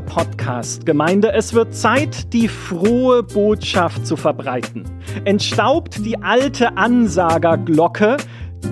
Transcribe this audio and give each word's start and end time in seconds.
Podcast-Gemeinde, 0.00 1.32
es 1.32 1.54
wird 1.54 1.74
Zeit, 1.74 2.32
die 2.32 2.48
frohe 2.48 3.22
Botschaft 3.22 4.06
zu 4.06 4.16
verbreiten. 4.16 4.84
Entstaubt 5.24 6.04
die 6.04 6.22
alte 6.22 6.76
Ansagerglocke, 6.76 8.16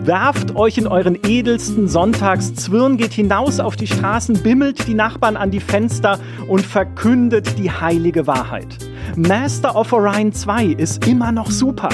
Werft 0.05 0.55
euch 0.55 0.79
in 0.79 0.87
euren 0.87 1.19
edelsten 1.27 1.89
Sonntagszwirn, 1.89 2.99
geht 2.99 3.13
hinaus 3.13 3.59
auf 3.59 3.75
die 3.77 3.87
Straßen, 3.87 4.43
bimmelt 4.43 4.87
die 4.87 4.95
Nachbarn 4.95 5.37
an 5.37 5.51
die 5.51 5.61
Fenster 5.61 6.19
und 6.47 6.61
verkündet 6.61 7.59
die 7.59 7.71
heilige 7.71 8.27
Wahrheit. 8.27 8.88
Master 9.17 9.75
of 9.75 9.93
Orion 9.93 10.33
2 10.33 10.67
ist 10.67 11.07
immer 11.07 11.33
noch 11.33 11.51
super. 11.51 11.89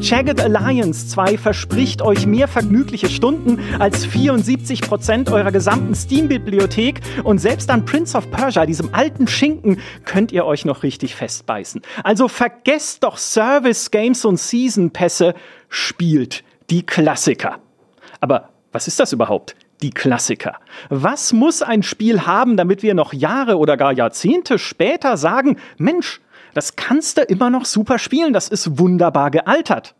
Jagged 0.00 0.40
Alliance 0.40 1.08
2 1.08 1.38
verspricht 1.38 2.02
euch 2.02 2.26
mehr 2.26 2.48
vergnügliche 2.48 3.08
Stunden 3.08 3.60
als 3.78 4.06
74% 4.06 5.32
eurer 5.32 5.52
gesamten 5.52 5.94
Steam-Bibliothek 5.94 7.00
und 7.24 7.38
selbst 7.38 7.70
an 7.70 7.84
Prince 7.84 8.16
of 8.16 8.30
Persia, 8.30 8.66
diesem 8.66 8.94
alten 8.94 9.26
Schinken, 9.26 9.80
könnt 10.04 10.32
ihr 10.32 10.44
euch 10.44 10.64
noch 10.64 10.82
richtig 10.82 11.14
festbeißen. 11.14 11.82
Also 12.04 12.28
vergesst 12.28 13.04
doch 13.04 13.18
Service 13.18 13.90
Games 13.90 14.24
und 14.24 14.38
Season 14.38 14.90
Pässe, 14.90 15.34
spielt 15.68 16.44
die 16.70 16.84
Klassiker. 16.84 17.58
Aber 18.20 18.50
was 18.72 18.88
ist 18.88 19.00
das 19.00 19.12
überhaupt? 19.12 19.56
Die 19.82 19.90
Klassiker. 19.90 20.56
Was 20.88 21.32
muss 21.32 21.62
ein 21.62 21.82
Spiel 21.82 22.26
haben, 22.26 22.56
damit 22.56 22.82
wir 22.82 22.94
noch 22.94 23.12
Jahre 23.12 23.58
oder 23.58 23.76
gar 23.76 23.92
Jahrzehnte 23.92 24.58
später 24.58 25.16
sagen, 25.16 25.58
Mensch, 25.76 26.20
das 26.56 26.74
kannst 26.74 27.18
du 27.18 27.22
immer 27.22 27.50
noch 27.50 27.66
super 27.66 27.98
spielen, 27.98 28.32
das 28.32 28.48
ist 28.48 28.78
wunderbar 28.78 29.30
gealtert. 29.30 29.94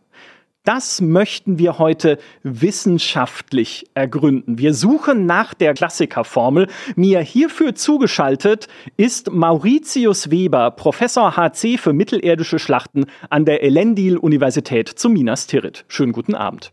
Das 0.64 1.02
möchten 1.02 1.58
wir 1.58 1.78
heute 1.78 2.18
wissenschaftlich 2.42 3.88
ergründen. 3.94 4.58
Wir 4.58 4.72
suchen 4.72 5.26
nach 5.26 5.52
der 5.52 5.74
Klassikerformel. 5.74 6.66
Mir 6.96 7.20
hierfür 7.20 7.74
zugeschaltet 7.74 8.68
ist 8.96 9.30
Mauritius 9.30 10.30
Weber, 10.30 10.70
Professor 10.70 11.36
HC 11.36 11.76
für 11.76 11.92
mittelerdische 11.92 12.58
Schlachten 12.58 13.04
an 13.28 13.44
der 13.44 13.62
Elendil-Universität 13.62 14.88
zu 14.88 15.10
Minas 15.10 15.46
Tirith. 15.46 15.84
Schönen 15.88 16.12
guten 16.12 16.34
Abend. 16.34 16.72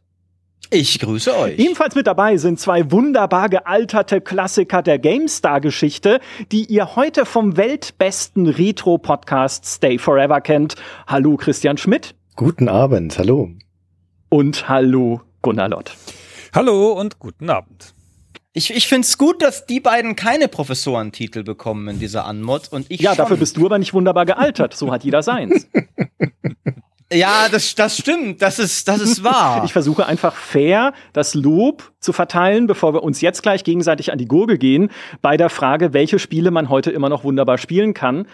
Ich 0.75 0.97
grüße 0.99 1.37
euch. 1.37 1.59
Ebenfalls 1.59 1.93
mit 1.93 2.07
dabei 2.07 2.37
sind 2.37 2.59
zwei 2.59 2.89
wunderbar 2.91 3.47
gealterte 3.47 4.21
Klassiker 4.21 4.81
der 4.81 4.97
GameStar-Geschichte, 4.97 6.19
die 6.51 6.65
ihr 6.65 6.95
heute 6.95 7.27
vom 7.27 7.57
weltbesten 7.57 8.47
Retro-Podcast 8.47 9.67
Stay 9.67 9.99
Forever 9.99 10.41
kennt. 10.41 10.73
Hallo 11.05 11.37
Christian 11.37 11.77
Schmidt. 11.77 12.15
Guten 12.35 12.69
Abend, 12.69 13.19
hallo 13.19 13.51
und 14.29 14.67
hallo 14.67 15.21
Gunnar 15.43 15.69
Lott. 15.69 15.91
Hallo 16.55 16.93
und 16.93 17.19
guten 17.19 17.51
Abend. 17.51 17.93
Ich, 18.53 18.73
ich 18.75 18.87
finde 18.87 19.05
es 19.05 19.19
gut, 19.19 19.43
dass 19.43 19.67
die 19.67 19.79
beiden 19.79 20.15
keine 20.15 20.47
Professorentitel 20.47 21.43
bekommen 21.43 21.87
in 21.87 21.99
dieser 21.99 22.25
Anmod 22.25 22.69
und 22.71 22.87
ich 22.89 22.99
Ja, 23.01 23.11
schon. 23.11 23.17
dafür 23.19 23.37
bist 23.37 23.57
du 23.57 23.67
aber 23.67 23.77
nicht 23.77 23.93
wunderbar 23.93 24.25
gealtert. 24.25 24.73
So 24.73 24.91
hat 24.91 25.03
jeder 25.03 25.21
seins. 25.21 25.67
Ja, 27.13 27.47
das, 27.49 27.75
das 27.75 27.97
stimmt. 27.97 28.41
Das 28.41 28.59
ist, 28.59 28.87
das 28.87 29.01
ist 29.01 29.23
wahr. 29.23 29.63
Ich 29.65 29.73
versuche 29.73 30.05
einfach 30.05 30.35
fair 30.35 30.93
das 31.13 31.33
Lob 31.33 31.91
zu 31.99 32.11
verteilen, 32.11 32.67
bevor 32.67 32.93
wir 32.93 33.03
uns 33.03 33.21
jetzt 33.21 33.43
gleich 33.43 33.63
gegenseitig 33.63 34.11
an 34.11 34.17
die 34.17 34.27
Gurgel 34.27 34.57
gehen, 34.57 34.89
bei 35.21 35.37
der 35.37 35.49
Frage, 35.49 35.93
welche 35.93 36.19
Spiele 36.19 36.51
man 36.51 36.69
heute 36.69 36.91
immer 36.91 37.09
noch 37.09 37.23
wunderbar 37.23 37.57
spielen 37.57 37.93
kann 37.93 38.25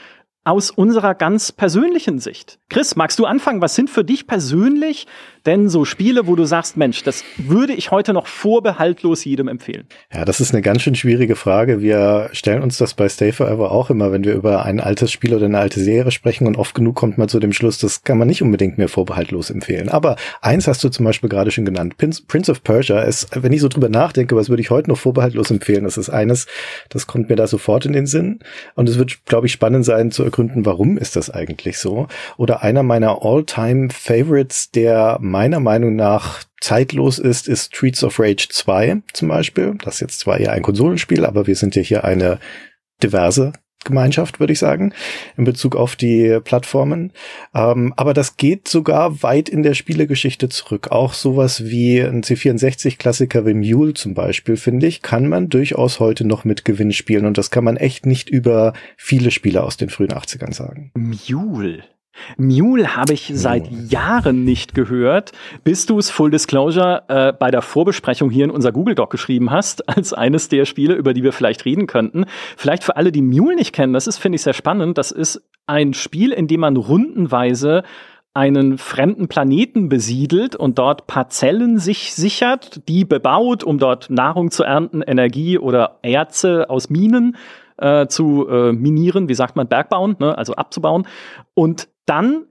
aus 0.46 0.72
unserer 0.72 1.14
ganz 1.14 1.52
persönlichen 1.52 2.18
Sicht. 2.20 2.60
Chris, 2.70 2.96
magst 2.96 3.20
du 3.20 3.26
anfangen? 3.26 3.62
Was 3.62 3.76
sind 3.76 3.90
für 3.90 4.04
dich 4.04 4.26
persönlich 4.26 5.06
denn 5.46 5.70
so 5.70 5.86
Spiele, 5.86 6.28
wo 6.28 6.36
du 6.36 6.46
sagst, 6.46 6.78
Mensch, 6.78 7.04
das 7.04 7.24
würde 7.38 7.74
ich 7.74 7.92
heute 7.92 8.14
noch 8.14 8.28
vorbehaltlos 8.28 9.24
jedem 9.26 9.48
empfehlen? 9.48 9.88
Ja, 10.14 10.26
das 10.26 10.40
ist 10.40 10.54
eine 10.54 10.62
ganz 10.62 10.82
schön 10.82 10.96
schwierige 10.96 11.36
Frage. 11.36 11.82
Wir 11.82 12.30
stellen 12.34 12.62
uns 12.62 12.78
das 12.78 12.94
bei 12.94 13.10
Stay 13.10 13.32
Forever 13.32 13.72
auch 13.72 13.90
immer, 13.90 14.12
wenn 14.12 14.24
wir 14.24 14.34
über 14.34 14.66
ein 14.66 14.80
altes 14.80 15.12
Spiel 15.12 15.34
oder 15.34 15.46
eine 15.46 15.60
alte 15.60 15.80
Serie 15.80 16.12
sprechen 16.12 16.48
und 16.48 16.58
oft 16.58 16.76
genug 16.76 16.96
kommt 16.96 17.18
man 17.18 17.30
zu 17.30 17.40
dem 17.40 17.54
Schluss, 17.54 17.78
das 17.78 18.04
kann 18.04 18.18
man 18.18 18.28
nicht 18.28 18.42
unbedingt 18.42 18.78
mehr 18.78 18.90
vorbehaltlos 18.90 19.50
empfehlen. 19.50 19.90
Aber 19.90 20.16
eins 20.42 20.68
hast 20.68 20.84
du 20.84 20.90
zum 20.90 21.06
Beispiel 21.06 21.30
gerade 21.30 21.52
schon 21.52 21.66
genannt. 21.66 21.96
Prince 21.98 22.52
of 22.52 22.64
Persia 22.64 23.00
ist, 23.02 23.30
wenn 23.36 23.54
ich 23.54 23.62
so 23.62 23.68
drüber 23.68 23.90
nachdenke, 23.90 24.36
was 24.36 24.50
würde 24.50 24.62
ich 24.62 24.70
heute 24.70 24.90
noch 24.90 24.98
vorbehaltlos 24.98 25.52
empfehlen? 25.52 25.84
Das 25.84 25.98
ist 25.98 26.10
eines, 26.10 26.48
das 26.90 27.08
kommt 27.08 27.30
mir 27.30 27.36
da 27.36 27.48
sofort 27.48 27.86
in 27.86 27.94
den 27.94 28.06
Sinn. 28.06 28.40
Und 28.76 28.90
es 28.90 28.98
wird, 28.98 29.26
glaube 29.26 29.48
ich, 29.48 29.54
spannend 29.54 29.86
sein 29.86 30.12
zu 30.12 30.24
ergründen, 30.24 30.66
warum 30.66 30.98
ist 30.98 31.16
das 31.16 31.30
eigentlich 31.30 31.78
so? 31.78 32.08
Oder 32.38 32.64
einer 32.64 32.84
meiner 32.84 33.24
All-Time 33.24 33.90
Favorites, 33.90 34.72
der 34.72 35.18
meiner 35.30 35.60
Meinung 35.60 35.96
nach 35.96 36.44
zeitlos 36.60 37.20
ist, 37.20 37.48
ist 37.48 37.76
Streets 37.76 38.04
of 38.04 38.20
Rage 38.20 38.48
2 38.50 39.02
zum 39.14 39.30
Beispiel. 39.30 39.76
Das 39.84 39.96
ist 39.96 40.02
jetzt 40.02 40.20
zwar 40.20 40.40
eher 40.40 40.52
ein 40.52 40.62
Konsolenspiel, 40.62 41.26
aber 41.26 41.48
wir 41.48 41.56
sind 41.56 41.76
ja 41.76 41.82
hier 41.82 42.04
eine 42.04 42.40
diverse 43.02 43.54
Gemeinschaft, 43.86 44.42
würde 44.42 44.52
ich 44.52 44.60
sagen, 44.60 44.94
in 45.38 45.46
Bezug 45.46 45.76
auf 45.76 45.96
die 45.96 46.40
Plattformen. 46.44 47.14
Ähm, 47.56 47.94
aber 47.96 48.14
das 48.14 48.36
geht 48.36 48.68
sogar 48.68 49.24
weit 49.24 49.48
in 49.48 49.64
der 49.64 49.74
Spielegeschichte 49.74 50.50
zurück. 50.50 50.90
Auch 50.92 51.14
sowas 51.14 51.66
wie 51.66 52.02
ein 52.02 52.22
C64-Klassiker 52.22 53.46
wie 53.46 53.54
Mule 53.54 53.94
zum 53.94 54.14
Beispiel, 54.14 54.58
finde 54.58 54.88
ich, 54.88 55.02
kann 55.02 55.30
man 55.30 55.48
durchaus 55.48 56.02
heute 56.02 56.28
noch 56.28 56.44
mit 56.44 56.66
Gewinn 56.66 56.92
spielen. 56.92 57.26
Und 57.26 57.38
das 57.38 57.52
kann 57.52 57.64
man 57.64 57.78
echt 57.78 58.06
nicht 58.06 58.30
über 58.30 58.74
viele 58.98 59.32
Spiele 59.32 59.64
aus 59.64 59.78
den 59.78 59.90
frühen 59.90 60.12
80ern 60.12 60.54
sagen. 60.54 60.92
Mule. 60.96 61.84
Mule 62.38 62.96
habe 62.96 63.14
ich 63.14 63.32
seit 63.34 63.70
Jahren 63.72 64.44
nicht 64.44 64.74
gehört, 64.74 65.32
bis 65.64 65.86
du 65.86 66.00
es 66.00 66.10
Full 66.10 66.32
Disclosure 66.32 67.04
äh, 67.08 67.34
bei 67.34 67.52
der 67.52 67.62
Vorbesprechung 67.62 68.30
hier 68.30 68.46
in 68.46 68.52
unser 68.52 68.72
Google 68.72 68.96
Doc 68.96 69.10
geschrieben 69.10 69.52
hast, 69.52 69.88
als 69.96 70.14
eines 70.14 70.50
der 70.50 70.66
Spiele, 70.66 70.96
über 70.96 71.14
die 71.14 71.24
wir 71.24 71.34
vielleicht 71.34 71.66
reden 71.66 71.88
könnten. 71.88 72.26
Vielleicht 72.58 72.84
für 72.84 72.96
alle, 72.98 73.12
die 73.12 73.22
Mule 73.22 73.56
nicht 73.56 73.74
kennen, 73.74 73.94
das 73.94 74.08
ist, 74.08 74.18
finde 74.18 74.38
ich, 74.38 74.42
sehr 74.42 74.54
spannend. 74.54 74.98
Das 74.98 75.12
ist 75.12 75.42
ein 75.66 75.94
Spiel, 75.94 76.32
in 76.32 76.48
dem 76.48 76.62
man 76.62 76.78
rundenweise 76.78 77.84
einen 78.34 78.78
fremden 78.78 79.28
Planeten 79.28 79.90
besiedelt 79.90 80.56
und 80.56 80.78
dort 80.78 81.08
Parzellen 81.08 81.80
sich 81.80 82.14
sichert, 82.14 82.88
die 82.88 83.04
bebaut, 83.04 83.64
um 83.64 83.80
dort 83.80 84.10
Nahrung 84.10 84.52
zu 84.52 84.64
ernten, 84.64 85.02
Energie 85.02 85.58
oder 85.58 86.00
Erze 86.04 86.70
aus 86.70 86.90
Minen 86.90 87.36
äh, 87.78 88.08
zu 88.08 88.48
äh, 88.48 88.72
minieren, 88.72 89.30
wie 89.30 89.34
sagt 89.34 89.56
man, 89.56 89.68
Bergbauen, 89.68 90.16
ne? 90.20 90.38
also 90.38 90.54
abzubauen. 90.54 91.08
Und 91.54 91.90
dann 92.10 92.46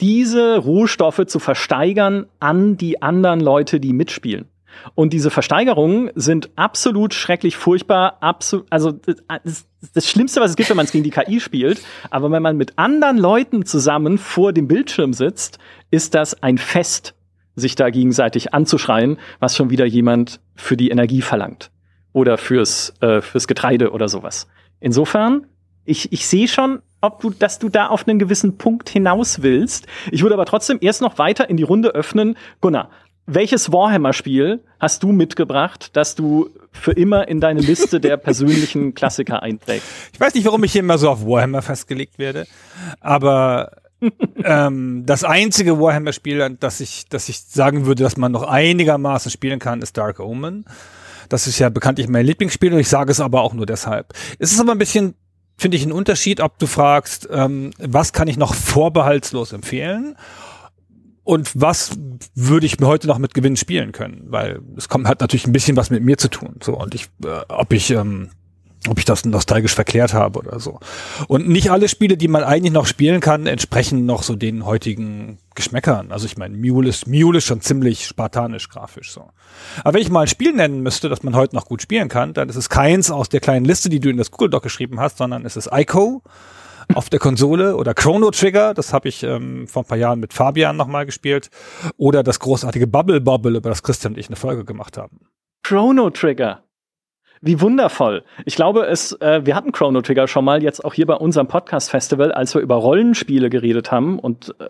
diese 0.00 0.58
Rohstoffe 0.58 1.26
zu 1.26 1.38
versteigern 1.38 2.26
an 2.38 2.76
die 2.76 3.02
anderen 3.02 3.40
Leute, 3.40 3.80
die 3.80 3.92
mitspielen. 3.92 4.46
Und 4.94 5.12
diese 5.14 5.30
Versteigerungen 5.30 6.10
sind 6.14 6.50
absolut 6.56 7.14
schrecklich 7.14 7.56
furchtbar, 7.56 8.18
absolut, 8.20 8.66
also 8.70 8.92
das, 8.92 9.66
das 9.94 10.08
Schlimmste, 10.08 10.40
was 10.40 10.50
es 10.50 10.56
gibt, 10.56 10.68
wenn 10.68 10.76
man 10.76 10.84
es 10.84 10.92
gegen 10.92 11.04
die 11.04 11.10
KI 11.10 11.40
spielt. 11.40 11.82
Aber 12.10 12.30
wenn 12.30 12.42
man 12.42 12.56
mit 12.56 12.78
anderen 12.78 13.16
Leuten 13.16 13.64
zusammen 13.64 14.18
vor 14.18 14.52
dem 14.52 14.68
Bildschirm 14.68 15.14
sitzt, 15.14 15.58
ist 15.90 16.14
das 16.14 16.42
ein 16.42 16.58
Fest, 16.58 17.14
sich 17.54 17.74
da 17.74 17.88
gegenseitig 17.88 18.52
anzuschreien, 18.52 19.18
was 19.40 19.56
schon 19.56 19.70
wieder 19.70 19.86
jemand 19.86 20.40
für 20.54 20.76
die 20.76 20.90
Energie 20.90 21.22
verlangt 21.22 21.70
oder 22.12 22.36
fürs, 22.36 22.92
äh, 23.00 23.22
fürs 23.22 23.48
Getreide 23.48 23.92
oder 23.92 24.08
sowas. 24.08 24.46
Insofern, 24.78 25.46
ich, 25.84 26.12
ich 26.12 26.26
sehe 26.26 26.48
schon, 26.48 26.82
ob 27.06 27.20
du, 27.20 27.30
dass 27.30 27.58
du 27.58 27.68
da 27.68 27.86
auf 27.86 28.06
einen 28.06 28.18
gewissen 28.18 28.58
Punkt 28.58 28.88
hinaus 28.88 29.42
willst. 29.42 29.86
Ich 30.10 30.22
würde 30.22 30.34
aber 30.34 30.44
trotzdem 30.44 30.78
erst 30.80 31.00
noch 31.00 31.18
weiter 31.18 31.48
in 31.48 31.56
die 31.56 31.62
Runde 31.62 31.90
öffnen. 31.90 32.36
Gunnar, 32.60 32.90
welches 33.26 33.72
Warhammer-Spiel 33.72 34.62
hast 34.78 35.02
du 35.02 35.12
mitgebracht, 35.12 35.90
das 35.94 36.14
du 36.14 36.50
für 36.70 36.92
immer 36.92 37.26
in 37.26 37.40
deine 37.40 37.60
Liste 37.60 38.00
der 38.00 38.16
persönlichen 38.16 38.94
Klassiker 38.94 39.42
einträgst? 39.42 39.86
Ich 40.12 40.20
weiß 40.20 40.34
nicht, 40.34 40.44
warum 40.46 40.62
ich 40.64 40.72
hier 40.72 40.80
immer 40.80 40.98
so 40.98 41.10
auf 41.10 41.26
Warhammer 41.26 41.62
festgelegt 41.62 42.18
werde, 42.18 42.46
aber 43.00 43.72
ähm, 44.44 45.04
das 45.06 45.24
einzige 45.24 45.80
Warhammer-Spiel, 45.80 46.56
das 46.60 46.80
ich, 46.80 47.06
das 47.08 47.28
ich 47.28 47.40
sagen 47.40 47.86
würde, 47.86 48.04
dass 48.04 48.16
man 48.16 48.32
noch 48.32 48.44
einigermaßen 48.44 49.30
spielen 49.30 49.58
kann, 49.58 49.82
ist 49.82 49.96
Dark 49.96 50.20
Omen. 50.20 50.64
Das 51.28 51.48
ist 51.48 51.58
ja 51.58 51.68
bekanntlich 51.68 52.08
mein 52.08 52.24
Lieblingsspiel 52.24 52.72
und 52.72 52.78
ich 52.78 52.88
sage 52.88 53.10
es 53.10 53.20
aber 53.20 53.42
auch 53.42 53.54
nur 53.54 53.66
deshalb. 53.66 54.12
Es 54.38 54.52
ist 54.52 54.60
aber 54.60 54.72
ein 54.72 54.78
bisschen 54.78 55.14
finde 55.56 55.76
ich 55.76 55.82
einen 55.82 55.92
Unterschied, 55.92 56.40
ob 56.40 56.58
du 56.58 56.66
fragst, 56.66 57.28
ähm, 57.30 57.70
was 57.78 58.12
kann 58.12 58.28
ich 58.28 58.36
noch 58.36 58.54
vorbehaltslos 58.54 59.52
empfehlen 59.52 60.16
und 61.24 61.50
was 61.54 61.96
würde 62.34 62.66
ich 62.66 62.78
mir 62.78 62.86
heute 62.86 63.06
noch 63.06 63.18
mit 63.18 63.34
Gewinn 63.34 63.56
spielen 63.56 63.92
können, 63.92 64.26
weil 64.28 64.60
es 64.76 64.88
kommt 64.88 65.08
hat 65.08 65.20
natürlich 65.20 65.46
ein 65.46 65.52
bisschen 65.52 65.76
was 65.76 65.90
mit 65.90 66.02
mir 66.02 66.18
zu 66.18 66.28
tun, 66.28 66.56
so 66.62 66.78
und 66.78 66.94
ich, 66.94 67.08
äh, 67.24 67.40
ob 67.48 67.72
ich 67.72 67.90
ähm, 67.90 68.30
ob 68.88 68.98
ich 68.98 69.04
das 69.04 69.24
nostalgisch 69.24 69.74
verklärt 69.74 70.14
habe 70.14 70.38
oder 70.38 70.60
so. 70.60 70.78
Und 71.28 71.48
nicht 71.48 71.70
alle 71.70 71.88
Spiele, 71.88 72.16
die 72.16 72.28
man 72.28 72.44
eigentlich 72.44 72.72
noch 72.72 72.86
spielen 72.86 73.20
kann, 73.20 73.46
entsprechen 73.46 74.06
noch 74.06 74.22
so 74.22 74.36
den 74.36 74.64
heutigen 74.64 75.38
Geschmäckern. 75.54 76.12
Also 76.12 76.26
ich 76.26 76.36
meine, 76.36 76.56
Mule 76.56 76.88
ist, 76.88 77.06
Mule 77.06 77.38
ist 77.38 77.44
schon 77.44 77.60
ziemlich 77.60 78.06
spartanisch 78.06 78.68
grafisch 78.68 79.10
so. 79.12 79.30
Aber 79.82 79.94
wenn 79.94 80.02
ich 80.02 80.10
mal 80.10 80.22
ein 80.22 80.28
Spiel 80.28 80.52
nennen 80.52 80.82
müsste, 80.82 81.08
das 81.08 81.22
man 81.22 81.34
heute 81.34 81.56
noch 81.56 81.66
gut 81.66 81.82
spielen 81.82 82.08
kann, 82.08 82.32
dann 82.32 82.48
ist 82.48 82.56
es 82.56 82.68
keins 82.68 83.10
aus 83.10 83.28
der 83.28 83.40
kleinen 83.40 83.64
Liste, 83.64 83.88
die 83.88 84.00
du 84.00 84.10
in 84.10 84.16
das 84.16 84.30
Google 84.30 84.50
Doc 84.50 84.62
geschrieben 84.62 85.00
hast, 85.00 85.18
sondern 85.18 85.44
es 85.44 85.56
ist 85.56 85.70
Ico 85.72 86.22
auf 86.94 87.10
der 87.10 87.18
Konsole 87.18 87.76
oder 87.76 87.94
Chrono 87.94 88.30
Trigger, 88.30 88.74
das 88.74 88.92
habe 88.92 89.08
ich 89.08 89.22
ähm, 89.22 89.66
vor 89.66 89.82
ein 89.82 89.86
paar 89.86 89.98
Jahren 89.98 90.20
mit 90.20 90.32
Fabian 90.32 90.76
nochmal 90.76 91.06
gespielt, 91.06 91.50
oder 91.96 92.22
das 92.22 92.38
großartige 92.38 92.86
Bubble 92.86 93.20
Bobble, 93.20 93.56
über 93.56 93.70
das 93.70 93.82
Christian 93.82 94.14
und 94.14 94.18
ich 94.18 94.28
eine 94.28 94.36
Folge 94.36 94.64
gemacht 94.64 94.96
haben. 94.96 95.20
Chrono 95.62 96.10
Trigger. 96.10 96.65
Wie 97.46 97.60
wundervoll. 97.60 98.24
Ich 98.44 98.56
glaube, 98.56 98.86
es, 98.86 99.12
äh, 99.20 99.46
wir 99.46 99.54
hatten 99.54 99.70
Chrono 99.70 100.02
Trigger 100.02 100.26
schon 100.26 100.44
mal 100.44 100.64
jetzt 100.64 100.84
auch 100.84 100.94
hier 100.94 101.06
bei 101.06 101.14
unserem 101.14 101.46
Podcast-Festival, 101.46 102.32
als 102.32 102.52
wir 102.56 102.60
über 102.60 102.74
Rollenspiele 102.74 103.50
geredet 103.50 103.92
haben 103.92 104.18
und 104.18 104.56
äh, 104.58 104.64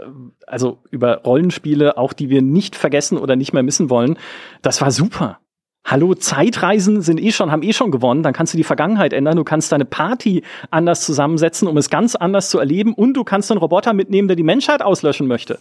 also 0.47 0.81
über 0.91 1.23
Rollenspiele, 1.23 1.97
auch 1.97 2.13
die 2.13 2.29
wir 2.29 2.43
nicht 2.43 2.77
vergessen 2.77 3.17
oder 3.17 3.35
nicht 3.35 3.55
mehr 3.55 3.63
missen 3.63 3.89
wollen. 3.89 4.19
Das 4.61 4.83
war 4.83 4.91
super. 4.91 5.39
Hallo, 5.87 6.15
Zeitreisen 6.15 7.01
sind 7.01 7.19
eh 7.19 7.33
schon, 7.33 7.51
haben 7.51 7.63
eh 7.63 7.73
schon 7.73 7.91
gewonnen. 7.91 8.23
Dann 8.23 8.35
kannst 8.35 8.53
du 8.53 8.59
die 8.59 8.65
Vergangenheit 8.65 9.15
ändern. 9.15 9.37
Du 9.37 9.45
kannst 9.45 9.73
deine 9.73 9.87
Party 9.87 10.43
anders 10.71 11.03
zusammensetzen, 11.07 11.69
um 11.69 11.79
es 11.79 11.89
ganz 11.89 12.15
anders 12.15 12.51
zu 12.51 12.59
erleben. 12.59 12.93
Und 12.93 13.15
du 13.15 13.25
kannst 13.25 13.51
einen 13.51 13.61
Roboter 13.61 13.95
mitnehmen, 13.95 14.29
der 14.29 14.37
die 14.37 14.43
Menschheit 14.43 14.83
auslöschen 14.83 15.27
möchte. 15.27 15.61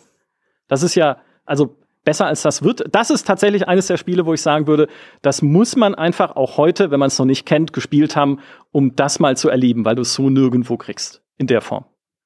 Das 0.68 0.83
ist 0.83 0.95
ja, 0.95 1.19
also 1.45 1.77
besser 2.06 2.28
als 2.28 2.44
das 2.44 2.63
wird. 2.63 2.86
Das 2.92 3.10
ist 3.10 3.28
tatsächlich 3.28 3.68
eines 3.68 3.88
der 3.88 3.98
Spiele, 3.98 4.25
wo 4.25 4.34
ich 4.34 4.42
sagen 4.42 4.68
würde, 4.68 4.88
das 5.22 5.42
muss 5.42 5.75
man 5.75 5.94
einfach 5.96 6.38
auch 6.38 6.56
heute, 6.57 6.92
wenn 6.92 7.00
man 7.00 7.07
es 7.07 7.19
noch 7.19 7.25
nicht 7.25 7.46
kennt, 7.46 7.74
gespielt 7.74 8.16
haben, 8.16 8.40
um 8.72 8.96
das 8.96 9.19
mal 9.19 9.36
zu 9.36 9.50
erleben, 9.50 9.84
weil 9.84 9.96
du 9.96 10.04
es 10.04 10.13
so 10.13 10.30
nirgendwo 10.30 10.78
kriegst. 10.78 11.22
In 11.38 11.48
der 11.48 11.60
Form. 11.60 11.84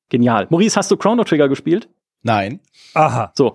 Genial. 0.10 0.46
Maurice, 0.50 0.76
hast 0.76 0.92
du 0.92 0.98
Chrono 0.98 1.24
Trigger 1.24 1.50
gespielt? 1.50 1.90
Nein. 2.22 2.60
Aha. 2.94 3.32
So. 3.36 3.54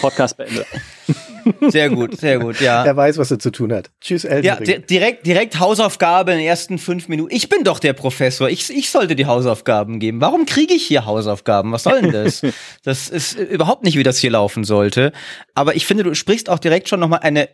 Podcast 0.00 0.36
beendet. 0.36 0.66
Sehr 1.68 1.90
gut, 1.90 2.18
sehr 2.18 2.38
gut, 2.38 2.60
ja. 2.60 2.84
Er 2.84 2.96
weiß, 2.96 3.18
was 3.18 3.30
er 3.30 3.38
zu 3.38 3.50
tun 3.50 3.72
hat. 3.72 3.90
Tschüss, 4.00 4.24
Elden 4.24 4.46
Ja, 4.46 4.56
di 4.56 4.78
direkt, 4.80 5.26
direkt 5.26 5.58
Hausaufgabe 5.58 6.32
in 6.32 6.38
den 6.38 6.46
ersten 6.46 6.78
fünf 6.78 7.08
Minuten. 7.08 7.34
Ich 7.34 7.48
bin 7.48 7.64
doch 7.64 7.78
der 7.78 7.92
Professor. 7.92 8.48
Ich, 8.48 8.70
ich 8.70 8.90
sollte 8.90 9.16
die 9.16 9.26
Hausaufgaben 9.26 9.98
geben. 10.00 10.20
Warum 10.20 10.46
kriege 10.46 10.74
ich 10.74 10.86
hier 10.86 11.04
Hausaufgaben? 11.06 11.72
Was 11.72 11.84
soll 11.84 12.02
denn 12.02 12.12
das? 12.12 12.42
das 12.84 13.08
ist 13.08 13.38
überhaupt 13.38 13.84
nicht, 13.84 13.96
wie 13.96 14.02
das 14.02 14.18
hier 14.18 14.30
laufen 14.30 14.64
sollte. 14.64 15.12
Aber 15.54 15.76
ich 15.76 15.86
finde, 15.86 16.04
du 16.04 16.14
sprichst 16.14 16.48
auch 16.48 16.58
direkt 16.58 16.88
schon 16.88 17.00
nochmal 17.00 17.20
eine, 17.20 17.48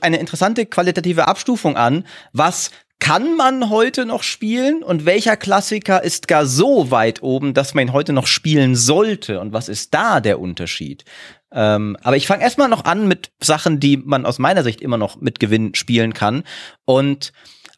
eine 0.00 0.18
interessante 0.18 0.66
qualitative 0.66 1.28
Abstufung 1.28 1.76
an. 1.76 2.06
Was 2.32 2.70
kann 3.06 3.36
man 3.36 3.70
heute 3.70 4.04
noch 4.04 4.24
spielen 4.24 4.82
und 4.82 5.06
welcher 5.06 5.36
Klassiker 5.36 6.02
ist 6.02 6.26
gar 6.26 6.44
so 6.44 6.90
weit 6.90 7.22
oben, 7.22 7.54
dass 7.54 7.72
man 7.72 7.86
ihn 7.86 7.92
heute 7.92 8.12
noch 8.12 8.26
spielen 8.26 8.74
sollte? 8.74 9.38
Und 9.38 9.52
was 9.52 9.68
ist 9.68 9.94
da 9.94 10.18
der 10.18 10.40
Unterschied? 10.40 11.04
Ähm, 11.52 11.96
aber 12.02 12.16
ich 12.16 12.26
fange 12.26 12.42
erstmal 12.42 12.68
noch 12.68 12.84
an 12.84 13.06
mit 13.06 13.30
Sachen, 13.40 13.78
die 13.78 13.96
man 13.96 14.26
aus 14.26 14.40
meiner 14.40 14.64
Sicht 14.64 14.80
immer 14.80 14.98
noch 14.98 15.20
mit 15.20 15.38
Gewinn 15.38 15.76
spielen 15.76 16.14
kann. 16.14 16.42
Und 16.84 17.32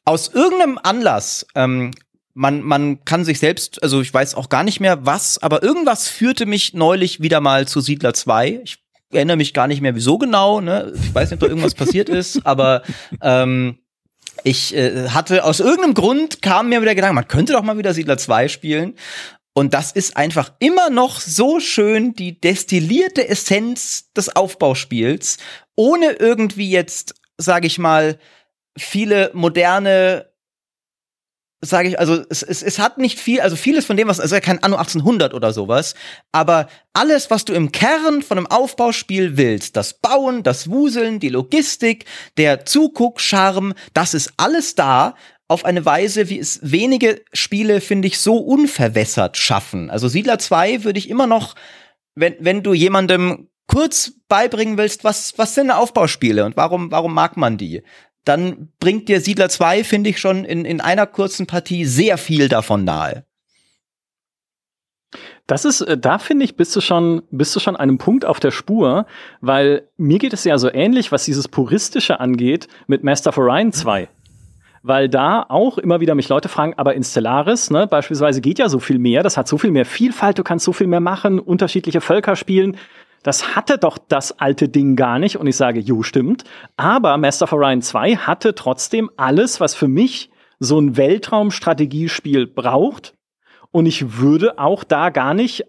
aus 0.06 0.28
irgendeinem 0.28 0.80
Anlass, 0.82 1.46
ähm, 1.54 1.90
man, 2.32 2.62
man 2.62 3.04
kann 3.04 3.26
sich 3.26 3.38
selbst, 3.38 3.82
also 3.82 4.00
ich 4.00 4.14
weiß 4.14 4.34
auch 4.34 4.48
gar 4.48 4.64
nicht 4.64 4.80
mehr 4.80 5.04
was, 5.04 5.36
aber 5.36 5.62
irgendwas 5.62 6.08
führte 6.08 6.46
mich 6.46 6.72
neulich 6.72 7.20
wieder 7.20 7.42
mal 7.42 7.68
zu 7.68 7.82
Siedler 7.82 8.14
2. 8.14 8.62
Ich 8.64 8.78
erinnere 9.12 9.36
mich 9.36 9.52
gar 9.52 9.66
nicht 9.66 9.82
mehr, 9.82 9.94
wieso 9.94 10.16
genau, 10.16 10.62
ne? 10.62 10.90
Ich 10.94 11.14
weiß 11.14 11.30
nicht, 11.30 11.34
ob 11.34 11.40
da 11.40 11.48
irgendwas 11.48 11.74
passiert 11.74 12.08
ist, 12.08 12.46
aber 12.46 12.80
ähm, 13.20 13.76
ich 14.44 14.74
äh, 14.74 15.08
hatte 15.10 15.44
aus 15.44 15.60
irgendeinem 15.60 15.94
Grund 15.94 16.42
kam 16.42 16.68
mir 16.68 16.80
wieder 16.82 16.94
Gedanke, 16.94 17.14
man 17.14 17.28
könnte 17.28 17.52
doch 17.52 17.62
mal 17.62 17.78
wieder 17.78 17.94
Siedler 17.94 18.18
2 18.18 18.48
spielen. 18.48 18.94
Und 19.54 19.74
das 19.74 19.90
ist 19.90 20.16
einfach 20.16 20.52
immer 20.60 20.88
noch 20.88 21.20
so 21.20 21.58
schön 21.58 22.14
die 22.14 22.40
destillierte 22.40 23.28
Essenz 23.28 24.12
des 24.12 24.34
Aufbauspiels, 24.36 25.38
ohne 25.74 26.12
irgendwie 26.12 26.70
jetzt, 26.70 27.14
sage 27.38 27.66
ich 27.66 27.78
mal, 27.78 28.18
viele 28.76 29.30
moderne 29.34 30.27
sage 31.60 31.88
ich, 31.88 31.98
also 31.98 32.22
es, 32.30 32.42
es, 32.42 32.62
es 32.62 32.78
hat 32.78 32.98
nicht 32.98 33.18
viel, 33.18 33.40
also 33.40 33.56
vieles 33.56 33.84
von 33.84 33.96
dem, 33.96 34.08
was, 34.08 34.20
also 34.20 34.38
kein 34.40 34.62
Anno 34.62 34.76
1800 34.76 35.34
oder 35.34 35.52
sowas, 35.52 35.94
aber 36.30 36.68
alles, 36.92 37.30
was 37.30 37.44
du 37.44 37.52
im 37.52 37.72
Kern 37.72 38.22
von 38.22 38.38
einem 38.38 38.46
Aufbauspiel 38.46 39.36
willst, 39.36 39.76
das 39.76 39.94
Bauen, 39.94 40.42
das 40.42 40.70
Wuseln, 40.70 41.18
die 41.18 41.30
Logistik, 41.30 42.04
der 42.36 42.64
Zuguckscharm, 42.64 43.74
das 43.92 44.14
ist 44.14 44.32
alles 44.36 44.74
da 44.74 45.14
auf 45.48 45.64
eine 45.64 45.84
Weise, 45.84 46.28
wie 46.28 46.38
es 46.38 46.60
wenige 46.62 47.22
Spiele, 47.32 47.80
finde 47.80 48.08
ich, 48.08 48.18
so 48.18 48.36
unverwässert 48.36 49.36
schaffen. 49.36 49.90
Also 49.90 50.06
Siedler 50.06 50.38
2 50.38 50.84
würde 50.84 50.98
ich 50.98 51.08
immer 51.08 51.26
noch, 51.26 51.54
wenn, 52.14 52.36
wenn 52.38 52.62
du 52.62 52.74
jemandem 52.74 53.48
kurz 53.66 54.12
beibringen 54.28 54.76
willst, 54.78 55.04
was, 55.04 55.38
was 55.38 55.54
sind 55.54 55.70
Aufbauspiele 55.70 56.44
und 56.44 56.56
warum, 56.56 56.90
warum 56.90 57.14
mag 57.14 57.36
man 57.36 57.56
die? 57.56 57.82
Dann 58.24 58.68
bringt 58.78 59.08
dir 59.08 59.20
Siedler 59.20 59.48
2, 59.48 59.84
finde 59.84 60.10
ich, 60.10 60.20
schon 60.20 60.44
in, 60.44 60.64
in 60.64 60.80
einer 60.80 61.06
kurzen 61.06 61.46
Partie 61.46 61.84
sehr 61.84 62.18
viel 62.18 62.48
davon 62.48 62.84
nahe. 62.84 63.24
Das 65.46 65.64
ist, 65.64 65.80
äh, 65.80 65.96
da 65.96 66.18
finde 66.18 66.44
ich, 66.44 66.56
bist 66.56 66.76
du 66.76 66.80
schon, 66.80 67.22
bist 67.30 67.56
du 67.56 67.60
schon 67.60 67.74
einem 67.74 67.98
Punkt 67.98 68.24
auf 68.24 68.38
der 68.38 68.50
Spur, 68.50 69.06
weil 69.40 69.88
mir 69.96 70.18
geht 70.18 70.34
es 70.34 70.44
ja 70.44 70.58
so 70.58 70.72
ähnlich, 70.72 71.10
was 71.10 71.24
dieses 71.24 71.48
Puristische 71.48 72.20
angeht, 72.20 72.68
mit 72.86 73.02
Master 73.02 73.30
of 73.30 73.38
Orion 73.38 73.72
2. 73.72 74.08
Weil 74.82 75.08
da 75.08 75.44
auch 75.48 75.78
immer 75.78 76.00
wieder 76.00 76.14
mich 76.14 76.28
Leute 76.28 76.48
fragen, 76.48 76.74
aber 76.76 76.94
in 76.94 77.02
Stellaris, 77.02 77.70
ne, 77.70 77.86
beispielsweise 77.86 78.40
geht 78.42 78.58
ja 78.58 78.68
so 78.68 78.78
viel 78.78 78.98
mehr, 78.98 79.22
das 79.22 79.36
hat 79.36 79.48
so 79.48 79.58
viel 79.58 79.70
mehr 79.70 79.86
Vielfalt, 79.86 80.38
du 80.38 80.44
kannst 80.44 80.66
so 80.66 80.72
viel 80.72 80.86
mehr 80.86 81.00
machen, 81.00 81.40
unterschiedliche 81.40 82.00
Völker 82.00 82.36
spielen. 82.36 82.76
Das 83.22 83.56
hatte 83.56 83.78
doch 83.78 83.98
das 83.98 84.38
alte 84.38 84.68
Ding 84.68 84.96
gar 84.96 85.18
nicht. 85.18 85.36
Und 85.36 85.46
ich 85.46 85.56
sage, 85.56 85.80
jo, 85.80 86.02
stimmt. 86.02 86.44
Aber 86.76 87.16
Master 87.16 87.44
of 87.44 87.52
Orion 87.52 87.82
2 87.82 88.16
hatte 88.16 88.54
trotzdem 88.54 89.10
alles, 89.16 89.60
was 89.60 89.74
für 89.74 89.88
mich 89.88 90.30
so 90.58 90.78
ein 90.80 90.96
Weltraumstrategiespiel 90.96 92.46
braucht. 92.46 93.14
Und 93.70 93.86
ich 93.86 94.18
würde 94.18 94.58
auch 94.58 94.84
da 94.84 95.10
gar 95.10 95.34
nicht 95.34 95.64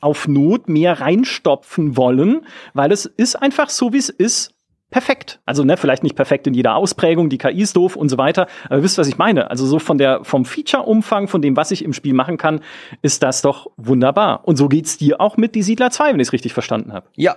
auf 0.00 0.28
Not 0.28 0.68
mehr 0.68 1.00
reinstopfen 1.00 1.96
wollen, 1.96 2.46
weil 2.74 2.92
es 2.92 3.06
ist 3.06 3.36
einfach 3.36 3.68
so, 3.68 3.92
wie 3.92 3.98
es 3.98 4.10
ist, 4.10 4.54
perfekt. 4.90 5.40
Also 5.46 5.64
ne, 5.64 5.76
vielleicht 5.76 6.02
nicht 6.02 6.16
perfekt 6.16 6.46
in 6.46 6.54
jeder 6.54 6.76
Ausprägung, 6.76 7.28
die 7.28 7.38
KI 7.38 7.62
ist 7.62 7.76
doof 7.76 7.96
und 7.96 8.08
so 8.08 8.18
weiter. 8.18 8.46
Aber 8.66 8.76
ihr 8.76 8.82
wisst, 8.82 8.98
was 8.98 9.08
ich 9.08 9.18
meine. 9.18 9.50
Also 9.50 9.66
so 9.66 9.78
von 9.78 9.98
der 9.98 10.24
vom 10.24 10.44
Feature-Umfang, 10.44 11.28
von 11.28 11.42
dem, 11.42 11.56
was 11.56 11.70
ich 11.70 11.84
im 11.84 11.92
Spiel 11.92 12.14
machen 12.14 12.36
kann, 12.36 12.60
ist 13.02 13.22
das 13.22 13.42
doch 13.42 13.70
wunderbar. 13.76 14.46
Und 14.46 14.56
so 14.56 14.68
geht's 14.68 14.96
dir 14.96 15.20
auch 15.20 15.36
mit 15.36 15.54
die 15.54 15.62
Siedler 15.62 15.90
2, 15.90 16.12
wenn 16.12 16.20
ich 16.20 16.28
es 16.28 16.32
richtig 16.32 16.52
verstanden 16.52 16.92
habe. 16.92 17.06
Ja, 17.16 17.36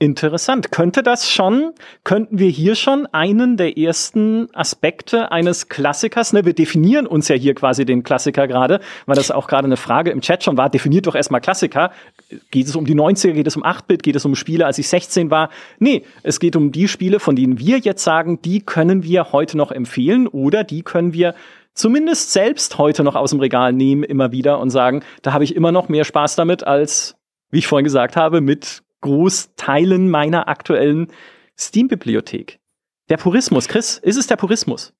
Interessant. 0.00 0.70
Könnte 0.70 1.02
das 1.02 1.28
schon, 1.28 1.72
könnten 2.04 2.38
wir 2.38 2.48
hier 2.48 2.76
schon 2.76 3.06
einen 3.06 3.56
der 3.56 3.76
ersten 3.76 4.48
Aspekte 4.54 5.32
eines 5.32 5.68
Klassikers, 5.68 6.32
ne, 6.32 6.44
wir 6.44 6.52
definieren 6.52 7.04
uns 7.04 7.26
ja 7.26 7.34
hier 7.34 7.52
quasi 7.56 7.84
den 7.84 8.04
Klassiker 8.04 8.46
gerade, 8.46 8.78
weil 9.06 9.16
das 9.16 9.32
auch 9.32 9.48
gerade 9.48 9.64
eine 9.64 9.76
Frage 9.76 10.12
im 10.12 10.20
Chat 10.20 10.44
schon 10.44 10.56
war, 10.56 10.70
definiert 10.70 11.08
doch 11.08 11.16
erstmal 11.16 11.40
Klassiker. 11.40 11.90
Geht 12.52 12.68
es 12.68 12.76
um 12.76 12.84
die 12.84 12.94
90er, 12.94 13.32
geht 13.32 13.48
es 13.48 13.56
um 13.56 13.64
8-Bit, 13.64 14.04
geht 14.04 14.14
es 14.14 14.24
um 14.24 14.36
Spiele, 14.36 14.66
als 14.66 14.78
ich 14.78 14.88
16 14.88 15.32
war? 15.32 15.50
Nee, 15.80 16.04
es 16.22 16.38
geht 16.38 16.54
um 16.54 16.70
die 16.70 16.86
Spiele, 16.86 17.18
von 17.18 17.34
denen 17.34 17.58
wir 17.58 17.78
jetzt 17.78 18.04
sagen, 18.04 18.40
die 18.40 18.60
können 18.60 19.02
wir 19.02 19.32
heute 19.32 19.56
noch 19.56 19.72
empfehlen 19.72 20.28
oder 20.28 20.62
die 20.62 20.82
können 20.82 21.12
wir 21.12 21.34
zumindest 21.74 22.32
selbst 22.32 22.78
heute 22.78 23.02
noch 23.02 23.16
aus 23.16 23.30
dem 23.30 23.40
Regal 23.40 23.72
nehmen, 23.72 24.04
immer 24.04 24.30
wieder 24.30 24.60
und 24.60 24.70
sagen, 24.70 25.02
da 25.22 25.32
habe 25.32 25.42
ich 25.42 25.56
immer 25.56 25.72
noch 25.72 25.88
mehr 25.88 26.04
Spaß 26.04 26.36
damit 26.36 26.64
als, 26.64 27.16
wie 27.50 27.58
ich 27.58 27.66
vorhin 27.66 27.84
gesagt 27.84 28.14
habe, 28.14 28.40
mit 28.40 28.84
Großteilen 29.00 30.10
meiner 30.10 30.48
aktuellen 30.48 31.12
Steam-Bibliothek. 31.58 32.60
Der 33.08 33.16
Purismus, 33.16 33.68
Chris, 33.68 33.98
ist 33.98 34.16
es 34.16 34.26
der 34.26 34.36
Purismus? 34.36 34.92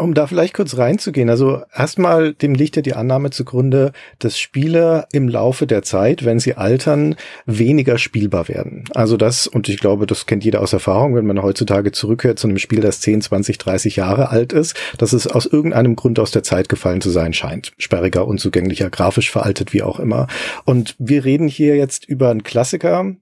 Um 0.00 0.14
da 0.14 0.26
vielleicht 0.26 0.54
kurz 0.54 0.76
reinzugehen, 0.76 1.28
also 1.28 1.62
erstmal 1.74 2.32
dem 2.34 2.54
liegt 2.54 2.76
ja 2.76 2.82
die 2.82 2.94
Annahme 2.94 3.30
zugrunde, 3.30 3.92
dass 4.18 4.38
Spiele 4.38 5.06
im 5.12 5.28
Laufe 5.28 5.66
der 5.66 5.82
Zeit, 5.82 6.24
wenn 6.24 6.40
sie 6.40 6.54
altern, 6.54 7.16
weniger 7.46 7.98
spielbar 7.98 8.48
werden. 8.48 8.84
Also 8.94 9.16
das, 9.16 9.46
und 9.46 9.68
ich 9.68 9.78
glaube, 9.78 10.06
das 10.06 10.26
kennt 10.26 10.44
jeder 10.44 10.60
aus 10.60 10.72
Erfahrung, 10.72 11.14
wenn 11.14 11.26
man 11.26 11.42
heutzutage 11.42 11.92
zurückhört 11.92 12.38
zu 12.38 12.48
einem 12.48 12.58
Spiel, 12.58 12.80
das 12.80 13.00
10, 13.00 13.22
20, 13.22 13.58
30 13.58 13.96
Jahre 13.96 14.30
alt 14.30 14.52
ist, 14.52 14.74
dass 14.98 15.12
es 15.12 15.26
aus 15.26 15.46
irgendeinem 15.46 15.96
Grund 15.96 16.18
aus 16.18 16.30
der 16.30 16.42
Zeit 16.42 16.68
gefallen 16.68 17.00
zu 17.00 17.10
sein 17.10 17.32
scheint. 17.32 17.72
Sperriger, 17.78 18.26
unzugänglicher, 18.26 18.90
grafisch 18.90 19.30
veraltet, 19.30 19.72
wie 19.72 19.82
auch 19.82 20.00
immer. 20.00 20.26
Und 20.64 20.94
wir 20.98 21.24
reden 21.24 21.48
hier 21.48 21.76
jetzt 21.76 22.04
über 22.06 22.30
einen 22.30 22.42
Klassiker, 22.42 23.14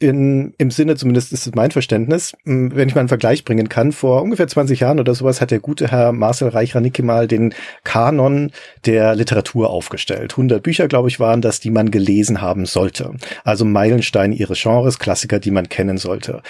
in, 0.00 0.54
im 0.58 0.70
Sinne, 0.70 0.96
zumindest 0.96 1.32
ist 1.32 1.46
es 1.46 1.54
mein 1.54 1.70
Verständnis, 1.70 2.32
wenn 2.44 2.88
ich 2.88 2.94
mal 2.94 3.00
einen 3.00 3.08
Vergleich 3.08 3.44
bringen 3.44 3.68
kann, 3.68 3.92
vor 3.92 4.22
ungefähr 4.22 4.48
20 4.48 4.80
Jahren 4.80 4.98
oder 4.98 5.14
sowas 5.14 5.40
hat 5.40 5.52
der 5.52 5.60
gute 5.60 5.88
Herr 5.88 6.12
Marcel 6.12 6.48
Reich-Ranicki 6.48 7.02
mal 7.02 7.28
den 7.28 7.54
Kanon 7.84 8.50
der 8.86 9.14
Literatur 9.14 9.70
aufgestellt. 9.70 10.32
100 10.32 10.62
Bücher, 10.62 10.88
glaube 10.88 11.08
ich, 11.08 11.20
waren 11.20 11.40
das, 11.40 11.60
die 11.60 11.70
man 11.70 11.92
gelesen 11.92 12.40
haben 12.40 12.66
sollte. 12.66 13.14
Also 13.44 13.64
Meilenstein 13.64 14.32
ihres 14.32 14.60
Genres, 14.60 14.98
Klassiker, 14.98 15.38
die 15.38 15.52
man 15.52 15.68
kennen 15.68 15.96
sollte. 15.96 16.42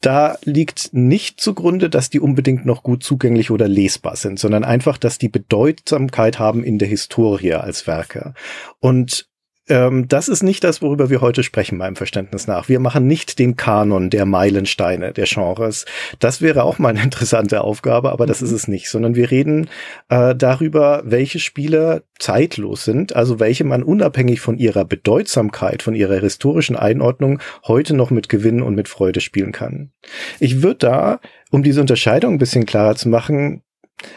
Da 0.00 0.36
liegt 0.44 0.90
nicht 0.92 1.40
zugrunde, 1.40 1.90
dass 1.90 2.10
die 2.10 2.20
unbedingt 2.20 2.64
noch 2.64 2.82
gut 2.82 3.02
zugänglich 3.02 3.50
oder 3.50 3.68
lesbar 3.68 4.16
sind, 4.16 4.38
sondern 4.38 4.64
einfach, 4.64 4.98
dass 4.98 5.18
die 5.18 5.28
Bedeutsamkeit 5.28 6.38
haben 6.38 6.64
in 6.64 6.78
der 6.78 6.88
Historie 6.88 7.54
als 7.54 7.86
Werke. 7.86 8.34
Und 8.80 9.28
ähm, 9.68 10.08
das 10.08 10.28
ist 10.28 10.42
nicht 10.42 10.64
das, 10.64 10.82
worüber 10.82 11.10
wir 11.10 11.20
heute 11.20 11.42
sprechen, 11.42 11.78
meinem 11.78 11.96
Verständnis 11.96 12.46
nach. 12.46 12.68
Wir 12.68 12.80
machen 12.80 13.06
nicht 13.06 13.38
den 13.38 13.56
Kanon 13.56 14.10
der 14.10 14.26
Meilensteine 14.26 15.12
der 15.12 15.26
Genres. 15.26 15.84
Das 16.18 16.40
wäre 16.42 16.64
auch 16.64 16.78
mal 16.78 16.90
eine 16.90 17.02
interessante 17.02 17.62
Aufgabe, 17.62 18.10
aber 18.10 18.26
das 18.26 18.42
ist 18.42 18.52
es 18.52 18.68
nicht, 18.68 18.88
sondern 18.88 19.14
wir 19.14 19.30
reden 19.30 19.68
äh, 20.08 20.34
darüber, 20.34 21.02
welche 21.04 21.38
Spiele 21.38 22.04
zeitlos 22.18 22.84
sind, 22.84 23.14
also 23.14 23.40
welche 23.40 23.64
man 23.64 23.82
unabhängig 23.82 24.40
von 24.40 24.58
ihrer 24.58 24.84
Bedeutsamkeit, 24.84 25.82
von 25.82 25.94
ihrer 25.94 26.20
historischen 26.20 26.76
Einordnung 26.76 27.40
heute 27.66 27.94
noch 27.94 28.10
mit 28.10 28.28
Gewinn 28.28 28.62
und 28.62 28.74
mit 28.74 28.88
Freude 28.88 29.20
spielen 29.20 29.52
kann. 29.52 29.92
Ich 30.40 30.62
würde 30.62 30.78
da, 30.78 31.20
um 31.50 31.62
diese 31.62 31.80
Unterscheidung 31.80 32.34
ein 32.34 32.38
bisschen 32.38 32.66
klarer 32.66 32.96
zu 32.96 33.08
machen, 33.08 33.62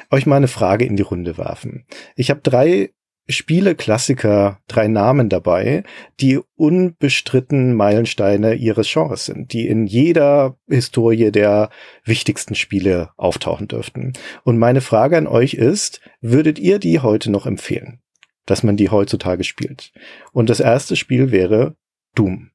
euch 0.10 0.26
mal 0.26 0.38
eine 0.38 0.48
Frage 0.48 0.86
in 0.86 0.96
die 0.96 1.04
Runde 1.04 1.38
werfen. 1.38 1.86
Ich 2.16 2.30
habe 2.30 2.42
drei 2.42 2.92
Spiele-Klassiker, 3.32 4.60
drei 4.68 4.88
Namen 4.88 5.30
dabei, 5.30 5.84
die 6.20 6.40
unbestritten 6.56 7.76
Meilensteine 7.76 8.56
ihres 8.56 8.92
Genres 8.92 9.26
sind, 9.26 9.54
die 9.54 9.68
in 9.68 9.88
jeder 9.88 10.58
Historie 10.68 11.32
der 11.32 11.70
wichtigsten 12.04 12.56
Spiele 12.56 13.10
auftauchen 13.18 13.68
dürften. 13.68 14.14
Und 14.44 14.58
meine 14.58 14.82
Frage 14.82 15.18
an 15.18 15.28
euch 15.28 15.54
ist, 15.54 16.02
würdet 16.22 16.60
ihr 16.60 16.80
die 16.80 17.00
heute 17.00 17.32
noch 17.32 17.46
empfehlen, 17.46 18.02
dass 18.46 18.64
man 18.64 18.78
die 18.78 18.90
heutzutage 18.90 19.44
spielt? 19.44 19.92
Und 20.32 20.50
das 20.50 20.60
erste 20.60 20.96
Spiel 20.96 21.32
wäre 21.32 21.76
Doom. 22.16 22.52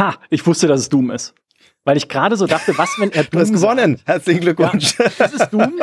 Ha, 0.00 0.18
ich 0.30 0.46
wusste, 0.46 0.66
dass 0.66 0.80
es 0.80 0.88
Doom 0.88 1.10
ist 1.10 1.34
weil 1.88 1.96
ich 1.96 2.10
gerade 2.10 2.36
so 2.36 2.46
dachte, 2.46 2.76
was, 2.76 2.90
wenn 2.98 3.10
er 3.12 3.24
Doom. 3.24 3.30
Du 3.30 3.40
hast 3.40 3.50
gewonnen. 3.50 3.96
Sagt. 3.96 4.08
Herzlichen 4.08 4.40
Glückwunsch. 4.42 4.98
Ja, 4.98 5.06
das 5.16 5.32
ist 5.32 5.48
Doom. 5.48 5.80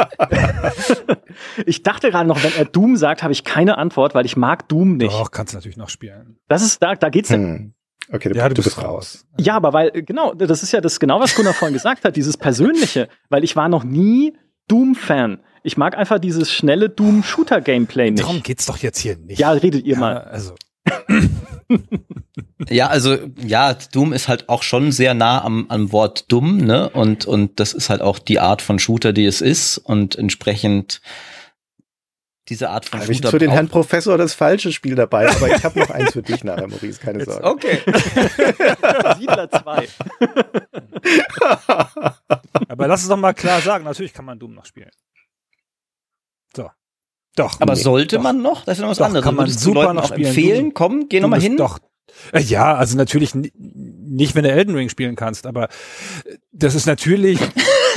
ich 1.66 1.82
dachte 1.82 2.12
gerade 2.12 2.28
noch, 2.28 2.44
wenn 2.44 2.54
er 2.56 2.66
Doom 2.66 2.96
sagt, 2.96 3.24
habe 3.24 3.34
ich 3.34 3.44
keine 3.44 3.80
Antwort, 3.80 4.14
weil 4.14 4.24
ich 4.24 4.38
mag 4.38 4.70
Doom 4.70 4.98
nicht. 4.98 5.12
Doch, 5.12 5.32
kannst 5.32 5.54
du 5.54 5.58
natürlich 5.58 5.78
noch 5.78 5.90
spielen. 5.90 6.38
Das 6.48 6.62
ist, 6.62 6.84
da, 6.84 6.94
da 6.94 7.10
geht's 7.10 7.32
hm. 7.32 7.74
Okay, 8.14 8.30
du, 8.30 8.36
ja, 8.38 8.48
du, 8.50 8.62
bist 8.62 8.80
raus. 8.84 9.26
Ja, 9.40 9.56
aber 9.56 9.74
weil, 9.74 9.90
genau, 10.04 10.36
das 10.36 10.62
ist 10.62 10.72
ja 10.74 10.80
das 10.80 11.00
genau, 11.00 11.20
was 11.20 11.34
Gunnar 11.34 11.56
vorhin 11.56 11.74
gesagt 11.74 12.06
hat, 12.06 12.16
dieses 12.16 12.38
Persönliche, 12.38 13.10
weil 13.30 13.44
ich 13.44 13.56
war 13.56 13.68
noch 13.68 13.84
nie 13.84 14.38
Doom-Fan. 14.68 15.40
Ich 15.64 15.76
mag 15.76 15.98
einfach 15.98 16.20
dieses 16.20 16.52
schnelle 16.52 16.88
Doom-Shooter-Gameplay 16.88 18.12
nicht. 18.12 18.24
Darum 18.24 18.44
geht's 18.44 18.68
doch 18.68 18.78
jetzt 18.78 19.00
hier 19.00 19.18
nicht. 19.18 19.40
Ja, 19.40 19.50
redet 19.54 19.86
ihr 19.86 19.96
ja, 19.96 20.00
mal. 20.00 20.20
Also. 20.20 20.54
ja, 22.70 22.88
also 22.88 23.18
ja, 23.44 23.74
Doom 23.74 24.14
ist 24.14 24.28
halt 24.28 24.50
auch 24.50 24.64
schon 24.64 24.92
sehr 24.92 25.14
nah 25.14 25.44
am, 25.44 25.66
am 25.70 25.92
Wort 25.92 26.32
dumm, 26.32 26.58
ne? 26.58 26.90
Und, 26.90 27.26
und 27.26 27.60
das 27.60 27.74
ist 27.74 27.90
halt 27.90 28.02
auch 28.02 28.20
die 28.20 28.40
Art 28.40 28.62
von 28.62 28.80
Shooter, 28.80 29.14
die 29.14 29.26
es 29.26 29.42
ist. 29.42 29.78
Und 29.78 30.16
entsprechend 30.16 31.02
diese 32.48 32.70
Art 32.70 32.86
von 32.86 33.02
Shooter. 33.02 33.12
Ich 33.12 33.28
für 33.30 33.40
den 33.40 33.52
Herrn 33.52 33.70
Professor 33.70 34.18
das 34.18 34.34
falsche 34.34 34.72
Spiel 34.72 34.96
dabei, 34.96 35.30
aber 35.30 35.56
ich 35.56 35.64
habe 35.64 35.80
noch 35.80 35.90
eins 35.90 36.14
für 36.14 36.22
dich 36.22 36.44
nachher, 36.44 36.68
Maurice, 36.68 37.00
keine 37.00 37.26
Sorge. 37.26 37.48
Okay. 37.48 37.80
Siedler 39.18 39.50
2. 39.50 39.88
aber 42.68 42.88
lass 42.88 43.02
es 43.02 43.08
doch 43.08 43.18
mal 43.18 43.34
klar 43.34 43.62
sagen, 43.62 43.84
natürlich 43.84 44.14
kann 44.14 44.26
man 44.26 44.38
Doom 44.38 44.54
noch 44.54 44.66
spielen. 44.66 44.92
Doch. 47.36 47.60
Aber 47.60 47.74
nee, 47.74 47.82
sollte 47.82 48.18
doch. 48.18 48.24
man 48.24 48.42
noch? 48.42 48.66
Das 48.66 48.78
ist 48.78 48.82
noch 48.82 48.90
was 48.90 48.98
doch, 48.98 49.06
anderes. 49.06 49.24
Kann 49.26 49.36
man 49.36 49.50
super 49.50 49.84
Leuten 49.84 49.96
noch 49.96 50.08
spielen. 50.08 50.28
empfehlen? 50.28 50.74
Komm, 50.74 51.10
geh 51.10 51.20
noch 51.20 51.30
mal 51.30 51.42
hin. 51.42 51.58
Doch. 51.58 51.80
Äh, 52.32 52.42
ja, 52.42 52.76
also 52.76 52.98
natürlich 52.98 53.34
nicht, 53.36 54.36
wenn 54.36 54.44
du 54.44 54.52
Elden 54.52 54.76
Ring 54.76 54.90
spielen 54.90 55.16
kannst, 55.16 55.46
aber 55.46 55.68
das 56.52 56.76
ist 56.76 56.86
natürlich, 56.86 57.40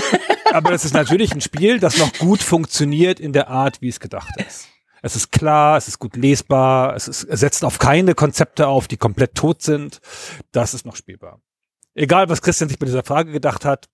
aber 0.53 0.71
das 0.71 0.85
ist 0.85 0.95
natürlich 0.95 1.33
ein 1.33 1.41
Spiel, 1.41 1.79
das 1.79 1.99
noch 1.99 2.13
gut 2.15 2.43
funktioniert 2.43 3.21
in 3.21 3.33
der 3.33 3.49
Art, 3.49 3.81
wie 3.81 3.89
es 3.89 4.01
gedacht 4.01 4.35
ist. 4.47 4.69
Es 5.01 5.15
ist 5.15 5.31
klar, 5.31 5.77
es 5.77 5.87
ist 5.87 6.01
gut 6.01 6.17
lesbar, 6.17 6.97
es, 6.97 7.07
ist, 7.07 7.25
es 7.25 7.41
setzt 7.41 7.65
auf 7.65 7.79
keine 7.79 8.15
Konzepte 8.15 8.67
auf, 8.67 8.89
die 8.89 8.97
komplett 8.97 9.35
tot 9.37 9.63
sind. 9.63 10.01
Das 10.51 10.75
ist 10.75 10.85
noch 10.85 10.97
spielbar. 10.97 11.41
Egal, 11.95 12.29
was 12.29 12.43
Christian 12.43 12.69
sich 12.69 12.79
bei 12.79 12.87
dieser 12.87 13.05
Frage 13.05 13.31
gedacht 13.31 13.65
hat, 13.65 13.89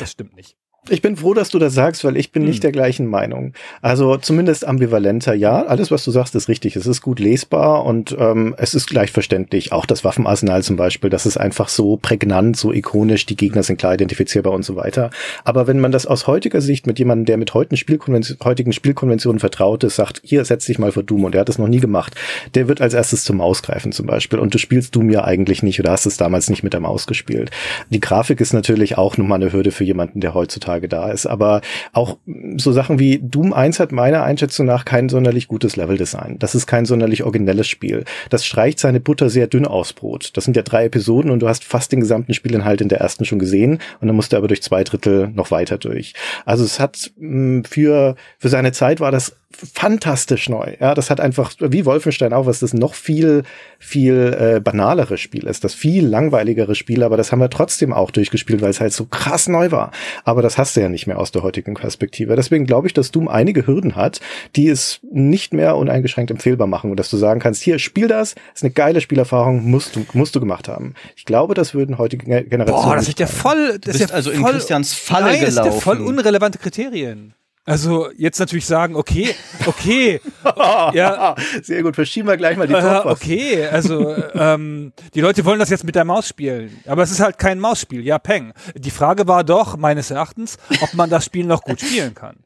das 0.00 0.12
stimmt 0.12 0.34
nicht. 0.34 0.56
Ich 0.90 1.02
bin 1.02 1.16
froh, 1.16 1.34
dass 1.34 1.50
du 1.50 1.58
das 1.58 1.74
sagst, 1.74 2.04
weil 2.04 2.16
ich 2.16 2.32
bin 2.32 2.42
hm. 2.42 2.48
nicht 2.48 2.62
der 2.62 2.72
gleichen 2.72 3.06
Meinung. 3.06 3.52
Also 3.82 4.16
zumindest 4.16 4.66
ambivalenter, 4.66 5.34
ja. 5.34 5.62
Alles, 5.62 5.90
was 5.90 6.04
du 6.04 6.10
sagst, 6.10 6.34
ist 6.34 6.48
richtig. 6.48 6.76
Es 6.76 6.86
ist 6.86 7.02
gut 7.02 7.20
lesbar 7.20 7.84
und 7.84 8.16
ähm, 8.18 8.54
es 8.58 8.74
ist 8.74 8.88
gleich 8.88 9.12
verständlich. 9.12 9.72
Auch 9.72 9.86
das 9.86 10.04
Waffenarsenal 10.04 10.62
zum 10.62 10.76
Beispiel, 10.76 11.10
das 11.10 11.26
ist 11.26 11.36
einfach 11.36 11.68
so 11.68 11.96
prägnant, 11.96 12.56
so 12.56 12.72
ikonisch. 12.72 13.26
Die 13.26 13.36
Gegner 13.36 13.62
sind 13.62 13.78
klar 13.78 13.94
identifizierbar 13.94 14.52
und 14.52 14.64
so 14.64 14.76
weiter. 14.76 15.10
Aber 15.44 15.66
wenn 15.66 15.80
man 15.80 15.92
das 15.92 16.06
aus 16.06 16.26
heutiger 16.26 16.60
Sicht 16.60 16.86
mit 16.86 16.98
jemandem, 16.98 17.26
der 17.26 17.36
mit 17.36 17.54
heutigen, 17.54 17.76
Spielkonvention, 17.76 18.38
heutigen 18.44 18.72
Spielkonventionen 18.72 19.40
vertraut 19.40 19.84
ist, 19.84 19.96
sagt, 19.96 20.20
hier 20.24 20.44
setz 20.44 20.66
dich 20.66 20.78
mal 20.78 20.92
vor 20.92 21.02
Doom 21.02 21.24
und 21.24 21.32
der 21.32 21.42
hat 21.42 21.48
es 21.48 21.58
noch 21.58 21.68
nie 21.68 21.80
gemacht, 21.80 22.14
der 22.54 22.68
wird 22.68 22.80
als 22.80 22.94
erstes 22.94 23.24
zum 23.24 23.38
Maus 23.38 23.62
greifen 23.62 23.92
zum 23.92 24.06
Beispiel. 24.06 24.38
Und 24.38 24.54
du 24.54 24.58
spielst 24.58 24.94
Doom 24.94 25.10
ja 25.10 25.24
eigentlich 25.24 25.62
nicht 25.62 25.80
oder 25.80 25.90
hast 25.90 26.06
es 26.06 26.16
damals 26.16 26.48
nicht 26.50 26.62
mit 26.62 26.72
der 26.72 26.80
Maus 26.80 27.06
gespielt. 27.06 27.50
Die 27.90 28.00
Grafik 28.00 28.40
ist 28.40 28.52
natürlich 28.52 28.96
auch 28.98 29.16
nochmal 29.16 29.40
eine 29.40 29.52
Hürde 29.52 29.70
für 29.70 29.84
jemanden, 29.84 30.20
der 30.20 30.34
heutzutage 30.34 30.77
heutzutage 30.78 30.88
da 30.88 31.10
ist. 31.10 31.26
Aber 31.26 31.60
auch 31.92 32.18
so 32.56 32.72
Sachen 32.72 32.98
wie 32.98 33.18
Doom 33.22 33.52
1 33.52 33.80
hat 33.80 33.92
meiner 33.92 34.22
Einschätzung 34.22 34.66
nach 34.66 34.84
kein 34.84 35.08
sonderlich 35.08 35.48
gutes 35.48 35.76
Leveldesign. 35.76 36.38
Das 36.38 36.54
ist 36.54 36.66
kein 36.66 36.86
sonderlich 36.86 37.24
originelles 37.24 37.68
Spiel. 37.68 38.04
Das 38.30 38.44
streicht 38.44 38.78
seine 38.78 39.00
Butter 39.00 39.30
sehr 39.30 39.46
dünn 39.46 39.66
aufs 39.66 39.92
Brot. 39.92 40.30
Das 40.34 40.44
sind 40.44 40.56
ja 40.56 40.62
drei 40.62 40.86
Episoden 40.86 41.30
und 41.30 41.40
du 41.40 41.48
hast 41.48 41.64
fast 41.64 41.92
den 41.92 42.00
gesamten 42.00 42.34
Spielinhalt 42.34 42.80
in 42.80 42.88
der 42.88 43.00
ersten 43.00 43.24
schon 43.24 43.38
gesehen 43.38 43.78
und 44.00 44.08
dann 44.08 44.16
musst 44.16 44.32
du 44.32 44.36
aber 44.36 44.48
durch 44.48 44.62
zwei 44.62 44.84
Drittel 44.84 45.28
noch 45.34 45.50
weiter 45.50 45.78
durch. 45.78 46.14
Also 46.44 46.64
es 46.64 46.80
hat 46.80 47.10
mm, 47.18 47.62
für, 47.64 48.16
für 48.38 48.48
seine 48.48 48.72
Zeit 48.72 49.00
war 49.00 49.10
das 49.10 49.36
fantastisch 49.50 50.48
neu. 50.48 50.74
Ja, 50.78 50.94
das 50.94 51.10
hat 51.10 51.20
einfach, 51.20 51.52
wie 51.58 51.86
Wolfenstein 51.86 52.32
auch, 52.32 52.46
was 52.46 52.60
das 52.60 52.74
noch 52.74 52.94
viel, 52.94 53.44
viel 53.78 54.36
äh, 54.38 54.60
banalere 54.60 55.16
Spiel 55.16 55.46
ist, 55.46 55.64
das 55.64 55.74
viel 55.74 56.06
langweiligere 56.06 56.74
Spiel, 56.74 57.02
aber 57.02 57.16
das 57.16 57.32
haben 57.32 57.40
wir 57.40 57.48
trotzdem 57.48 57.92
auch 57.92 58.10
durchgespielt, 58.10 58.60
weil 58.60 58.70
es 58.70 58.80
halt 58.80 58.92
so 58.92 59.06
krass 59.06 59.48
neu 59.48 59.70
war. 59.70 59.90
Aber 60.24 60.42
das 60.42 60.58
hast 60.58 60.76
du 60.76 60.80
ja 60.80 60.88
nicht 60.88 61.06
mehr 61.06 61.18
aus 61.18 61.32
der 61.32 61.42
heutigen 61.42 61.74
Perspektive. 61.74 62.36
Deswegen 62.36 62.66
glaube 62.66 62.88
ich, 62.88 62.92
dass 62.92 63.10
Doom 63.10 63.26
einige 63.26 63.66
Hürden 63.66 63.96
hat, 63.96 64.20
die 64.54 64.68
es 64.68 65.00
nicht 65.10 65.54
mehr 65.54 65.76
uneingeschränkt 65.76 66.30
empfehlbar 66.30 66.66
machen 66.66 66.90
und 66.90 67.00
dass 67.00 67.08
du 67.08 67.16
sagen 67.16 67.40
kannst, 67.40 67.62
hier, 67.62 67.78
spiel 67.78 68.06
das, 68.06 68.34
ist 68.54 68.62
eine 68.62 68.70
geile 68.70 69.00
Spielerfahrung, 69.00 69.64
musst 69.64 69.96
du, 69.96 70.04
musst 70.12 70.36
du 70.36 70.40
gemacht 70.40 70.68
haben. 70.68 70.94
Ich 71.16 71.24
glaube, 71.24 71.54
das 71.54 71.72
würden 71.72 71.96
heutige 71.96 72.26
Generationen. 72.44 72.84
Boah, 72.84 72.96
das 72.96 73.08
ist 73.08 73.18
ja 73.18 73.26
voll, 73.26 73.78
das 73.80 73.94
ist 73.96 74.10
ja 74.10 74.14
also 74.14 74.30
voll, 74.30 74.40
in 74.40 74.46
Christians 74.46 74.92
Falle 74.92 75.26
nein, 75.26 75.40
gelaufen. 75.40 75.56
Das 75.56 75.66
ist 75.66 75.74
ja 75.74 75.80
voll 75.80 76.00
unrelevante 76.00 76.58
Kriterien. 76.58 77.34
Also 77.68 78.08
jetzt 78.16 78.38
natürlich 78.40 78.64
sagen, 78.64 78.96
okay, 78.96 79.34
okay, 79.66 80.22
ja, 80.94 81.34
sehr 81.62 81.82
gut. 81.82 81.96
Verschieben 81.96 82.26
wir 82.26 82.38
gleich 82.38 82.56
mal 82.56 82.66
die 82.66 82.72
äh, 82.72 83.00
Okay, 83.04 83.66
also 83.66 84.16
ähm, 84.32 84.94
die 85.12 85.20
Leute 85.20 85.44
wollen 85.44 85.58
das 85.58 85.68
jetzt 85.68 85.84
mit 85.84 85.94
der 85.94 86.06
Maus 86.06 86.26
spielen, 86.26 86.80
aber 86.86 87.02
es 87.02 87.10
ist 87.10 87.20
halt 87.20 87.36
kein 87.36 87.60
Mausspiel. 87.60 88.00
Ja, 88.00 88.18
Peng. 88.18 88.54
Die 88.74 88.90
Frage 88.90 89.28
war 89.28 89.44
doch 89.44 89.76
meines 89.76 90.10
Erachtens, 90.10 90.56
ob 90.80 90.94
man 90.94 91.10
das 91.10 91.26
Spiel 91.26 91.44
noch 91.44 91.60
gut 91.60 91.80
spielen 91.82 92.14
kann. 92.14 92.36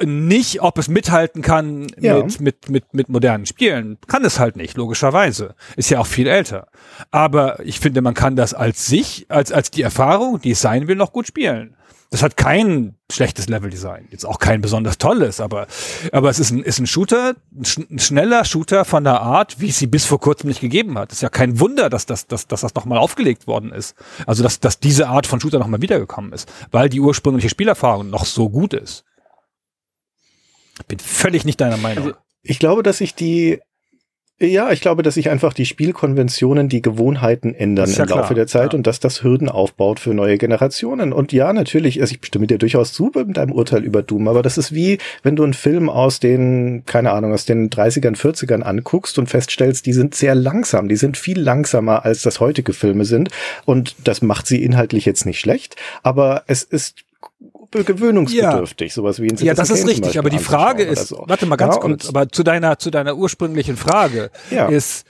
Nicht, 0.00 0.60
ob 0.60 0.76
es 0.78 0.88
mithalten 0.88 1.40
kann 1.40 1.86
ja. 1.96 2.16
mit, 2.16 2.40
mit 2.40 2.68
mit 2.68 2.94
mit 2.94 3.08
modernen 3.08 3.46
Spielen. 3.46 3.96
Kann 4.08 4.24
es 4.24 4.40
halt 4.40 4.56
nicht, 4.56 4.76
logischerweise. 4.76 5.54
Ist 5.76 5.90
ja 5.90 6.00
auch 6.00 6.06
viel 6.06 6.26
älter. 6.26 6.66
Aber 7.12 7.64
ich 7.64 7.78
finde, 7.78 8.02
man 8.02 8.14
kann 8.14 8.34
das 8.34 8.54
als 8.54 8.86
sich, 8.86 9.26
als 9.28 9.52
als 9.52 9.70
die 9.70 9.82
Erfahrung, 9.82 10.40
die 10.40 10.50
es 10.50 10.60
sein 10.60 10.88
will, 10.88 10.96
noch 10.96 11.12
gut 11.12 11.28
spielen. 11.28 11.76
Das 12.10 12.22
hat 12.22 12.38
kein 12.38 12.96
schlechtes 13.12 13.48
Leveldesign. 13.48 14.08
Jetzt 14.10 14.24
auch 14.24 14.38
kein 14.38 14.62
besonders 14.62 14.96
tolles, 14.96 15.40
aber, 15.40 15.66
aber 16.10 16.30
es 16.30 16.38
ist 16.38 16.50
ein, 16.50 16.62
ist 16.62 16.78
ein 16.78 16.86
Shooter, 16.86 17.34
ein 17.54 17.98
schneller 17.98 18.46
Shooter 18.46 18.86
von 18.86 19.04
der 19.04 19.20
Art, 19.20 19.60
wie 19.60 19.68
es 19.68 19.78
sie 19.78 19.86
bis 19.86 20.06
vor 20.06 20.18
kurzem 20.18 20.48
nicht 20.48 20.60
gegeben 20.60 20.96
hat. 20.96 21.12
Es 21.12 21.18
ist 21.18 21.22
ja 21.22 21.28
kein 21.28 21.60
Wunder, 21.60 21.90
dass 21.90 22.06
das, 22.06 22.26
dass, 22.26 22.46
dass 22.46 22.62
das 22.62 22.74
nochmal 22.74 22.96
aufgelegt 22.98 23.46
worden 23.46 23.72
ist. 23.72 23.94
Also, 24.26 24.42
dass, 24.42 24.58
dass 24.58 24.80
diese 24.80 25.08
Art 25.08 25.26
von 25.26 25.40
Shooter 25.40 25.58
nochmal 25.58 25.82
wiedergekommen 25.82 26.32
ist, 26.32 26.50
weil 26.70 26.88
die 26.88 27.00
ursprüngliche 27.00 27.50
Spielerfahrung 27.50 28.08
noch 28.08 28.24
so 28.24 28.48
gut 28.48 28.72
ist. 28.72 29.04
Ich 30.80 30.86
bin 30.86 30.98
völlig 30.98 31.44
nicht 31.44 31.60
deiner 31.60 31.76
Meinung. 31.76 32.04
Also, 32.04 32.16
ich 32.42 32.58
glaube, 32.58 32.82
dass 32.82 32.98
sich 32.98 33.14
die 33.14 33.60
ja, 34.40 34.70
ich 34.70 34.80
glaube, 34.80 35.02
dass 35.02 35.14
sich 35.14 35.30
einfach 35.30 35.52
die 35.52 35.66
Spielkonventionen, 35.66 36.68
die 36.68 36.80
Gewohnheiten 36.80 37.54
ändern 37.54 37.90
ja 37.90 38.04
im 38.04 38.08
Laufe 38.08 38.26
klar. 38.26 38.34
der 38.34 38.46
Zeit 38.46 38.72
ja. 38.72 38.76
und 38.76 38.86
dass 38.86 39.00
das 39.00 39.24
Hürden 39.24 39.48
aufbaut 39.48 39.98
für 39.98 40.14
neue 40.14 40.38
Generationen. 40.38 41.12
Und 41.12 41.32
ja, 41.32 41.52
natürlich, 41.52 42.00
also 42.00 42.14
ich 42.14 42.24
stimme 42.24 42.46
dir 42.46 42.58
durchaus 42.58 42.92
zu 42.92 43.10
mit 43.14 43.36
deinem 43.36 43.50
Urteil 43.50 43.82
über 43.82 44.02
Doom, 44.02 44.28
aber 44.28 44.42
das 44.42 44.56
ist 44.56 44.72
wie, 44.72 44.98
wenn 45.24 45.34
du 45.34 45.42
einen 45.42 45.54
Film 45.54 45.90
aus 45.90 46.20
den, 46.20 46.84
keine 46.86 47.10
Ahnung, 47.10 47.32
aus 47.32 47.46
den 47.46 47.68
30ern, 47.68 48.16
40ern 48.16 48.62
anguckst 48.62 49.18
und 49.18 49.28
feststellst, 49.28 49.86
die 49.86 49.92
sind 49.92 50.14
sehr 50.14 50.36
langsam, 50.36 50.88
die 50.88 50.96
sind 50.96 51.16
viel 51.16 51.40
langsamer, 51.40 52.04
als 52.04 52.22
das 52.22 52.38
heutige 52.38 52.74
Filme 52.74 53.04
sind. 53.06 53.30
Und 53.64 53.96
das 54.04 54.22
macht 54.22 54.46
sie 54.46 54.62
inhaltlich 54.62 55.04
jetzt 55.04 55.26
nicht 55.26 55.40
schlecht, 55.40 55.74
aber 56.04 56.44
es 56.46 56.62
ist 56.62 56.94
gewöhnungsbedürftig, 57.70 58.88
ja. 58.90 58.94
sowas 58.94 59.20
wie 59.20 59.28
in 59.28 59.36
Ja, 59.36 59.54
das 59.54 59.70
ist 59.70 59.86
richtig, 59.86 60.18
aber 60.18 60.30
die 60.30 60.38
Frage 60.38 60.82
ist, 60.84 61.08
so. 61.08 61.24
warte 61.26 61.46
mal 61.46 61.56
ganz 61.56 61.74
ja, 61.76 61.80
kurz, 61.80 62.08
aber 62.08 62.28
zu 62.28 62.42
deiner, 62.42 62.78
zu 62.78 62.90
deiner 62.90 63.16
ursprünglichen 63.16 63.76
Frage 63.76 64.30
ja. 64.50 64.66
ist, 64.68 65.06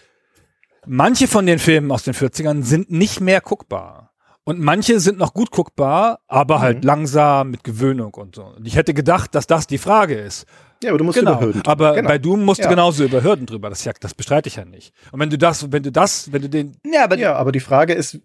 manche 0.87 1.29
von 1.29 1.47
den 1.47 1.59
Filmen 1.59 1.91
aus 1.93 2.03
den 2.05 2.15
40ern 2.15 2.63
sind 2.63 2.91
nicht 2.91 3.21
mehr 3.21 3.41
guckbar. 3.41 4.11
Und 4.45 4.61
manche 4.61 4.99
sind 4.99 5.19
noch 5.19 5.35
gut 5.35 5.51
guckbar, 5.51 6.21
aber 6.27 6.61
halt 6.61 6.79
Mhm. 6.79 6.85
langsam 6.85 7.51
mit 7.51 7.65
Gewöhnung 7.65 8.15
und 8.15 8.35
so. 8.35 8.45
Und 8.57 8.67
ich 8.67 8.77
hätte 8.77 8.95
gedacht, 8.95 9.35
dass 9.35 9.47
das 9.47 9.67
die 9.67 9.77
Frage 9.77 10.15
ist. 10.15 10.47
Ja, 10.83 10.89
aber 10.91 10.99
du 10.99 11.05
musst 11.05 11.19
genau. 11.19 11.33
über 11.33 11.41
Hürden. 11.43 11.63
Aber 11.67 11.95
genau. 11.95 12.09
bei 12.09 12.17
Doom 12.17 12.45
musst 12.47 12.61
Ja. 12.61 12.65
du 12.67 12.71
genauso 12.71 13.05
über 13.05 13.23
Hürden 13.23 13.45
drüber. 13.45 13.69
Das, 13.69 13.85
ja, 13.85 13.93
das 14.01 14.15
bestreite 14.15 14.49
ich 14.49 14.57
ja 14.57 14.65
nicht. 14.65 14.95
Und 15.13 15.21
wenn 15.21 15.29
du 15.29 15.37
das, 15.37 15.71
wenn 15.71 15.83
du 15.83 15.93
das, 15.93 16.33
wenn 16.33 16.41
du 16.41 16.49
den, 16.49 16.77
Ja, 16.91 17.05
aber 17.05 17.19
Ja, 17.19 17.35
aber 17.37 17.53
die 17.53 17.61
Frage 17.61 17.93
ist, 17.93 18.21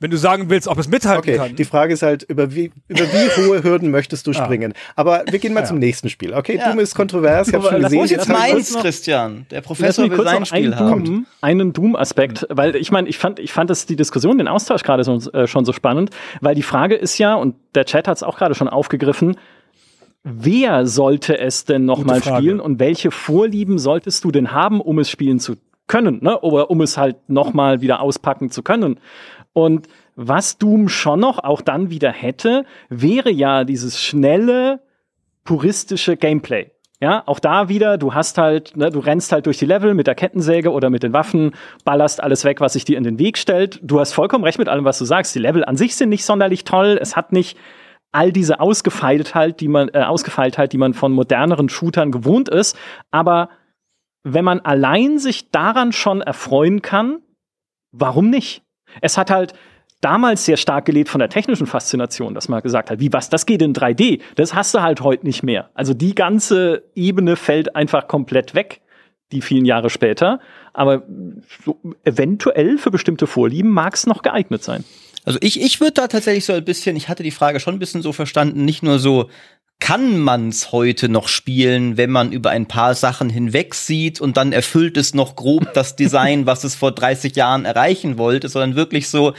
wenn 0.00 0.10
du 0.12 0.16
sagen 0.16 0.48
willst, 0.48 0.68
ob 0.68 0.78
es 0.78 0.86
mithalten 0.88 1.18
okay, 1.28 1.36
kann. 1.36 1.56
die 1.56 1.64
Frage 1.64 1.92
ist 1.92 2.02
halt, 2.02 2.22
über 2.22 2.54
wie, 2.54 2.70
über 2.86 3.00
wie 3.00 3.28
hohe 3.48 3.64
Hürden 3.64 3.90
möchtest 3.90 4.26
du 4.26 4.30
Ah. 4.30 4.34
springen? 4.34 4.74
Aber 4.94 5.24
wir 5.28 5.38
gehen 5.40 5.52
mal 5.54 5.60
Ja. 5.60 5.66
zum 5.66 5.78
nächsten 5.80 6.08
Spiel. 6.08 6.34
Okay, 6.34 6.56
Ja. 6.56 6.70
Doom 6.70 6.78
ist 6.78 6.94
kontrovers, 6.94 7.48
ich 7.48 7.54
habe 7.54 7.64
Aber 7.66 7.72
schon 7.74 7.82
gesehen. 7.82 8.00
jetzt 8.02 8.10
ist 8.12 8.16
Jetzt 8.18 8.28
meins, 8.28 8.74
noch- 8.74 8.82
Christian? 8.82 9.46
Der 9.50 9.60
Professor 9.60 10.08
will 10.08 10.16
kurz 10.16 10.28
sein 10.30 10.40
noch 10.40 10.46
Spiel 10.46 10.72
einen 10.72 10.78
haben. 10.78 11.04
Doom, 11.04 11.26
einen 11.40 11.72
Doom-Aspekt, 11.72 12.46
weil 12.50 12.76
ich 12.76 12.92
meine, 12.92 13.08
ich 13.08 13.18
fand, 13.18 13.40
ich 13.40 13.52
fand 13.52 13.70
das 13.70 13.86
die 13.86 13.96
Diskussion, 13.96 14.38
den 14.38 14.46
Austausch 14.48 14.82
gerade 14.84 15.02
so, 15.02 15.16
äh, 15.32 15.46
schon 15.48 15.64
so 15.64 15.72
spannend, 15.72 16.10
weil 16.40 16.54
die 16.54 16.62
Frage 16.62 16.94
ist 16.94 17.18
ja, 17.18 17.34
und 17.34 17.56
der 17.74 17.84
Chat 17.84 18.06
hat 18.06 18.16
es 18.18 18.22
auch 18.22 18.38
gerade 18.38 18.54
schon 18.54 18.68
aufgegriffen, 18.68 19.36
wer 20.24 20.86
sollte 20.86 21.38
es 21.38 21.64
denn 21.64 21.84
noch 21.84 21.96
Gute 21.96 22.06
mal 22.06 22.20
Frage. 22.20 22.36
spielen 22.42 22.60
und 22.60 22.78
welche 22.80 23.10
Vorlieben 23.10 23.78
solltest 23.78 24.24
du 24.24 24.30
denn 24.30 24.52
haben, 24.52 24.80
um 24.80 24.98
es 24.98 25.10
spielen 25.10 25.40
zu 25.40 25.56
können, 25.86 26.18
ne? 26.22 26.38
Oder 26.40 26.70
um 26.70 26.82
es 26.82 26.98
halt 26.98 27.16
noch 27.30 27.54
mal 27.54 27.80
wieder 27.80 28.00
auspacken 28.00 28.50
zu 28.50 28.62
können. 28.62 29.00
Und 29.58 29.88
was 30.14 30.58
Doom 30.58 30.88
schon 30.88 31.18
noch 31.20 31.42
auch 31.42 31.60
dann 31.60 31.90
wieder 31.90 32.12
hätte, 32.12 32.64
wäre 32.88 33.30
ja 33.30 33.64
dieses 33.64 34.00
schnelle, 34.00 34.80
puristische 35.42 36.16
Gameplay. 36.16 36.70
Ja, 37.00 37.24
auch 37.26 37.40
da 37.40 37.68
wieder, 37.68 37.98
du 37.98 38.14
hast 38.14 38.38
halt, 38.38 38.76
ne, 38.76 38.90
du 38.90 39.00
rennst 39.00 39.32
halt 39.32 39.46
durch 39.46 39.58
die 39.58 39.66
Level 39.66 39.94
mit 39.94 40.06
der 40.06 40.14
Kettensäge 40.14 40.70
oder 40.70 40.90
mit 40.90 41.02
den 41.02 41.12
Waffen, 41.12 41.52
ballerst 41.84 42.22
alles 42.22 42.44
weg, 42.44 42.60
was 42.60 42.74
sich 42.74 42.84
dir 42.84 42.98
in 42.98 43.04
den 43.04 43.18
Weg 43.18 43.36
stellt. 43.38 43.80
Du 43.82 43.98
hast 43.98 44.12
vollkommen 44.12 44.44
recht 44.44 44.58
mit 44.58 44.68
allem, 44.68 44.84
was 44.84 44.98
du 44.98 45.04
sagst. 45.04 45.34
Die 45.34 45.40
Level 45.40 45.64
an 45.64 45.76
sich 45.76 45.96
sind 45.96 46.08
nicht 46.08 46.24
sonderlich 46.24 46.64
toll. 46.64 46.98
Es 47.00 47.16
hat 47.16 47.32
nicht 47.32 47.56
all 48.12 48.32
diese 48.32 48.60
Ausgefeiltheit, 48.60 49.60
die 49.60 49.68
man, 49.68 49.88
äh, 49.88 50.02
Ausgefeiltheit, 50.02 50.72
die 50.72 50.78
man 50.78 50.94
von 50.94 51.12
moderneren 51.12 51.68
Shootern 51.68 52.12
gewohnt 52.12 52.48
ist. 52.48 52.76
Aber 53.10 53.48
wenn 54.22 54.44
man 54.44 54.60
allein 54.60 55.18
sich 55.18 55.50
daran 55.50 55.92
schon 55.92 56.20
erfreuen 56.20 56.82
kann, 56.82 57.20
warum 57.92 58.30
nicht? 58.30 58.62
Es 59.00 59.16
hat 59.18 59.30
halt 59.30 59.54
damals 60.00 60.44
sehr 60.44 60.56
stark 60.56 60.84
gelebt 60.84 61.08
von 61.08 61.18
der 61.18 61.28
technischen 61.28 61.66
Faszination, 61.66 62.34
dass 62.34 62.48
man 62.48 62.62
gesagt 62.62 62.90
hat, 62.90 63.00
wie 63.00 63.12
was, 63.12 63.30
das 63.30 63.46
geht 63.46 63.62
in 63.62 63.74
3D. 63.74 64.20
Das 64.36 64.54
hast 64.54 64.74
du 64.74 64.82
halt 64.82 65.00
heute 65.00 65.26
nicht 65.26 65.42
mehr. 65.42 65.70
Also 65.74 65.94
die 65.94 66.14
ganze 66.14 66.84
Ebene 66.94 67.36
fällt 67.36 67.74
einfach 67.74 68.06
komplett 68.06 68.54
weg, 68.54 68.80
die 69.32 69.42
vielen 69.42 69.64
Jahre 69.64 69.90
später. 69.90 70.40
Aber 70.72 71.02
so 71.64 71.80
eventuell 72.04 72.78
für 72.78 72.90
bestimmte 72.90 73.26
Vorlieben 73.26 73.70
mag 73.70 73.94
es 73.94 74.06
noch 74.06 74.22
geeignet 74.22 74.62
sein. 74.62 74.84
Also 75.24 75.38
ich, 75.42 75.60
ich 75.60 75.80
würde 75.80 75.92
da 75.92 76.08
tatsächlich 76.08 76.44
so 76.44 76.52
ein 76.52 76.64
bisschen, 76.64 76.96
ich 76.96 77.08
hatte 77.08 77.22
die 77.22 77.32
Frage 77.32 77.60
schon 77.60 77.74
ein 77.74 77.78
bisschen 77.78 78.00
so 78.00 78.12
verstanden, 78.12 78.64
nicht 78.64 78.82
nur 78.82 78.98
so, 78.98 79.28
kann 79.80 80.18
man's 80.18 80.72
heute 80.72 81.08
noch 81.08 81.28
spielen, 81.28 81.96
wenn 81.96 82.10
man 82.10 82.32
über 82.32 82.50
ein 82.50 82.66
paar 82.66 82.94
Sachen 82.94 83.30
hinweg 83.30 83.74
sieht 83.74 84.20
und 84.20 84.36
dann 84.36 84.52
erfüllt 84.52 84.96
es 84.96 85.14
noch 85.14 85.36
grob 85.36 85.72
das 85.74 85.96
Design, 85.96 86.46
was 86.46 86.64
es 86.64 86.74
vor 86.74 86.92
30 86.92 87.36
Jahren 87.36 87.64
erreichen 87.64 88.18
wollte, 88.18 88.48
sondern 88.48 88.76
wirklich 88.76 89.08
so, 89.08 89.34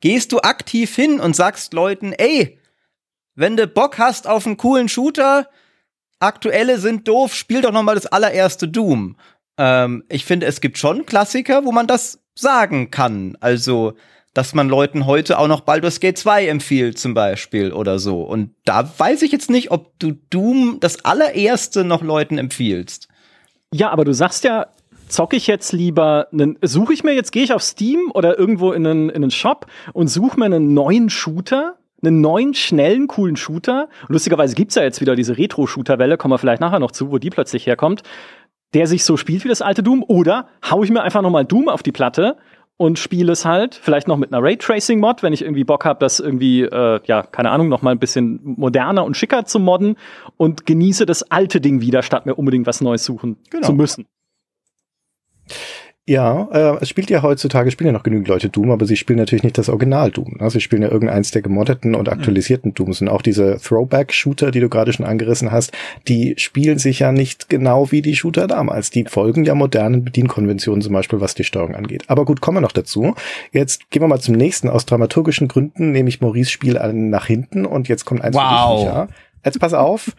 gehst 0.00 0.32
du 0.32 0.40
aktiv 0.40 0.94
hin 0.94 1.20
und 1.20 1.36
sagst 1.36 1.72
Leuten, 1.72 2.12
ey, 2.12 2.58
wenn 3.34 3.56
du 3.56 3.66
Bock 3.66 3.98
hast 3.98 4.26
auf 4.26 4.46
einen 4.46 4.56
coolen 4.56 4.88
Shooter, 4.88 5.48
aktuelle 6.18 6.78
sind 6.78 7.08
doof, 7.08 7.34
spiel 7.34 7.62
doch 7.62 7.72
noch 7.72 7.82
mal 7.82 7.94
das 7.94 8.06
allererste 8.06 8.68
Doom. 8.68 9.16
Ähm, 9.58 10.04
ich 10.08 10.24
finde, 10.24 10.46
es 10.46 10.60
gibt 10.60 10.78
schon 10.78 11.06
Klassiker, 11.06 11.64
wo 11.64 11.72
man 11.72 11.86
das 11.86 12.20
sagen 12.34 12.90
kann. 12.90 13.36
Also, 13.40 13.94
dass 14.34 14.52
man 14.52 14.68
Leuten 14.68 15.06
heute 15.06 15.38
auch 15.38 15.48
noch 15.48 15.60
Baldur's 15.60 16.00
Gate 16.00 16.18
2 16.18 16.48
empfiehlt 16.48 16.98
zum 16.98 17.14
Beispiel 17.14 17.72
oder 17.72 17.98
so. 17.98 18.22
Und 18.22 18.50
da 18.64 18.92
weiß 18.98 19.22
ich 19.22 19.32
jetzt 19.32 19.48
nicht, 19.48 19.70
ob 19.70 19.98
du 20.00 20.12
Doom 20.30 20.78
das 20.80 21.04
allererste 21.04 21.84
noch 21.84 22.02
Leuten 22.02 22.36
empfiehlst. 22.36 23.08
Ja, 23.72 23.90
aber 23.90 24.04
du 24.04 24.12
sagst 24.12 24.44
ja, 24.44 24.66
zocke 25.08 25.36
ich 25.36 25.46
jetzt 25.46 25.72
lieber 25.72 26.28
suche 26.62 26.92
ich 26.92 27.04
mir 27.04 27.14
jetzt, 27.14 27.30
gehe 27.30 27.44
ich 27.44 27.52
auf 27.52 27.62
Steam 27.62 28.10
oder 28.12 28.38
irgendwo 28.38 28.72
in 28.72 28.86
einen, 28.86 29.08
in 29.08 29.16
einen 29.16 29.30
Shop 29.30 29.66
und 29.92 30.08
suche 30.08 30.38
mir 30.38 30.46
einen 30.46 30.74
neuen 30.74 31.10
Shooter, 31.10 31.76
einen 32.02 32.20
neuen, 32.20 32.54
schnellen, 32.54 33.06
coolen 33.06 33.36
Shooter. 33.36 33.88
Lustigerweise 34.08 34.54
gibt's 34.54 34.74
ja 34.74 34.82
jetzt 34.82 35.00
wieder 35.00 35.14
diese 35.14 35.38
Retro-Shooter-Welle, 35.38 36.16
kommen 36.16 36.32
wir 36.32 36.38
vielleicht 36.38 36.60
nachher 36.60 36.80
noch 36.80 36.90
zu, 36.90 37.10
wo 37.10 37.18
die 37.18 37.30
plötzlich 37.30 37.66
herkommt, 37.66 38.02
der 38.74 38.88
sich 38.88 39.04
so 39.04 39.16
spielt 39.16 39.44
wie 39.44 39.48
das 39.48 39.62
alte 39.62 39.82
Doom. 39.82 40.04
Oder 40.06 40.48
hau 40.68 40.82
ich 40.82 40.90
mir 40.90 41.02
einfach 41.02 41.22
nochmal 41.22 41.44
Doom 41.44 41.68
auf 41.68 41.82
die 41.82 41.92
Platte 41.92 42.36
und 42.76 42.98
spiele 42.98 43.32
es 43.32 43.44
halt, 43.44 43.74
vielleicht 43.76 44.08
noch 44.08 44.16
mit 44.16 44.32
einer 44.32 44.42
Raytracing-Mod, 44.42 45.22
wenn 45.22 45.32
ich 45.32 45.42
irgendwie 45.42 45.64
Bock 45.64 45.84
habe, 45.84 46.00
das 46.00 46.18
irgendwie, 46.18 46.62
äh, 46.62 47.00
ja, 47.04 47.22
keine 47.22 47.50
Ahnung, 47.50 47.68
noch 47.68 47.82
mal 47.82 47.92
ein 47.92 47.98
bisschen 48.00 48.40
moderner 48.42 49.04
und 49.04 49.16
schicker 49.16 49.44
zu 49.44 49.60
modden 49.60 49.96
und 50.36 50.66
genieße 50.66 51.06
das 51.06 51.30
alte 51.30 51.60
Ding 51.60 51.80
wieder, 51.80 52.02
statt 52.02 52.26
mir 52.26 52.34
unbedingt 52.34 52.66
was 52.66 52.80
Neues 52.80 53.04
suchen 53.04 53.36
Genau. 53.50 53.66
zu 53.66 53.72
müssen. 53.74 54.06
Ja, 56.06 56.48
äh, 56.52 56.76
es 56.82 56.90
spielt 56.90 57.08
ja 57.08 57.22
heutzutage, 57.22 57.70
spielen 57.70 57.86
ja 57.86 57.92
noch 57.94 58.02
genügend 58.02 58.28
Leute 58.28 58.50
Doom, 58.50 58.70
aber 58.70 58.84
sie 58.84 58.96
spielen 58.96 59.18
natürlich 59.18 59.42
nicht 59.42 59.56
das 59.56 59.70
Original 59.70 60.10
Doom. 60.10 60.36
Ne? 60.38 60.50
Sie 60.50 60.60
spielen 60.60 60.82
ja 60.82 60.90
irgendeins 60.90 61.30
der 61.30 61.40
gemoddeten 61.40 61.94
und 61.94 62.10
aktualisierten 62.10 62.74
Dooms. 62.74 63.00
Und 63.00 63.08
auch 63.08 63.22
diese 63.22 63.56
Throwback-Shooter, 63.58 64.50
die 64.50 64.60
du 64.60 64.68
gerade 64.68 64.92
schon 64.92 65.06
angerissen 65.06 65.50
hast, 65.50 65.72
die 66.06 66.34
spielen 66.36 66.76
sich 66.78 66.98
ja 66.98 67.10
nicht 67.10 67.48
genau 67.48 67.90
wie 67.90 68.02
die 68.02 68.16
Shooter 68.16 68.46
damals. 68.46 68.90
Die 68.90 69.06
folgen 69.06 69.44
ja 69.46 69.54
modernen 69.54 70.04
Bedienkonventionen, 70.04 70.82
zum 70.82 70.92
Beispiel 70.92 71.22
was 71.22 71.34
die 71.34 71.44
Steuerung 71.44 71.74
angeht. 71.74 72.04
Aber 72.08 72.26
gut, 72.26 72.42
kommen 72.42 72.58
wir 72.58 72.60
noch 72.60 72.72
dazu. 72.72 73.14
Jetzt 73.52 73.90
gehen 73.90 74.02
wir 74.02 74.08
mal 74.08 74.20
zum 74.20 74.34
nächsten. 74.34 74.68
Aus 74.68 74.84
dramaturgischen 74.84 75.48
Gründen 75.48 75.90
nehme 75.92 76.10
ich 76.10 76.20
Maurice 76.20 76.50
Spiel 76.50 76.76
an- 76.76 77.08
nach 77.08 77.24
hinten 77.24 77.64
und 77.64 77.88
jetzt 77.88 78.04
kommt 78.04 78.20
eins 78.20 78.36
Wow. 78.36 78.42
für 78.42 78.76
dich, 78.76 78.84
Micha. 78.94 79.08
Jetzt 79.42 79.58
pass 79.58 79.72
auf. 79.72 80.10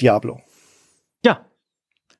Diablo. 0.00 0.40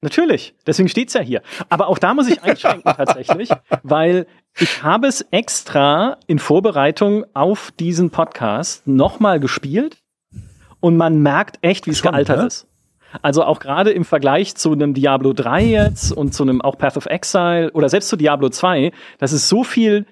Natürlich. 0.04 0.54
Deswegen 0.66 0.90
steht's 0.90 1.14
ja 1.14 1.22
hier. 1.22 1.40
Aber 1.70 1.88
auch 1.88 1.98
da 1.98 2.12
muss 2.12 2.28
ich 2.28 2.42
einschränken 2.42 2.92
tatsächlich, 2.96 3.48
weil 3.82 4.26
ich 4.60 4.82
habe 4.82 5.06
es 5.06 5.22
extra 5.30 6.18
in 6.26 6.38
Vorbereitung 6.38 7.24
auf 7.32 7.72
diesen 7.80 8.10
Podcast 8.10 8.86
nochmal 8.86 9.40
gespielt 9.40 9.96
und 10.80 10.98
man 10.98 11.20
merkt 11.20 11.56
echt, 11.62 11.86
wie 11.86 11.92
es 11.92 12.00
Schon, 12.00 12.10
gealtert 12.10 12.38
ne? 12.38 12.46
ist. 12.48 12.66
Also 13.22 13.44
auch 13.44 13.60
gerade 13.60 13.92
im 13.92 14.04
Vergleich 14.04 14.56
zu 14.56 14.72
einem 14.72 14.92
Diablo 14.92 15.32
3 15.32 15.64
jetzt 15.64 16.12
und 16.12 16.34
zu 16.34 16.42
einem 16.42 16.60
auch 16.60 16.76
Path 16.76 16.98
of 16.98 17.06
Exile 17.06 17.70
oder 17.72 17.88
selbst 17.88 18.10
zu 18.10 18.16
Diablo 18.16 18.50
2, 18.50 18.92
das 19.18 19.32
ist 19.32 19.48
so 19.48 19.64
viel 19.64 20.04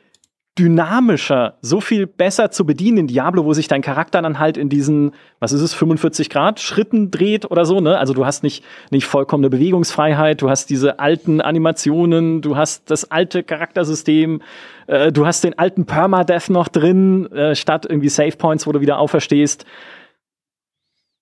dynamischer, 0.58 1.56
so 1.62 1.80
viel 1.80 2.06
besser 2.06 2.50
zu 2.50 2.66
bedienen 2.66 2.98
in 2.98 3.06
Diablo, 3.06 3.46
wo 3.46 3.54
sich 3.54 3.68
dein 3.68 3.80
Charakter 3.80 4.20
dann 4.20 4.38
halt 4.38 4.58
in 4.58 4.68
diesen, 4.68 5.12
was 5.40 5.52
ist 5.52 5.62
es, 5.62 5.72
45 5.72 6.28
Grad 6.28 6.60
Schritten 6.60 7.10
dreht 7.10 7.50
oder 7.50 7.64
so, 7.64 7.80
ne? 7.80 7.96
Also 7.96 8.12
du 8.12 8.26
hast 8.26 8.42
nicht, 8.42 8.62
nicht 8.90 9.06
vollkommene 9.06 9.48
Bewegungsfreiheit, 9.48 10.42
du 10.42 10.50
hast 10.50 10.68
diese 10.68 10.98
alten 10.98 11.40
Animationen, 11.40 12.42
du 12.42 12.56
hast 12.56 12.90
das 12.90 13.10
alte 13.10 13.42
Charaktersystem, 13.42 14.42
äh, 14.88 15.10
du 15.10 15.26
hast 15.26 15.42
den 15.42 15.58
alten 15.58 15.86
Permadeath 15.86 16.50
noch 16.50 16.68
drin, 16.68 17.32
äh, 17.32 17.54
statt 17.54 17.86
irgendwie 17.88 18.10
Save 18.10 18.36
Points, 18.36 18.66
wo 18.66 18.72
du 18.72 18.80
wieder 18.82 18.98
auferstehst. 18.98 19.64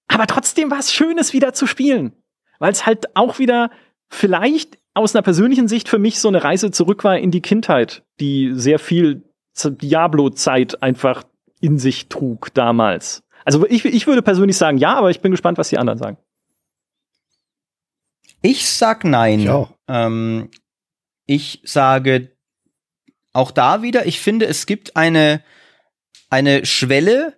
Aber 0.09 0.27
trotzdem 0.27 0.73
war 0.73 0.81
es 0.81 0.93
schön, 0.93 1.19
es 1.19 1.33
wieder 1.33 1.53
zu 1.53 1.69
spielen. 1.69 2.13
Weil 2.59 2.73
es 2.73 2.85
halt 2.85 3.17
auch 3.17 3.39
wieder 3.39 3.71
vielleicht 4.09 4.77
aus 5.01 5.15
einer 5.15 5.23
persönlichen 5.23 5.69
Sicht 5.69 5.89
für 5.89 5.99
mich 5.99 6.21
so 6.21 6.29
eine 6.29 6.45
Reise 6.45 6.71
zurück 6.71 7.05
war 7.05 7.19
in 7.19 7.31
die 7.31 7.41
Kindheit, 7.41 8.03
die 8.21 8.53
sehr 8.55 8.79
viel 8.79 9.23
Diablo-Zeit 9.63 10.83
einfach 10.83 11.25
in 11.61 11.79
sich 11.79 12.09
trug 12.09 12.55
damals. 12.55 13.23
Also 13.45 13.67
ich, 13.67 13.85
ich 13.85 14.07
würde 14.07 14.23
persönlich 14.23 14.57
sagen 14.57 14.79
ja, 14.79 14.95
aber 14.95 15.11
ich 15.11 15.21
bin 15.21 15.31
gespannt, 15.31 15.59
was 15.59 15.69
die 15.69 15.79
anderen 15.79 15.99
sagen. 15.99 16.17
Ich 18.43 18.69
sag 18.69 19.05
nein. 19.05 19.41
Ich 19.41 19.51
auch. 19.51 19.75
Ähm, 19.89 20.51
ich 21.27 21.61
sage 21.65 22.33
auch 23.33 23.51
da 23.51 23.83
wieder, 23.83 24.07
ich 24.07 24.21
finde, 24.21 24.47
es 24.47 24.67
gibt 24.67 24.97
eine, 24.97 25.43
eine 26.31 26.67
Schwelle, 26.67 27.37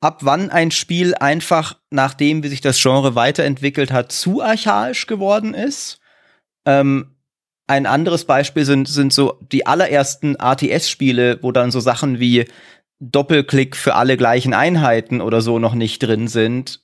ab 0.00 0.20
wann 0.22 0.50
ein 0.50 0.70
Spiel 0.70 1.14
einfach, 1.14 1.78
nachdem 1.90 2.42
wie 2.42 2.48
sich 2.48 2.60
das 2.60 2.80
Genre 2.80 3.14
weiterentwickelt 3.14 3.92
hat, 3.92 4.12
zu 4.12 4.42
archaisch 4.42 5.06
geworden 5.06 5.54
ist. 5.54 6.00
Ähm, 6.66 7.16
ein 7.68 7.86
anderes 7.86 8.24
Beispiel 8.24 8.64
sind, 8.64 8.86
sind 8.88 9.12
so 9.12 9.38
die 9.52 9.66
allerersten 9.66 10.36
RTS-Spiele, 10.36 11.42
wo 11.42 11.50
dann 11.50 11.70
so 11.70 11.80
Sachen 11.80 12.20
wie 12.20 12.46
Doppelklick 13.00 13.76
für 13.76 13.94
alle 13.94 14.16
gleichen 14.16 14.54
Einheiten 14.54 15.20
oder 15.20 15.40
so 15.40 15.58
noch 15.58 15.74
nicht 15.74 16.00
drin 16.00 16.28
sind. 16.28 16.80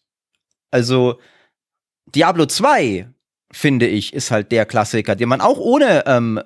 Also 0.71 1.21
Diablo 2.07 2.47
2, 2.47 3.09
finde 3.53 3.87
ich, 3.87 4.13
ist 4.13 4.31
halt 4.31 4.51
der 4.51 4.67
Klassiker, 4.67 5.15
den 5.15 5.29
man 5.29 5.41
auch 5.41 5.59
ohne 5.59 6.05
ähm, 6.07 6.41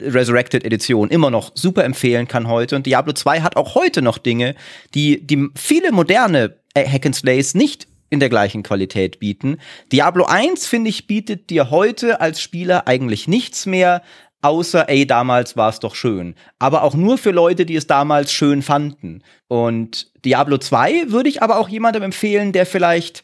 Resurrected 0.00 0.64
Edition 0.64 1.10
immer 1.10 1.30
noch 1.30 1.52
super 1.54 1.84
empfehlen 1.84 2.28
kann 2.28 2.48
heute. 2.48 2.76
Und 2.76 2.86
Diablo 2.86 3.12
2 3.12 3.40
hat 3.40 3.56
auch 3.56 3.74
heute 3.74 4.00
noch 4.02 4.18
Dinge, 4.18 4.54
die, 4.94 5.26
die 5.26 5.48
viele 5.56 5.92
moderne 5.92 6.56
äh, 6.74 6.86
Hack 6.86 7.06
and 7.06 7.16
Slays 7.16 7.54
nicht 7.54 7.88
in 8.10 8.20
der 8.20 8.28
gleichen 8.28 8.62
Qualität 8.62 9.20
bieten. 9.20 9.58
Diablo 9.92 10.24
1, 10.24 10.66
finde 10.66 10.90
ich, 10.90 11.06
bietet 11.06 11.50
dir 11.50 11.70
heute 11.70 12.20
als 12.20 12.40
Spieler 12.40 12.86
eigentlich 12.86 13.28
nichts 13.28 13.66
mehr, 13.66 14.02
außer, 14.42 14.88
ey, 14.88 15.06
damals 15.06 15.56
war 15.56 15.68
es 15.68 15.80
doch 15.80 15.94
schön. 15.94 16.34
Aber 16.58 16.82
auch 16.82 16.94
nur 16.94 17.18
für 17.18 17.30
Leute, 17.32 17.66
die 17.66 17.76
es 17.76 17.86
damals 17.86 18.32
schön 18.32 18.62
fanden. 18.62 19.22
Und 19.48 20.12
Diablo 20.24 20.58
2 20.58 21.10
würde 21.10 21.28
ich 21.28 21.42
aber 21.42 21.58
auch 21.58 21.68
jemandem 21.68 22.02
empfehlen, 22.02 22.52
der 22.52 22.66
vielleicht 22.66 23.22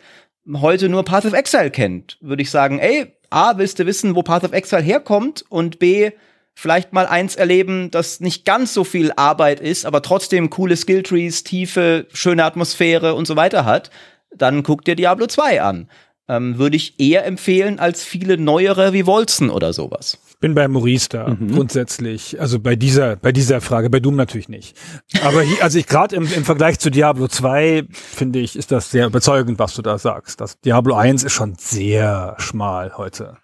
heute 0.52 0.88
nur 0.88 1.04
Path 1.04 1.24
of 1.24 1.32
Exile 1.32 1.70
kennt. 1.70 2.18
Würde 2.20 2.42
ich 2.42 2.50
sagen, 2.50 2.78
ey, 2.78 3.06
A, 3.30 3.56
willst 3.58 3.78
du 3.78 3.86
wissen, 3.86 4.14
wo 4.14 4.22
Path 4.22 4.44
of 4.44 4.52
Exile 4.52 4.82
herkommt? 4.82 5.44
Und 5.48 5.78
B, 5.78 6.10
vielleicht 6.54 6.92
mal 6.92 7.06
eins 7.06 7.36
erleben, 7.36 7.90
das 7.90 8.20
nicht 8.20 8.44
ganz 8.44 8.74
so 8.74 8.84
viel 8.84 9.12
Arbeit 9.16 9.60
ist, 9.60 9.86
aber 9.86 10.02
trotzdem 10.02 10.50
coole 10.50 10.76
Skilltrees, 10.76 11.44
Tiefe, 11.44 12.06
schöne 12.12 12.44
Atmosphäre 12.44 13.14
und 13.14 13.26
so 13.26 13.36
weiter 13.36 13.64
hat, 13.64 13.90
dann 14.36 14.62
guck 14.62 14.84
dir 14.84 14.96
Diablo 14.96 15.26
2 15.26 15.62
an. 15.62 15.88
Ähm, 16.26 16.56
Würde 16.56 16.76
ich 16.76 16.98
eher 16.98 17.26
empfehlen 17.26 17.78
als 17.78 18.02
viele 18.02 18.38
neuere 18.38 18.94
wie 18.94 19.04
Wolzen 19.04 19.50
oder 19.50 19.74
sowas. 19.74 20.18
Bin 20.40 20.54
bei 20.54 20.66
Maurice 20.68 21.08
da, 21.10 21.28
mhm. 21.28 21.52
grundsätzlich. 21.52 22.40
Also 22.40 22.60
bei 22.60 22.76
dieser, 22.76 23.16
bei 23.16 23.30
dieser 23.30 23.60
Frage, 23.60 23.90
bei 23.90 24.00
Doom 24.00 24.16
natürlich 24.16 24.48
nicht. 24.48 24.74
Aber 25.22 25.42
hier, 25.42 25.62
also 25.62 25.78
ich 25.78 25.86
gerade 25.86 26.16
im, 26.16 26.26
im 26.32 26.44
Vergleich 26.44 26.78
zu 26.78 26.90
Diablo 26.90 27.28
2, 27.28 27.88
finde 27.90 28.38
ich, 28.38 28.56
ist 28.56 28.72
das 28.72 28.90
sehr 28.90 29.06
überzeugend, 29.06 29.58
was 29.58 29.74
du 29.74 29.82
da 29.82 29.98
sagst. 29.98 30.40
Das 30.40 30.58
Diablo 30.60 30.94
1 30.94 31.24
ist 31.24 31.32
schon 31.32 31.56
sehr 31.58 32.36
schmal 32.38 32.96
heute. 32.96 33.36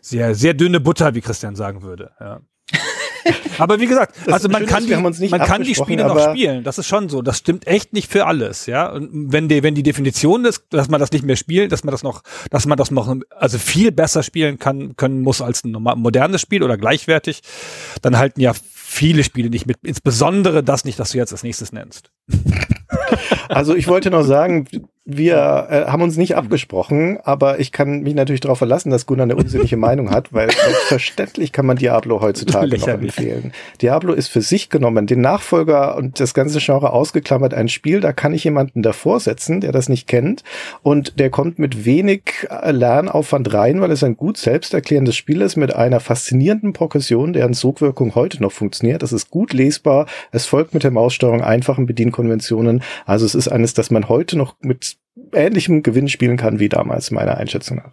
Sehr, 0.00 0.34
sehr 0.34 0.54
dünne 0.54 0.80
Butter, 0.80 1.14
wie 1.14 1.20
Christian 1.20 1.54
sagen 1.54 1.82
würde. 1.82 2.10
Ja. 2.18 2.40
aber 3.58 3.80
wie 3.80 3.86
gesagt, 3.86 4.16
das 4.24 4.34
also 4.34 4.48
man 4.48 4.66
kann, 4.66 4.86
die, 4.86 4.94
man 5.28 5.40
kann 5.40 5.62
die 5.62 5.74
Spiele 5.74 6.06
noch 6.06 6.30
spielen. 6.30 6.64
Das 6.64 6.78
ist 6.78 6.86
schon 6.86 7.08
so. 7.08 7.22
Das 7.22 7.38
stimmt 7.38 7.66
echt 7.66 7.92
nicht 7.92 8.10
für 8.10 8.26
alles, 8.26 8.66
ja. 8.66 8.90
Und 8.90 9.32
wenn 9.32 9.48
die, 9.48 9.62
wenn 9.62 9.74
die 9.74 9.82
Definition 9.82 10.44
ist, 10.44 10.64
dass 10.70 10.88
man 10.88 11.00
das 11.00 11.12
nicht 11.12 11.24
mehr 11.24 11.36
spielt, 11.36 11.72
dass 11.72 11.84
man 11.84 11.92
das 11.92 12.02
noch, 12.02 12.22
dass 12.50 12.66
man 12.66 12.76
das 12.76 12.90
noch, 12.90 13.14
also 13.30 13.58
viel 13.58 13.92
besser 13.92 14.22
spielen 14.22 14.58
kann, 14.58 14.96
können 14.96 15.20
muss 15.20 15.40
als 15.40 15.64
ein 15.64 15.72
modernes 15.72 16.40
Spiel 16.40 16.62
oder 16.62 16.76
gleichwertig, 16.76 17.42
dann 18.02 18.18
halten 18.18 18.40
ja 18.40 18.52
viele 18.72 19.24
Spiele 19.24 19.50
nicht 19.50 19.66
mit. 19.66 19.78
Insbesondere 19.82 20.62
das 20.62 20.84
nicht, 20.84 20.98
das 20.98 21.10
du 21.10 21.18
jetzt 21.18 21.32
als 21.32 21.42
nächstes 21.42 21.72
nennst. 21.72 22.10
Also 23.48 23.74
ich 23.74 23.88
wollte 23.88 24.10
noch 24.10 24.22
sagen, 24.22 24.66
wir 25.06 25.66
äh, 25.68 25.84
haben 25.90 26.00
uns 26.00 26.16
nicht 26.16 26.34
abgesprochen, 26.34 27.18
aber 27.24 27.60
ich 27.60 27.72
kann 27.72 28.00
mich 28.00 28.14
natürlich 28.14 28.40
darauf 28.40 28.56
verlassen, 28.56 28.88
dass 28.88 29.04
Gunnar 29.04 29.24
eine 29.24 29.36
unsinnige 29.36 29.76
Meinung 29.76 30.10
hat, 30.10 30.32
weil 30.32 30.50
selbstverständlich 30.50 31.52
kann 31.52 31.66
man 31.66 31.76
Diablo 31.76 32.22
heutzutage 32.22 32.78
noch 32.78 32.88
empfehlen. 32.88 33.52
Diablo 33.82 34.14
ist 34.14 34.28
für 34.28 34.40
sich 34.40 34.70
genommen, 34.70 35.06
den 35.06 35.20
Nachfolger 35.20 35.96
und 35.96 36.20
das 36.20 36.32
ganze 36.32 36.58
Genre 36.58 36.94
ausgeklammert, 36.94 37.52
ein 37.52 37.68
Spiel, 37.68 38.00
da 38.00 38.14
kann 38.14 38.32
ich 38.32 38.44
jemanden 38.44 38.80
davor 38.80 39.20
setzen, 39.20 39.60
der 39.60 39.72
das 39.72 39.90
nicht 39.90 40.08
kennt. 40.08 40.42
Und 40.82 41.18
der 41.18 41.28
kommt 41.28 41.58
mit 41.58 41.84
wenig 41.84 42.46
äh, 42.48 42.70
Lernaufwand 42.70 43.52
rein, 43.52 43.82
weil 43.82 43.90
es 43.90 44.02
ein 44.02 44.16
gut 44.16 44.38
selbsterklärendes 44.38 45.16
Spiel 45.16 45.42
ist 45.42 45.56
mit 45.56 45.74
einer 45.74 46.00
faszinierenden 46.00 46.72
Progression, 46.72 47.34
deren 47.34 47.52
Sogwirkung 47.52 48.14
heute 48.14 48.40
noch 48.42 48.52
funktioniert. 48.52 49.02
Es 49.02 49.12
ist 49.12 49.28
gut 49.28 49.52
lesbar, 49.52 50.06
es 50.32 50.46
folgt 50.46 50.72
mit 50.72 50.82
der 50.82 50.92
Maussteuerung 50.92 51.42
einfachen 51.42 51.84
Bedienkonventionen, 51.84 52.82
also 53.04 53.26
es 53.26 53.34
ist 53.34 53.48
eines, 53.48 53.74
das 53.74 53.90
man 53.90 54.08
heute 54.08 54.38
noch 54.38 54.54
mit 54.62 54.93
ähnlichem 55.32 55.82
Gewinn 55.82 56.08
spielen 56.08 56.36
kann 56.36 56.58
wie 56.58 56.68
damals, 56.68 57.10
meiner 57.10 57.36
Einschätzung 57.36 57.78
nach. 57.78 57.92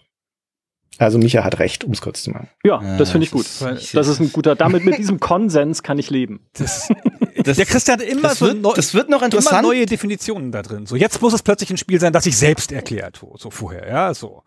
Also 0.97 1.17
Micha 1.17 1.43
hat 1.43 1.57
recht, 1.59 1.83
um 1.83 1.93
es 1.93 2.01
kurz 2.01 2.21
zu 2.23 2.31
machen. 2.31 2.49
Ja, 2.63 2.97
das 2.97 3.11
finde 3.11 3.25
ich 3.25 3.31
gut. 3.31 3.47
Das, 3.59 3.91
das 3.91 4.07
ist 4.07 4.19
ein 4.19 4.31
guter, 4.31 4.55
damit 4.55 4.85
mit 4.85 4.97
diesem 4.99 5.19
Konsens 5.19 5.83
kann 5.83 5.97
ich 5.97 6.09
leben. 6.09 6.47
Das, 6.53 6.89
das, 7.43 7.57
der 7.57 7.65
Christian 7.65 7.99
hat 7.99 8.05
immer 8.05 8.35
so 8.35 8.45
wird, 8.45 8.77
das 8.77 8.93
wird 8.93 9.09
noch 9.09 9.23
interessant. 9.23 9.63
neue 9.63 9.85
Definitionen 9.85 10.51
da 10.51 10.61
drin. 10.61 10.85
So 10.85 10.95
jetzt 10.95 11.21
muss 11.21 11.33
es 11.33 11.41
plötzlich 11.41 11.71
ein 11.71 11.77
Spiel 11.77 11.99
sein, 11.99 12.13
das 12.13 12.25
sich 12.25 12.37
selbst 12.37 12.71
erklärt, 12.71 13.19
so 13.37 13.49
vorher, 13.49 13.87
ja, 13.87 14.13
so. 14.13 14.43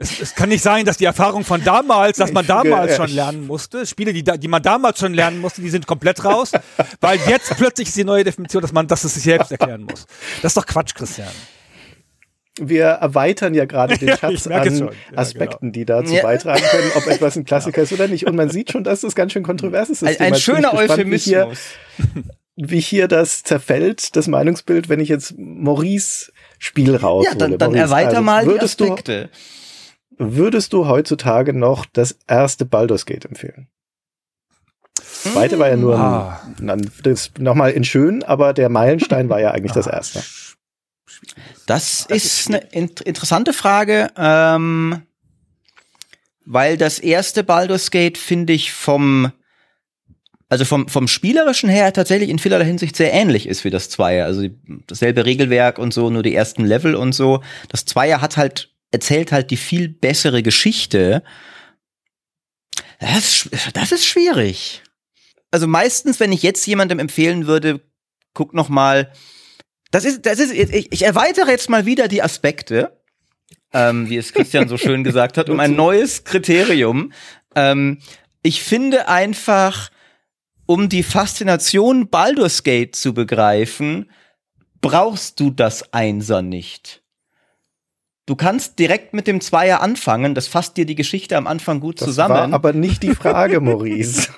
Es, 0.00 0.20
es 0.20 0.34
kann 0.34 0.48
nicht 0.48 0.62
sein, 0.62 0.84
dass 0.84 0.96
die 0.96 1.04
Erfahrung 1.04 1.44
von 1.44 1.62
damals, 1.62 2.18
dass 2.18 2.32
man 2.32 2.46
damals 2.46 2.96
schon 2.96 3.10
lernen 3.10 3.46
musste, 3.46 3.84
Spiele, 3.84 4.12
die, 4.12 4.22
die 4.22 4.48
man 4.48 4.62
damals 4.62 5.00
schon 5.00 5.12
lernen 5.12 5.40
musste, 5.40 5.60
die 5.60 5.70
sind 5.70 5.88
komplett 5.88 6.24
raus, 6.24 6.52
weil 7.00 7.18
jetzt 7.28 7.56
plötzlich 7.56 7.88
ist 7.88 7.96
die 7.96 8.04
neue 8.04 8.22
Definition, 8.22 8.62
dass 8.62 8.72
man, 8.72 8.86
dass 8.86 9.02
es 9.02 9.14
sich 9.14 9.24
selbst 9.24 9.50
erklären 9.50 9.82
muss. 9.82 10.06
Das 10.40 10.50
ist 10.50 10.56
doch 10.56 10.66
Quatsch, 10.66 10.94
Christian 10.94 11.28
wir 12.60 12.84
erweitern 12.84 13.54
ja 13.54 13.64
gerade 13.64 13.98
den 13.98 14.08
Schatz 14.18 14.44
ja, 14.46 14.60
an 14.60 14.78
ja, 14.78 14.88
Aspekten, 15.14 15.72
genau. 15.72 15.72
die 15.72 15.84
dazu 15.84 16.14
ja. 16.14 16.22
beitragen 16.22 16.62
können, 16.70 16.90
ob 16.96 17.06
etwas 17.06 17.36
ein 17.36 17.44
Klassiker 17.44 17.82
ist 17.82 17.92
oder 17.92 18.08
nicht. 18.08 18.26
Und 18.26 18.36
man 18.36 18.50
sieht 18.50 18.72
schon, 18.72 18.84
dass 18.84 19.02
das 19.02 19.14
ganz 19.14 19.32
schön 19.32 19.42
kontrovers 19.42 19.90
ist. 19.90 20.04
Ein, 20.04 20.16
ein 20.18 20.34
schöner 20.34 20.74
Euphemismus. 20.74 21.26
Wie 21.26 21.30
hier, 21.30 22.24
wie 22.56 22.80
hier 22.80 23.08
das 23.08 23.42
zerfällt, 23.42 24.16
das 24.16 24.26
Meinungsbild, 24.26 24.88
wenn 24.88 25.00
ich 25.00 25.08
jetzt 25.08 25.34
Maurice 25.38 26.32
Spiel 26.58 26.96
raushole. 26.96 27.32
Ja, 27.32 27.34
dann, 27.34 27.58
dann 27.58 27.72
Maurice, 27.72 27.84
erweiter 27.84 28.08
also, 28.08 28.22
mal 28.22 28.46
die 28.46 28.60
Aspekte. 28.60 29.30
Du, 30.18 30.36
würdest 30.36 30.72
du 30.72 30.86
heutzutage 30.86 31.52
noch 31.52 31.86
das 31.86 32.18
erste 32.26 32.64
Baldur's 32.64 33.06
Gate 33.06 33.24
empfehlen? 33.24 33.68
Das 34.96 35.32
zweite 35.32 35.58
war 35.58 35.68
ja 35.68 35.76
nur 35.76 35.96
ah. 35.96 36.40
ein, 36.60 36.90
das 37.02 37.32
nochmal 37.38 37.70
in 37.72 37.84
schön, 37.84 38.22
aber 38.22 38.52
der 38.52 38.68
Meilenstein 38.68 39.28
war 39.28 39.40
ja 39.40 39.50
eigentlich 39.52 39.72
das 39.72 39.86
erste. 39.86 40.22
Das, 41.66 42.06
das 42.08 42.24
ist 42.24 42.48
eine 42.48 42.58
interessante 42.72 43.52
Frage, 43.52 44.10
ähm, 44.16 45.02
weil 46.44 46.76
das 46.76 46.98
erste 46.98 47.44
Baldur's 47.44 47.90
Gate 47.90 48.18
finde 48.18 48.52
ich 48.52 48.72
vom 48.72 49.32
also 50.48 50.64
vom, 50.64 50.88
vom 50.88 51.08
Spielerischen 51.08 51.68
her 51.68 51.92
tatsächlich 51.92 52.30
in 52.30 52.38
vielerlei 52.38 52.64
Hinsicht 52.64 52.96
sehr 52.96 53.12
ähnlich 53.12 53.46
ist 53.46 53.64
wie 53.64 53.70
das 53.70 53.90
Zweier. 53.90 54.24
Also 54.24 54.48
dasselbe 54.86 55.26
Regelwerk 55.26 55.78
und 55.78 55.92
so, 55.92 56.08
nur 56.08 56.22
die 56.22 56.34
ersten 56.34 56.64
Level 56.64 56.94
und 56.94 57.12
so. 57.12 57.42
Das 57.68 57.84
Zweier 57.84 58.20
hat 58.20 58.36
halt, 58.36 58.74
erzählt 58.90 59.30
halt 59.30 59.50
die 59.50 59.58
viel 59.58 59.88
bessere 59.88 60.42
Geschichte. 60.42 61.22
Das, 62.98 63.48
das 63.74 63.92
ist 63.92 64.06
schwierig. 64.06 64.82
Also 65.50 65.66
meistens, 65.66 66.18
wenn 66.18 66.32
ich 66.32 66.42
jetzt 66.42 66.66
jemandem 66.66 66.98
empfehlen 66.98 67.46
würde, 67.46 67.80
guck 68.32 68.54
noch 68.54 68.70
mal 68.70 69.12
das 69.90 70.04
ist, 70.04 70.26
das 70.26 70.38
ist, 70.38 70.52
ich, 70.52 70.92
ich 70.92 71.02
erweitere 71.04 71.50
jetzt 71.50 71.70
mal 71.70 71.86
wieder 71.86 72.08
die 72.08 72.22
Aspekte, 72.22 73.00
ähm, 73.72 74.08
wie 74.08 74.16
es 74.16 74.32
Christian 74.32 74.68
so 74.68 74.76
schön 74.76 75.04
gesagt 75.04 75.38
hat, 75.38 75.48
um 75.48 75.60
ein 75.60 75.74
neues 75.76 76.24
Kriterium. 76.24 77.12
Ähm, 77.54 77.98
ich 78.42 78.62
finde 78.62 79.08
einfach, 79.08 79.90
um 80.66 80.88
die 80.88 81.02
Faszination 81.02 82.08
Baldur's 82.08 82.62
Gate 82.62 82.94
zu 82.94 83.14
begreifen, 83.14 84.10
brauchst 84.80 85.40
du 85.40 85.50
das 85.50 85.92
Einser 85.92 86.42
nicht. 86.42 87.02
Du 88.28 88.36
kannst 88.36 88.78
direkt 88.78 89.14
mit 89.14 89.26
dem 89.26 89.40
Zweier 89.40 89.80
anfangen, 89.80 90.34
das 90.34 90.48
fasst 90.48 90.76
dir 90.76 90.84
die 90.84 90.94
Geschichte 90.94 91.34
am 91.38 91.46
Anfang 91.46 91.80
gut 91.80 91.98
das 91.98 92.08
zusammen. 92.08 92.34
War 92.34 92.52
aber 92.52 92.74
nicht 92.74 93.02
die 93.02 93.14
Frage, 93.14 93.58
Maurice. 93.62 94.28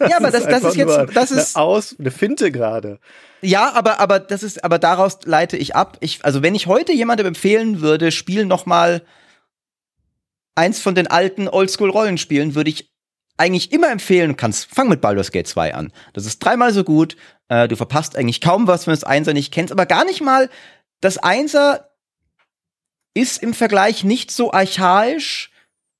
ja, 0.00 0.16
aber 0.16 0.32
das, 0.32 0.48
das 0.48 0.64
ist 0.64 0.74
jetzt, 0.74 1.14
das 1.14 1.30
ist 1.30 1.56
eine 1.56 1.64
aus, 1.64 1.94
eine 1.96 2.10
Finte 2.10 2.50
gerade. 2.50 2.98
Ja, 3.42 3.72
aber 3.72 4.00
aber 4.00 4.18
das 4.18 4.42
ist, 4.42 4.64
aber 4.64 4.80
daraus 4.80 5.20
leite 5.26 5.56
ich 5.56 5.76
ab. 5.76 5.96
Ich, 6.00 6.24
also 6.24 6.42
wenn 6.42 6.56
ich 6.56 6.66
heute 6.66 6.92
jemandem 6.92 7.28
empfehlen 7.28 7.80
würde, 7.80 8.10
spiel 8.10 8.46
noch 8.46 8.66
mal 8.66 9.02
eins 10.56 10.80
von 10.80 10.96
den 10.96 11.06
alten 11.06 11.46
Oldschool-Rollenspielen, 11.46 12.56
würde 12.56 12.70
ich 12.70 12.90
eigentlich 13.36 13.70
immer 13.70 13.92
empfehlen 13.92 14.36
kannst, 14.36 14.74
fang 14.74 14.88
mit 14.88 15.00
Baldur's 15.00 15.30
Gate 15.30 15.46
2 15.46 15.72
an. 15.72 15.92
Das 16.14 16.26
ist 16.26 16.40
dreimal 16.40 16.72
so 16.72 16.82
gut. 16.82 17.16
Äh, 17.46 17.68
du 17.68 17.76
verpasst 17.76 18.16
eigentlich 18.16 18.40
kaum 18.40 18.66
was, 18.66 18.88
wenn 18.88 18.94
du 18.94 18.98
das 18.98 19.08
Einser 19.08 19.34
nicht 19.34 19.52
kennst, 19.52 19.70
aber 19.70 19.86
gar 19.86 20.04
nicht 20.04 20.20
mal 20.20 20.50
das 21.00 21.18
Einser 21.18 21.90
ist 23.16 23.42
im 23.42 23.54
Vergleich 23.54 24.04
nicht 24.04 24.30
so 24.30 24.52
archaisch 24.52 25.50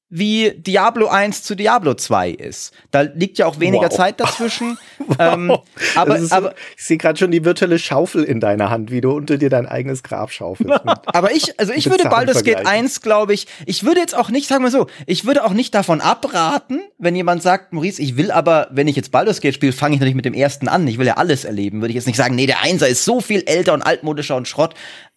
wie 0.09 0.53
Diablo 0.57 1.09
1 1.09 1.43
zu 1.43 1.57
Diablo 1.57 1.95
2 1.95 2.31
ist. 2.31 2.73
Da 2.93 3.01
liegt 3.01 3.39
ja 3.39 3.47
auch 3.47 3.59
weniger 3.59 3.91
wow. 3.91 3.97
Zeit 3.97 4.21
dazwischen. 4.21 4.79
wow. 4.99 5.17
ähm, 5.19 5.59
aber, 5.97 6.21
so, 6.21 6.35
aber 6.35 6.55
ich 6.77 6.85
sehe 6.85 6.97
gerade 6.97 7.19
schon 7.19 7.33
die 7.33 7.45
virtuelle 7.45 7.79
Schaufel 7.81 8.23
in 8.23 8.39
deiner 8.39 8.71
Hand, 8.71 8.93
wie 8.93 9.01
du 9.01 9.11
unter 9.11 9.37
dir 9.37 9.51
dein 9.51 9.67
eigenes 9.67 10.05
Grab 10.05 10.31
schaufelst. 10.31 10.73
aber 11.07 11.33
ich, 11.33 11.59
also 11.59 11.73
ich 11.73 11.91
würde 11.91 12.09
Baldur's 12.09 12.45
Gate 12.45 12.67
1, 12.67 13.01
glaube 13.01 13.35
ich, 13.35 13.49
ich 13.67 13.83
würde 13.83 13.99
jetzt 13.99 14.15
auch 14.15 14.31
nicht, 14.31 14.47
sagen 14.47 14.63
wir 14.63 14.71
so, 14.71 14.87
ich 15.07 15.25
würde 15.25 15.45
auch 15.45 15.53
nicht 15.53 15.75
davon 15.75 16.01
abraten, 16.01 16.83
wenn 16.99 17.17
jemand 17.17 17.43
sagt, 17.43 17.73
Maurice, 17.73 18.01
ich 18.01 18.17
will 18.17 18.31
aber, 18.31 18.69
wenn 18.71 18.87
ich 18.87 18.95
jetzt 18.95 19.11
Baldur's 19.11 19.41
Gate 19.41 19.55
spiele, 19.55 19.73
fange 19.73 19.95
ich 19.95 20.01
natürlich 20.01 20.15
mit 20.15 20.25
dem 20.25 20.35
ersten 20.35 20.69
an. 20.69 20.87
Ich 20.87 20.99
will 20.99 21.07
ja 21.07 21.15
alles 21.15 21.45
erleben. 21.45 21.81
Würde 21.81 21.91
ich 21.91 21.97
jetzt 21.97 22.07
nicht 22.07 22.17
sagen, 22.17 22.37
nee, 22.37 22.47
der 22.47 22.63
Einser 22.63 22.87
ist 22.87 23.05
so 23.05 23.21
viel 23.21 23.43
älter 23.47 23.75
und 23.75 23.83
altmodischer 23.83 24.37
und 24.37 24.47
Schrott. 24.47 24.75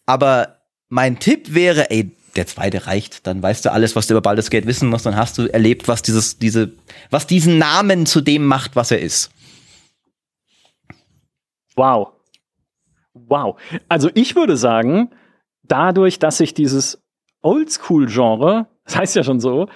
Aber 0.07 0.58
mein 0.89 1.19
Tipp 1.19 1.53
wäre, 1.53 1.89
ey, 1.91 2.11
der 2.35 2.47
zweite 2.47 2.87
reicht, 2.87 3.25
dann 3.27 3.41
weißt 3.41 3.65
du 3.65 3.71
alles, 3.71 3.95
was 3.95 4.07
du 4.07 4.13
über 4.13 4.21
Baldur's 4.21 4.49
Gate 4.49 4.67
wissen 4.67 4.89
musst, 4.89 5.05
dann 5.05 5.15
hast 5.15 5.37
du 5.37 5.47
erlebt, 5.51 5.87
was 5.87 6.01
dieses, 6.01 6.37
diese, 6.37 6.73
was 7.09 7.27
diesen 7.27 7.57
Namen 7.57 8.05
zu 8.05 8.21
dem 8.21 8.45
macht, 8.45 8.75
was 8.75 8.91
er 8.91 8.99
ist. 8.99 9.31
Wow. 11.75 12.13
Wow. 13.13 13.59
Also 13.87 14.09
ich 14.13 14.35
würde 14.35 14.57
sagen, 14.57 15.09
dadurch, 15.63 16.19
dass 16.19 16.37
sich 16.37 16.53
dieses 16.53 17.01
Oldschool-Genre, 17.41 18.67
das 18.85 18.95
heißt 18.95 19.15
ja 19.15 19.23
schon 19.23 19.39
so, 19.39 19.69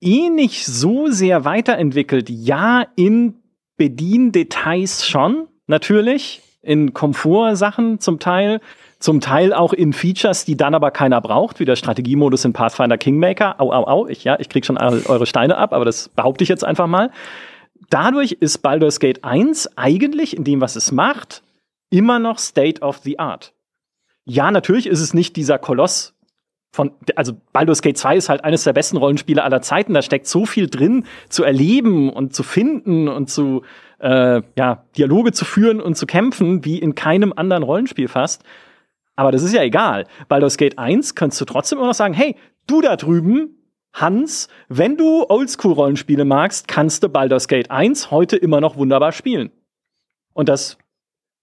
eh 0.00 0.28
nicht 0.30 0.66
so 0.66 1.10
sehr 1.10 1.44
weiterentwickelt, 1.44 2.30
ja, 2.30 2.86
in 2.96 3.42
Bediendetails 3.76 5.06
schon, 5.06 5.48
natürlich, 5.66 6.42
in 6.64 6.94
Komfortsachen 6.94 8.00
zum 8.00 8.18
Teil, 8.18 8.60
zum 8.98 9.20
Teil 9.20 9.52
auch 9.52 9.72
in 9.72 9.92
Features, 9.92 10.44
die 10.44 10.56
dann 10.56 10.74
aber 10.74 10.90
keiner 10.90 11.20
braucht, 11.20 11.60
wie 11.60 11.64
der 11.64 11.76
Strategiemodus 11.76 12.44
in 12.44 12.52
Pathfinder 12.52 12.98
Kingmaker. 12.98 13.60
Au, 13.60 13.72
au, 13.72 13.86
au, 13.86 14.06
ich, 14.06 14.24
ja, 14.24 14.38
ich 14.40 14.48
krieg 14.48 14.64
schon 14.64 14.78
eure 14.78 15.26
Steine 15.26 15.56
ab, 15.56 15.72
aber 15.72 15.84
das 15.84 16.08
behaupte 16.08 16.42
ich 16.42 16.48
jetzt 16.48 16.64
einfach 16.64 16.86
mal. 16.86 17.10
dadurch 17.90 18.32
ist 18.32 18.58
Baldur's 18.58 19.00
Gate 19.00 19.24
1 19.24 19.76
eigentlich 19.76 20.36
in 20.36 20.44
dem, 20.44 20.60
was 20.60 20.76
es 20.76 20.90
macht, 20.90 21.42
immer 21.90 22.18
noch 22.18 22.38
State 22.38 22.82
of 22.82 22.98
the 22.98 23.18
Art. 23.18 23.52
Ja, 24.24 24.50
natürlich 24.50 24.86
ist 24.86 25.00
es 25.00 25.14
nicht 25.14 25.36
dieser 25.36 25.58
Koloss 25.58 26.14
von, 26.74 26.90
also 27.14 27.34
Baldur's 27.52 27.82
Gate 27.82 27.96
2 27.96 28.16
ist 28.16 28.28
halt 28.28 28.42
eines 28.42 28.64
der 28.64 28.72
besten 28.72 28.96
Rollenspiele 28.96 29.44
aller 29.44 29.62
Zeiten. 29.62 29.94
Da 29.94 30.02
steckt 30.02 30.26
so 30.26 30.44
viel 30.44 30.68
drin, 30.68 31.04
zu 31.28 31.44
erleben 31.44 32.10
und 32.10 32.34
zu 32.34 32.42
finden 32.42 33.06
und 33.08 33.30
zu, 33.30 33.62
äh, 33.98 34.42
ja, 34.56 34.84
Dialoge 34.96 35.32
zu 35.32 35.44
führen 35.44 35.80
und 35.80 35.96
zu 35.96 36.06
kämpfen, 36.06 36.64
wie 36.64 36.78
in 36.78 36.94
keinem 36.94 37.32
anderen 37.34 37.62
Rollenspiel 37.62 38.08
fast. 38.08 38.42
Aber 39.16 39.32
das 39.32 39.42
ist 39.42 39.52
ja 39.52 39.62
egal. 39.62 40.06
Baldur's 40.28 40.56
Gate 40.56 40.78
1 40.78 41.14
kannst 41.14 41.40
du 41.40 41.44
trotzdem 41.44 41.78
immer 41.78 41.88
noch 41.88 41.94
sagen, 41.94 42.14
hey, 42.14 42.36
du 42.66 42.80
da 42.80 42.96
drüben, 42.96 43.60
Hans, 43.92 44.48
wenn 44.68 44.96
du 44.96 45.24
Oldschool-Rollenspiele 45.28 46.24
magst, 46.24 46.66
kannst 46.66 47.04
du 47.04 47.08
Baldur's 47.08 47.46
Gate 47.46 47.70
1 47.70 48.10
heute 48.10 48.36
immer 48.36 48.60
noch 48.60 48.76
wunderbar 48.76 49.12
spielen. 49.12 49.52
Und 50.32 50.48
das 50.48 50.78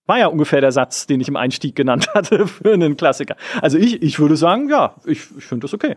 war 0.06 0.20
ja 0.20 0.28
ungefähr 0.28 0.60
der 0.60 0.74
Satz, 0.74 1.08
den 1.08 1.22
ich 1.22 1.30
im 1.30 1.38
Einstieg 1.38 1.76
genannt 1.76 2.10
hatte 2.14 2.48
für 2.48 2.74
einen 2.74 2.98
Klassiker. 2.98 3.38
Also 3.62 3.78
ich, 3.78 4.02
ich 4.02 4.20
würde 4.20 4.36
sagen, 4.36 4.70
ja, 4.70 4.96
ich, 5.06 5.30
ich 5.38 5.46
finde 5.46 5.64
das 5.66 5.74
okay. 5.74 5.96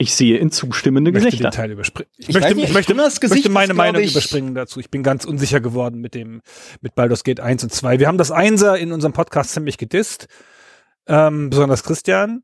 Ich 0.00 0.14
sehe 0.14 0.38
in 0.38 0.52
zustimmende 0.52 1.10
möchte 1.10 1.26
Gesichter. 1.26 1.50
den 1.50 1.56
Teil 1.56 1.72
überspringen. 1.72 2.08
Ich, 2.18 2.28
Ich 2.28 2.34
möchte, 2.34 2.54
nicht, 2.54 2.68
ich 2.68 2.72
möchte, 2.74 2.94
Gesicht 2.94 3.30
möchte 3.32 3.48
meine 3.50 3.74
Meinung 3.74 4.00
ich- 4.00 4.12
überspringen 4.12 4.54
dazu. 4.54 4.78
Ich 4.78 4.90
bin 4.90 5.02
ganz 5.02 5.24
unsicher 5.24 5.60
geworden 5.60 6.00
mit 6.00 6.14
dem, 6.14 6.40
mit 6.80 6.94
Baldur's 6.94 7.24
Gate 7.24 7.40
1 7.40 7.64
und 7.64 7.72
2. 7.72 7.98
Wir 7.98 8.06
haben 8.06 8.18
das 8.18 8.30
Einser 8.30 8.78
in 8.78 8.92
unserem 8.92 9.12
Podcast 9.12 9.50
ziemlich 9.50 9.76
gedisst. 9.76 10.28
Ähm, 11.06 11.50
besonders 11.50 11.82
Christian. 11.82 12.42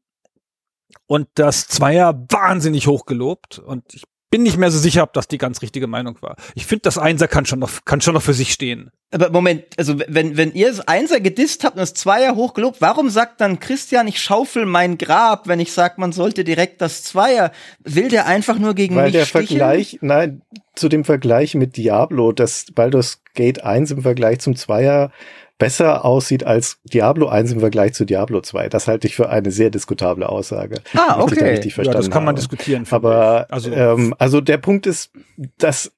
Und 1.06 1.28
das 1.34 1.68
Zweier 1.68 2.26
wahnsinnig 2.28 2.86
hoch 2.88 3.06
gelobt. 3.06 3.58
Und 3.60 3.84
ich 3.94 4.02
bin 4.34 4.42
nicht 4.42 4.56
mehr 4.56 4.72
so 4.72 4.80
sicher, 4.80 5.04
ob 5.04 5.12
das 5.12 5.28
die 5.28 5.38
ganz 5.38 5.62
richtige 5.62 5.86
Meinung 5.86 6.20
war. 6.20 6.34
Ich 6.56 6.66
finde, 6.66 6.82
das 6.82 6.98
Einser 6.98 7.28
kann 7.28 7.46
schon 7.46 7.60
noch, 7.60 7.70
kann 7.84 8.00
schon 8.00 8.14
noch 8.14 8.22
für 8.22 8.34
sich 8.34 8.52
stehen. 8.52 8.90
Aber 9.12 9.30
Moment, 9.30 9.62
also 9.78 10.00
wenn, 10.08 10.36
wenn 10.36 10.52
ihr 10.54 10.66
das 10.70 10.80
Einser 10.80 11.20
gedisst 11.20 11.62
habt 11.62 11.76
und 11.76 11.80
das 11.80 11.94
Zweier 11.94 12.34
hochgelobt, 12.34 12.80
warum 12.80 13.10
sagt 13.10 13.40
dann 13.40 13.60
Christian, 13.60 14.08
ich 14.08 14.20
schaufel 14.20 14.66
mein 14.66 14.98
Grab, 14.98 15.46
wenn 15.46 15.60
ich 15.60 15.70
sag, 15.70 15.98
man 15.98 16.10
sollte 16.10 16.42
direkt 16.42 16.80
das 16.80 17.04
Zweier? 17.04 17.52
Will 17.84 18.08
der 18.08 18.26
einfach 18.26 18.58
nur 18.58 18.74
gegen 18.74 18.96
Weil 18.96 19.04
mich 19.04 19.12
der 19.12 19.24
sticheln? 19.26 19.46
Vergleich, 19.60 19.98
nein, 20.00 20.42
zu 20.74 20.88
dem 20.88 21.04
Vergleich 21.04 21.54
mit 21.54 21.76
Diablo, 21.76 22.32
dass 22.32 22.66
Baldur's 22.74 23.22
Gate 23.34 23.62
1 23.62 23.92
im 23.92 24.02
Vergleich 24.02 24.40
zum 24.40 24.56
Zweier 24.56 25.12
besser 25.58 26.04
aussieht 26.04 26.44
als 26.44 26.78
Diablo 26.84 27.28
1 27.28 27.52
im 27.52 27.60
Vergleich 27.60 27.94
zu 27.94 28.04
Diablo 28.04 28.40
2. 28.40 28.68
Das 28.68 28.88
halte 28.88 29.06
ich 29.06 29.14
für 29.14 29.28
eine 29.28 29.50
sehr 29.50 29.70
diskutable 29.70 30.28
Aussage. 30.28 30.76
Ah, 30.94 31.14
dich 31.26 31.38
da 31.38 31.44
okay. 31.44 31.50
richtig 31.50 31.72
Ja, 31.72 31.74
verstanden 31.76 32.00
das 32.00 32.10
kann 32.10 32.24
man 32.24 32.34
habe. 32.34 32.40
diskutieren. 32.40 32.86
Aber 32.90 33.46
also, 33.50 33.70
ähm, 33.70 34.14
also 34.18 34.40
der 34.40 34.58
Punkt 34.58 34.86
ist, 34.86 35.12
dass 35.58 35.92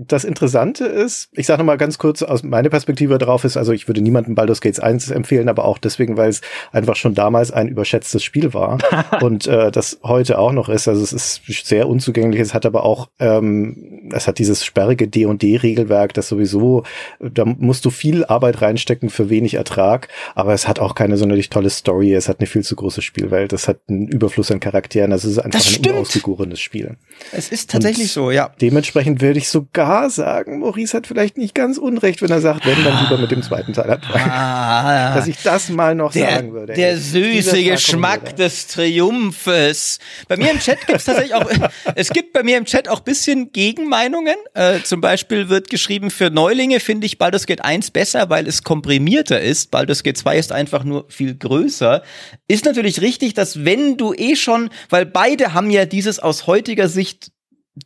das 0.00 0.22
Interessante 0.22 0.84
ist, 0.84 1.28
ich 1.32 1.46
sage 1.46 1.58
noch 1.58 1.66
mal 1.66 1.76
ganz 1.76 1.98
kurz 1.98 2.22
aus 2.22 2.44
meiner 2.44 2.68
Perspektive 2.68 3.18
drauf 3.18 3.42
ist, 3.42 3.56
also 3.56 3.72
ich 3.72 3.88
würde 3.88 4.00
niemandem 4.00 4.36
Baldur's 4.36 4.60
Gate 4.60 4.78
1 4.78 5.10
empfehlen, 5.10 5.48
aber 5.48 5.64
auch 5.64 5.76
deswegen, 5.76 6.16
weil 6.16 6.30
es 6.30 6.40
einfach 6.70 6.94
schon 6.94 7.14
damals 7.14 7.50
ein 7.50 7.66
überschätztes 7.66 8.22
Spiel 8.22 8.54
war 8.54 8.78
und 9.22 9.48
äh, 9.48 9.72
das 9.72 9.98
heute 10.04 10.38
auch 10.38 10.52
noch 10.52 10.68
ist. 10.68 10.86
Also 10.86 11.02
es 11.02 11.12
ist 11.12 11.42
sehr 11.66 11.88
unzugänglich, 11.88 12.40
es 12.40 12.54
hat 12.54 12.64
aber 12.64 12.84
auch, 12.84 13.08
ähm, 13.18 14.08
es 14.12 14.28
hat 14.28 14.38
dieses 14.38 14.64
sperrige 14.64 15.08
D&D-Regelwerk, 15.08 16.14
das 16.14 16.28
sowieso, 16.28 16.84
da 17.18 17.44
musst 17.44 17.84
du 17.84 17.90
viel 17.90 18.24
Arbeit 18.24 18.62
reinstecken 18.62 19.10
für 19.10 19.30
wenig 19.30 19.54
Ertrag, 19.54 20.06
aber 20.36 20.54
es 20.54 20.68
hat 20.68 20.78
auch 20.78 20.94
keine 20.94 21.16
sonderlich 21.16 21.50
tolle 21.50 21.70
Story, 21.70 22.14
es 22.14 22.28
hat 22.28 22.38
eine 22.38 22.46
viel 22.46 22.62
zu 22.62 22.76
große 22.76 23.02
Spielwelt, 23.02 23.52
es 23.52 23.66
hat 23.66 23.80
einen 23.88 24.06
Überfluss 24.06 24.52
an 24.52 24.60
Charakteren, 24.60 25.10
also 25.10 25.26
es 25.26 25.38
ist 25.38 25.44
einfach 25.44 25.60
ein 25.60 25.92
unausgegorenes 25.92 26.60
Spiel. 26.60 26.96
Es 27.32 27.50
ist 27.50 27.70
tatsächlich 27.70 28.06
Und 28.06 28.12
so, 28.12 28.30
ja. 28.30 28.52
Dementsprechend 28.60 29.20
würde 29.20 29.38
ich 29.38 29.48
sogar 29.48 29.87
sagen, 30.10 30.60
Maurice 30.60 30.96
hat 30.96 31.06
vielleicht 31.06 31.38
nicht 31.38 31.54
ganz 31.54 31.78
unrecht, 31.78 32.22
wenn 32.22 32.30
er 32.30 32.40
sagt, 32.40 32.66
wenn 32.66 32.84
dann 32.84 33.02
lieber 33.04 33.18
mit 33.18 33.30
dem 33.30 33.42
zweiten 33.42 33.72
Teil 33.72 33.90
anfangen. 33.90 34.30
Ah, 34.30 35.14
Dass 35.14 35.26
ich 35.26 35.36
das 35.42 35.68
mal 35.68 35.94
noch 35.94 36.12
der, 36.12 36.30
sagen 36.30 36.52
würde. 36.52 36.74
der 36.74 36.90
Ey, 36.90 36.96
süße 36.96 37.62
Geschmack 37.64 38.36
des 38.36 38.66
Triumphes. 38.68 39.98
Bei 40.28 40.36
mir 40.36 40.50
im 40.50 40.58
Chat 40.58 40.86
gibt 40.86 40.98
es 40.98 41.04
tatsächlich 41.04 41.34
auch, 41.34 41.50
es 41.94 42.10
gibt 42.10 42.32
bei 42.32 42.42
mir 42.42 42.58
im 42.58 42.64
Chat 42.64 42.88
auch 42.88 43.00
bisschen 43.00 43.52
Gegenmeinungen. 43.52 44.36
Äh, 44.54 44.80
zum 44.82 45.00
Beispiel 45.00 45.48
wird 45.48 45.70
geschrieben, 45.70 46.10
für 46.10 46.30
Neulinge 46.30 46.80
finde 46.80 47.06
ich 47.06 47.18
Baldur's 47.18 47.46
Gate 47.46 47.64
1 47.64 47.90
besser, 47.90 48.30
weil 48.30 48.46
es 48.46 48.62
komprimierter 48.62 49.40
ist. 49.40 49.70
Baldur's 49.70 50.02
Gate 50.02 50.18
2 50.18 50.36
ist 50.38 50.52
einfach 50.52 50.84
nur 50.84 51.06
viel 51.08 51.34
größer. 51.34 52.02
Ist 52.46 52.64
natürlich 52.64 53.00
richtig, 53.00 53.34
dass 53.34 53.64
wenn 53.64 53.96
du 53.96 54.12
eh 54.14 54.36
schon, 54.36 54.70
weil 54.90 55.06
beide 55.06 55.54
haben 55.54 55.70
ja 55.70 55.86
dieses 55.86 56.18
aus 56.18 56.46
heutiger 56.46 56.88
Sicht 56.88 57.32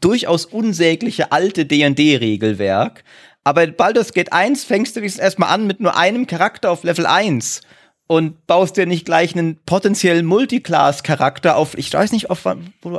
durchaus 0.01 0.47
unsägliche 0.47 1.33
alte 1.33 1.67
D&D-Regelwerk. 1.67 3.05
Aber 3.45 3.65
in 3.65 3.75
Baldur's 3.75 4.13
Gate 4.13 4.33
1 4.33 4.65
fängst 4.65 4.95
du 4.95 5.01
wenigstens 5.01 5.23
erstmal 5.23 5.51
an 5.51 5.67
mit 5.67 5.81
nur 5.81 5.97
einem 5.97 6.27
Charakter 6.27 6.71
auf 6.71 6.85
Level 6.85 7.07
1 7.07 7.63
und 8.07 8.47
baust 8.47 8.77
dir 8.77 8.87
nicht 8.87 9.07
gleich 9.07 9.35
einen 9.35 9.59
potenziellen 9.65 10.27
Multiclass-Charakter 10.27 11.57
auf, 11.57 11.77
ich 11.79 11.93
weiß 11.93 12.13
nicht, 12.13 12.29
auf 12.31 12.47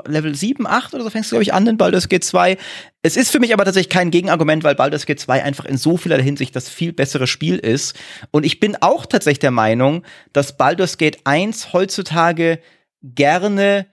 Level 0.07 0.33
7, 0.33 0.65
8 0.65 0.95
oder 0.95 1.03
so 1.03 1.09
fängst 1.11 1.29
du, 1.31 1.35
glaube 1.35 1.43
ich, 1.43 1.53
an 1.53 1.67
in 1.67 1.77
Baldur's 1.77 2.09
Gate 2.09 2.23
2. 2.23 2.57
Es 3.03 3.15
ist 3.15 3.31
für 3.31 3.39
mich 3.39 3.53
aber 3.53 3.63
tatsächlich 3.63 3.91
kein 3.91 4.11
Gegenargument, 4.11 4.63
weil 4.63 4.75
Baldur's 4.75 5.05
Gate 5.05 5.19
2 5.19 5.43
einfach 5.43 5.65
in 5.65 5.77
so 5.77 5.97
vieler 5.97 6.19
Hinsicht 6.19 6.55
das 6.55 6.67
viel 6.67 6.93
bessere 6.93 7.27
Spiel 7.27 7.57
ist. 7.57 7.95
Und 8.31 8.43
ich 8.43 8.59
bin 8.59 8.75
auch 8.81 9.05
tatsächlich 9.05 9.39
der 9.39 9.51
Meinung, 9.51 10.03
dass 10.31 10.57
Baldur's 10.57 10.97
Gate 10.97 11.19
1 11.25 11.73
heutzutage 11.73 12.59
gerne 13.03 13.85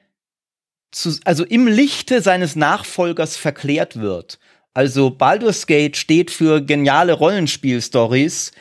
zu, 0.91 1.19
also 1.25 1.45
im 1.45 1.67
Lichte 1.67 2.23
seines 2.23 2.57
Nachfolgers 2.57 3.37
verklärt 3.37 4.01
wird. 4.01 4.39
Also 4.75 5.11
Baldur's 5.11 5.67
Gate 5.67 5.97
steht 5.97 6.31
für 6.31 6.63
geniale 6.63 7.13
Rollenspiel-Stories, 7.13 8.53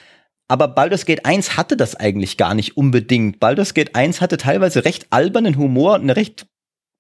aber 0.47 0.67
Baldur's 0.67 1.05
Gate 1.05 1.25
1 1.25 1.57
hatte 1.57 1.77
das 1.77 1.95
eigentlich 1.95 2.37
gar 2.37 2.55
nicht 2.55 2.75
unbedingt. 2.75 3.39
Baldur's 3.39 3.75
Gate 3.75 3.95
1 3.95 4.19
hatte 4.19 4.37
teilweise 4.37 4.83
recht 4.85 5.07
albernen 5.11 5.57
Humor 5.57 5.95
und 5.95 6.01
eine 6.01 6.15
recht 6.15 6.47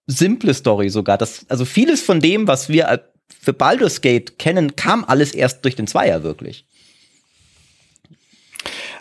simple 0.05 0.53
Story 0.53 0.89
sogar. 0.89 1.17
Das, 1.17 1.45
also 1.49 1.65
vieles 1.65 2.01
von 2.01 2.19
dem, 2.19 2.47
was 2.47 2.69
wir 2.69 3.03
für 3.27 3.53
Baldur's 3.53 4.01
Gate 4.01 4.37
kennen, 4.37 4.75
kam 4.75 5.03
alles 5.03 5.33
erst 5.33 5.63
durch 5.65 5.75
den 5.75 5.87
Zweier 5.87 6.23
wirklich. 6.23 6.65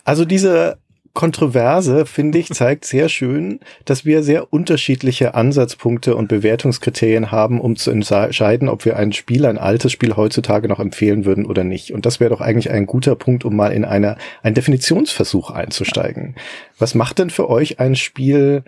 Also 0.04 0.24
diese 0.24 0.78
Kontroverse, 1.18 2.06
finde 2.06 2.38
ich, 2.38 2.50
zeigt 2.50 2.84
sehr 2.84 3.08
schön, 3.08 3.58
dass 3.84 4.04
wir 4.04 4.22
sehr 4.22 4.52
unterschiedliche 4.52 5.34
Ansatzpunkte 5.34 6.14
und 6.14 6.28
Bewertungskriterien 6.28 7.32
haben, 7.32 7.60
um 7.60 7.74
zu 7.74 7.90
entscheiden, 7.90 8.68
ob 8.68 8.84
wir 8.84 8.96
ein 8.96 9.12
Spiel, 9.12 9.44
ein 9.44 9.58
altes 9.58 9.90
Spiel 9.90 10.14
heutzutage 10.14 10.68
noch 10.68 10.78
empfehlen 10.78 11.24
würden 11.24 11.44
oder 11.44 11.64
nicht. 11.64 11.92
Und 11.92 12.06
das 12.06 12.20
wäre 12.20 12.30
doch 12.30 12.40
eigentlich 12.40 12.70
ein 12.70 12.86
guter 12.86 13.16
Punkt, 13.16 13.44
um 13.44 13.56
mal 13.56 13.72
in 13.72 13.84
eine, 13.84 14.16
einen 14.44 14.54
Definitionsversuch 14.54 15.50
einzusteigen. 15.50 16.36
Was 16.78 16.94
macht 16.94 17.18
denn 17.18 17.30
für 17.30 17.50
euch 17.50 17.80
ein 17.80 17.96
Spiel 17.96 18.62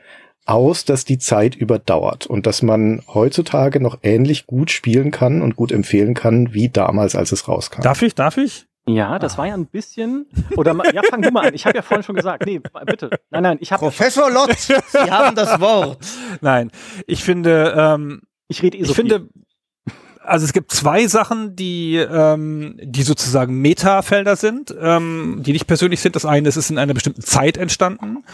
aus, 0.44 0.84
dass 0.84 1.04
die 1.04 1.18
Zeit 1.18 1.54
überdauert 1.54 2.26
und 2.26 2.48
dass 2.48 2.62
man 2.62 3.00
heutzutage 3.14 3.78
noch 3.78 4.00
ähnlich 4.02 4.48
gut 4.48 4.72
spielen 4.72 5.12
kann 5.12 5.40
und 5.40 5.54
gut 5.54 5.70
empfehlen 5.70 6.14
kann, 6.14 6.52
wie 6.52 6.68
damals, 6.68 7.14
als 7.14 7.30
es 7.30 7.46
rauskam? 7.46 7.82
darf 7.82 8.02
ich, 8.02 8.16
darf 8.16 8.38
ich? 8.38 8.66
Ja, 8.94 9.18
das 9.18 9.38
war 9.38 9.46
ja 9.46 9.55
ein 9.55 9.66
bisschen. 9.66 10.26
Oder 10.57 10.76
ja, 10.92 11.03
fang 11.09 11.22
du 11.22 11.31
mal 11.31 11.48
an. 11.48 11.55
Ich 11.55 11.66
habe 11.66 11.76
ja 11.76 11.83
vorhin 11.83 12.03
schon 12.03 12.16
gesagt. 12.16 12.46
Nee, 12.46 12.61
bitte. 12.87 13.11
Nein, 13.31 13.42
nein, 13.42 13.59
ich 13.61 13.72
habe. 13.72 13.81
Professor 13.81 14.31
Lott, 14.31 14.57
Sie 14.59 15.11
haben 15.11 15.35
das 15.35 15.61
Wort. 15.61 15.98
Nein, 16.40 16.70
ich 17.07 17.22
finde, 17.24 17.74
ähm, 17.76 18.22
Ich 18.48 18.62
rede 18.62 18.79
eh 18.79 18.85
so 18.85 18.90
ich 18.90 18.96
finde, 18.96 19.29
also 20.22 20.44
es 20.44 20.53
gibt 20.53 20.70
zwei 20.72 21.07
Sachen, 21.07 21.57
die, 21.57 21.96
ähm, 21.96 22.79
die 22.83 23.03
sozusagen 23.03 23.61
Metafelder 23.61 24.37
sind, 24.37 24.74
ähm, 24.81 25.42
die 25.44 25.53
nicht 25.53 25.66
persönlich 25.66 26.00
sind. 26.00 26.14
Das 26.14 26.24
eine, 26.24 26.48
es 26.48 26.57
ist 26.57 26.70
in 26.70 26.79
einer 26.79 26.94
bestimmten 26.94 27.22
Zeit 27.22 27.57
entstanden 27.57 28.24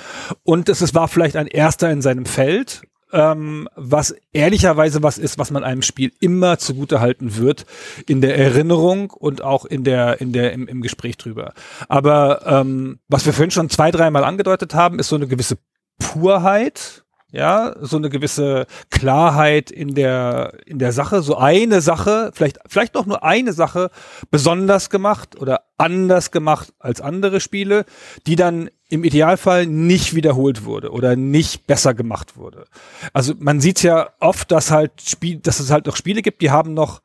und 0.42 0.69
es 0.69 0.83
ist, 0.83 0.95
war 0.95 1.09
vielleicht 1.09 1.37
ein 1.37 1.47
erster 1.47 1.90
in 1.90 2.03
seinem 2.03 2.27
Feld, 2.27 2.83
ähm, 3.12 3.69
was 3.77 4.14
ehrlicherweise 4.33 5.03
was 5.03 5.19
ist, 5.19 5.38
was 5.38 5.51
man 5.51 5.64
einem 5.64 5.83
Spiel 5.83 6.12
immer 6.21 6.59
zugute 6.59 7.01
halten 7.01 7.37
wird 7.37 7.66
in 8.07 8.21
der 8.21 8.37
Erinnerung 8.37 9.11
und 9.11 9.42
auch 9.42 9.64
in 9.64 9.85
der, 9.85 10.21
in 10.21 10.33
der, 10.33 10.53
im, 10.53 10.66
im 10.66 10.83
Gespräch 10.83 11.16
drüber. 11.16 11.53
Aber 11.88 12.47
ähm, 12.47 12.99
was 13.09 13.27
wir 13.27 13.33
vorhin 13.33 13.51
schon 13.51 13.71
zwei, 13.71 13.90
dreimal 13.90 14.25
angedeutet 14.25 14.75
haben, 14.75 14.99
ist 14.99 15.09
so 15.09 15.16
eine 15.16 15.29
gewisse 15.29 15.59
Purheit, 15.99 17.05
ja, 17.33 17.75
so 17.81 17.97
eine 17.97 18.09
gewisse 18.09 18.66
Klarheit 18.90 19.71
in 19.71 19.95
der, 19.95 20.55
in 20.66 20.79
der 20.79 20.92
Sache, 20.92 21.23
so 21.23 21.37
eine 21.37 21.81
Sache, 21.81 22.31
vielleicht, 22.35 22.59
vielleicht 22.66 22.95
noch 22.95 23.07
nur 23.07 23.25
eine 23.25 23.53
Sache 23.53 23.90
besonders 24.31 24.90
gemacht 24.90 25.37
oder 25.40 25.62
anders 25.77 26.31
gemacht 26.31 26.73
als 26.79 27.01
andere 27.01 27.40
Spiele, 27.40 27.85
die 28.27 28.37
dann 28.37 28.71
im 28.88 29.05
Idealfall 29.05 29.66
nicht 29.66 30.14
wiederholt 30.14 30.64
wurde 30.64 30.90
oder 30.90 31.16
nicht 31.16 31.66
besser 31.66 31.94
gemacht 31.94 32.37
wurde. 32.37 32.66
Also 33.12 33.35
man 33.38 33.61
sieht 33.61 33.83
ja 33.83 34.11
oft, 34.20 34.51
dass 34.53 34.70
halt 34.70 35.03
Spiel, 35.03 35.38
dass 35.38 35.59
es 35.59 35.70
halt 35.70 35.87
noch 35.87 35.96
Spiele 35.96 36.22
gibt, 36.22 36.40
die 36.40 36.51
haben 36.51 36.75
noch, 36.75 37.03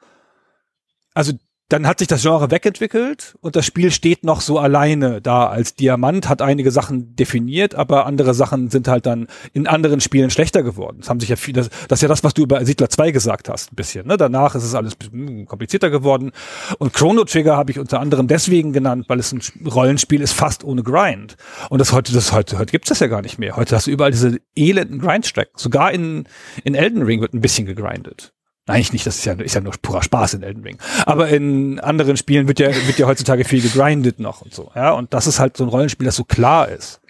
also 1.13 1.33
dann 1.71 1.87
hat 1.87 1.99
sich 1.99 2.09
das 2.09 2.21
Genre 2.21 2.51
wegentwickelt 2.51 3.37
und 3.39 3.55
das 3.55 3.65
Spiel 3.65 3.91
steht 3.91 4.25
noch 4.25 4.41
so 4.41 4.59
alleine 4.59 5.21
da 5.21 5.47
als 5.47 5.73
Diamant, 5.73 6.27
hat 6.27 6.41
einige 6.41 6.69
Sachen 6.69 7.15
definiert, 7.15 7.75
aber 7.75 8.05
andere 8.05 8.33
Sachen 8.33 8.69
sind 8.69 8.89
halt 8.89 9.05
dann 9.05 9.27
in 9.53 9.67
anderen 9.67 10.01
Spielen 10.01 10.29
schlechter 10.31 10.63
geworden. 10.63 10.97
Das 10.99 11.09
haben 11.09 11.21
sich 11.21 11.29
ja 11.29 11.37
viel, 11.37 11.53
das, 11.53 11.69
ist 11.89 12.01
ja 12.01 12.09
das, 12.09 12.25
was 12.25 12.33
du 12.33 12.43
über 12.43 12.65
Siedler 12.65 12.89
2 12.89 13.11
gesagt 13.11 13.47
hast, 13.47 13.71
ein 13.71 13.75
bisschen. 13.75 14.05
Ne? 14.05 14.17
Danach 14.17 14.53
ist 14.55 14.65
es 14.65 14.75
alles 14.75 14.97
komplizierter 15.45 15.89
geworden. 15.89 16.31
Und 16.77 16.91
Chrono 16.91 17.23
Trigger 17.23 17.55
habe 17.55 17.71
ich 17.71 17.79
unter 17.79 18.01
anderem 18.01 18.27
deswegen 18.27 18.73
genannt, 18.73 19.05
weil 19.07 19.19
es 19.19 19.31
ein 19.31 19.41
Rollenspiel 19.65 20.19
ist 20.19 20.33
fast 20.33 20.65
ohne 20.65 20.83
Grind. 20.83 21.37
Und 21.69 21.79
das 21.79 21.93
heute, 21.93 22.11
das 22.11 22.33
heute, 22.33 22.59
heute 22.59 22.71
gibt's 22.71 22.89
das 22.89 22.99
ja 22.99 23.07
gar 23.07 23.21
nicht 23.21 23.39
mehr. 23.39 23.55
Heute 23.55 23.77
hast 23.77 23.87
du 23.87 23.91
überall 23.91 24.11
diese 24.11 24.41
elenden 24.57 24.99
Grindstrecken. 24.99 25.53
Sogar 25.55 25.93
in, 25.93 26.25
in 26.65 26.75
Elden 26.75 27.03
Ring 27.03 27.21
wird 27.21 27.33
ein 27.33 27.39
bisschen 27.39 27.65
gegrindet. 27.65 28.33
Eigentlich 28.67 28.93
nicht, 28.93 29.07
das 29.07 29.17
ist 29.17 29.25
ja, 29.25 29.33
ist 29.33 29.55
ja 29.55 29.61
nur 29.61 29.73
purer 29.81 30.03
Spaß 30.03 30.35
in 30.35 30.43
Elden 30.43 30.63
Ring. 30.63 30.77
Aber 31.05 31.29
in 31.29 31.79
anderen 31.79 32.15
Spielen 32.15 32.47
wird 32.47 32.59
ja, 32.59 32.69
wird 32.87 32.99
ja 32.99 33.07
heutzutage 33.07 33.43
viel 33.43 33.61
gegrindet 33.61 34.19
noch 34.19 34.41
und 34.41 34.53
so. 34.53 34.71
Ja, 34.75 34.91
und 34.91 35.13
das 35.13 35.27
ist 35.27 35.39
halt 35.39 35.57
so 35.57 35.63
ein 35.63 35.69
Rollenspiel, 35.69 36.05
das 36.05 36.15
so 36.15 36.23
klar 36.23 36.69
ist. 36.69 37.01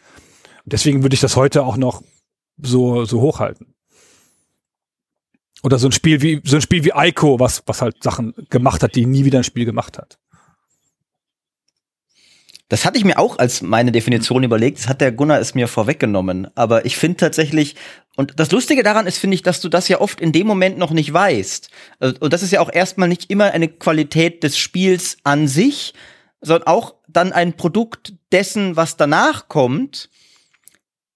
Und 0.64 0.74
deswegen 0.74 1.04
würde 1.04 1.14
ich 1.14 1.20
das 1.20 1.36
heute 1.36 1.64
auch 1.64 1.78
noch 1.78 2.04
so, 2.58 3.06
so 3.06 3.20
hochhalten. 3.20 3.74
Oder 5.64 5.78
so 5.78 5.88
ein 5.88 5.92
Spiel 5.92 6.22
wie, 6.22 6.42
so 6.44 6.56
ein 6.56 6.62
Spiel 6.62 6.86
wie 6.86 6.94
Ico, 6.96 7.40
was, 7.40 7.64
was 7.66 7.82
halt 7.82 8.02
Sachen 8.02 8.34
gemacht 8.50 8.82
hat, 8.82 8.96
die 8.96 9.06
nie 9.06 9.26
wieder 9.26 9.40
ein 9.40 9.44
Spiel 9.44 9.66
gemacht 9.66 9.98
hat. 9.98 10.18
Das 12.72 12.86
hatte 12.86 12.98
ich 12.98 13.04
mir 13.04 13.20
auch 13.20 13.38
als 13.38 13.62
meine 13.62 13.92
Definition 13.92 14.44
überlegt. 14.44 14.80
Das 14.80 14.88
hat 14.88 15.02
der 15.02 15.12
Gunnar 15.12 15.42
es 15.42 15.56
mir 15.56 15.68
vorweggenommen. 15.68 16.48
Aber 16.56 16.86
ich 16.86 16.96
finde 16.96 17.18
tatsächlich, 17.18 17.76
und 18.16 18.40
das 18.40 18.50
Lustige 18.50 18.82
daran 18.82 19.08
ist, 19.08 19.18
finde 19.18 19.36
ich, 19.36 19.42
dass 19.42 19.60
du 19.60 19.68
das 19.68 19.90
ja 19.90 20.00
oft 20.00 20.22
in 20.22 20.32
dem 20.32 20.48
Moment 20.48 20.78
noch 20.78 20.92
nicht 20.92 21.12
weißt. 21.12 21.70
Also, 22.00 22.16
und 22.22 22.32
das 22.32 22.44
ist 22.44 22.52
ja 22.52 22.62
auch 22.62 22.72
erstmal 22.72 23.10
nicht 23.10 23.30
immer 23.30 23.52
eine 23.52 23.68
Qualität 23.68 24.42
des 24.44 24.58
Spiels 24.58 25.18
an 25.26 25.50
sich, 25.50 25.94
sondern 26.40 26.66
auch 26.68 26.96
dann 27.10 27.34
ein 27.34 27.58
Produkt 27.58 28.14
dessen, 28.32 28.78
was 28.78 28.96
danach 28.96 29.50
kommt. 29.50 30.10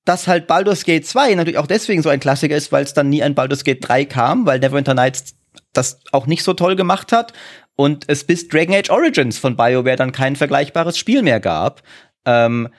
Dass 0.04 0.28
halt 0.28 0.48
Baldur's 0.48 0.84
Gate 0.84 1.08
2 1.08 1.36
natürlich 1.36 1.58
auch 1.58 1.68
deswegen 1.68 2.04
so 2.04 2.10
ein 2.10 2.20
Klassiker 2.20 2.58
ist, 2.58 2.74
weil 2.74 2.84
es 2.84 2.94
dann 2.94 3.08
nie 3.08 3.24
ein 3.24 3.34
Baldur's 3.34 3.64
Gate 3.64 3.88
3 3.88 4.04
kam, 4.04 4.46
weil 4.46 4.60
Neverwinter 4.60 4.94
Nights 4.94 5.36
das 5.72 6.02
auch 6.12 6.28
nicht 6.28 6.44
so 6.44 6.54
toll 6.54 6.76
gemacht 6.76 7.14
hat 7.14 7.32
und 7.76 8.06
es 8.08 8.24
bis 8.24 8.48
Dragon 8.48 8.76
Age 8.76 8.90
Origins 8.90 9.38
von 9.38 9.56
BioWare 9.56 9.96
dann 9.96 10.12
kein 10.12 10.36
vergleichbares 10.36 10.98
Spiel 10.98 11.22
mehr 11.22 11.40
gab. 11.40 11.84
Ähm, 12.26 12.70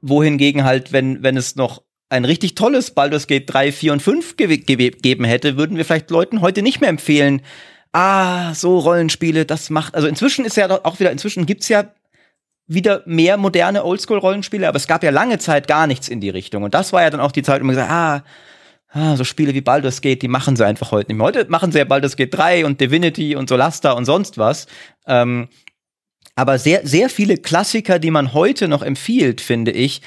wohingegen 0.00 0.64
halt, 0.64 0.92
wenn, 0.92 1.22
wenn 1.22 1.36
es 1.36 1.56
noch 1.56 1.82
ein 2.08 2.24
richtig 2.24 2.54
tolles 2.54 2.90
Baldur's 2.92 3.26
Gate 3.26 3.52
3, 3.52 3.72
4 3.72 3.92
und 3.92 4.02
5 4.02 4.36
ge 4.36 4.56
gegeben 4.56 5.24
hätte, 5.24 5.56
würden 5.56 5.76
wir 5.76 5.84
vielleicht 5.84 6.10
Leuten 6.10 6.40
heute 6.40 6.62
nicht 6.62 6.80
mehr 6.80 6.90
empfehlen, 6.90 7.42
ah, 7.92 8.54
so 8.54 8.78
Rollenspiele, 8.78 9.46
das 9.46 9.70
macht, 9.70 9.94
also 9.94 10.08
inzwischen 10.08 10.44
ist 10.44 10.56
ja 10.56 10.68
auch 10.84 10.98
wieder, 10.98 11.12
inzwischen 11.12 11.46
gibt's 11.46 11.68
ja 11.68 11.92
wieder 12.66 13.02
mehr 13.06 13.36
moderne 13.36 13.84
Oldschool-Rollenspiele, 13.84 14.66
aber 14.66 14.76
es 14.76 14.86
gab 14.86 15.04
ja 15.04 15.10
lange 15.10 15.38
Zeit 15.38 15.68
gar 15.68 15.86
nichts 15.86 16.08
in 16.08 16.20
die 16.20 16.30
Richtung. 16.30 16.62
Und 16.62 16.74
das 16.74 16.92
war 16.92 17.02
ja 17.02 17.10
dann 17.10 17.20
auch 17.20 17.32
die 17.32 17.42
Zeit, 17.42 17.60
wo 17.60 17.66
man 17.66 17.74
gesagt, 17.74 17.90
ah, 17.90 18.24
ah, 18.94 19.16
so 19.16 19.24
Spiele 19.24 19.54
wie 19.54 19.60
Baldur's 19.60 20.00
Gate, 20.00 20.22
die 20.22 20.28
machen 20.28 20.56
sie 20.56 20.66
einfach 20.66 20.90
heute 20.92 21.10
nicht 21.10 21.18
mehr. 21.18 21.26
Heute 21.26 21.46
machen 21.50 21.72
sie 21.72 21.78
ja 21.78 21.84
Baldur's 21.84 22.16
Gate 22.16 22.32
3 22.32 22.64
und 22.64 22.80
Divinity 22.80 23.36
und 23.36 23.48
Solasta 23.48 23.92
und 23.92 24.04
sonst 24.04 24.38
was. 24.38 24.66
Ähm, 25.06 25.48
aber 26.36 26.58
sehr, 26.58 26.86
sehr 26.86 27.10
viele 27.10 27.36
Klassiker, 27.36 27.98
die 27.98 28.10
man 28.10 28.32
heute 28.32 28.68
noch 28.68 28.82
empfiehlt, 28.82 29.40
finde 29.40 29.70
ich, 29.70 30.00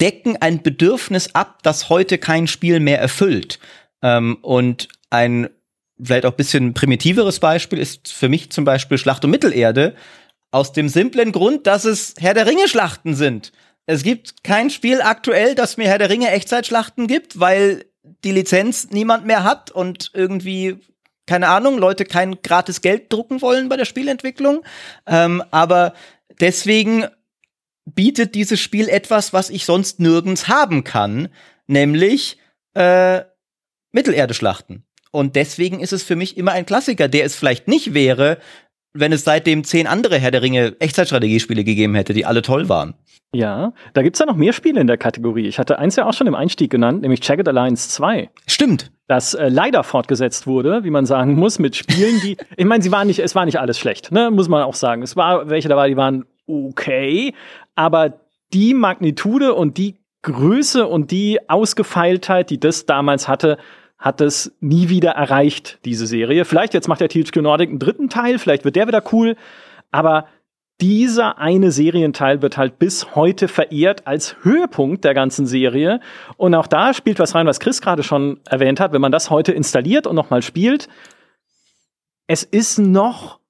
decken 0.00 0.36
ein 0.40 0.62
Bedürfnis 0.62 1.34
ab, 1.34 1.60
das 1.62 1.88
heute 1.88 2.18
kein 2.18 2.46
Spiel 2.46 2.80
mehr 2.80 3.00
erfüllt. 3.00 3.58
Ähm, 4.02 4.38
und 4.42 4.88
ein 5.10 5.48
vielleicht 6.02 6.26
auch 6.26 6.32
bisschen 6.32 6.74
primitiveres 6.74 7.38
Beispiel 7.38 7.78
ist 7.78 8.12
für 8.12 8.28
mich 8.28 8.50
zum 8.50 8.64
Beispiel 8.64 8.98
Schlacht 8.98 9.24
um 9.24 9.30
Mittelerde. 9.30 9.94
Aus 10.50 10.72
dem 10.72 10.88
simplen 10.88 11.32
Grund, 11.32 11.66
dass 11.66 11.84
es 11.84 12.14
Herr 12.18 12.34
der 12.34 12.46
Ringe 12.46 12.68
Schlachten 12.68 13.14
sind. 13.14 13.52
Es 13.86 14.02
gibt 14.02 14.44
kein 14.44 14.70
Spiel 14.70 15.02
aktuell, 15.02 15.54
das 15.54 15.76
mir 15.76 15.88
Herr 15.88 15.98
der 15.98 16.10
Ringe 16.10 16.30
Echtzeitschlachten 16.30 17.06
gibt, 17.06 17.38
weil 17.38 17.84
die 18.24 18.32
Lizenz 18.32 18.90
niemand 18.90 19.26
mehr 19.26 19.44
hat 19.44 19.70
und 19.70 20.10
irgendwie 20.14 20.78
keine 21.26 21.48
Ahnung, 21.48 21.78
Leute 21.78 22.04
kein 22.04 22.42
gratis 22.42 22.82
Geld 22.82 23.12
drucken 23.12 23.40
wollen 23.40 23.68
bei 23.68 23.76
der 23.76 23.84
Spielentwicklung. 23.84 24.62
Ähm, 25.06 25.42
aber 25.50 25.94
deswegen 26.40 27.06
bietet 27.86 28.34
dieses 28.34 28.60
Spiel 28.60 28.88
etwas, 28.88 29.32
was 29.32 29.50
ich 29.50 29.64
sonst 29.64 30.00
nirgends 30.00 30.48
haben 30.48 30.84
kann, 30.84 31.28
nämlich 31.66 32.38
äh, 32.74 33.22
Mittelerde-Schlachten. 33.92 34.84
Und 35.10 35.36
deswegen 35.36 35.80
ist 35.80 35.92
es 35.92 36.02
für 36.02 36.16
mich 36.16 36.36
immer 36.36 36.52
ein 36.52 36.66
Klassiker, 36.66 37.08
der 37.08 37.24
es 37.24 37.36
vielleicht 37.36 37.68
nicht 37.68 37.94
wäre, 37.94 38.38
wenn 38.94 39.12
es 39.12 39.24
seitdem 39.24 39.64
zehn 39.64 39.86
andere 39.86 40.18
Herr 40.18 40.30
der 40.30 40.42
Ringe 40.42 40.76
Echtzeitstrategiespiele 40.78 41.64
gegeben 41.64 41.94
hätte, 41.94 42.14
die 42.14 42.24
alle 42.24 42.42
toll 42.42 42.68
waren. 42.68 42.94
Ja, 43.34 43.72
da 43.92 44.02
gibt's 44.02 44.20
ja 44.20 44.26
noch 44.26 44.36
mehr 44.36 44.52
Spiele 44.52 44.80
in 44.80 44.86
der 44.86 44.96
Kategorie. 44.96 45.48
Ich 45.48 45.58
hatte 45.58 45.78
eins 45.78 45.96
ja 45.96 46.06
auch 46.06 46.12
schon 46.12 46.28
im 46.28 46.36
Einstieg 46.36 46.70
genannt, 46.70 47.02
nämlich 47.02 47.26
Jagged 47.26 47.48
Alliance 47.48 47.88
2. 47.88 48.30
Stimmt. 48.46 48.92
Das 49.08 49.34
äh, 49.34 49.48
leider 49.48 49.82
fortgesetzt 49.82 50.46
wurde, 50.46 50.84
wie 50.84 50.90
man 50.90 51.04
sagen 51.04 51.34
muss, 51.38 51.58
mit 51.58 51.74
Spielen, 51.74 52.20
die, 52.20 52.36
ich 52.56 52.64
meine, 52.64 52.82
sie 52.82 52.92
waren 52.92 53.08
nicht, 53.08 53.18
es 53.18 53.34
war 53.34 53.44
nicht 53.44 53.58
alles 53.58 53.78
schlecht, 53.78 54.12
ne, 54.12 54.30
muss 54.30 54.48
man 54.48 54.62
auch 54.62 54.74
sagen. 54.74 55.02
Es 55.02 55.16
war 55.16 55.50
welche 55.50 55.68
dabei, 55.68 55.88
die 55.88 55.96
waren 55.96 56.24
okay, 56.46 57.34
aber 57.74 58.20
die 58.52 58.72
Magnitude 58.72 59.54
und 59.54 59.78
die 59.78 59.96
Größe 60.22 60.86
und 60.86 61.10
die 61.10 61.38
Ausgefeiltheit, 61.50 62.50
die 62.50 62.60
das 62.60 62.86
damals 62.86 63.26
hatte, 63.26 63.58
hat 64.04 64.20
es 64.20 64.54
nie 64.60 64.90
wieder 64.90 65.12
erreicht, 65.12 65.78
diese 65.86 66.06
Serie. 66.06 66.44
Vielleicht 66.44 66.74
jetzt 66.74 66.88
macht 66.88 67.00
der 67.00 67.08
THQ 67.08 67.36
Nordic 67.36 67.70
einen 67.70 67.78
dritten 67.78 68.10
Teil, 68.10 68.38
vielleicht 68.38 68.66
wird 68.66 68.76
der 68.76 68.86
wieder 68.86 69.02
cool, 69.12 69.34
aber 69.90 70.28
dieser 70.78 71.38
eine 71.38 71.70
Serienteil 71.70 72.42
wird 72.42 72.58
halt 72.58 72.78
bis 72.78 73.14
heute 73.14 73.48
verehrt 73.48 74.06
als 74.06 74.36
Höhepunkt 74.42 75.04
der 75.04 75.14
ganzen 75.14 75.46
Serie. 75.46 76.00
Und 76.36 76.54
auch 76.54 76.66
da 76.66 76.92
spielt 76.92 77.18
was 77.18 77.34
rein, 77.34 77.46
was 77.46 77.60
Chris 77.60 77.80
gerade 77.80 78.02
schon 78.02 78.40
erwähnt 78.44 78.78
hat. 78.78 78.92
Wenn 78.92 79.00
man 79.00 79.12
das 79.12 79.30
heute 79.30 79.52
installiert 79.52 80.06
und 80.06 80.16
nochmal 80.16 80.42
spielt, 80.42 80.90
es 82.26 82.42
ist 82.42 82.78
noch 82.78 83.40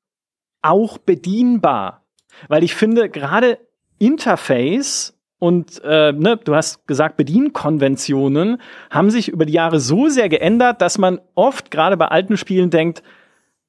auch 0.62 0.98
bedienbar. 0.98 2.04
Weil 2.46 2.62
ich 2.62 2.76
finde, 2.76 3.08
gerade 3.08 3.58
Interface 3.98 5.13
und 5.44 5.82
äh, 5.84 6.10
ne, 6.12 6.38
du 6.42 6.54
hast 6.54 6.86
gesagt, 6.86 7.18
Bedienkonventionen 7.18 8.62
haben 8.88 9.10
sich 9.10 9.28
über 9.28 9.44
die 9.44 9.52
Jahre 9.52 9.78
so 9.78 10.08
sehr 10.08 10.30
geändert, 10.30 10.80
dass 10.80 10.96
man 10.96 11.20
oft 11.34 11.70
gerade 11.70 11.98
bei 11.98 12.06
alten 12.06 12.38
Spielen 12.38 12.70
denkt, 12.70 13.02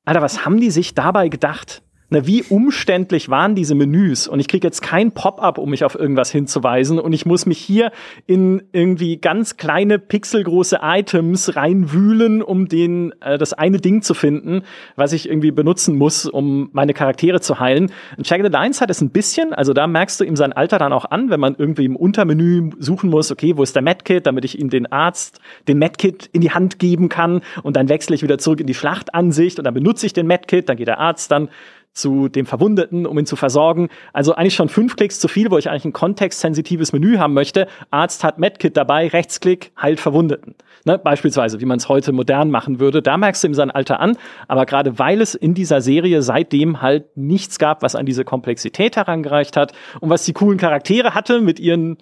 Alter, 0.06 0.22
was 0.22 0.46
haben 0.46 0.62
die 0.62 0.72
sich 0.72 0.94
dabei 0.94 1.28
gedacht? 1.28 1.82
Na, 2.12 2.28
wie 2.28 2.44
umständlich 2.44 3.30
waren 3.30 3.56
diese 3.56 3.74
Menüs? 3.74 4.28
Und 4.28 4.40
ich 4.40 4.48
kriege 4.48 4.68
jetzt 4.68 4.84
kein 4.84 5.12
Pop-up, 5.12 5.58
um 5.58 5.72
mich 5.72 5.84
auf 5.84 5.96
irgendwas 5.96 6.30
hinzuweisen. 6.30 7.00
Und 7.00 7.14
ich 7.14 7.26
muss 7.26 7.48
mich 7.48 7.58
hier 7.58 7.92
in 8.28 8.62
irgendwie 8.74 9.18
ganz 9.18 9.58
kleine 9.58 9.98
pixelgroße 9.98 10.80
Items 10.84 11.56
reinwühlen, 11.56 12.44
um 12.44 12.68
den 12.68 13.12
äh, 13.22 13.40
das 13.40 13.54
eine 13.54 13.80
Ding 13.80 14.04
zu 14.04 14.14
finden, 14.14 14.62
was 14.96 15.14
ich 15.14 15.28
irgendwie 15.28 15.50
benutzen 15.50 15.98
muss, 15.98 16.28
um 16.28 16.70
meine 16.74 16.94
Charaktere 16.94 17.42
zu 17.42 17.60
heilen. 17.60 17.92
Und 18.18 18.30
Jagged 18.30 18.46
Alliance 18.46 18.82
hat 18.82 18.92
es 18.92 19.02
ein 19.02 19.10
bisschen, 19.10 19.54
also 19.54 19.74
da 19.74 19.88
merkst 19.88 20.20
du 20.20 20.26
ihm 20.26 20.36
sein 20.36 20.54
Alter 20.54 20.78
dann 20.78 20.94
auch 20.94 21.06
an, 21.06 21.32
wenn 21.32 21.40
man 21.40 21.56
irgendwie 21.58 21.86
im 21.86 21.96
Untermenü 21.96 22.70
suchen 22.78 23.10
muss, 23.10 23.32
okay, 23.32 23.58
wo 23.58 23.64
ist 23.64 23.76
der 23.76 23.82
Medkit, 23.82 24.28
damit 24.28 24.46
ich 24.46 24.60
ihm 24.60 24.70
den 24.70 24.92
Arzt, 24.92 25.40
den 25.68 25.80
Medkit 25.80 26.30
in 26.34 26.42
die 26.42 26.52
Hand 26.52 26.78
geben 26.78 27.10
kann 27.10 27.42
und 27.64 27.76
dann 27.76 27.90
wechsle 27.90 28.14
ich 28.14 28.22
wieder 28.22 28.38
zurück 28.38 28.60
in 28.60 28.68
die 28.68 28.76
Schlachtansicht 28.76 29.58
und 29.58 29.66
dann 29.66 29.74
benutze 29.74 30.06
ich 30.06 30.14
den 30.14 30.28
Medkit, 30.28 30.70
dann 30.70 30.78
geht 30.78 30.88
der 30.88 31.00
Arzt 31.00 31.32
dann 31.32 31.50
zu 31.96 32.28
dem 32.28 32.46
Verwundeten, 32.46 33.06
um 33.08 33.18
ihn 33.18 33.26
zu 33.26 33.36
versorgen. 33.36 33.88
Also 34.14 34.36
eigentlich 34.36 34.54
schon 34.54 34.70
fünf 34.70 34.96
Klicks 34.98 35.20
zu 35.20 35.28
viel, 35.28 35.50
wo 35.50 35.58
ich 35.58 35.70
eigentlich 35.70 35.86
ein 35.86 35.94
kontextsensitives 35.94 36.94
Menü 36.94 37.18
haben 37.18 37.34
möchte. 37.34 37.68
Arzt 37.90 38.24
hat 38.24 38.38
Medkit 38.38 38.76
dabei, 38.78 39.08
Rechtsklick, 39.08 39.72
heilt 39.82 40.00
Verwundeten. 40.00 40.56
Ne? 40.84 41.00
Beispielsweise, 41.00 41.62
wie 41.62 41.66
man 41.66 41.78
es 41.78 41.88
heute 41.88 42.12
modern 42.12 42.52
machen 42.52 42.80
würde. 42.80 43.02
Da 43.02 43.18
merkst 43.18 43.44
du 43.44 43.48
ihm 43.48 43.54
sein 43.54 43.72
Alter 43.72 44.02
an. 44.02 44.18
Aber 44.50 44.66
gerade 44.66 45.00
weil 45.00 45.22
es 45.22 45.36
in 45.36 45.54
dieser 45.54 45.80
Serie 45.82 46.22
seitdem 46.22 46.82
halt 46.82 47.16
nichts 47.16 47.60
gab, 47.60 47.82
was 47.82 47.96
an 47.96 48.06
diese 48.06 48.26
Komplexität 48.26 48.98
herangereicht 48.98 49.56
hat 49.56 49.72
und 50.02 50.10
was 50.10 50.26
die 50.26 50.34
coolen 50.34 50.58
Charaktere 50.58 51.16
hatte 51.16 51.40
mit 51.40 51.60
ihren 51.62 51.98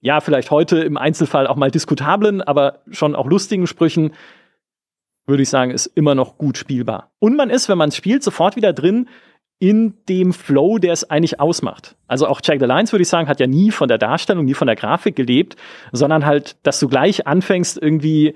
ja, 0.00 0.20
vielleicht 0.20 0.52
heute 0.52 0.78
im 0.78 0.96
Einzelfall 0.96 1.48
auch 1.48 1.56
mal 1.56 1.72
diskutablen, 1.72 2.40
aber 2.40 2.82
schon 2.90 3.16
auch 3.16 3.26
lustigen 3.26 3.66
Sprüchen, 3.66 4.12
würde 5.28 5.42
ich 5.42 5.50
sagen, 5.50 5.70
ist 5.70 5.86
immer 5.86 6.14
noch 6.14 6.38
gut 6.38 6.58
spielbar. 6.58 7.10
Und 7.18 7.36
man 7.36 7.50
ist, 7.50 7.68
wenn 7.68 7.78
man 7.78 7.90
es 7.90 7.96
spielt, 7.96 8.22
sofort 8.22 8.56
wieder 8.56 8.72
drin 8.72 9.08
in 9.60 9.94
dem 10.08 10.32
Flow, 10.32 10.78
der 10.78 10.92
es 10.92 11.08
eigentlich 11.10 11.40
ausmacht. 11.40 11.96
Also 12.06 12.26
auch 12.28 12.40
Jack 12.42 12.60
the 12.60 12.66
Lines, 12.66 12.92
würde 12.92 13.02
ich 13.02 13.08
sagen, 13.08 13.28
hat 13.28 13.40
ja 13.40 13.46
nie 13.46 13.70
von 13.70 13.88
der 13.88 13.98
Darstellung, 13.98 14.44
nie 14.44 14.54
von 14.54 14.66
der 14.66 14.76
Grafik 14.76 15.16
gelebt, 15.16 15.56
sondern 15.92 16.24
halt, 16.24 16.56
dass 16.62 16.78
du 16.78 16.88
gleich 16.88 17.26
anfängst, 17.26 17.80
irgendwie 17.80 18.34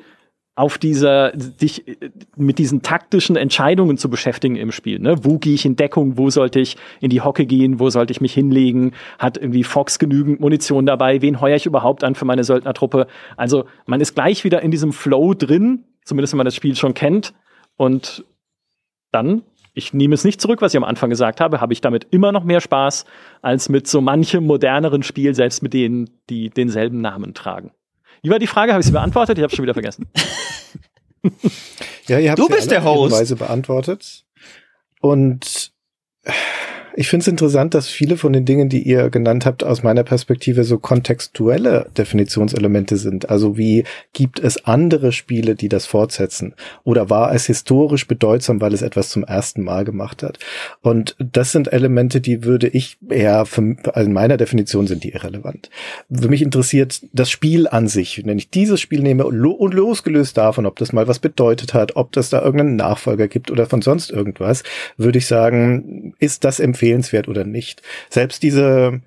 auf 0.55 0.77
dieser, 0.77 1.33
dich 1.33 1.85
mit 2.37 2.59
diesen 2.59 2.83
taktischen 2.83 3.37
Entscheidungen 3.37 3.97
zu 3.97 4.11
beschäftigen 4.11 4.57
im 4.57 4.71
Spiel. 4.71 4.99
Ne? 4.99 5.25
Wo 5.25 5.39
gehe 5.39 5.55
ich 5.55 5.65
in 5.65 5.77
Deckung? 5.77 6.19
Wo 6.19 6.29
sollte 6.29 6.61
ich 6.61 6.77
in 7.01 7.09
die 7.09 7.23
Hocke 7.23 7.47
gehen? 7.47 7.81
Wo 7.81 7.89
sollte 7.89 8.11
ich 8.11 8.21
mich 8.21 8.35
hinlegen? 8.35 8.93
Hat 9.19 9.39
irgendwie 9.39 9.65
Fox 9.65 9.99
genügend 9.99 10.41
Munition 10.41 10.85
dabei? 10.85 11.23
Wen 11.23 11.41
heuer 11.41 11.57
ich 11.57 11.65
überhaupt 11.65 12.05
an 12.05 12.15
für 12.15 12.27
meine 12.27 12.45
Söldnertruppe? 12.45 13.07
Also 13.39 13.65
man 13.87 14.03
ist 14.03 14.15
gleich 14.15 14.45
wieder 14.45 14.61
in 14.61 14.71
diesem 14.71 14.93
Flow 14.93 15.33
drin, 15.33 15.85
zumindest 16.05 16.33
wenn 16.33 16.39
man 16.39 16.47
das 16.47 16.57
Spiel 16.57 16.77
schon 16.77 16.95
kennt. 16.95 17.35
Und 17.77 18.25
dann 19.11 19.43
ich 19.75 19.95
nehme 19.95 20.15
es 20.15 20.25
nicht 20.25 20.41
zurück, 20.41 20.61
was 20.61 20.75
ich 20.75 20.77
am 20.77 20.85
Anfang 20.85 21.11
gesagt 21.11 21.41
habe, 21.41 21.61
habe 21.61 21.73
ich 21.73 21.81
damit 21.81 22.07
immer 22.11 22.31
noch 22.33 22.45
mehr 22.45 22.61
Spaß 22.61 23.05
als 23.41 23.69
mit 23.69 23.87
so 23.87 24.01
manchem 24.01 24.45
moderneren 24.45 25.03
Spiel, 25.03 25.35
selbst 25.35 25.63
mit 25.63 25.73
denen, 25.73 26.11
die 26.29 26.51
denselben 26.51 27.01
Namen 27.01 27.33
tragen. 27.35 27.73
Wie 28.23 28.31
war 28.31 28.39
die 28.39 28.47
Frage? 28.47 28.73
Habe 28.73 28.81
ich 28.81 28.87
sie 28.87 28.93
beantwortet? 28.93 29.39
Ich 29.39 29.43
habe 29.43 29.55
schon 29.55 29.63
wieder 29.63 29.73
vergessen. 29.73 30.07
ja, 32.07 32.19
ihr 32.19 32.31
habt 32.31 32.39
du 32.39 32.49
bist 32.49 32.71
der 32.71 32.85
Host. 32.85 33.15
Weise 33.15 33.37
beantwortet. 33.37 34.25
Und 35.01 35.73
ich 36.95 37.09
finde 37.09 37.23
es 37.23 37.29
interessant, 37.29 37.75
dass 37.75 37.89
viele 37.89 38.17
von 38.17 38.33
den 38.33 38.45
Dingen, 38.45 38.69
die 38.69 38.83
ihr 38.83 39.09
genannt 39.09 39.47
habt, 39.47 39.65
aus 39.65 39.83
meiner 39.83 40.05
Perspektive 40.05 40.65
so 40.65 40.79
kontextuelle 40.79 41.91
Definitionselemente 41.97 42.97
sind. 42.97 43.31
Also 43.31 43.57
wie 43.57 43.85
gibt 44.13 44.39
es 44.39 44.65
andere 44.67 45.13
Spiele, 45.13 45.55
die 45.55 45.69
das 45.69 45.87
fortsetzen? 45.87 46.55
Oder 46.85 47.09
war 47.09 47.35
es 47.35 47.47
historisch 47.47 48.07
bedeutsam, 48.07 48.61
weil 48.61 48.75
es 48.75 48.83
etwas 48.83 49.09
zum 49.09 49.25
ersten 49.25 49.63
Mal 49.63 49.85
gemacht 49.85 50.23
hat? 50.23 50.39
Und 50.83 51.17
das 51.19 51.53
sind 51.53 51.73
Elemente, 51.73 52.21
die 52.21 52.45
würde 52.45 52.69
ich 52.69 52.99
eher, 53.09 53.47
für, 53.47 53.77
also 53.93 54.07
in 54.07 54.13
meiner 54.13 54.37
Definition 54.37 54.87
sind 54.87 55.05
die 55.05 55.13
irrelevant. 55.13 55.71
Für 56.13 56.29
mich 56.29 56.43
interessiert 56.43 57.03
das 57.13 57.31
Spiel 57.31 57.69
an 57.69 57.89
sich. 57.89 58.23
Wenn 58.25 58.39
ich 58.39 58.51
dieses 58.51 58.81
Spiel 58.81 59.01
nehme 59.01 59.25
und 59.25 59.73
losgelöst 59.75 60.37
davon, 60.37 60.67
ob 60.67 60.77
das 60.77 60.93
mal 60.93 61.09
was 61.09 61.21
bedeutet 61.21 61.73
hat, 61.75 61.97
ob 61.97 62.13
das 62.13 62.29
da 62.29 62.43
irgendeinen 62.43 62.77
Nachfolger 62.77 63.29
gibt 63.29 63.51
oder 63.51 63.67
von 63.67 63.81
sonst 63.81 64.11
irgendwas, 64.11 64.63
würde 64.97 65.19
ich 65.19 65.27
sagen, 65.27 66.15
ist 66.19 66.45
das 66.45 66.61
empfehlenswert 66.61 66.82
empfehlenswert 66.83 67.29
oder 67.29 67.45
nicht. 67.45 67.83
Selbst 68.11 68.43
diese 68.43 69.01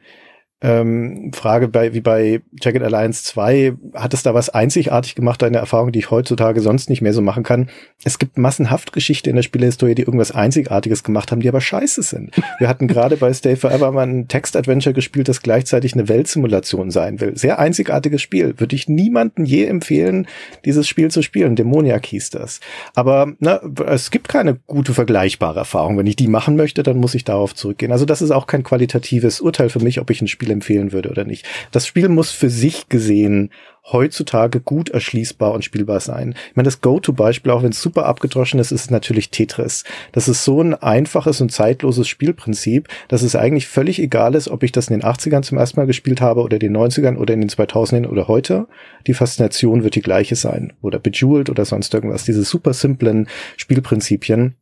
ähm, 0.65 1.31
Frage 1.31 1.67
bei, 1.67 1.93
wie 1.93 2.01
bei 2.01 2.41
Jacket 2.59 2.81
Alliance 2.81 3.23
2, 3.25 3.73
hat 3.93 4.15
es 4.15 4.23
da 4.23 4.33
was 4.33 4.49
einzigartig 4.49 5.13
gemacht, 5.13 5.43
eine 5.43 5.57
Erfahrung, 5.57 5.91
die 5.91 5.99
ich 5.99 6.09
heutzutage 6.09 6.59
sonst 6.59 6.89
nicht 6.89 7.03
mehr 7.03 7.13
so 7.13 7.21
machen 7.21 7.43
kann? 7.43 7.69
Es 8.03 8.17
gibt 8.17 8.39
massenhaft 8.39 8.91
Geschichte 8.91 9.29
in 9.29 9.35
der 9.35 9.43
Spielehistorie, 9.43 9.93
die 9.93 10.01
irgendwas 10.01 10.31
Einzigartiges 10.31 11.03
gemacht 11.03 11.31
haben, 11.31 11.41
die 11.41 11.49
aber 11.49 11.61
scheiße 11.61 12.01
sind. 12.01 12.31
Wir 12.57 12.67
hatten 12.67 12.87
gerade 12.87 13.17
bei 13.17 13.31
Stay 13.31 13.55
Forever 13.55 13.91
mal 13.91 14.07
ein 14.07 14.27
Text-Adventure 14.27 14.93
gespielt, 14.95 15.27
das 15.27 15.43
gleichzeitig 15.43 15.93
eine 15.93 16.09
Weltsimulation 16.09 16.89
sein 16.89 17.21
will. 17.21 17.37
Sehr 17.37 17.59
einzigartiges 17.59 18.23
Spiel. 18.23 18.55
Würde 18.57 18.75
ich 18.75 18.89
niemandem 18.89 19.45
je 19.45 19.65
empfehlen, 19.65 20.27
dieses 20.65 20.87
Spiel 20.87 21.11
zu 21.11 21.21
spielen. 21.21 21.55
Dämoniak 21.55 22.07
hieß 22.07 22.31
das. 22.31 22.59
Aber 22.95 23.33
na, 23.39 23.61
es 23.85 24.09
gibt 24.09 24.29
keine 24.29 24.55
gute 24.65 24.95
vergleichbare 24.95 25.59
Erfahrung. 25.59 25.97
Wenn 25.99 26.07
ich 26.07 26.15
die 26.15 26.27
machen 26.27 26.55
möchte, 26.55 26.81
dann 26.81 26.97
muss 26.97 27.13
ich 27.13 27.23
darauf 27.23 27.53
zurückgehen. 27.53 27.91
Also 27.91 28.05
das 28.05 28.23
ist 28.23 28.31
auch 28.31 28.47
kein 28.47 28.63
qualitatives 28.63 29.41
Urteil 29.41 29.69
für 29.69 29.79
mich, 29.79 30.01
ob 30.01 30.09
ich 30.09 30.21
ein 30.21 30.27
Spiel 30.27 30.54
empfehlen 30.55 30.91
würde 30.91 31.09
oder 31.09 31.23
nicht. 31.23 31.45
Das 31.71 31.85
Spiel 31.85 32.09
muss 32.09 32.31
für 32.31 32.49
sich 32.49 32.89
gesehen 32.89 33.51
heutzutage 33.91 34.59
gut 34.59 34.89
erschließbar 34.89 35.53
und 35.53 35.63
spielbar 35.63 35.99
sein. 35.99 36.33
Ich 36.49 36.55
meine, 36.55 36.65
das 36.65 36.81
Go-To-Beispiel, 36.81 37.51
auch 37.51 37.63
wenn 37.63 37.71
es 37.71 37.81
super 37.81 38.05
abgedroschen 38.05 38.59
ist, 38.59 38.71
ist 38.71 38.89
natürlich 38.89 39.29
Tetris. 39.29 39.83
Das 40.11 40.27
ist 40.27 40.43
so 40.43 40.61
ein 40.61 40.73
einfaches 40.73 41.41
und 41.41 41.51
zeitloses 41.51 42.07
Spielprinzip, 42.07 42.87
dass 43.07 43.21
es 43.21 43.35
eigentlich 43.35 43.67
völlig 43.67 43.99
egal 43.99 44.35
ist, 44.35 44.47
ob 44.47 44.63
ich 44.63 44.71
das 44.71 44.89
in 44.89 44.99
den 44.99 45.07
80ern 45.07 45.43
zum 45.43 45.57
ersten 45.57 45.79
Mal 45.79 45.85
gespielt 45.85 46.19
habe 46.21 46.41
oder 46.41 46.57
den 46.57 46.75
90ern 46.75 47.17
oder 47.17 47.33
in 47.33 47.41
den 47.41 47.49
2000ern 47.49 48.07
oder 48.07 48.27
heute. 48.27 48.67
Die 49.05 49.13
Faszination 49.13 49.83
wird 49.83 49.95
die 49.95 50.01
gleiche 50.01 50.35
sein. 50.35 50.73
Oder 50.81 50.99
Bejeweled 50.99 51.49
oder 51.49 51.65
sonst 51.65 51.93
irgendwas. 51.93 52.25
Diese 52.25 52.43
super 52.43 52.73
simplen 52.73 53.27
Spielprinzipien 53.57 54.55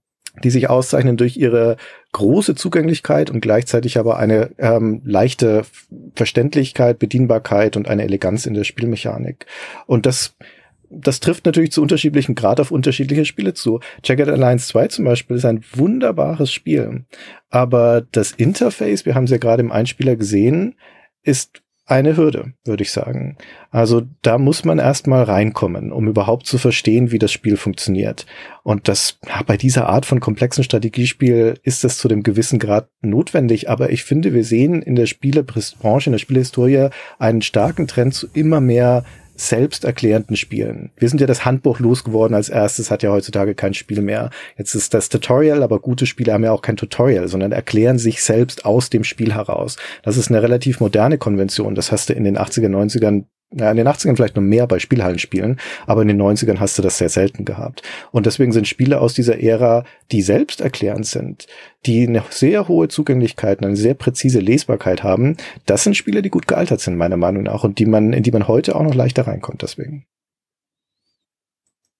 die 0.44 0.50
sich 0.50 0.70
auszeichnen 0.70 1.18
durch 1.18 1.38
ihre 1.38 1.78
große 2.12 2.56
Zugänglichkeit 2.56 3.30
und 3.30 3.42
gleichzeitig 3.42 3.98
aber 3.98 4.18
eine 4.18 4.52
ähm, 4.58 5.02
leichte 5.04 5.64
Verständlichkeit, 6.16 7.00
Bedienbarkeit 7.00 7.78
und 7.78 7.88
eine 7.88 8.04
Eleganz 8.04 8.46
in 8.46 8.54
der 8.54 8.64
Spielmechanik. 8.64 9.46
Und 9.86 10.06
das 10.06 10.36
das 10.96 11.20
trifft 11.20 11.48
natürlich 11.48 11.72
zu 11.72 11.82
unterschiedlichen 11.82 12.36
Grad 12.36 12.60
auf 12.60 12.70
unterschiedliche 12.70 13.26
Spiele 13.26 13.56
zu. 13.56 13.80
Jagged 14.04 14.30
Alliance 14.30 14.68
2 14.68 14.88
zum 14.90 15.06
Beispiel 15.06 15.38
ist 15.38 15.46
ein 15.46 15.64
wunderbares 15.74 16.52
Spiel. 16.52 17.06
Aber 17.50 18.06
das 18.12 18.32
Interface, 18.32 19.04
wir 19.04 19.16
haben 19.16 19.24
es 19.24 19.32
ja 19.32 19.38
gerade 19.38 19.64
im 19.64 19.72
Einspieler 19.72 20.16
gesehen, 20.16 20.76
ist 21.24 21.63
eine 21.86 22.16
Hürde, 22.16 22.54
würde 22.64 22.84
ich 22.84 22.92
sagen. 22.92 23.38
Also 23.70 24.04
da 24.22 24.38
muss 24.38 24.64
man 24.64 24.80
erstmal 24.80 25.24
reinkommen, 25.24 25.92
um 25.92 26.08
überhaupt 26.08 26.48
zu 26.48 26.58
verstehen, 26.58 27.12
wie 27.12 27.20
das 27.20 27.32
Spiel 27.32 27.58
funktioniert. 27.58 28.26
Und 28.64 28.88
das, 28.88 29.20
bei 29.46 29.58
dieser 29.58 29.90
Art 29.90 30.06
von 30.06 30.22
komplexen 30.22 30.64
Strategiespiel 30.64 31.60
ist 31.64 31.84
das 31.84 31.98
zu 31.98 32.08
dem 32.08 32.24
gewissen 32.24 32.58
Grad 32.58 32.88
notwendig. 33.02 33.70
Aber 33.70 33.90
ich 33.90 34.06
finde, 34.06 34.34
wir 34.34 34.46
sehen 34.46 34.82
in 34.82 34.96
der 34.96 35.08
Spielebranche, 35.08 36.08
in 36.08 36.14
der 36.14 36.20
Spielehistorie 36.20 36.88
einen 37.20 37.42
starken 37.42 37.88
Trend 37.88 38.14
zu 38.14 38.28
immer 38.34 38.62
mehr 38.62 39.04
selbsterklärenden 39.36 40.36
Spielen. 40.36 40.92
Wir 40.98 41.10
sind 41.10 41.22
ja 41.22 41.28
das 41.28 41.46
Handbuch 41.46 41.80
losgeworden 41.80 42.36
als 42.36 42.50
erstes, 42.50 42.92
hat 42.92 43.04
ja 43.04 43.12
heutzutage 43.12 43.56
kein 43.56 43.74
Spiel 43.74 44.02
mehr. 44.02 44.30
Jetzt 44.58 44.76
ist 44.76 44.94
das 44.94 45.10
Tutorial, 45.10 45.64
aber 45.64 45.80
gute 45.80 46.06
Spiele 46.06 46.34
haben 46.34 46.44
ja 46.44 46.52
auch 46.52 46.62
kein 46.62 46.78
Tutorial, 46.78 47.28
sondern 47.28 47.52
erklären 47.52 47.98
sich 47.98 48.24
selbst 48.24 48.66
aus 48.66 48.90
dem 48.90 49.04
Spiel 49.04 49.34
heraus. 49.34 49.78
Das 50.04 50.18
ist 50.18 50.30
eine 50.30 50.42
relativ 50.44 50.80
moderne 50.80 51.18
Konvention. 51.18 51.76
Das 51.76 51.92
hast 51.92 52.10
du 52.10 52.14
in 52.14 52.24
den 52.24 52.38
80er, 52.38 52.70
90ern 52.70 53.26
ja, 53.56 53.72
in 53.72 53.78
den 53.78 53.88
80ern 53.88 54.16
vielleicht 54.16 54.36
noch 54.36 54.44
mehr 54.44 54.68
bei 54.68 54.80
Spielhallenspielen, 54.80 55.60
aber 55.86 56.02
in 56.02 56.08
den 56.08 56.22
90ern 56.22 56.60
hast 56.60 56.78
du 56.78 56.82
das 56.82 56.98
sehr 56.98 57.10
selten 57.10 57.46
gehabt. 57.46 57.82
Und 58.12 58.26
deswegen 58.26 58.52
sind 58.52 58.68
Spiele 58.68 59.00
aus 59.00 59.14
dieser 59.14 59.42
Ära, 59.42 59.84
die 60.12 60.22
selbsterklärend 60.22 61.06
sind, 61.06 61.48
die 61.86 62.08
eine 62.08 62.24
sehr 62.30 62.68
hohe 62.68 62.88
Zugänglichkeit 62.88 63.60
und 63.60 63.66
eine 63.66 63.76
sehr 63.76 63.94
präzise 63.94 64.40
Lesbarkeit 64.40 65.04
haben, 65.04 65.38
das 65.66 65.84
sind 65.84 65.96
Spiele, 65.96 66.22
die 66.22 66.30
gut 66.30 66.48
gealtert 66.48 66.82
sind, 66.82 66.98
meiner 66.98 67.18
Meinung 67.18 67.44
nach, 67.44 67.64
und 67.64 67.80
die 67.80 67.86
man, 67.86 68.14
in 68.14 68.24
die 68.24 68.32
man 68.32 68.48
heute 68.48 68.76
auch 68.76 68.84
noch 68.84 68.96
leichter 68.96 69.28
reinkommt, 69.28 69.62
deswegen. 69.62 70.06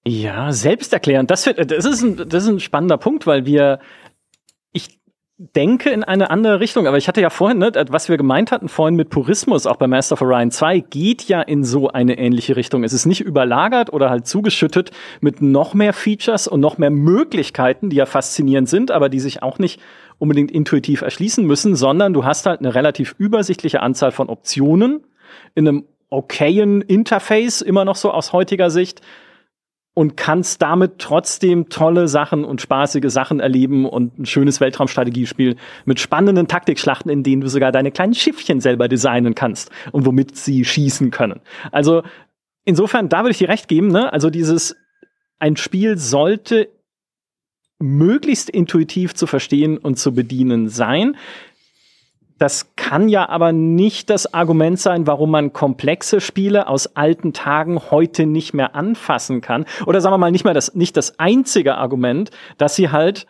Ja, 0.06 0.52
selbsterklärend. 0.52 1.32
Das, 1.32 1.44
das, 1.44 1.86
ist 1.86 2.02
ein, 2.02 2.18
das 2.18 2.44
ist 2.44 2.50
ein 2.50 2.60
spannender 2.60 2.98
Punkt, 2.98 3.26
weil 3.26 3.46
wir, 3.46 3.80
denke 5.38 5.90
in 5.90 6.04
eine 6.04 6.30
andere 6.30 6.60
Richtung. 6.60 6.88
Aber 6.88 6.98
ich 6.98 7.08
hatte 7.08 7.22
ja 7.22 7.30
vorhin, 7.30 7.58
ne, 7.58 7.72
was 7.90 8.08
wir 8.08 8.18
gemeint 8.18 8.52
hatten 8.52 8.70
vorhin 8.70 8.96
mit 8.96 9.10
Purismus, 9.10 9.66
auch 9.66 9.78
bei 9.78 9.88
Master 9.88 10.14
of 10.14 10.22
Orion 10.22 10.52
2, 10.52 10.80
geht 10.80 11.24
ja 11.24 11.42
in 11.42 11.64
so 11.64 11.90
eine 11.90 12.18
ähnliche 12.18 12.56
Richtung. 12.56 12.84
Es 12.84 12.94
ist 12.94 13.06
nicht 13.06 13.22
überlagert 13.22 13.92
oder 13.92 14.10
halt 14.10 14.28
zugeschüttet 14.28 14.92
mit 15.22 15.42
noch 15.42 15.74
mehr 15.74 15.94
Features 15.94 16.48
und 16.48 16.60
noch 16.60 16.78
mehr 16.78 16.92
Möglichkeiten, 16.92 17.90
die 17.90 17.96
ja 17.96 18.06
faszinierend 18.06 18.70
sind, 18.70 18.92
aber 18.92 19.10
die 19.10 19.20
sich 19.20 19.42
auch 19.42 19.58
nicht 19.58 19.82
unbedingt 20.20 20.52
intuitiv 20.52 21.02
erschließen 21.02 21.46
müssen, 21.46 21.76
sondern 21.76 22.14
du 22.14 22.24
hast 22.24 22.46
halt 22.46 22.60
eine 22.60 22.76
relativ 22.76 23.16
übersichtliche 23.18 23.82
Anzahl 23.82 24.12
von 24.12 24.30
Optionen 24.30 25.04
in 25.56 25.68
einem 25.68 25.86
okayen 26.10 26.82
Interface, 26.82 27.62
immer 27.62 27.86
noch 27.86 27.96
so 27.96 28.12
aus 28.12 28.34
heutiger 28.34 28.70
Sicht, 28.70 29.02
und 29.94 30.18
kannst 30.18 30.62
damit 30.62 30.98
trotzdem 30.98 31.70
tolle 31.70 32.08
Sachen 32.08 32.46
und 32.46 32.62
spaßige 32.62 33.12
Sachen 33.12 33.40
erleben 33.40 33.86
und 33.86 34.18
ein 34.18 34.26
schönes 34.26 34.60
Weltraumstrategiespiel 34.60 35.56
mit 35.86 36.00
spannenden 36.00 36.48
Taktikschlachten, 36.48 37.12
in 37.12 37.24
denen 37.24 37.42
du 37.42 37.48
sogar 37.48 37.72
deine 37.72 37.92
kleinen 37.92 38.16
Schiffchen 38.16 38.60
selber 38.60 38.88
designen 38.88 39.36
kannst 39.36 39.70
und 39.92 40.06
womit 40.06 40.36
sie 40.36 40.66
schießen 40.66 41.12
können. 41.12 41.42
Also 41.72 42.02
insofern, 42.66 43.10
da 43.10 43.20
würde 43.20 43.32
ich 43.32 43.38
dir 43.38 43.50
recht 43.50 43.68
geben, 43.68 43.90
ne? 43.90 44.12
Also 44.12 44.30
dieses 44.32 44.76
ein 45.38 45.58
Spiel 45.58 45.98
sollte 45.98 46.70
möglichst 47.80 48.50
intuitiv 48.50 49.14
zu 49.14 49.28
verstehen 49.28 49.78
und 49.78 50.00
zu 50.00 50.14
bedienen 50.14 50.70
sein. 50.70 51.18
Das 52.44 52.76
kann 52.76 53.08
ja 53.08 53.30
aber 53.30 53.54
nicht 53.54 54.10
das 54.10 54.34
Argument 54.34 54.78
sein, 54.78 55.08
warum 55.08 55.32
man 55.32 55.54
komplexe 55.54 56.20
Spiele 56.20 56.68
aus 56.68 56.98
alten 56.98 57.32
Tagen 57.32 57.80
heute 57.90 58.26
nicht 58.26 58.54
mehr 58.54 58.76
anfassen 58.76 59.40
kann. 59.40 59.64
Oder 59.86 60.02
sagen 60.02 60.12
wir 60.12 60.18
mal 60.18 60.30
nicht 60.30 60.44
mehr 60.44 60.54
das, 60.54 60.76
nicht 60.76 60.98
das 60.98 61.20
einzige 61.20 61.78
Argument, 61.78 62.32
dass 62.58 62.76
sie 62.76 62.90
halt 62.90 63.28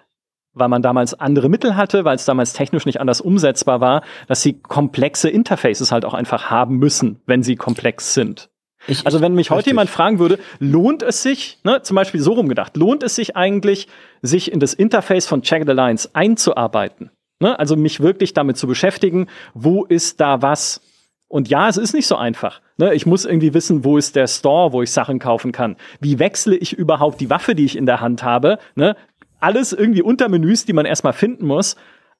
weil 0.55 0.67
man 0.67 0.81
damals 0.81 1.13
andere 1.19 1.47
Mittel 1.47 1.75
hatte, 1.75 2.05
weil 2.05 2.15
es 2.15 2.25
damals 2.25 2.53
technisch 2.53 2.87
nicht 2.87 3.01
anders 3.01 3.21
umsetzbar 3.21 3.81
war, 3.81 4.01
dass 4.27 4.41
sie 4.41 4.53
komplexe 4.53 5.29
Interfaces 5.29 5.91
halt 5.91 6.05
auch 6.05 6.15
einfach 6.15 6.49
haben 6.49 6.77
müssen, 6.77 7.21
wenn 7.27 7.43
sie 7.43 7.55
komplex 7.55 8.15
sind. 8.15 8.49
Ich, 8.87 9.05
also 9.05 9.21
wenn 9.21 9.35
mich 9.35 9.51
heute 9.51 9.59
richtig. 9.59 9.73
jemand 9.73 9.91
fragen 9.91 10.17
würde, 10.17 10.39
lohnt 10.57 11.03
es 11.03 11.21
sich, 11.21 11.59
ne, 11.63 11.83
zum 11.83 11.95
Beispiel 11.95 12.19
so 12.19 12.33
rumgedacht, 12.33 12.77
lohnt 12.77 13.03
es 13.03 13.15
sich 13.15 13.35
eigentlich, 13.35 13.87
sich 14.23 14.51
in 14.51 14.59
das 14.59 14.73
Interface 14.73 15.27
von 15.27 15.41
Jagged 15.43 15.69
Alliance 15.69 16.09
einzuarbeiten? 16.13 17.11
Ne? 17.39 17.57
Also 17.57 17.75
mich 17.75 17.99
wirklich 17.99 18.33
damit 18.33 18.57
zu 18.57 18.67
beschäftigen, 18.67 19.27
wo 19.53 19.85
ist 19.85 20.19
da 20.19 20.41
was? 20.41 20.81
Und 21.27 21.49
ja, 21.49 21.67
es 21.67 21.77
ist 21.77 21.93
nicht 21.93 22.07
so 22.07 22.15
einfach. 22.15 22.61
Ne? 22.77 22.93
Ich 22.93 23.05
muss 23.05 23.25
irgendwie 23.25 23.53
wissen, 23.53 23.83
wo 23.83 23.97
ist 23.97 24.15
der 24.15 24.27
Store, 24.27 24.71
wo 24.71 24.81
ich 24.81 24.91
Sachen 24.91 25.19
kaufen 25.19 25.51
kann. 25.51 25.77
Wie 25.99 26.19
wechsle 26.19 26.55
ich 26.55 26.73
überhaupt 26.73 27.19
die 27.21 27.29
Waffe, 27.29 27.55
die 27.55 27.65
ich 27.65 27.75
in 27.75 27.85
der 27.85 28.01
Hand 28.01 28.23
habe? 28.23 28.59
Ne? 28.75 28.95
Alles 29.39 29.73
irgendwie 29.73 30.03
unter 30.03 30.29
Menüs, 30.29 30.65
die 30.65 30.73
man 30.73 30.85
erstmal 30.85 31.13
finden 31.13 31.45
muss. 31.47 31.75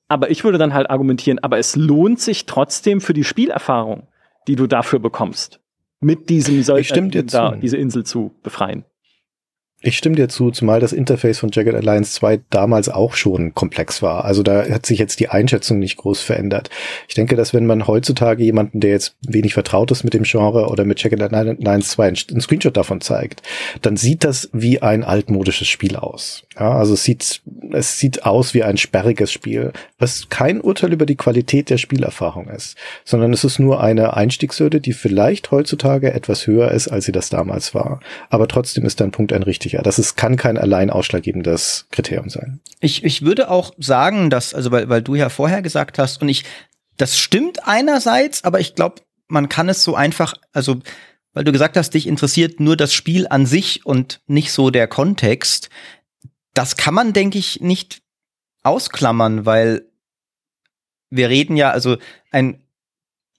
Aber 0.07 0.31
ich 0.31 0.43
würde 0.43 0.57
dann 0.57 0.73
halt 0.73 0.89
argumentieren, 0.89 1.39
aber 1.39 1.57
es 1.57 1.75
lohnt 1.75 2.19
sich 2.19 2.45
trotzdem 2.45 3.01
für 3.01 3.13
die 3.13 3.23
Spielerfahrung, 3.23 4.07
die 4.47 4.55
du 4.55 4.67
dafür 4.67 4.99
bekommst, 4.99 5.59
mit 5.99 6.29
diesem 6.29 6.63
dir 7.13 7.23
da, 7.25 7.51
diese 7.55 7.77
Insel 7.77 8.03
zu 8.03 8.35
befreien. 8.43 8.85
Ich 9.85 9.97
stimme 9.97 10.15
dir 10.15 10.29
zu, 10.29 10.49
zumal 10.49 10.79
das 10.79 10.93
Interface 10.93 11.39
von 11.39 11.49
Jagged 11.51 11.75
Alliance 11.75 12.13
2 12.13 12.39
damals 12.49 12.87
auch 12.87 13.15
schon 13.15 13.53
komplex 13.53 14.01
war. 14.01 14.23
Also 14.23 14.41
da 14.41 14.65
hat 14.69 14.85
sich 14.85 14.97
jetzt 14.97 15.19
die 15.19 15.27
Einschätzung 15.27 15.77
nicht 15.77 15.97
groß 15.97 16.21
verändert. 16.21 16.69
Ich 17.09 17.15
denke, 17.15 17.35
dass 17.35 17.53
wenn 17.53 17.65
man 17.65 17.85
heutzutage 17.85 18.45
jemanden, 18.45 18.79
der 18.79 18.91
jetzt 18.91 19.17
wenig 19.27 19.53
vertraut 19.53 19.91
ist 19.91 20.05
mit 20.05 20.13
dem 20.13 20.23
Genre 20.23 20.69
oder 20.69 20.85
mit 20.85 21.03
Jagged 21.03 21.21
Alliance 21.21 21.89
2 21.89 22.07
einen 22.07 22.41
Screenshot 22.41 22.77
davon 22.77 23.01
zeigt, 23.01 23.41
dann 23.81 23.97
sieht 23.97 24.23
das 24.23 24.49
wie 24.53 24.81
ein 24.81 25.03
altmodisches 25.03 25.67
Spiel 25.67 25.97
aus. 25.97 26.43
Ja, 26.57 26.71
also 26.77 26.93
es 26.93 27.03
sieht 27.03 27.41
es 27.71 27.97
sieht 27.97 28.25
aus 28.25 28.53
wie 28.53 28.63
ein 28.63 28.77
sperriges 28.77 29.31
Spiel, 29.31 29.73
was 29.97 30.29
kein 30.29 30.61
Urteil 30.61 30.93
über 30.93 31.05
die 31.05 31.15
Qualität 31.15 31.69
der 31.69 31.77
Spielerfahrung 31.77 32.47
ist, 32.47 32.77
sondern 33.03 33.33
es 33.33 33.43
ist 33.43 33.59
nur 33.59 33.81
eine 33.81 34.15
Einstiegshürde, 34.15 34.79
die 34.79 34.93
vielleicht 34.93 35.51
heutzutage 35.51 36.13
etwas 36.13 36.47
höher 36.47 36.71
ist, 36.71 36.87
als 36.87 37.05
sie 37.05 37.11
das 37.11 37.29
damals 37.29 37.73
war. 37.73 37.99
Aber 38.29 38.47
trotzdem 38.47 38.85
ist 38.85 39.01
dein 39.01 39.11
Punkt 39.11 39.33
ein 39.33 39.43
richtiger. 39.73 39.83
Das 39.83 39.99
ist, 39.99 40.15
kann 40.15 40.37
kein 40.37 40.57
allein 40.57 40.89
ausschlaggebendes 40.89 41.87
Kriterium 41.91 42.29
sein. 42.29 42.59
Ich, 42.79 43.03
ich 43.03 43.23
würde 43.23 43.49
auch 43.49 43.73
sagen, 43.77 44.29
dass, 44.29 44.53
also 44.53 44.71
weil, 44.71 44.89
weil 44.89 45.01
du 45.01 45.15
ja 45.15 45.29
vorher 45.29 45.61
gesagt 45.61 45.99
hast, 45.99 46.21
und 46.21 46.29
ich, 46.29 46.43
das 46.97 47.17
stimmt 47.17 47.67
einerseits, 47.67 48.43
aber 48.43 48.59
ich 48.59 48.75
glaube, 48.75 49.01
man 49.27 49.49
kann 49.49 49.69
es 49.69 49.83
so 49.83 49.95
einfach, 49.95 50.35
also 50.51 50.79
weil 51.33 51.43
du 51.43 51.51
gesagt 51.51 51.77
hast, 51.77 51.91
dich 51.95 52.05
interessiert 52.05 52.59
nur 52.59 52.77
das 52.77 52.93
Spiel 52.93 53.27
an 53.27 53.47
sich 53.47 53.85
und 53.85 54.21
nicht 54.27 54.51
so 54.51 54.69
der 54.69 54.87
Kontext. 54.87 55.69
Das 56.53 56.77
kann 56.77 56.93
man, 56.93 57.13
denke 57.13 57.39
ich, 57.39 57.59
nicht 57.61 58.03
ausklammern, 58.61 59.45
weil 59.45 59.87
wir 61.09 61.29
reden 61.29 61.57
ja, 61.57 61.71
also 61.71 61.97
ein, 62.31 62.61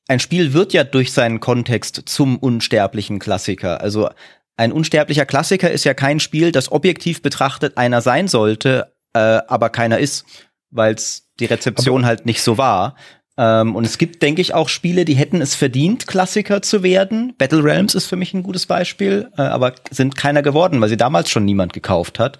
ein 0.08 0.18
Spiel 0.18 0.52
wird 0.52 0.72
ja 0.72 0.82
durch 0.82 1.12
seinen 1.12 1.38
Kontext 1.38 2.02
zum 2.06 2.36
unsterblichen 2.36 3.20
Klassiker. 3.20 3.80
Also 3.80 4.10
ein 4.56 4.72
unsterblicher 4.72 5.26
Klassiker 5.26 5.70
ist 5.70 5.84
ja 5.84 5.94
kein 5.94 6.20
Spiel, 6.20 6.52
das 6.52 6.70
objektiv 6.70 7.22
betrachtet 7.22 7.76
einer 7.76 8.00
sein 8.00 8.28
sollte, 8.28 8.92
äh, 9.12 9.18
aber 9.18 9.70
keiner 9.70 9.98
ist, 9.98 10.24
weil 10.70 10.94
es 10.94 11.28
die 11.40 11.46
Rezeption 11.46 12.02
aber 12.02 12.08
halt 12.08 12.26
nicht 12.26 12.42
so 12.42 12.58
war. 12.58 12.96
Ähm, 13.36 13.74
und 13.74 13.84
es 13.84 13.98
gibt, 13.98 14.22
denke 14.22 14.40
ich, 14.40 14.54
auch 14.54 14.68
Spiele, 14.68 15.04
die 15.04 15.14
hätten 15.14 15.40
es 15.40 15.54
verdient, 15.54 16.06
Klassiker 16.06 16.62
zu 16.62 16.82
werden. 16.82 17.34
Battle 17.36 17.64
Realms 17.64 17.94
ist 17.94 18.06
für 18.06 18.16
mich 18.16 18.32
ein 18.32 18.44
gutes 18.44 18.66
Beispiel, 18.66 19.30
äh, 19.36 19.42
aber 19.42 19.74
sind 19.90 20.16
keiner 20.16 20.42
geworden, 20.42 20.80
weil 20.80 20.88
sie 20.88 20.96
damals 20.96 21.30
schon 21.30 21.44
niemand 21.44 21.72
gekauft 21.72 22.18
hat. 22.20 22.38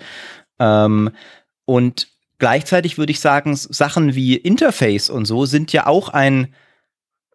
Ähm, 0.61 1.11
und 1.65 2.09
gleichzeitig 2.39 2.97
würde 2.97 3.11
ich 3.11 3.21
sagen, 3.21 3.57
Sachen 3.57 4.15
wie 4.15 4.37
Interface 4.37 5.11
und 5.11 5.25
so 5.25 5.47
sind 5.47 5.73
ja 5.73 5.87
auch 5.87 6.11
ein 6.11 6.55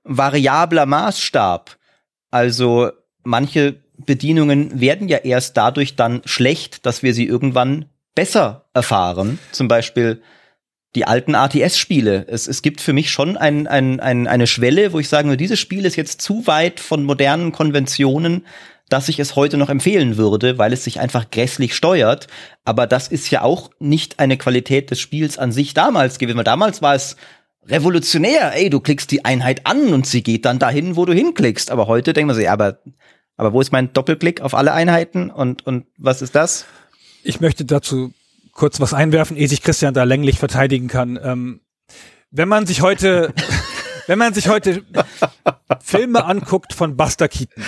variabler 0.03 0.85
Maßstab. 0.85 1.77
Also 2.31 2.91
manche 3.23 3.83
Bedienungen 4.05 4.79
werden 4.79 5.07
ja 5.07 5.17
erst 5.17 5.57
dadurch 5.57 5.95
dann 5.95 6.21
schlecht, 6.25 6.85
dass 6.85 7.03
wir 7.03 7.13
sie 7.13 7.25
irgendwann 7.25 7.85
besser 8.15 8.65
erfahren. 8.73 9.39
Zum 9.51 9.67
Beispiel 9.67 10.21
die 10.95 11.05
alten 11.05 11.35
ATS-Spiele. 11.35 12.25
Es, 12.27 12.47
es 12.47 12.61
gibt 12.61 12.81
für 12.81 12.93
mich 12.93 13.11
schon 13.11 13.37
ein, 13.37 13.67
ein, 13.67 13.99
ein, 13.99 14.27
eine 14.27 14.47
Schwelle, 14.47 14.91
wo 14.93 14.99
ich 14.99 15.07
sage, 15.07 15.37
dieses 15.37 15.59
Spiel 15.59 15.85
ist 15.85 15.95
jetzt 15.95 16.21
zu 16.21 16.47
weit 16.47 16.79
von 16.79 17.03
modernen 17.03 17.51
Konventionen, 17.51 18.45
dass 18.89 19.07
ich 19.07 19.19
es 19.19 19.35
heute 19.35 19.57
noch 19.57 19.69
empfehlen 19.69 20.17
würde, 20.17 20.57
weil 20.57 20.73
es 20.73 20.83
sich 20.83 20.99
einfach 20.99 21.29
grässlich 21.29 21.75
steuert. 21.75 22.27
Aber 22.65 22.87
das 22.87 23.07
ist 23.07 23.29
ja 23.29 23.43
auch 23.43 23.69
nicht 23.79 24.19
eine 24.19 24.35
Qualität 24.35 24.89
des 24.89 24.99
Spiels 24.99 25.37
an 25.37 25.51
sich 25.51 25.75
damals 25.75 26.17
gewesen. 26.17 26.37
Weil 26.37 26.43
damals 26.43 26.81
war 26.81 26.95
es 26.95 27.15
revolutionär. 27.67 28.53
Ey, 28.55 28.71
du 28.71 28.79
klickst 28.79 29.11
die 29.11 29.25
Einheit 29.25 29.67
an 29.67 29.93
und 29.93 30.07
sie 30.07 30.23
geht 30.23 30.45
dann 30.45 30.57
dahin, 30.57 30.95
wo 30.95 31.05
du 31.05 31.13
hinklickst. 31.13 31.69
Aber 31.69 31.85
heute 31.85 32.13
denkt 32.13 32.27
man 32.27 32.35
sich, 32.35 32.49
aber, 32.49 32.79
aber 33.39 33.53
wo 33.53 33.61
ist 33.61 33.71
mein 33.71 33.93
Doppelklick 33.93 34.41
auf 34.41 34.53
alle 34.53 34.73
Einheiten 34.73 35.31
und, 35.31 35.65
und 35.65 35.85
was 35.97 36.21
ist 36.21 36.35
das? 36.35 36.65
Ich 37.23 37.39
möchte 37.39 37.63
dazu 37.63 38.13
kurz 38.51 38.81
was 38.81 38.93
einwerfen, 38.93 39.37
ehe 39.37 39.47
sich 39.47 39.61
Christian 39.61 39.93
da 39.93 40.03
länglich 40.03 40.39
verteidigen 40.39 40.89
kann. 40.89 41.17
Ähm, 41.23 41.61
wenn 42.31 42.49
man 42.49 42.65
sich 42.65 42.81
heute, 42.81 43.33
wenn 44.07 44.19
man 44.19 44.33
sich 44.33 44.49
heute 44.49 44.83
Filme 45.81 46.25
anguckt 46.25 46.73
von 46.73 46.97
Buster 46.97 47.29
Keaton, 47.29 47.63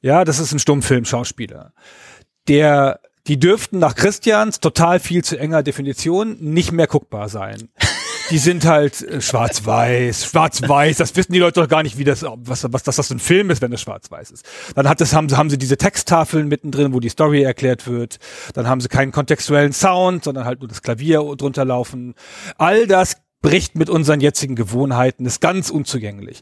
ja, 0.00 0.24
das 0.24 0.38
ist 0.38 0.52
ein 0.52 0.60
Stummfilmschauspieler, 0.60 1.72
der 2.46 3.00
die 3.26 3.40
dürften 3.40 3.80
nach 3.80 3.96
Christians 3.96 4.60
total 4.60 5.00
viel 5.00 5.24
zu 5.24 5.36
enger 5.36 5.64
Definition 5.64 6.36
nicht 6.38 6.70
mehr 6.70 6.86
guckbar 6.86 7.28
sein 7.28 7.68
die 8.30 8.38
sind 8.38 8.64
halt 8.64 9.02
äh, 9.02 9.20
schwarz-weiß, 9.20 10.26
schwarz-weiß, 10.26 10.96
das 10.96 11.14
wissen 11.16 11.32
die 11.32 11.38
Leute 11.38 11.60
doch 11.60 11.68
gar 11.68 11.82
nicht, 11.82 11.98
wie 11.98 12.04
das, 12.04 12.24
was, 12.24 12.66
was, 12.72 12.82
dass 12.82 12.96
das 12.96 13.10
ein 13.10 13.18
Film 13.18 13.50
ist, 13.50 13.62
wenn 13.62 13.72
es 13.72 13.80
schwarz-weiß 13.82 14.30
ist. 14.30 14.46
Dann 14.74 14.88
hat 14.88 15.00
es, 15.00 15.14
haben, 15.14 15.34
haben 15.36 15.50
sie 15.50 15.58
diese 15.58 15.76
Texttafeln 15.76 16.48
mittendrin, 16.48 16.92
wo 16.92 17.00
die 17.00 17.08
Story 17.08 17.42
erklärt 17.42 17.86
wird. 17.86 18.18
Dann 18.54 18.66
haben 18.66 18.80
sie 18.80 18.88
keinen 18.88 19.12
kontextuellen 19.12 19.72
Sound, 19.72 20.24
sondern 20.24 20.44
halt 20.44 20.60
nur 20.60 20.68
das 20.68 20.82
Klavier 20.82 21.22
drunter 21.36 21.64
laufen. 21.64 22.14
All 22.56 22.86
das 22.86 23.16
bricht 23.44 23.76
mit 23.76 23.90
unseren 23.90 24.20
jetzigen 24.20 24.56
Gewohnheiten, 24.56 25.26
ist 25.26 25.42
ganz 25.42 25.68
unzugänglich. 25.68 26.40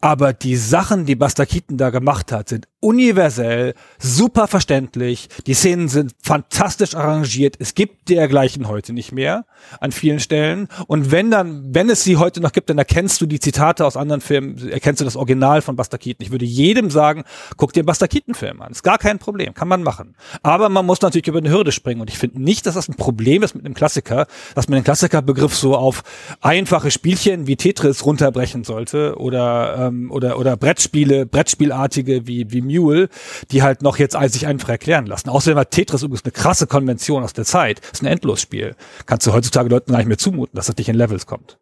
Aber 0.00 0.32
die 0.32 0.54
Sachen, 0.54 1.06
die 1.06 1.16
Buster 1.16 1.44
Keaton 1.44 1.76
da 1.76 1.90
gemacht 1.90 2.30
hat, 2.30 2.48
sind 2.48 2.68
universell, 2.78 3.74
super 3.98 4.46
verständlich. 4.46 5.28
Die 5.48 5.54
Szenen 5.54 5.88
sind 5.88 6.12
fantastisch 6.22 6.94
arrangiert. 6.94 7.56
Es 7.58 7.74
gibt 7.74 8.08
dergleichen 8.08 8.68
heute 8.68 8.92
nicht 8.92 9.10
mehr 9.10 9.46
an 9.80 9.90
vielen 9.90 10.20
Stellen. 10.20 10.68
Und 10.86 11.10
wenn 11.10 11.32
dann, 11.32 11.74
wenn 11.74 11.90
es 11.90 12.04
sie 12.04 12.16
heute 12.16 12.40
noch 12.40 12.52
gibt, 12.52 12.70
dann 12.70 12.78
erkennst 12.78 13.20
du 13.20 13.26
die 13.26 13.40
Zitate 13.40 13.84
aus 13.84 13.96
anderen 13.96 14.20
Filmen, 14.20 14.68
erkennst 14.68 15.00
du 15.00 15.04
das 15.04 15.16
Original 15.16 15.62
von 15.62 15.74
Buster 15.74 15.98
Keaton. 15.98 16.24
Ich 16.24 16.30
würde 16.30 16.44
jedem 16.44 16.90
sagen, 16.90 17.24
guck 17.56 17.72
dir 17.72 17.84
Buster 17.84 18.06
Keaton 18.06 18.34
Film 18.34 18.62
an. 18.62 18.70
Ist 18.70 18.84
gar 18.84 18.98
kein 18.98 19.18
Problem. 19.18 19.52
Kann 19.54 19.66
man 19.66 19.82
machen. 19.82 20.14
Aber 20.44 20.68
man 20.68 20.86
muss 20.86 21.00
natürlich 21.00 21.26
über 21.26 21.38
eine 21.38 21.50
Hürde 21.50 21.72
springen. 21.72 22.00
Und 22.00 22.08
ich 22.08 22.18
finde 22.18 22.40
nicht, 22.40 22.66
dass 22.66 22.74
das 22.74 22.88
ein 22.88 22.94
Problem 22.94 23.42
ist 23.42 23.56
mit 23.56 23.64
einem 23.64 23.74
Klassiker, 23.74 24.28
dass 24.54 24.68
man 24.68 24.78
den 24.78 24.84
Klassikerbegriff 24.84 25.56
so 25.56 25.76
auf 25.76 26.04
einfache 26.40 26.92
Spielchen 26.92 27.48
wie 27.48 27.56
Tetris 27.56 28.04
runterbrechen 28.06 28.62
sollte 28.62 29.16
oder, 29.18 29.87
ähm, 29.88 30.10
oder, 30.10 30.38
oder 30.38 30.56
Brettspiele, 30.56 31.26
Brettspielartige 31.26 32.26
wie, 32.26 32.50
wie 32.50 32.62
Mule, 32.62 33.08
die 33.50 33.62
halt 33.62 33.82
noch 33.82 33.98
jetzt 33.98 34.16
sich 34.32 34.46
einfach 34.46 34.68
erklären 34.68 35.06
lassen. 35.06 35.28
Außerdem 35.28 35.58
hat 35.58 35.70
Tetris 35.70 36.02
übrigens 36.02 36.24
eine 36.24 36.32
krasse 36.32 36.66
Konvention 36.66 37.22
aus 37.22 37.32
der 37.32 37.44
Zeit. 37.44 37.80
Ist 37.92 38.02
ein 38.02 38.06
Endlosspiel. 38.06 38.76
Kannst 39.06 39.26
du 39.26 39.32
heutzutage 39.32 39.68
Leuten 39.68 39.92
gar 39.92 39.98
nicht 39.98 40.08
mehr 40.08 40.18
zumuten, 40.18 40.56
dass 40.56 40.66
das 40.66 40.76
nicht 40.76 40.88
in 40.88 40.96
Levels 40.96 41.26
kommt. 41.26 41.58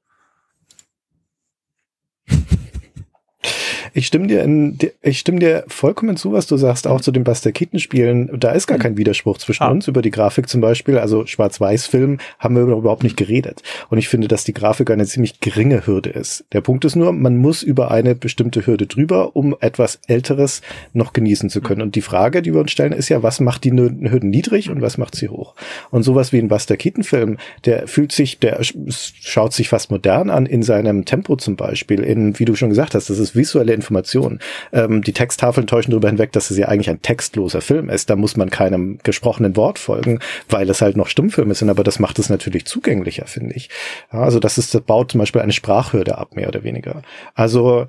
Ich 3.97 4.09
stimme 4.09 4.27
dir 4.27 4.43
in, 4.43 4.79
ich 5.01 5.21
stimme 5.21 5.39
dir 5.39 5.65
vollkommen 5.69 6.19
zu, 6.19 6.31
was 6.31 6.47
du 6.47 6.59
sagst, 6.59 6.87
auch 6.87 7.01
zu 7.01 7.13
den 7.13 7.25
Buster 7.25 7.51
Keaton 7.51 7.81
Spielen. 7.81 8.29
Da 8.39 8.51
ist 8.53 8.67
gar 8.67 8.77
kein 8.77 8.99
Widerspruch 8.99 9.39
zwischen 9.39 9.63
ah. 9.63 9.71
uns 9.71 9.89
über 9.89 10.03
die 10.03 10.11
Grafik 10.11 10.51
zum 10.51 10.61
Beispiel. 10.61 10.99
Also 10.99 11.25
Schwarz-Weiß-Film 11.25 12.19
haben 12.39 12.55
wir 12.55 12.77
überhaupt 12.77 13.05
nicht 13.05 13.17
geredet. 13.17 13.63
Und 13.89 13.97
ich 13.97 14.09
finde, 14.09 14.29
dass 14.29 14.45
die 14.45 14.53
Grafik 14.53 14.91
eine 14.91 15.07
ziemlich 15.07 15.41
geringe 15.41 15.87
Hürde 15.87 16.11
ist. 16.11 16.45
Der 16.53 16.61
Punkt 16.61 16.85
ist 16.85 16.95
nur, 16.95 17.11
man 17.13 17.39
muss 17.39 17.63
über 17.63 17.91
eine 17.91 18.15
bestimmte 18.15 18.67
Hürde 18.67 18.87
drüber, 18.87 19.35
um 19.35 19.57
etwas 19.61 19.99
Älteres 20.07 20.61
noch 20.93 21.15
genießen 21.15 21.49
zu 21.49 21.63
können. 21.63 21.81
Und 21.81 21.95
die 21.95 22.03
Frage, 22.03 22.43
die 22.43 22.53
wir 22.53 22.61
uns 22.61 22.73
stellen, 22.73 22.93
ist 22.93 23.09
ja, 23.09 23.23
was 23.23 23.41
macht 23.41 23.65
die 23.65 23.73
Hürden 23.73 24.29
niedrig 24.29 24.69
und 24.69 24.83
was 24.83 24.99
macht 24.99 25.15
sie 25.15 25.31
hoch? 25.31 25.55
Und 25.91 26.03
sowas 26.03 26.35
wie 26.35 26.39
ein 26.39 26.49
Buster 26.49 26.77
Keaton 26.77 27.03
Film, 27.03 27.39
der 27.65 27.89
fühlt 27.89 28.13
sich, 28.13 28.41
der 28.41 28.59
schaut 28.61 29.55
sich 29.55 29.71
fast 29.71 29.91
modern 29.91 30.29
an 30.29 30.45
in 30.45 30.63
seinem 30.63 31.07
Tempo 31.07 31.37
zum 31.37 31.57
Beispiel, 31.57 32.01
in, 32.01 32.39
wie 32.39 32.45
du 32.45 32.57
schon 32.57 32.69
gesagt 32.69 32.95
hast, 32.95 33.09
das 33.09 33.19
ist 33.19 33.35
visuelle 33.35 33.73
Informationen. 33.87 34.41
Ähm, 34.73 35.03
die 35.03 35.13
Texttafeln 35.13 35.67
täuschen 35.67 35.93
darüber 35.93 36.09
hinweg, 36.09 36.33
dass 36.33 36.51
es 36.51 36.59
ja 36.59 36.69
eigentlich 36.69 36.91
ein 36.91 37.03
textloser 37.03 37.61
Film 37.61 37.89
ist. 37.89 38.11
Da 38.11 38.17
muss 38.17 38.37
man 38.37 38.51
keinem 38.51 38.99
gesprochenen 39.03 39.57
Wort 39.57 39.79
folgen, 39.79 40.19
weil 40.49 40.69
es 40.69 40.83
halt 40.83 40.97
noch 40.97 41.07
Stummfilme 41.07 41.55
sind, 41.55 41.71
aber 41.71 41.85
das 41.85 41.99
macht 41.99 42.19
es 42.19 42.29
natürlich 42.29 42.67
zugänglicher, 42.67 43.27
finde 43.27 43.55
ich. 43.55 43.71
Ja, 44.13 44.21
also 44.21 44.41
das 44.41 44.59
ist, 44.59 44.75
das 44.75 44.83
baut 44.83 45.13
zum 45.13 45.21
Beispiel 45.21 45.41
eine 45.41 45.53
Sprachhürde 45.53 46.19
ab, 46.19 46.35
mehr 46.35 46.49
oder 46.49 46.65
weniger. 46.65 47.03
Also 47.35 47.87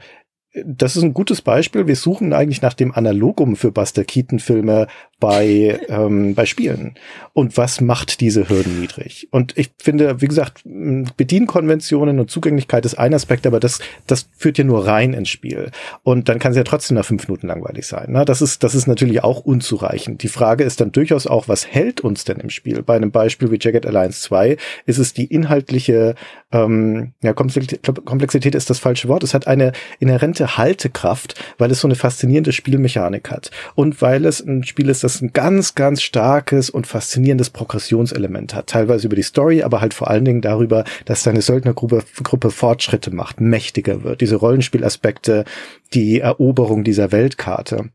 das 0.65 0.95
ist 0.95 1.03
ein 1.03 1.13
gutes 1.13 1.41
Beispiel. 1.41 1.87
Wir 1.87 1.95
suchen 1.95 2.33
eigentlich 2.33 2.61
nach 2.61 2.73
dem 2.73 2.93
Analogum 2.93 3.55
für 3.55 3.71
Buster 3.71 4.03
Keaton 4.03 4.39
Filme 4.39 4.87
bei, 5.19 5.79
ähm, 5.89 6.35
bei 6.35 6.45
Spielen. 6.45 6.95
Und 7.33 7.57
was 7.57 7.81
macht 7.81 8.21
diese 8.21 8.49
Hürden 8.49 8.79
niedrig? 8.81 9.27
Und 9.31 9.57
ich 9.57 9.71
finde, 9.79 10.21
wie 10.21 10.27
gesagt, 10.27 10.61
Bedienkonventionen 10.63 12.19
und 12.19 12.29
Zugänglichkeit 12.29 12.85
ist 12.85 12.95
ein 12.95 13.13
Aspekt, 13.13 13.47
aber 13.47 13.59
das, 13.59 13.79
das 14.05 14.27
führt 14.35 14.57
ja 14.57 14.63
nur 14.63 14.85
rein 14.85 15.13
ins 15.13 15.29
Spiel. 15.29 15.71
Und 16.03 16.29
dann 16.29 16.39
kann 16.39 16.51
es 16.51 16.57
ja 16.57 16.63
trotzdem 16.63 16.95
nach 16.95 17.05
fünf 17.05 17.27
Minuten 17.27 17.47
langweilig 17.47 17.85
sein. 17.87 18.11
Ne? 18.11 18.25
Das 18.25 18.41
ist, 18.41 18.63
das 18.63 18.75
ist 18.75 18.87
natürlich 18.87 19.23
auch 19.23 19.39
unzureichend. 19.39 20.23
Die 20.23 20.27
Frage 20.27 20.63
ist 20.63 20.81
dann 20.81 20.91
durchaus 20.91 21.25
auch, 21.25 21.47
was 21.47 21.67
hält 21.67 22.01
uns 22.01 22.23
denn 22.23 22.39
im 22.39 22.49
Spiel? 22.49 22.83
Bei 22.83 22.95
einem 22.95 23.11
Beispiel 23.11 23.51
wie 23.51 23.59
Jagged 23.59 23.85
Alliance 23.85 24.21
2 24.21 24.57
ist 24.85 24.97
es 24.97 25.13
die 25.13 25.25
inhaltliche, 25.25 26.15
ähm, 26.51 27.13
ja, 27.21 27.33
Komplexität 27.33 28.55
ist 28.55 28.69
das 28.69 28.79
falsche 28.79 29.07
Wort. 29.07 29.23
Es 29.23 29.33
hat 29.33 29.47
eine 29.47 29.73
inhärente 29.99 30.57
Haltekraft, 30.57 31.35
weil 31.57 31.71
es 31.71 31.81
so 31.81 31.87
eine 31.87 31.95
faszinierende 31.95 32.51
Spielmechanik 32.51 33.31
hat. 33.31 33.51
Und 33.75 34.01
weil 34.01 34.25
es 34.25 34.41
ein 34.41 34.63
Spiel 34.63 34.89
ist, 34.89 35.03
das 35.07 35.21
ein 35.21 35.31
ganz, 35.31 35.73
ganz 35.73 36.01
starkes 36.01 36.69
und 36.69 36.85
faszinierendes 36.85 37.49
Progressionselement 37.49 38.53
hat. 38.53 38.67
Teilweise 38.67 39.07
über 39.07 39.15
die 39.15 39.21
Story, 39.23 39.63
aber 39.63 39.79
halt 39.79 39.93
vor 39.93 40.09
allen 40.09 40.25
Dingen 40.25 40.41
darüber, 40.41 40.83
dass 41.05 41.23
deine 41.23 41.41
Söldnergruppe 41.41 42.03
Gruppe 42.23 42.51
Fortschritte 42.51 43.11
macht, 43.11 43.39
mächtiger 43.39 44.03
wird. 44.03 44.19
Diese 44.19 44.35
Rollenspielaspekte, 44.35 45.45
die 45.93 46.19
Eroberung 46.19 46.83
dieser 46.83 47.11
Weltkarte. 47.11 47.89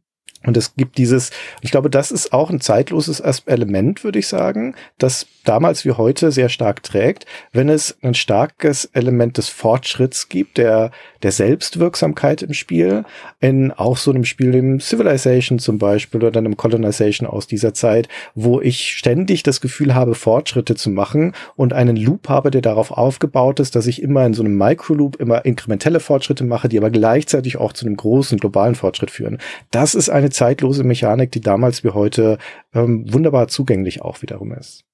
Und 0.44 0.56
es 0.56 0.74
gibt 0.76 0.98
dieses, 0.98 1.30
ich 1.60 1.70
glaube, 1.70 1.90
das 1.90 2.10
ist 2.10 2.32
auch 2.32 2.50
ein 2.50 2.60
zeitloses 2.60 3.20
Element, 3.46 4.04
würde 4.04 4.18
ich 4.18 4.28
sagen, 4.28 4.74
das 4.98 5.26
damals 5.44 5.84
wie 5.84 5.92
heute 5.92 6.30
sehr 6.30 6.48
stark 6.48 6.82
trägt, 6.82 7.26
wenn 7.52 7.68
es 7.68 7.96
ein 8.02 8.14
starkes 8.14 8.86
Element 8.86 9.38
des 9.38 9.48
Fortschritts 9.48 10.28
gibt, 10.28 10.58
der, 10.58 10.90
der 11.22 11.32
Selbstwirksamkeit 11.32 12.42
im 12.42 12.52
Spiel, 12.52 13.04
in 13.40 13.72
auch 13.72 13.96
so 13.96 14.10
einem 14.10 14.24
Spiel 14.24 14.52
wie 14.52 14.80
Civilization 14.80 15.58
zum 15.58 15.78
Beispiel 15.78 16.22
oder 16.22 16.38
einem 16.38 16.56
Colonization 16.56 17.28
aus 17.28 17.46
dieser 17.46 17.74
Zeit, 17.74 18.08
wo 18.34 18.60
ich 18.60 18.96
ständig 18.96 19.42
das 19.42 19.60
Gefühl 19.60 19.94
habe, 19.94 20.14
Fortschritte 20.14 20.74
zu 20.74 20.90
machen 20.90 21.32
und 21.56 21.72
einen 21.72 21.96
Loop 21.96 22.28
habe, 22.28 22.50
der 22.50 22.62
darauf 22.62 22.90
aufgebaut 22.90 23.60
ist, 23.60 23.74
dass 23.74 23.86
ich 23.86 24.02
immer 24.02 24.24
in 24.24 24.34
so 24.34 24.42
einem 24.42 24.56
Microloop 24.56 25.16
immer 25.16 25.44
inkrementelle 25.44 26.00
Fortschritte 26.00 26.44
mache, 26.44 26.68
die 26.68 26.78
aber 26.78 26.90
gleichzeitig 26.90 27.56
auch 27.56 27.72
zu 27.72 27.86
einem 27.86 27.96
großen 27.96 28.38
globalen 28.38 28.74
Fortschritt 28.74 29.10
führen. 29.10 29.38
Das 29.70 29.94
ist 29.94 30.08
eine 30.08 30.30
zeitlose 30.32 30.84
Mechanik, 30.84 31.30
die 31.32 31.40
damals 31.40 31.84
wie 31.84 31.90
heute 31.90 32.38
ähm, 32.74 33.04
wunderbar 33.12 33.48
zugänglich 33.48 34.02
auch 34.02 34.22
wiederum 34.22 34.52
ist 34.52 34.84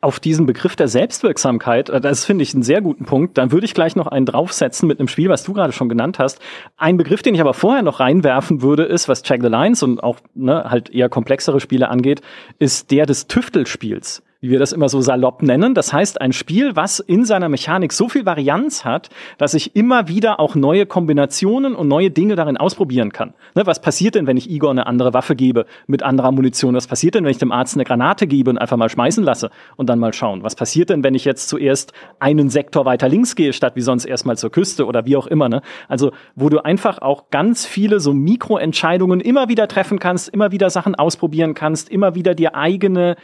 auf 0.00 0.20
diesen 0.20 0.46
Begriff 0.46 0.76
der 0.76 0.86
Selbstwirksamkeit, 0.86 1.88
äh, 1.90 2.00
das 2.00 2.24
finde 2.24 2.42
ich 2.42 2.54
einen 2.54 2.62
sehr 2.62 2.80
guten 2.80 3.04
Punkt. 3.04 3.36
Dann 3.36 3.50
würde 3.50 3.64
ich 3.64 3.74
gleich 3.74 3.96
noch 3.96 4.06
einen 4.06 4.26
draufsetzen 4.26 4.86
mit 4.86 4.98
einem 4.98 5.08
Spiel, 5.08 5.28
was 5.28 5.42
du 5.42 5.52
gerade 5.52 5.72
schon 5.72 5.88
genannt 5.88 6.18
hast. 6.18 6.40
Ein 6.76 6.96
Begriff, 6.96 7.22
den 7.22 7.34
ich 7.34 7.40
aber 7.40 7.54
vorher 7.54 7.82
noch 7.82 8.00
reinwerfen 8.00 8.62
würde, 8.62 8.84
ist, 8.84 9.08
was 9.08 9.22
Check 9.22 9.42
the 9.42 9.48
Lines 9.48 9.82
und 9.82 10.02
auch 10.02 10.18
ne, 10.34 10.64
halt 10.68 10.90
eher 10.90 11.08
komplexere 11.08 11.60
Spiele 11.60 11.88
angeht, 11.88 12.20
ist 12.58 12.90
der 12.90 13.06
des 13.06 13.26
Tüftelspiels 13.26 14.22
wie 14.40 14.50
wir 14.50 14.58
das 14.60 14.72
immer 14.72 14.88
so 14.88 15.00
salopp 15.00 15.42
nennen. 15.42 15.74
Das 15.74 15.92
heißt, 15.92 16.20
ein 16.20 16.32
Spiel, 16.32 16.76
was 16.76 17.00
in 17.00 17.24
seiner 17.24 17.48
Mechanik 17.48 17.92
so 17.92 18.08
viel 18.08 18.24
Varianz 18.24 18.84
hat, 18.84 19.08
dass 19.36 19.54
ich 19.54 19.74
immer 19.74 20.06
wieder 20.06 20.38
auch 20.38 20.54
neue 20.54 20.86
Kombinationen 20.86 21.74
und 21.74 21.88
neue 21.88 22.10
Dinge 22.10 22.36
darin 22.36 22.56
ausprobieren 22.56 23.12
kann. 23.12 23.34
Ne, 23.56 23.66
was 23.66 23.80
passiert 23.80 24.14
denn, 24.14 24.28
wenn 24.28 24.36
ich 24.36 24.48
Igor 24.48 24.70
eine 24.70 24.86
andere 24.86 25.12
Waffe 25.12 25.34
gebe 25.34 25.66
mit 25.88 26.04
anderer 26.04 26.30
Munition? 26.30 26.76
Was 26.76 26.86
passiert 26.86 27.16
denn, 27.16 27.24
wenn 27.24 27.32
ich 27.32 27.38
dem 27.38 27.50
Arzt 27.50 27.74
eine 27.74 27.84
Granate 27.84 28.28
gebe 28.28 28.50
und 28.50 28.58
einfach 28.58 28.76
mal 28.76 28.88
schmeißen 28.88 29.24
lasse 29.24 29.50
und 29.76 29.88
dann 29.88 29.98
mal 29.98 30.12
schauen? 30.12 30.44
Was 30.44 30.54
passiert 30.54 30.90
denn, 30.90 31.02
wenn 31.02 31.16
ich 31.16 31.24
jetzt 31.24 31.48
zuerst 31.48 31.92
einen 32.20 32.48
Sektor 32.48 32.84
weiter 32.84 33.08
links 33.08 33.34
gehe, 33.34 33.52
statt 33.52 33.74
wie 33.74 33.80
sonst 33.80 34.04
erstmal 34.04 34.36
zur 34.36 34.50
Küste 34.50 34.86
oder 34.86 35.04
wie 35.04 35.16
auch 35.16 35.26
immer? 35.26 35.48
Ne? 35.48 35.62
Also, 35.88 36.12
wo 36.36 36.48
du 36.48 36.64
einfach 36.64 37.02
auch 37.02 37.30
ganz 37.30 37.66
viele 37.66 37.98
so 37.98 38.12
Mikroentscheidungen 38.12 39.20
immer 39.20 39.48
wieder 39.48 39.66
treffen 39.66 39.98
kannst, 39.98 40.28
immer 40.28 40.52
wieder 40.52 40.70
Sachen 40.70 40.94
ausprobieren 40.94 41.54
kannst, 41.54 41.88
immer 41.88 42.14
wieder 42.14 42.36
dir 42.36 42.54
eigene 42.54 43.16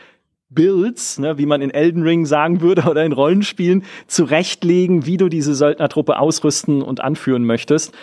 Builds, 0.54 1.18
ne, 1.18 1.38
wie 1.38 1.46
man 1.46 1.62
in 1.62 1.70
Elden 1.70 2.02
Ring 2.02 2.26
sagen 2.26 2.60
würde 2.60 2.82
oder 2.90 3.04
in 3.04 3.12
Rollenspielen, 3.12 3.84
zurechtlegen, 4.06 5.06
wie 5.06 5.16
du 5.16 5.28
diese 5.28 5.54
Söldnertruppe 5.54 6.18
ausrüsten 6.18 6.82
und 6.82 7.00
anführen 7.00 7.44
möchtest. 7.44 7.94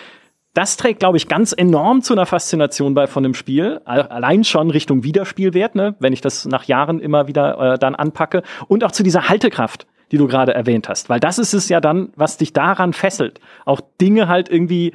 Das 0.53 0.75
trägt, 0.75 0.99
glaube 0.99 1.15
ich, 1.15 1.29
ganz 1.29 1.53
enorm 1.53 2.01
zu 2.01 2.13
einer 2.13 2.25
Faszination 2.25 2.93
bei 2.93 3.07
von 3.07 3.23
dem 3.23 3.33
Spiel. 3.33 3.79
Allein 3.85 4.43
schon 4.43 4.69
Richtung 4.69 5.03
Wiederspielwert, 5.03 5.75
ne, 5.75 5.95
wenn 5.99 6.11
ich 6.11 6.19
das 6.19 6.45
nach 6.45 6.65
Jahren 6.65 6.99
immer 6.99 7.27
wieder 7.27 7.75
äh, 7.75 7.79
dann 7.79 7.95
anpacke. 7.95 8.43
Und 8.67 8.83
auch 8.83 8.91
zu 8.91 9.03
dieser 9.03 9.29
Haltekraft, 9.29 9.87
die 10.11 10.17
du 10.17 10.27
gerade 10.27 10.53
erwähnt 10.53 10.89
hast. 10.89 11.09
Weil 11.09 11.21
das 11.21 11.39
ist 11.39 11.53
es 11.53 11.69
ja 11.69 11.79
dann, 11.79 12.11
was 12.17 12.35
dich 12.35 12.51
daran 12.51 12.91
fesselt. 12.91 13.39
Auch 13.65 13.79
Dinge 14.01 14.27
halt 14.27 14.49
irgendwie 14.49 14.93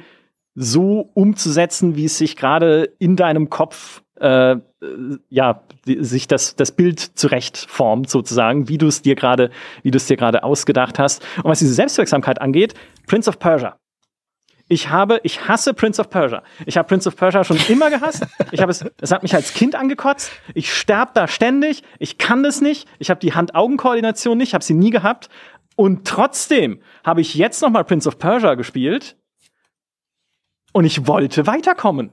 so 0.53 1.09
umzusetzen, 1.13 1.95
wie 1.95 2.05
es 2.05 2.17
sich 2.17 2.35
gerade 2.35 2.93
in 2.99 3.15
deinem 3.15 3.49
Kopf 3.49 4.03
äh, 4.19 4.57
ja, 5.29 5.63
die, 5.85 6.03
sich 6.03 6.27
das, 6.27 6.55
das 6.55 6.71
Bild 6.71 6.99
zurecht 6.99 7.57
formt, 7.57 8.09
sozusagen, 8.09 8.69
wie 8.69 8.77
du 8.77 8.87
es 8.87 9.01
dir 9.01 9.15
gerade, 9.15 9.49
wie 9.83 9.91
du 9.91 9.97
es 9.97 10.07
dir 10.07 10.17
gerade 10.17 10.43
ausgedacht 10.43 10.99
hast. 10.99 11.23
Und 11.37 11.45
was 11.45 11.59
diese 11.59 11.73
Selbstwirksamkeit 11.73 12.41
angeht, 12.41 12.73
Prince 13.07 13.29
of 13.29 13.39
Persia. 13.39 13.77
Ich 14.69 14.89
habe, 14.89 15.21
ich 15.23 15.47
hasse 15.47 15.73
Prince 15.73 16.01
of 16.01 16.09
Persia. 16.09 16.43
Ich 16.65 16.77
habe 16.77 16.87
Prince 16.87 17.07
of 17.07 17.15
Persia 17.15 17.43
schon 17.45 17.57
immer 17.69 17.89
gehasst. 17.89 18.27
Ich 18.51 18.61
habe 18.61 18.71
es, 18.71 18.85
es 18.99 19.11
hat 19.11 19.23
mich 19.23 19.33
als 19.33 19.53
Kind 19.53 19.75
angekotzt. 19.75 20.31
Ich 20.53 20.73
sterb 20.73 21.13
da 21.13 21.27
ständig. 21.27 21.83
Ich 21.99 22.17
kann 22.17 22.43
das 22.43 22.59
nicht. 22.59 22.87
Ich 22.99 23.09
habe 23.09 23.19
die 23.21 23.33
Hand-Augen-Koordination 23.33 24.37
nicht. 24.37 24.49
Ich 24.49 24.53
habe 24.53 24.63
sie 24.63 24.73
nie 24.73 24.89
gehabt. 24.89 25.29
Und 25.77 26.05
trotzdem 26.05 26.81
habe 27.05 27.21
ich 27.21 27.35
jetzt 27.35 27.61
noch 27.61 27.69
mal 27.69 27.83
Prince 27.83 28.09
of 28.09 28.19
Persia 28.19 28.55
gespielt. 28.55 29.15
Und 30.73 30.83
ich 30.83 31.07
wollte 31.07 31.47
weiterkommen. 31.47 32.11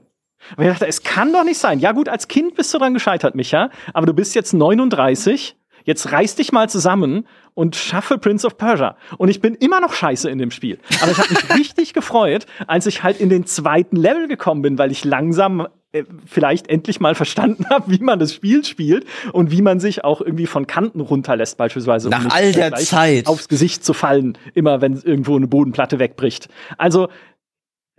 Und 0.57 0.63
ich 0.63 0.69
dachte, 0.69 0.87
es 0.87 1.03
kann 1.03 1.33
doch 1.33 1.43
nicht 1.43 1.59
sein. 1.59 1.79
Ja 1.79 1.91
gut, 1.91 2.09
als 2.09 2.27
Kind 2.27 2.55
bist 2.55 2.73
du 2.73 2.77
dran 2.77 2.93
gescheitert, 2.93 3.35
Micha, 3.35 3.69
aber 3.93 4.05
du 4.05 4.13
bist 4.13 4.35
jetzt 4.35 4.53
39. 4.53 5.55
Jetzt 5.85 6.11
reiß 6.11 6.35
dich 6.35 6.51
mal 6.51 6.67
zusammen 6.67 7.27
und 7.53 7.75
schaffe 7.75 8.17
Prince 8.17 8.45
of 8.45 8.57
Persia. 8.57 8.97
Und 9.17 9.29
ich 9.29 9.39
bin 9.39 9.53
immer 9.53 9.79
noch 9.79 9.93
scheiße 9.93 10.29
in 10.29 10.39
dem 10.39 10.49
Spiel. 10.49 10.79
Aber 11.01 11.11
ich 11.11 11.17
habe 11.19 11.29
mich 11.29 11.49
richtig 11.55 11.93
gefreut, 11.93 12.47
als 12.65 12.87
ich 12.87 13.03
halt 13.03 13.19
in 13.19 13.29
den 13.29 13.45
zweiten 13.45 13.95
Level 13.95 14.27
gekommen 14.27 14.63
bin, 14.63 14.79
weil 14.79 14.91
ich 14.91 15.05
langsam 15.05 15.67
äh, 15.91 16.03
vielleicht 16.25 16.69
endlich 16.69 16.99
mal 16.99 17.13
verstanden 17.13 17.65
habe, 17.69 17.91
wie 17.91 17.99
man 17.99 18.17
das 18.17 18.33
Spiel 18.33 18.65
spielt 18.65 19.05
und 19.31 19.51
wie 19.51 19.61
man 19.61 19.79
sich 19.79 20.03
auch 20.03 20.21
irgendwie 20.21 20.47
von 20.47 20.65
Kanten 20.65 21.01
runterlässt, 21.01 21.57
beispielsweise. 21.57 22.09
Nach 22.09 22.25
um 22.25 22.31
all 22.31 22.51
der 22.51 22.73
Zeit. 22.73 23.27
Aufs 23.27 23.47
Gesicht 23.47 23.85
zu 23.85 23.93
fallen, 23.93 24.37
immer 24.55 24.81
wenn 24.81 24.99
irgendwo 24.99 25.35
eine 25.35 25.47
Bodenplatte 25.47 25.99
wegbricht. 25.99 26.49
Also 26.77 27.09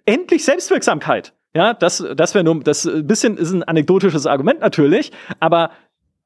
endlich 0.07 0.45
Selbstwirksamkeit. 0.45 1.33
Ja, 1.57 1.73
das, 1.73 2.05
das 2.15 2.35
wäre 2.35 2.45
nur, 2.45 2.63
das 2.63 2.85
ein 2.85 3.07
bisschen 3.07 3.39
ist 3.39 3.51
ein 3.51 3.63
anekdotisches 3.63 4.27
Argument 4.27 4.61
natürlich, 4.61 5.11
aber 5.41 5.71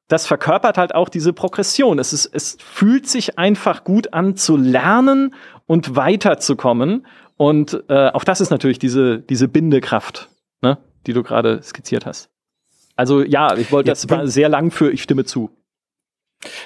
das 0.09 0.27
verkörpert 0.27 0.77
halt 0.77 0.93
auch 0.93 1.09
diese 1.09 1.33
Progression. 1.33 2.01
Es 2.01 2.13
ist, 2.13 2.27
es 2.27 2.57
fühlt 2.61 3.07
sich 3.07 3.39
einfach 3.39 3.85
gut 3.85 4.13
an 4.13 4.35
zu 4.35 4.57
lernen 4.57 5.37
und 5.67 5.95
weiterzukommen. 5.95 7.07
Und 7.37 7.85
äh, 7.87 8.09
auch 8.09 8.25
das 8.25 8.41
ist 8.41 8.51
natürlich 8.51 8.81
diese, 8.81 9.21
diese 9.21 9.47
Bindekraft, 9.47 10.29
ne, 10.63 10.79
die 11.07 11.13
du 11.13 11.23
gerade 11.23 11.63
skizziert 11.63 12.07
hast. 12.07 12.29
Also 12.97 13.23
ja, 13.23 13.57
ich 13.57 13.71
wollte, 13.71 13.89
das 13.89 14.11
war 14.11 14.27
sehr 14.27 14.49
lang 14.49 14.73
für, 14.73 14.91
ich 14.91 15.01
stimme 15.01 15.25
zu. 15.25 15.51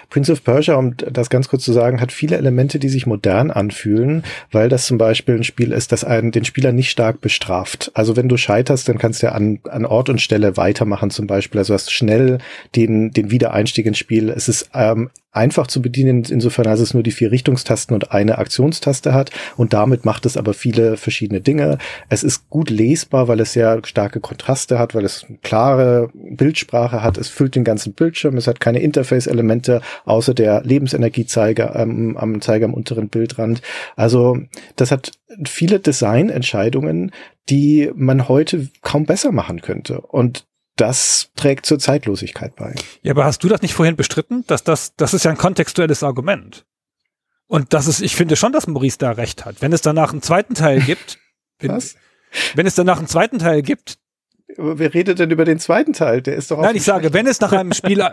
Prince 0.09 0.31
of 0.31 0.45
Persia, 0.45 0.75
um 0.77 0.97
das 0.97 1.31
ganz 1.31 1.49
kurz 1.49 1.64
zu 1.64 1.72
sagen, 1.72 2.01
hat 2.01 2.12
viele 2.12 2.37
Elemente, 2.37 2.79
die 2.79 2.89
sich 2.89 3.07
modern 3.07 3.51
anfühlen, 3.51 4.25
weil 4.53 4.68
das 4.68 4.87
zum 4.87 4.99
Beispiel 4.99 5.35
ein 5.35 5.45
Spiel 5.45 5.72
ist, 5.72 5.93
das 5.93 6.05
einen, 6.05 6.31
den 6.31 6.45
Spieler 6.45 6.72
nicht 6.72 6.91
stark 6.91 7.20
bestraft. 7.20 7.91
Also 7.95 8.16
wenn 8.16 8.29
du 8.29 8.37
scheiterst, 8.37 8.89
dann 8.89 8.99
kannst 8.99 9.22
du 9.22 9.27
ja 9.27 9.33
an, 9.33 9.59
an 9.68 9.85
Ort 9.85 10.09
und 10.09 10.20
Stelle 10.20 10.57
weitermachen 10.57 11.11
zum 11.11 11.27
Beispiel. 11.27 11.59
Also 11.59 11.75
hast 11.75 11.93
schnell 11.93 12.39
den, 12.77 13.11
den 13.11 13.31
Wiedereinstieg 13.31 13.87
ins 13.87 13.99
Spiel. 13.99 14.31
Es 14.31 14.49
ist 14.49 14.70
ähm, 14.75 15.11
einfach 15.35 15.66
zu 15.66 15.82
bedienen, 15.82 16.24
insofern 16.24 16.66
als 16.66 16.80
es 16.80 16.95
nur 16.95 17.03
die 17.03 17.11
vier 17.11 17.30
Richtungstasten 17.30 17.95
und 17.95 18.12
eine 18.12 18.39
Aktionstaste 18.39 19.12
hat 19.12 19.30
und 19.57 19.72
damit 19.72 20.05
macht 20.05 20.26
es 20.26 20.37
aber 20.37 20.55
viele 20.55 20.97
verschiedene 20.97 21.41
Dinge. 21.41 21.78
Es 22.09 22.22
ist 22.22 22.49
gut 22.49 22.70
lesbar, 22.70 23.28
weil 23.28 23.41
es 23.41 23.53
sehr 23.53 23.80
starke 23.85 24.20
Kontraste 24.20 24.78
hat, 24.78 24.95
weil 24.95 25.05
es 25.05 25.26
klare 25.43 26.11
Bildsprache 26.14 27.03
hat. 27.03 27.18
Es 27.18 27.28
füllt 27.28 27.57
den 27.57 27.64
ganzen 27.64 27.95
Bildschirm. 27.95 28.37
Es 28.37 28.47
hat 28.47 28.61
keine 28.61 28.80
Interface-Elemente 28.80 29.80
außer 30.05 30.35
der 30.35 30.62
Lebensenergiezeiger 30.62 31.74
ähm, 31.76 32.16
am 32.16 32.41
Zeiger 32.41 32.66
am 32.66 32.74
unteren 32.74 33.09
Bildrand. 33.09 33.61
Also 33.97 34.39
das 34.76 34.91
hat 34.91 35.12
viele 35.45 35.80
Designentscheidungen, 35.80 37.11
die 37.49 37.91
man 37.95 38.28
heute 38.28 38.68
kaum 38.82 39.05
besser 39.05 39.32
machen 39.32 39.61
könnte. 39.61 40.01
Und 40.01 40.47
das 40.77 41.31
trägt 41.37 41.66
zur 41.66 41.79
Zeitlosigkeit 41.79 42.57
bei. 42.57 42.75
Ja, 43.03 43.12
aber 43.12 43.25
hast 43.25 43.45
du 43.45 43.49
das 43.49 43.62
nicht 43.62 43.75
vorhin 43.75 43.97
bestritten? 43.97 44.45
Dass 44.47 44.64
das, 44.64 44.97
das 44.97 45.14
ist 45.14 45.25
ja 45.25 45.31
ein 45.31 45.39
kontextuelles 45.39 46.03
Argument. 46.03 46.64
Und 47.47 47.72
das 47.72 47.87
ist, 47.87 48.01
ich 48.01 48.16
finde 48.16 48.37
schon, 48.37 48.53
dass 48.53 48.66
Maurice 48.66 48.99
da 48.99 49.12
recht 49.12 49.45
hat. 49.45 49.61
Wenn 49.61 49.72
es 49.72 49.83
danach 49.83 50.12
einen 50.12 50.22
zweiten 50.22 50.55
Teil 50.55 50.81
gibt, 50.87 51.18
Was? 51.61 51.97
wenn 52.55 52.66
es 52.66 52.75
danach 52.75 52.99
einen 52.99 53.09
zweiten 53.09 53.39
Teil 53.39 53.62
gibt, 53.62 53.99
Wer 54.57 54.95
redet 54.95 55.18
denn 55.18 55.31
über 55.31 55.45
den 55.45 55.59
zweiten 55.59 55.95
Teil? 55.95 56.22
Der 56.22 56.37
ist 56.37 56.51
doch 56.51 56.61
Nein, 56.61 56.77
ich 56.77 56.85
sage, 56.85 57.12
wenn 57.12 57.27
es 57.27 57.41
nach 57.41 57.53
einem 57.53 57.72
Spiel, 57.72 57.99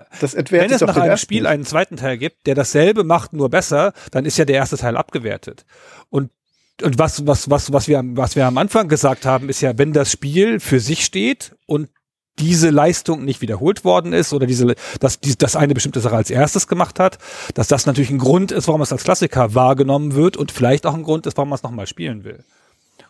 wenn 0.49 0.71
es 0.71 0.81
nach 0.81 0.97
einem 0.97 1.17
Spiel 1.17 1.45
einen 1.45 1.65
zweiten 1.65 1.97
Teil 1.97 2.17
gibt, 2.17 2.47
der 2.47 2.55
dasselbe 2.55 3.03
macht, 3.03 3.33
nur 3.33 3.49
besser, 3.49 3.93
dann 4.11 4.25
ist 4.25 4.37
ja 4.37 4.45
der 4.45 4.55
erste 4.55 4.77
Teil 4.77 4.97
abgewertet. 4.97 5.65
Und 6.09 6.31
und 6.81 6.97
was, 6.97 7.27
was, 7.27 7.47
was, 7.49 7.71
was 7.71 7.87
wir, 7.87 8.01
was 8.03 8.35
wir 8.35 8.47
am 8.47 8.57
Anfang 8.57 8.87
gesagt 8.87 9.25
haben, 9.25 9.49
ist 9.49 9.61
ja, 9.61 9.77
wenn 9.77 9.93
das 9.93 10.11
Spiel 10.11 10.59
für 10.59 10.79
sich 10.79 11.05
steht 11.05 11.55
und 11.67 11.89
diese 12.39 12.69
Leistung 12.69 13.23
nicht 13.23 13.41
wiederholt 13.41 13.83
worden 13.83 14.13
ist 14.13 14.33
oder 14.33 14.45
diese, 14.47 14.75
dass 14.99 15.19
die, 15.19 15.37
das 15.37 15.55
eine 15.55 15.73
bestimmte 15.73 15.99
Sache 15.99 16.15
als 16.15 16.29
erstes 16.29 16.67
gemacht 16.67 16.99
hat, 16.99 17.17
dass 17.53 17.67
das 17.67 17.85
natürlich 17.85 18.09
ein 18.09 18.17
Grund 18.17 18.51
ist, 18.51 18.67
warum 18.67 18.81
es 18.81 18.91
als 18.91 19.03
Klassiker 19.03 19.53
wahrgenommen 19.53 20.15
wird 20.15 20.37
und 20.37 20.51
vielleicht 20.51 20.85
auch 20.85 20.93
ein 20.93 21.03
Grund 21.03 21.27
ist, 21.27 21.37
warum 21.37 21.49
man 21.49 21.57
es 21.57 21.63
nochmal 21.63 21.87
spielen 21.87 22.23
will. 22.23 22.43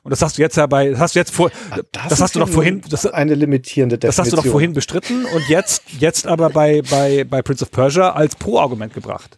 Und 0.04 0.10
das 0.10 0.22
hast 0.22 0.38
du 0.38 0.42
jetzt 0.42 0.58
ja 0.58 0.66
bei, 0.66 0.90
das 0.90 1.00
hast 1.00 1.16
du 1.16 1.20
jetzt 1.20 1.34
vor, 1.34 1.52
ah, 1.70 1.80
das, 1.92 2.08
das 2.10 2.22
hast 2.22 2.36
du 2.36 2.40
doch 2.40 2.50
vorhin, 2.50 2.82
das, 2.90 3.06
eine 3.06 3.36
limitierende 3.36 3.98
Definition. 3.98 4.10
Das 4.10 4.18
hast 4.20 4.32
du 4.32 4.36
doch 4.36 4.52
vorhin 4.52 4.74
bestritten 4.74 5.26
und 5.26 5.48
jetzt, 5.48 5.84
jetzt 6.00 6.26
aber 6.26 6.50
bei, 6.50 6.82
bei, 6.82 7.24
bei 7.24 7.42
Prince 7.44 7.64
of 7.64 7.72
Persia 7.72 8.12
als 8.12 8.36
Pro-Argument 8.36 8.94
gebracht. 8.94 9.38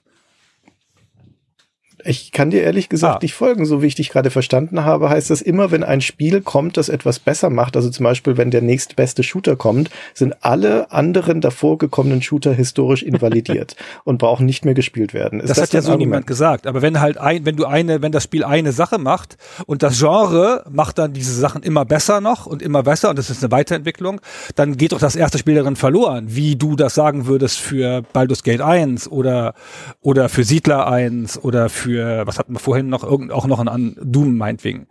Ich 2.06 2.32
kann 2.32 2.50
dir 2.50 2.62
ehrlich 2.64 2.90
gesagt 2.90 3.16
Ah. 3.18 3.20
nicht 3.22 3.34
folgen. 3.34 3.66
So 3.66 3.82
wie 3.82 3.88
ich 3.88 3.96
dich 3.96 4.10
gerade 4.10 4.30
verstanden 4.30 4.84
habe, 4.86 5.10
heißt 5.10 5.30
das 5.30 5.42
immer, 5.42 5.72
wenn 5.72 5.84
ein 5.84 6.02
Spiel 6.02 6.42
kommt, 6.42 6.78
das 6.78 6.90
etwas 6.90 7.20
besser 7.20 7.50
macht, 7.50 7.76
also 7.76 7.90
zum 7.90 8.04
Beispiel, 8.04 8.38
wenn 8.38 8.52
der 8.52 8.62
nächstbeste 8.62 9.24
Shooter 9.24 9.56
kommt, 9.56 9.90
sind 10.14 10.36
alle 10.42 10.92
anderen 10.92 11.42
davor 11.42 11.78
gekommenen 11.78 12.22
Shooter 12.22 12.54
historisch 12.54 13.04
invalidiert 13.04 13.76
und 14.04 14.18
brauchen 14.18 14.46
nicht 14.46 14.66
mehr 14.66 14.74
gespielt 14.74 15.14
werden. 15.14 15.40
Ist 15.40 15.50
das, 15.50 15.62
hat 15.62 15.74
ja 15.74 15.82
so 15.82 15.92
Argument? 15.92 16.10
niemand 16.10 16.28
gesagt. 16.28 16.68
Aber 16.68 16.82
wenn 16.82 17.00
halt 17.00 17.18
ein, 17.18 17.46
wenn 17.46 17.56
du 17.56 17.66
eine, 17.66 18.02
wenn 18.02 18.12
das 18.12 18.24
Spiel 18.24 18.44
eine 18.44 18.72
Sache 18.72 18.98
macht 18.98 19.38
und 19.66 19.84
das 19.84 20.00
Genre 20.00 20.64
macht 20.70 20.98
dann 20.98 21.14
diese 21.14 21.34
Sachen 21.34 21.64
immer 21.64 21.86
besser 21.86 22.22
noch 22.22 22.46
und 22.46 22.62
immer 22.62 22.84
besser 22.84 23.10
und 23.10 23.18
das 23.20 23.30
ist 23.30 23.44
eine 23.44 23.52
Weiterentwicklung, 23.52 24.20
dann 24.56 24.78
geht 24.78 24.92
doch 24.92 25.00
das 25.00 25.16
erste 25.16 25.38
Spiel 25.38 25.56
darin 25.56 25.76
verloren, 25.76 26.26
wie 26.30 26.56
du 26.56 26.76
das 26.76 26.96
sagen 26.96 27.26
würdest 27.28 27.60
für 27.60 28.02
Baldur's 28.14 28.44
Gate 28.44 28.62
1 28.62 29.08
oder, 29.10 29.54
oder 30.02 30.30
für 30.30 30.44
Siedler 30.44 30.88
1 30.88 31.44
oder 31.44 31.70
für, 31.70 31.93
was 31.98 32.40
hatten 32.40 32.54
wir 32.54 32.60
vorhin 32.60 32.90
noch, 32.90 33.04
irgend, 33.04 33.32
auch 33.32 33.46
noch 33.48 33.60
an 33.60 33.96
Doom 34.02 34.38
meinetwegen. 34.38 34.88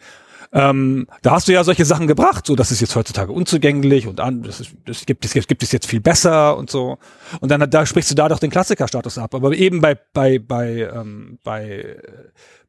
Ähm, 0.55 1.07
da 1.23 1.31
hast 1.31 1.49
du 1.49 1.53
ja 1.53 1.65
solche 1.65 1.87
Sachen 1.87 2.07
gebracht, 2.07 2.47
so 2.47 2.55
das 2.55 2.71
ist 2.71 2.83
jetzt 2.83 2.95
heutzutage 2.95 3.33
unzugänglich 3.33 4.07
und 4.07 4.21
an, 4.21 4.43
das, 4.43 4.61
ist, 4.61 4.73
das 4.85 5.07
gibt 5.07 5.25
es 5.25 5.33
jetzt 5.33 5.49
gibt 5.49 5.63
es 5.63 5.73
jetzt 5.73 5.87
viel 5.87 6.01
besser 6.01 6.59
und 6.59 6.69
so. 6.69 6.99
Und 7.41 7.51
dann 7.51 7.71
da 7.71 7.87
sprichst 7.87 8.11
du 8.11 8.15
da 8.15 8.29
doch 8.29 8.39
den 8.39 8.51
Klassikerstatus 8.51 9.17
ab. 9.17 9.35
Aber 9.35 9.53
eben 9.55 9.81
bei 9.81 9.97
bei 10.13 10.39
bei 10.39 10.91
ähm, 10.95 11.39
bei 11.43 11.97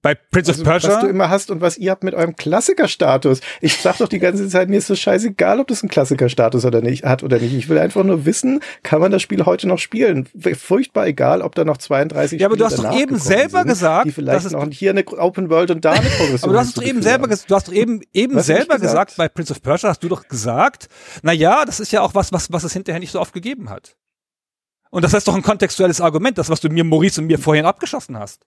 bei 0.03 0.13
Prince 0.13 0.51
Also, 0.51 0.61
of 0.61 0.67
Persia. 0.67 0.89
was 0.91 0.99
du 0.99 1.07
immer 1.07 1.29
hast 1.29 1.49
und 1.49 1.61
was 1.61 1.77
ihr 1.79 1.89
habt 1.89 2.03
mit 2.03 2.13
eurem 2.13 2.35
Klassikerstatus. 2.35 3.39
Ich 3.61 3.77
sag 3.77 3.97
doch 3.97 4.07
die 4.07 4.19
ganze 4.19 4.47
Zeit, 4.49 4.69
mir 4.69 4.77
ist 4.77 4.89
das 4.89 4.99
scheißegal, 4.99 5.59
ob 5.59 5.67
das 5.67 5.81
einen 5.81 5.89
Klassikerstatus 5.89 6.65
oder 6.65 6.81
nicht 6.81 7.03
hat 7.05 7.23
oder 7.23 7.39
nicht. 7.39 7.53
Ich 7.55 7.69
will 7.69 7.79
einfach 7.79 8.03
nur 8.03 8.25
wissen, 8.25 8.59
kann 8.83 8.99
man 9.01 9.11
das 9.11 9.21
Spiel 9.21 9.45
heute 9.45 9.67
noch 9.67 9.79
spielen? 9.79 10.29
Furchtbar 10.59 11.07
egal, 11.07 11.41
ob 11.41 11.55
da 11.55 11.65
noch 11.65 11.77
32 11.77 12.39
Ja, 12.39 12.47
aber 12.47 12.57
du 12.57 12.65
Spiele 12.69 12.77
hast 12.77 12.93
doch 12.93 12.99
eben 13.01 13.17
selber 13.17 13.59
sind, 13.59 13.67
gesagt, 13.69 14.05
die 14.07 14.11
vielleicht 14.11 14.51
noch 14.51 14.67
hier 14.71 14.91
eine 14.91 15.05
Open 15.07 15.49
World 15.49 15.71
und 15.71 15.83
da 15.85 15.91
eine 15.93 16.09
Progression 16.17 16.49
aber 16.49 16.53
du 16.53 16.59
hast 16.59 16.77
doch 16.77 16.83
eben 16.83 17.01
selber, 17.01 17.23
haben. 17.23 17.31
ges- 17.33 17.47
du 17.47 17.55
hast 17.55 17.67
doch 17.69 17.73
eben, 17.73 18.01
eben 18.13 18.35
Was 18.35 18.45
selber 18.45 18.77
gesagt? 18.77 19.11
gesagt? 19.11 19.17
bei 19.17 19.29
Prince 19.29 19.51
of 19.53 19.61
Persia 19.61 19.89
hast 19.89 20.03
du 20.03 20.09
doch 20.09 20.27
gesagt, 20.27 20.89
na 21.21 21.31
ja, 21.31 21.63
das 21.65 21.79
ist 21.79 21.91
ja 21.93 22.01
auch 22.01 22.13
was, 22.13 22.31
was, 22.33 22.51
was 22.51 22.63
es 22.65 22.73
hinterher 22.73 22.99
nicht 22.99 23.11
so 23.11 23.21
oft 23.21 23.33
gegeben 23.33 23.69
hat. 23.69 23.95
Und 24.91 25.03
das 25.03 25.13
ist 25.13 25.27
doch 25.27 25.33
ein 25.35 25.41
kontextuelles 25.41 26.01
Argument, 26.01 26.37
das, 26.37 26.49
was 26.49 26.59
du 26.59 26.69
mir, 26.69 26.83
Maurice 26.83 27.19
und 27.21 27.27
mir 27.27 27.39
vorhin 27.39 27.65
abgeschossen 27.65 28.19
hast. 28.19 28.45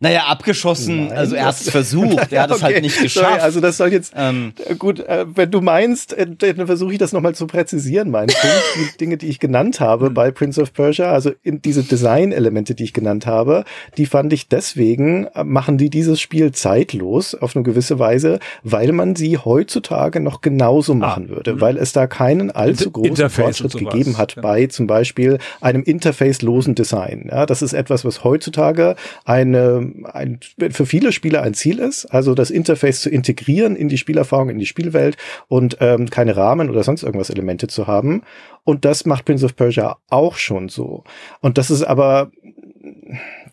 Naja, 0.00 0.24
abgeschossen, 0.26 1.08
Nein, 1.08 1.16
also 1.16 1.34
er 1.36 1.46
hat 1.46 1.54
das- 1.54 1.62
es 1.62 1.70
versucht, 1.70 2.32
er 2.32 2.42
hat 2.42 2.50
es 2.52 2.62
halt 2.62 2.74
Okay, 2.74 2.82
nicht 2.82 2.94
sorry, 2.94 3.04
geschafft. 3.04 3.40
also 3.42 3.60
das 3.60 3.76
soll 3.76 3.92
jetzt 3.92 4.12
ähm, 4.16 4.52
Äh, 4.68 4.74
Gut, 4.74 5.00
äh, 5.00 5.24
wenn 5.34 5.50
du 5.50 5.60
meinst, 5.60 6.12
äh, 6.12 6.26
dann 6.26 6.66
versuche 6.66 6.92
ich 6.92 6.98
das 6.98 7.12
nochmal 7.12 7.34
zu 7.34 7.46
präzisieren, 7.46 8.10
meinen 8.10 8.28
Punkt. 8.28 8.62
Die 8.94 8.98
Dinge, 8.98 9.16
die 9.16 9.28
ich 9.28 9.38
genannt 9.38 9.80
habe 9.80 10.10
bei 10.10 10.30
Prince 10.30 10.60
of 10.60 10.72
Persia, 10.72 11.12
also 11.12 11.32
in 11.42 11.62
diese 11.62 11.82
Design-Elemente, 11.82 12.74
die 12.74 12.84
ich 12.84 12.92
genannt 12.92 13.26
habe, 13.26 13.64
die 13.96 14.06
fand 14.06 14.32
ich 14.32 14.48
deswegen, 14.48 15.26
äh, 15.34 15.44
machen 15.44 15.78
die 15.78 15.90
dieses 15.90 16.20
Spiel 16.20 16.52
zeitlos 16.52 17.34
auf 17.34 17.54
eine 17.56 17.62
gewisse 17.62 17.98
Weise, 17.98 18.38
weil 18.62 18.92
man 18.92 19.16
sie 19.16 19.38
heutzutage 19.38 20.20
noch 20.20 20.40
genauso 20.40 20.94
machen 20.94 21.28
würde, 21.28 21.60
weil 21.60 21.76
es 21.78 21.92
da 21.92 22.06
keinen 22.06 22.50
allzu 22.50 22.90
großen 22.90 23.10
Interface 23.10 23.58
Fortschritt 23.58 23.76
gegeben 23.90 24.18
hat 24.18 24.34
genau. 24.34 24.48
bei 24.48 24.66
zum 24.66 24.86
Beispiel 24.86 25.38
einem 25.60 25.82
interface-losen 25.82 26.74
Design. 26.74 27.28
Ja, 27.30 27.46
das 27.46 27.62
ist 27.62 27.72
etwas, 27.72 28.04
was 28.04 28.24
heutzutage 28.24 28.96
eine, 29.24 29.90
ein, 30.04 30.40
für 30.70 30.86
viele 30.86 31.12
Spieler 31.12 31.42
ein 31.42 31.54
Ziel 31.54 31.78
ist, 31.78 32.06
also 32.06 32.34
das 32.34 32.50
Interface 32.50 33.00
zu 33.00 33.10
integrieren 33.10 33.76
in 33.76 33.88
die 33.88 33.98
Spielerfahrung, 33.98 34.50
in 34.50 34.58
die 34.58 34.66
Spielwelt 34.66 35.16
und 35.48 35.76
ähm, 35.80 36.10
keine 36.10 36.36
Rahmen 36.36 36.70
oder 36.70 36.82
sonst 36.82 37.02
irgendwas 37.02 37.30
Elemente 37.30 37.68
zu 37.68 37.86
haben. 37.86 38.22
Und 38.64 38.84
das 38.84 39.06
macht 39.06 39.24
Prince 39.24 39.44
of 39.44 39.56
Persia 39.56 39.96
auch 40.08 40.36
schon 40.36 40.68
so. 40.68 41.04
Und 41.40 41.58
das 41.58 41.70
ist 41.70 41.82
aber, 41.82 42.30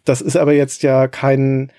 das 0.06 0.22
ist 0.22 0.38
aber 0.38 0.54
jetzt 0.54 0.84
ja 0.84 1.08
kein, 1.08 1.72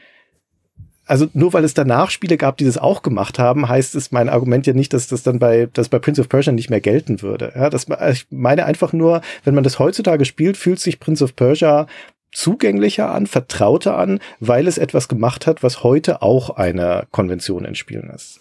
also 1.06 1.26
nur 1.32 1.52
weil 1.52 1.64
es 1.64 1.74
danach 1.74 2.10
Spiele 2.10 2.36
gab, 2.36 2.56
die 2.56 2.64
das 2.64 2.78
auch 2.78 3.02
gemacht 3.02 3.38
haben, 3.38 3.68
heißt 3.68 3.94
es 3.94 4.12
mein 4.12 4.28
Argument 4.28 4.66
ja 4.66 4.72
nicht, 4.72 4.92
dass 4.92 5.08
das 5.08 5.22
dann 5.22 5.38
bei, 5.38 5.68
dass 5.72 5.88
bei 5.88 5.98
Prince 5.98 6.20
of 6.20 6.28
Persia 6.28 6.52
nicht 6.52 6.70
mehr 6.70 6.80
gelten 6.80 7.22
würde. 7.22 7.52
Ja, 7.54 7.70
das, 7.70 7.86
ich 8.12 8.26
meine 8.30 8.64
einfach 8.66 8.92
nur, 8.92 9.22
wenn 9.44 9.54
man 9.54 9.64
das 9.64 9.78
heutzutage 9.78 10.24
spielt, 10.24 10.56
fühlt 10.56 10.78
sich 10.78 11.00
Prince 11.00 11.24
of 11.24 11.34
Persia 11.34 11.86
zugänglicher 12.32 13.12
an, 13.12 13.26
vertrauter 13.26 13.96
an, 13.96 14.20
weil 14.40 14.66
es 14.66 14.78
etwas 14.78 15.08
gemacht 15.08 15.46
hat, 15.46 15.62
was 15.62 15.82
heute 15.82 16.22
auch 16.22 16.50
einer 16.50 17.06
Konvention 17.10 17.64
in 17.64 17.74
Spielen 17.74 18.10
ist. 18.10 18.40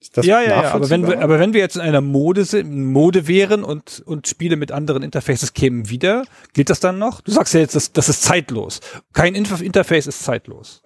Ist 0.00 0.18
das 0.18 0.26
ja, 0.26 0.42
ja, 0.42 0.62
ja, 0.62 0.70
aber 0.72 0.90
wenn, 0.90 1.06
wir, 1.06 1.20
aber 1.20 1.38
wenn 1.38 1.54
wir 1.54 1.60
jetzt 1.60 1.76
in 1.76 1.82
einer 1.82 2.02
Mode, 2.02 2.44
sind, 2.44 2.92
Mode 2.92 3.26
wären 3.26 3.64
und, 3.64 4.02
und 4.04 4.28
Spiele 4.28 4.56
mit 4.56 4.70
anderen 4.70 5.02
Interfaces 5.02 5.54
kämen 5.54 5.88
wieder, 5.88 6.24
gilt 6.52 6.68
das 6.68 6.78
dann 6.78 6.98
noch? 6.98 7.22
Du 7.22 7.32
sagst 7.32 7.54
ja 7.54 7.60
jetzt, 7.60 7.74
das, 7.74 7.92
das 7.92 8.10
ist 8.10 8.22
zeitlos. 8.22 8.80
Kein 9.14 9.34
Interface 9.34 10.06
ist 10.06 10.22
zeitlos. 10.22 10.83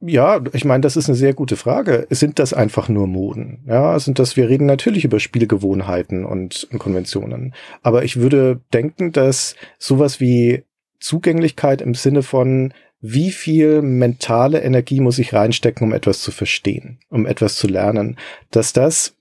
Ja, 0.00 0.40
ich 0.52 0.64
meine, 0.64 0.80
das 0.80 0.96
ist 0.96 1.08
eine 1.08 1.16
sehr 1.16 1.34
gute 1.34 1.56
Frage. 1.56 2.06
Sind 2.10 2.38
das 2.38 2.52
einfach 2.52 2.88
nur 2.88 3.06
Moden? 3.06 3.64
Ja, 3.66 3.98
sind 4.00 4.18
das, 4.18 4.36
wir 4.36 4.48
reden 4.48 4.66
natürlich 4.66 5.04
über 5.04 5.20
Spielgewohnheiten 5.20 6.24
und, 6.24 6.68
Konventionen. 6.78 7.54
Aber 7.82 8.04
ich 8.04 8.16
würde 8.16 8.60
denken, 8.72 9.12
dass 9.12 9.54
sowas 9.78 10.20
wie 10.20 10.64
Zugänglichkeit 10.98 11.80
im 11.80 11.94
Sinne 11.94 12.22
von, 12.22 12.74
wie 13.00 13.30
viel 13.30 13.82
mentale 13.82 14.60
Energie 14.62 15.00
muss 15.00 15.20
ich 15.20 15.32
reinstecken, 15.32 15.86
um 15.86 15.92
etwas 15.92 16.20
zu 16.20 16.32
verstehen, 16.32 16.98
um 17.08 17.26
etwas 17.26 17.54
zu 17.54 17.68
lernen, 17.68 18.16
dass 18.50 18.72
das 18.72 19.14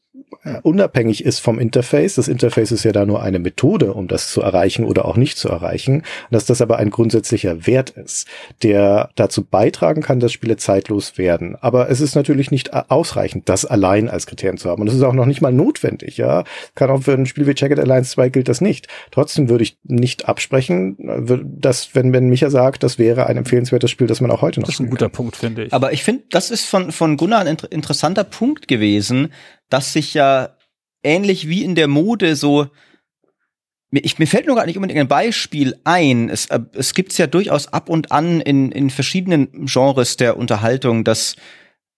unabhängig 0.63 1.23
ist 1.23 1.39
vom 1.39 1.59
Interface. 1.59 2.15
Das 2.15 2.27
Interface 2.27 2.71
ist 2.71 2.83
ja 2.83 2.91
da 2.91 3.05
nur 3.05 3.21
eine 3.21 3.39
Methode, 3.39 3.93
um 3.93 4.07
das 4.07 4.31
zu 4.31 4.41
erreichen 4.41 4.85
oder 4.85 5.05
auch 5.05 5.17
nicht 5.17 5.37
zu 5.37 5.49
erreichen. 5.49 6.03
Dass 6.31 6.45
das 6.45 6.61
aber 6.61 6.77
ein 6.77 6.89
grundsätzlicher 6.89 7.65
Wert 7.65 7.91
ist, 7.91 8.27
der 8.63 9.09
dazu 9.15 9.43
beitragen 9.43 10.01
kann, 10.01 10.19
dass 10.19 10.31
Spiele 10.31 10.57
zeitlos 10.57 11.17
werden. 11.17 11.55
Aber 11.59 11.89
es 11.89 12.01
ist 12.01 12.15
natürlich 12.15 12.51
nicht 12.51 12.73
ausreichend, 12.73 13.49
das 13.49 13.65
allein 13.65 14.09
als 14.09 14.27
Kriterium 14.27 14.57
zu 14.57 14.69
haben. 14.69 14.81
Und 14.81 14.87
es 14.87 14.95
ist 14.95 15.03
auch 15.03 15.13
noch 15.13 15.25
nicht 15.25 15.41
mal 15.41 15.53
notwendig, 15.53 16.17
ja. 16.17 16.43
Kann 16.75 16.89
auch 16.89 17.03
für 17.03 17.13
ein 17.13 17.25
Spiel 17.25 17.47
wie 17.47 17.53
Jagged 17.55 17.79
Alliance 17.79 18.11
2 18.11 18.29
gilt 18.29 18.49
das 18.49 18.61
nicht. 18.61 18.87
Trotzdem 19.11 19.49
würde 19.49 19.63
ich 19.63 19.77
nicht 19.83 20.27
absprechen, 20.27 20.97
äh, 20.99 21.37
dass, 21.43 21.95
wenn, 21.95 22.13
wenn 22.13 22.29
Micha 22.29 22.49
sagt, 22.49 22.83
das 22.83 22.99
wäre 22.99 23.27
ein 23.27 23.37
empfehlenswertes 23.37 23.91
Spiel, 23.91 24.07
das 24.07 24.21
man 24.21 24.31
auch 24.31 24.41
heute 24.41 24.59
noch 24.59 24.67
Das 24.67 24.75
ist 24.75 24.81
ein 24.81 24.89
guter 24.89 25.05
kann. 25.05 25.11
Punkt, 25.11 25.37
finde 25.37 25.65
ich. 25.65 25.73
Aber 25.73 25.93
ich 25.93 26.03
finde, 26.03 26.23
das 26.29 26.51
ist 26.51 26.65
von, 26.65 26.91
von 26.91 27.17
Gunnar 27.17 27.39
ein 27.39 27.47
inter 27.47 27.71
interessanter 27.71 28.23
Punkt 28.23 28.67
gewesen, 28.67 29.29
dass 29.69 29.93
sich 29.93 30.13
ja 30.13 30.55
ähnlich 31.03 31.47
wie 31.47 31.63
in 31.63 31.75
der 31.75 31.87
Mode 31.87 32.35
so 32.35 32.67
mir, 33.89 34.03
ich, 34.03 34.19
mir 34.19 34.27
fällt 34.27 34.47
nur 34.47 34.55
gar 34.55 34.65
nicht 34.65 34.75
unbedingt 34.75 34.99
ein 34.99 35.07
Beispiel 35.07 35.79
ein. 35.83 36.29
Es, 36.29 36.47
äh, 36.47 36.59
es 36.73 36.93
gibt's 36.93 37.17
ja 37.17 37.27
durchaus 37.27 37.67
ab 37.71 37.89
und 37.89 38.11
an 38.11 38.41
in, 38.41 38.71
in 38.71 38.89
verschiedenen 38.89 39.65
Genres 39.65 40.17
der 40.17 40.37
Unterhaltung, 40.37 41.03
dass 41.03 41.35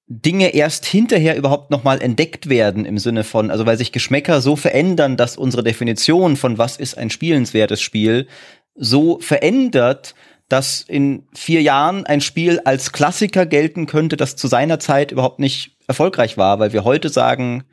Dinge 0.07 0.55
erst 0.55 0.85
hinterher 0.85 1.37
überhaupt 1.37 1.69
noch 1.69 1.83
mal 1.83 2.01
entdeckt 2.01 2.49
werden 2.49 2.85
im 2.85 2.97
Sinne 2.97 3.23
von, 3.23 3.51
also 3.51 3.65
weil 3.67 3.77
sich 3.77 3.91
Geschmäcker 3.91 4.41
so 4.41 4.55
verändern, 4.55 5.17
dass 5.17 5.37
unsere 5.37 5.63
Definition 5.63 6.35
von 6.35 6.57
was 6.57 6.77
ist 6.77 6.97
ein 6.97 7.11
spielenswertes 7.11 7.79
Spiel 7.79 8.27
so 8.75 9.19
verändert, 9.19 10.15
dass 10.47 10.81
in 10.81 11.27
vier 11.35 11.61
Jahren 11.61 12.07
ein 12.07 12.21
Spiel 12.21 12.59
als 12.65 12.91
Klassiker 12.91 13.45
gelten 13.45 13.85
könnte, 13.85 14.17
das 14.17 14.35
zu 14.35 14.47
seiner 14.47 14.79
Zeit 14.79 15.11
überhaupt 15.11 15.37
nicht 15.37 15.77
erfolgreich 15.89 16.37
war, 16.37 16.59
weil 16.59 16.71
wir 16.71 16.85
heute 16.85 17.09
sagen, 17.09 17.65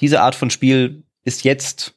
diese 0.00 0.20
Art 0.20 0.34
von 0.34 0.50
Spiel 0.50 1.04
ist 1.24 1.44
jetzt 1.44 1.94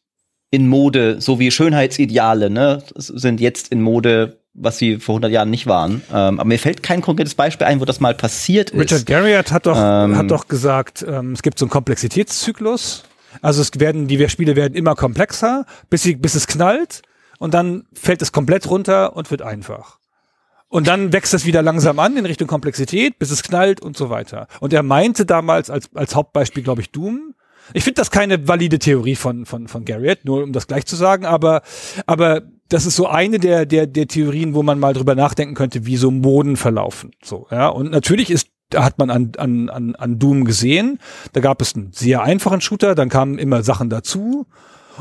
in 0.52 0.68
Mode, 0.68 1.20
so 1.20 1.40
wie 1.40 1.50
Schönheitsideale, 1.50 2.52
ne, 2.52 2.84
sind 2.96 3.42
jetzt 3.42 3.70
in 3.70 3.82
Mode, 3.82 4.38
was 4.54 4.78
sie 4.78 5.00
vor 5.00 5.14
100 5.14 5.32
Jahren 5.32 5.50
nicht 5.50 5.66
waren. 5.66 6.04
Ähm, 6.12 6.40
aber 6.40 6.46
mir 6.46 6.60
fällt 6.60 6.84
kein 6.84 7.02
konkretes 7.02 7.34
Beispiel 7.34 7.66
ein, 7.66 7.80
wo 7.80 7.86
das 7.86 8.00
mal 8.00 8.14
passiert 8.14 8.70
ist. 8.70 8.80
Richard 8.80 9.08
Garriott 9.08 9.52
hat 9.52 9.66
doch, 9.66 9.76
Ähm, 9.76 10.16
hat 10.16 10.30
doch 10.30 10.48
gesagt, 10.48 11.04
ähm, 11.08 11.32
es 11.32 11.42
gibt 11.42 11.58
so 11.58 11.66
einen 11.66 11.72
Komplexitätszyklus. 11.72 13.04
Also 13.42 13.64
es 13.64 13.72
werden, 13.80 14.08
die 14.08 14.30
Spiele 14.30 14.56
werden 14.56 14.76
immer 14.76 14.94
komplexer, 14.94 15.66
bis, 15.90 16.04
sie, 16.04 16.16
bis 16.16 16.36
es 16.36 16.46
knallt 16.46 17.02
und 17.40 17.56
dann 17.56 17.86
fällt 17.94 18.22
es 18.22 18.32
komplett 18.32 18.70
runter 18.70 19.16
und 19.16 19.32
wird 19.32 19.42
einfach. 19.42 19.98
Und 20.74 20.88
dann 20.88 21.14
wächst 21.14 21.36
es 21.36 21.46
wieder 21.46 21.62
langsam 21.62 22.00
an 22.00 22.18
in 22.18 22.26
Richtung 22.26 22.48
Komplexität, 22.48 23.20
bis 23.20 23.30
es 23.30 23.44
knallt 23.44 23.80
und 23.80 23.96
so 23.96 24.10
weiter. 24.10 24.48
Und 24.60 24.74
er 24.74 24.82
meinte 24.82 25.24
damals 25.24 25.70
als, 25.70 25.88
als 25.94 26.16
Hauptbeispiel, 26.16 26.64
glaube 26.64 26.82
ich, 26.82 26.90
Doom. 26.90 27.36
Ich 27.76 27.84
finde 27.84 28.02
das 28.02 28.10
keine 28.10 28.48
valide 28.48 28.80
Theorie 28.80 29.16
von, 29.16 29.46
von, 29.46 29.68
von 29.68 29.86
Garriott, 29.86 30.26
nur 30.26 30.42
um 30.42 30.52
das 30.52 30.66
gleich 30.66 30.88
zu 30.88 30.96
sagen, 30.96 31.28
aber, 31.28 31.62
aber 32.08 32.42
das 32.70 32.88
ist 32.88 32.96
so 32.96 33.06
eine 33.06 33.38
der, 33.38 33.68
der, 33.68 33.86
der 33.86 34.08
Theorien, 34.08 34.56
wo 34.56 34.64
man 34.64 34.80
mal 34.80 34.96
drüber 34.96 35.14
nachdenken 35.14 35.54
könnte, 35.54 35.86
wie 35.86 35.96
so 35.96 36.10
Moden 36.10 36.58
verlaufen. 36.58 37.12
So, 37.24 37.46
ja. 37.52 37.68
Und 37.68 37.92
natürlich 37.92 38.32
ist 38.32 38.48
da 38.72 38.84
hat 38.84 38.98
man 38.98 39.12
an, 39.12 39.34
an, 39.38 39.70
an, 39.70 39.94
an 39.94 40.18
Doom 40.18 40.44
gesehen. 40.44 40.98
Da 41.34 41.42
gab 41.42 41.62
es 41.62 41.76
einen 41.76 41.92
sehr 41.94 42.24
einfachen 42.24 42.62
Shooter, 42.62 42.96
dann 42.96 43.10
kamen 43.10 43.38
immer 43.38 43.62
Sachen 43.62 43.92
dazu. 43.92 44.48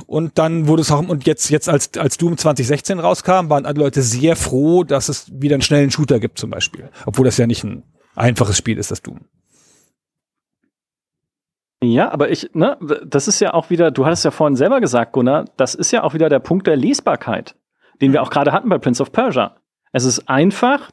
Und 0.07 0.38
dann 0.38 0.68
wurde 0.68 0.82
es 0.82 0.90
auch, 0.90 1.07
und 1.07 1.26
jetzt, 1.26 1.51
jetzt 1.51 1.68
als, 1.68 1.90
als 1.99 2.16
Doom 2.16 2.38
2016 2.38 2.99
rauskam, 2.99 3.49
waren 3.51 3.66
alle 3.66 3.78
Leute 3.78 4.03
sehr 4.03 4.36
froh, 4.36 4.84
dass 4.84 5.09
es 5.09 5.30
wieder 5.32 5.55
einen 5.55 5.62
schnellen 5.62 5.90
Shooter 5.90 6.18
gibt 6.20 6.38
zum 6.38 6.51
Beispiel. 6.51 6.90
Obwohl 7.07 7.24
das 7.26 7.36
ja 7.36 7.47
nicht 7.47 7.64
ein 7.64 7.82
einfaches 8.14 8.57
Spiel 8.57 8.78
ist, 8.78 8.90
das 8.90 9.03
Doom. 9.03 9.20
Ja, 11.82 12.12
aber 12.12 12.30
ich, 12.30 12.51
ne, 12.55 12.78
das 13.05 13.26
ist 13.26 13.40
ja 13.40 13.55
auch 13.55 13.68
wieder, 13.68 13.90
du 13.90 14.07
hattest 14.07 14.24
ja 14.24 14.30
vorhin 14.30 14.55
selber 14.55 14.80
gesagt, 14.80 15.12
Gunnar, 15.12 15.47
das 15.57 15.74
ist 15.74 15.90
ja 15.90 16.05
auch 16.05 16.14
wieder 16.14 16.28
der 16.28 16.38
Punkt 16.38 16.68
der 16.68 16.76
Lesbarkeit, 16.76 17.57
den 18.01 18.12
wir 18.12 18.22
auch 18.22 18.30
gerade 18.30 18.53
hatten 18.53 18.68
bei 18.68 18.78
Prince 18.78 19.03
of 19.03 19.11
Persia. 19.11 19.57
Es 19.90 20.05
ist 20.05 20.28
einfach 20.28 20.90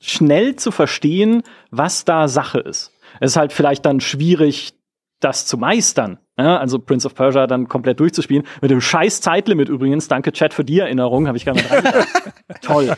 schnell 0.00 0.56
zu 0.56 0.70
verstehen, 0.70 1.42
was 1.70 2.06
da 2.06 2.28
Sache 2.28 2.58
ist. 2.58 2.90
Es 3.20 3.32
ist 3.32 3.36
halt 3.36 3.52
vielleicht 3.52 3.84
dann 3.84 4.00
schwierig, 4.00 4.74
das 5.20 5.46
zu 5.46 5.58
meistern. 5.58 6.18
Ja, 6.36 6.56
also 6.58 6.78
Prince 6.80 7.06
of 7.06 7.14
Persia 7.14 7.46
dann 7.46 7.68
komplett 7.68 8.00
durchzuspielen. 8.00 8.44
Mit 8.60 8.70
dem 8.70 8.80
scheiß 8.80 9.20
Zeitlimit 9.20 9.68
übrigens. 9.68 10.08
Danke, 10.08 10.32
Chat, 10.32 10.52
für 10.52 10.64
die 10.64 10.80
Erinnerung. 10.80 11.28
Habe 11.28 11.36
ich 11.36 11.44
gar 11.44 11.54
nicht 11.54 11.68
Toll, 12.62 12.92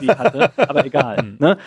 die 0.00 0.08
hatte. 0.08 0.50
Aber 0.56 0.84
egal. 0.84 1.34
ne? 1.38 1.58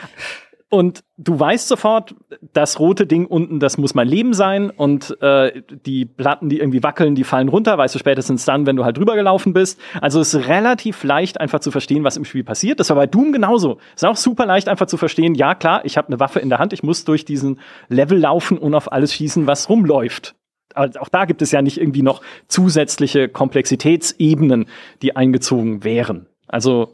Und 0.73 1.03
du 1.17 1.39
weißt 1.39 1.67
sofort, 1.67 2.15
das 2.51 2.79
rote 2.79 3.05
Ding 3.05 3.27
unten, 3.27 3.59
das 3.59 3.77
muss 3.77 3.93
mein 3.93 4.07
Leben 4.07 4.33
sein. 4.33 4.71
Und 4.71 5.15
äh, 5.21 5.61
die 5.85 6.03
Platten, 6.05 6.49
die 6.49 6.57
irgendwie 6.57 6.81
wackeln, 6.81 7.13
die 7.13 7.23
fallen 7.23 7.47
runter, 7.47 7.77
weißt 7.77 7.93
du 7.93 7.99
spätestens 7.99 8.43
dann, 8.45 8.65
wenn 8.65 8.75
du 8.75 8.83
halt 8.83 8.97
drüber 8.97 9.13
gelaufen 9.13 9.53
bist. 9.53 9.79
Also 10.01 10.19
es 10.19 10.33
ist 10.33 10.47
relativ 10.47 11.03
leicht, 11.03 11.39
einfach 11.39 11.59
zu 11.59 11.69
verstehen, 11.69 12.03
was 12.03 12.17
im 12.17 12.25
Spiel 12.25 12.43
passiert. 12.43 12.79
Das 12.79 12.89
war 12.89 12.95
bei 12.95 13.05
Doom 13.05 13.31
genauso. 13.31 13.77
Es 13.95 14.01
ist 14.01 14.09
auch 14.09 14.15
super 14.15 14.47
leicht, 14.47 14.67
einfach 14.67 14.87
zu 14.87 14.97
verstehen, 14.97 15.35
ja 15.35 15.53
klar, 15.53 15.85
ich 15.85 15.95
habe 15.95 16.07
eine 16.07 16.19
Waffe 16.19 16.39
in 16.39 16.49
der 16.49 16.57
Hand, 16.57 16.73
ich 16.73 16.81
muss 16.81 17.05
durch 17.05 17.23
diesen 17.23 17.59
Level 17.87 18.17
laufen 18.17 18.57
und 18.57 18.73
auf 18.73 18.91
alles 18.91 19.13
schießen, 19.13 19.45
was 19.45 19.69
rumläuft. 19.69 20.33
Also 20.75 20.99
auch 20.99 21.09
da 21.09 21.25
gibt 21.25 21.41
es 21.41 21.51
ja 21.51 21.61
nicht 21.61 21.79
irgendwie 21.79 22.01
noch 22.01 22.21
zusätzliche 22.47 23.29
Komplexitätsebenen, 23.29 24.67
die 25.01 25.15
eingezogen 25.15 25.83
wären. 25.83 26.27
Also 26.47 26.93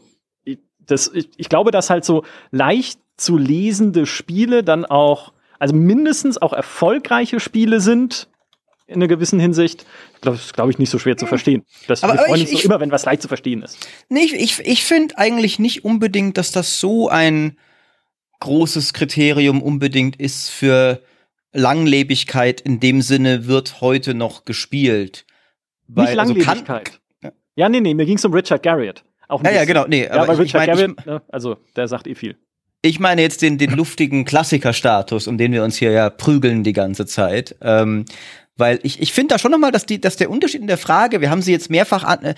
das, 0.80 1.12
ich, 1.14 1.30
ich 1.38 1.50
glaube, 1.50 1.72
dass 1.72 1.90
halt 1.90 2.06
so 2.06 2.24
leicht 2.52 3.00
zu 3.18 3.38
lesende 3.38 4.06
Spiele 4.06 4.64
dann 4.64 4.86
auch, 4.86 5.34
also 5.60 5.76
mindestens 5.76 6.38
auch 6.42 6.54
erfolgreiche 6.54 7.40
Spiele 7.40 7.82
sind, 7.82 8.28
in 8.88 8.96
einer 8.96 9.08
gewissen 9.08 9.40
Hinsicht. 9.40 9.86
Das 10.22 10.46
ist, 10.46 10.54
glaube 10.54 10.72
ich, 10.72 10.80
nicht 10.80 10.90
so 10.90 10.98
schwer 10.98 11.16
zu 11.16 11.26
hm. 11.26 11.30
verstehen. 11.30 11.66
Das, 11.88 12.04
aber, 12.04 12.14
wir 12.14 12.20
freuen 12.22 12.42
uns 12.42 12.52
ich, 12.52 12.66
immer, 12.66 12.80
wenn 12.80 12.92
was 12.92 13.06
leicht 13.06 13.22
zu 13.22 13.28
verstehen 13.28 13.62
ist. 13.62 13.78
Nee, 14.10 14.22
ich, 14.22 14.34
ich, 14.34 14.60
ich 14.66 14.84
finde 14.84 15.18
eigentlich 15.18 15.60
nicht 15.60 15.86
unbedingt, 15.86 16.38
dass 16.38 16.52
das 16.52 16.80
so 16.80 17.08
ein 17.08 17.58
großes 18.40 18.94
Kriterium 18.94 19.62
unbedingt 19.62 20.16
ist 20.16 20.50
für 20.50 21.02
Langlebigkeit. 21.54 22.62
In 22.62 22.80
dem 22.80 23.02
Sinne 23.02 23.47
wird 23.47 23.82
heute 23.82 24.14
noch 24.14 24.45
gespielt. 24.45 25.26
Weil, 25.88 26.06
nicht 26.06 26.16
Langlebigkeit. 26.16 27.00
Also 27.22 27.36
ja, 27.56 27.68
nee, 27.68 27.82
nee, 27.82 27.93
mir 27.93 28.06
ging 28.06 28.18
es 28.18 28.26
um 28.26 28.34
Richard 28.34 28.64
Garriott. 28.64 29.04
Auch 29.28 29.43
ja, 29.43 29.52
ja, 29.52 29.66
genau. 29.66 29.86
Nee, 29.88 30.06
ja, 30.06 30.12
aber, 30.12 30.39
Richard 30.39 30.45
ich 30.45 30.54
mein, 30.54 30.68
Garriott, 30.68 31.06
ne, 31.06 31.22
also 31.30 31.58
der 31.76 31.88
sagt 31.88 32.08
eh 32.08 32.16
viel. 32.16 32.38
Ich 32.82 33.00
meine 33.00 33.22
jetzt 33.22 33.41
den, 33.41 33.58
den 33.58 33.72
luftigen 33.72 34.24
Klassikerstatus, 34.24 35.28
um 35.28 35.38
den 35.38 35.52
wir 35.52 35.64
uns 35.64 35.76
hier 35.78 35.91
ja 35.91 36.10
prügeln 36.10 36.64
die 36.64 36.72
ganze 36.72 37.06
Zeit. 37.06 37.56
Ähm, 37.62 38.06
weil 38.56 38.80
ich, 38.84 39.02
ich 39.02 39.14
finde 39.14 39.34
da 39.34 39.39
schon 39.39 39.52
nochmal, 39.52 39.72
dass, 39.72 39.86
die, 39.86 40.00
dass 40.00 40.18
der 40.18 40.30
Unterschied 40.30 40.62
in 40.62 40.68
der 40.68 40.78
Frage, 40.78 41.22
wir 41.22 41.30
haben 41.30 41.41
sie 41.41 41.52
jetzt 41.52 41.70
mehrfach 41.70 42.04
an, 42.04 42.24
äh, 42.24 42.36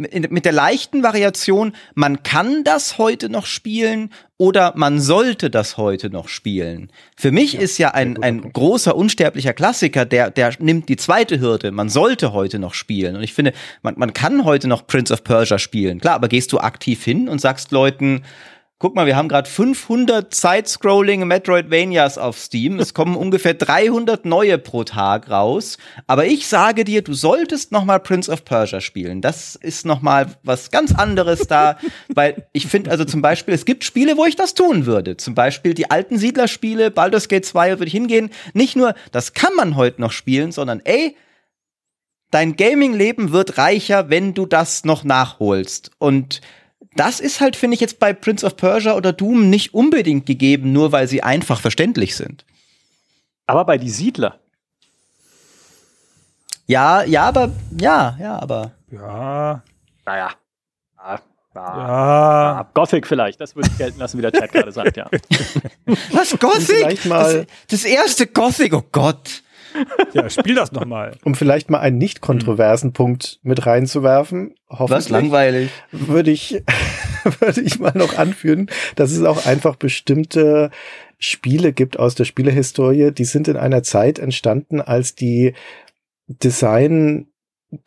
mit 0.00 0.44
der 0.44 0.52
leichten 0.52 1.02
Variation, 1.02 1.72
man 1.94 2.22
kann 2.22 2.64
das 2.64 2.98
heute 2.98 3.28
noch 3.28 3.46
spielen 3.46 4.10
oder 4.38 4.72
man 4.74 5.00
sollte 5.00 5.50
das 5.50 5.76
heute 5.76 6.08
noch 6.08 6.28
spielen. 6.28 6.90
Für 7.16 7.30
mich 7.30 7.52
ja, 7.52 7.60
ist 7.60 7.76
ja 7.78 7.90
ein, 7.90 8.22
ein 8.22 8.52
großer, 8.52 8.96
unsterblicher 8.96 9.52
Klassiker, 9.52 10.06
der, 10.06 10.30
der 10.30 10.54
nimmt 10.58 10.88
die 10.88 10.96
zweite 10.96 11.40
Hürde. 11.40 11.72
Man 11.72 11.90
sollte 11.90 12.32
heute 12.32 12.58
noch 12.58 12.72
spielen. 12.72 13.16
Und 13.16 13.22
ich 13.22 13.34
finde, 13.34 13.52
man, 13.82 13.94
man 13.98 14.14
kann 14.14 14.44
heute 14.44 14.66
noch 14.66 14.86
Prince 14.86 15.12
of 15.12 15.24
Persia 15.24 15.58
spielen. 15.58 16.00
Klar, 16.00 16.14
aber 16.14 16.28
gehst 16.28 16.52
du 16.52 16.58
aktiv 16.58 17.04
hin 17.04 17.28
und 17.28 17.40
sagst 17.40 17.70
Leuten, 17.70 18.22
Guck 18.82 18.94
mal, 18.94 19.04
wir 19.04 19.14
haben 19.14 19.28
gerade 19.28 19.46
500 19.46 20.34
Side-Scrolling 20.34 21.26
Metroidvanias 21.26 22.16
auf 22.16 22.38
Steam. 22.38 22.78
Es 22.78 22.94
kommen 22.94 23.14
ungefähr 23.24 23.52
300 23.52 24.24
neue 24.24 24.56
pro 24.56 24.84
Tag 24.84 25.28
raus. 25.28 25.76
Aber 26.06 26.24
ich 26.24 26.46
sage 26.46 26.84
dir, 26.84 27.02
du 27.02 27.12
solltest 27.12 27.72
noch 27.72 27.84
mal 27.84 27.98
Prince 27.98 28.32
of 28.32 28.46
Persia 28.46 28.80
spielen. 28.80 29.20
Das 29.20 29.54
ist 29.54 29.84
noch 29.84 30.00
mal 30.00 30.34
was 30.44 30.70
ganz 30.70 30.94
anderes 30.94 31.46
da, 31.46 31.76
weil 32.08 32.48
ich 32.54 32.68
finde, 32.68 32.90
also 32.90 33.04
zum 33.04 33.20
Beispiel, 33.20 33.52
es 33.52 33.66
gibt 33.66 33.84
Spiele, 33.84 34.16
wo 34.16 34.24
ich 34.24 34.36
das 34.36 34.54
tun 34.54 34.86
würde. 34.86 35.18
Zum 35.18 35.34
Beispiel 35.34 35.74
die 35.74 35.90
alten 35.90 36.16
Siedlerspiele, 36.16 36.90
Baldur's 36.90 37.28
Gate 37.28 37.44
2 37.44 37.72
würde 37.72 37.84
ich 37.88 37.92
hingehen. 37.92 38.30
Nicht 38.54 38.76
nur, 38.76 38.94
das 39.12 39.34
kann 39.34 39.54
man 39.56 39.76
heute 39.76 40.00
noch 40.00 40.12
spielen, 40.12 40.52
sondern 40.52 40.80
ey, 40.86 41.18
dein 42.30 42.56
Gaming-Leben 42.56 43.30
wird 43.30 43.58
reicher, 43.58 44.08
wenn 44.08 44.32
du 44.32 44.46
das 44.46 44.84
noch 44.84 45.04
nachholst. 45.04 45.90
Und 45.98 46.40
das 46.96 47.20
ist 47.20 47.40
halt, 47.40 47.56
finde 47.56 47.74
ich, 47.74 47.80
jetzt 47.80 47.98
bei 47.98 48.12
Prince 48.12 48.44
of 48.44 48.56
Persia 48.56 48.94
oder 48.94 49.12
Doom 49.12 49.48
nicht 49.48 49.74
unbedingt 49.74 50.26
gegeben, 50.26 50.72
nur 50.72 50.92
weil 50.92 51.06
sie 51.06 51.22
einfach 51.22 51.60
verständlich 51.60 52.16
sind. 52.16 52.44
Aber 53.46 53.64
bei 53.64 53.78
die 53.78 53.90
Siedler. 53.90 54.38
Ja, 56.66 57.02
ja, 57.02 57.24
aber, 57.24 57.50
ja, 57.80 58.16
ja, 58.20 58.38
aber. 58.38 58.72
Ja. 58.90 59.62
Naja. 60.06 60.30
Ja. 60.96 61.20
Ja. 61.54 62.70
Gothic 62.74 63.06
vielleicht, 63.08 63.40
das 63.40 63.56
würde 63.56 63.68
ich 63.72 63.78
gelten 63.78 63.98
lassen, 63.98 64.18
wie 64.18 64.22
der 64.22 64.30
Chat 64.30 64.52
gerade 64.52 64.70
sagt, 64.70 64.96
ja. 64.96 65.10
Was, 66.12 66.38
Gothic? 66.38 67.02
Das, 67.08 67.46
das 67.68 67.84
erste 67.84 68.28
Gothic, 68.28 68.72
oh 68.72 68.84
Gott. 68.92 69.42
Ja, 70.12 70.28
spiel 70.28 70.54
das 70.54 70.72
nochmal. 70.72 71.12
Um 71.24 71.34
vielleicht 71.34 71.70
mal 71.70 71.78
einen 71.78 71.98
nicht 71.98 72.20
kontroversen 72.20 72.88
hm. 72.88 72.92
Punkt 72.94 73.38
mit 73.42 73.64
reinzuwerfen. 73.66 74.54
Was 74.68 75.08
langweilig. 75.08 75.70
Würde 75.92 76.30
ich, 76.30 76.62
würde 77.40 77.60
ich 77.60 77.78
mal 77.78 77.92
noch 77.94 78.18
anführen, 78.18 78.70
dass 78.96 79.12
es 79.12 79.22
auch 79.22 79.46
einfach 79.46 79.76
bestimmte 79.76 80.70
Spiele 81.18 81.72
gibt 81.72 81.98
aus 81.98 82.14
der 82.14 82.24
Spielehistorie, 82.24 83.12
die 83.12 83.24
sind 83.24 83.46
in 83.46 83.56
einer 83.56 83.82
Zeit 83.82 84.18
entstanden, 84.18 84.80
als 84.80 85.14
die 85.14 85.52
Design 86.26 87.29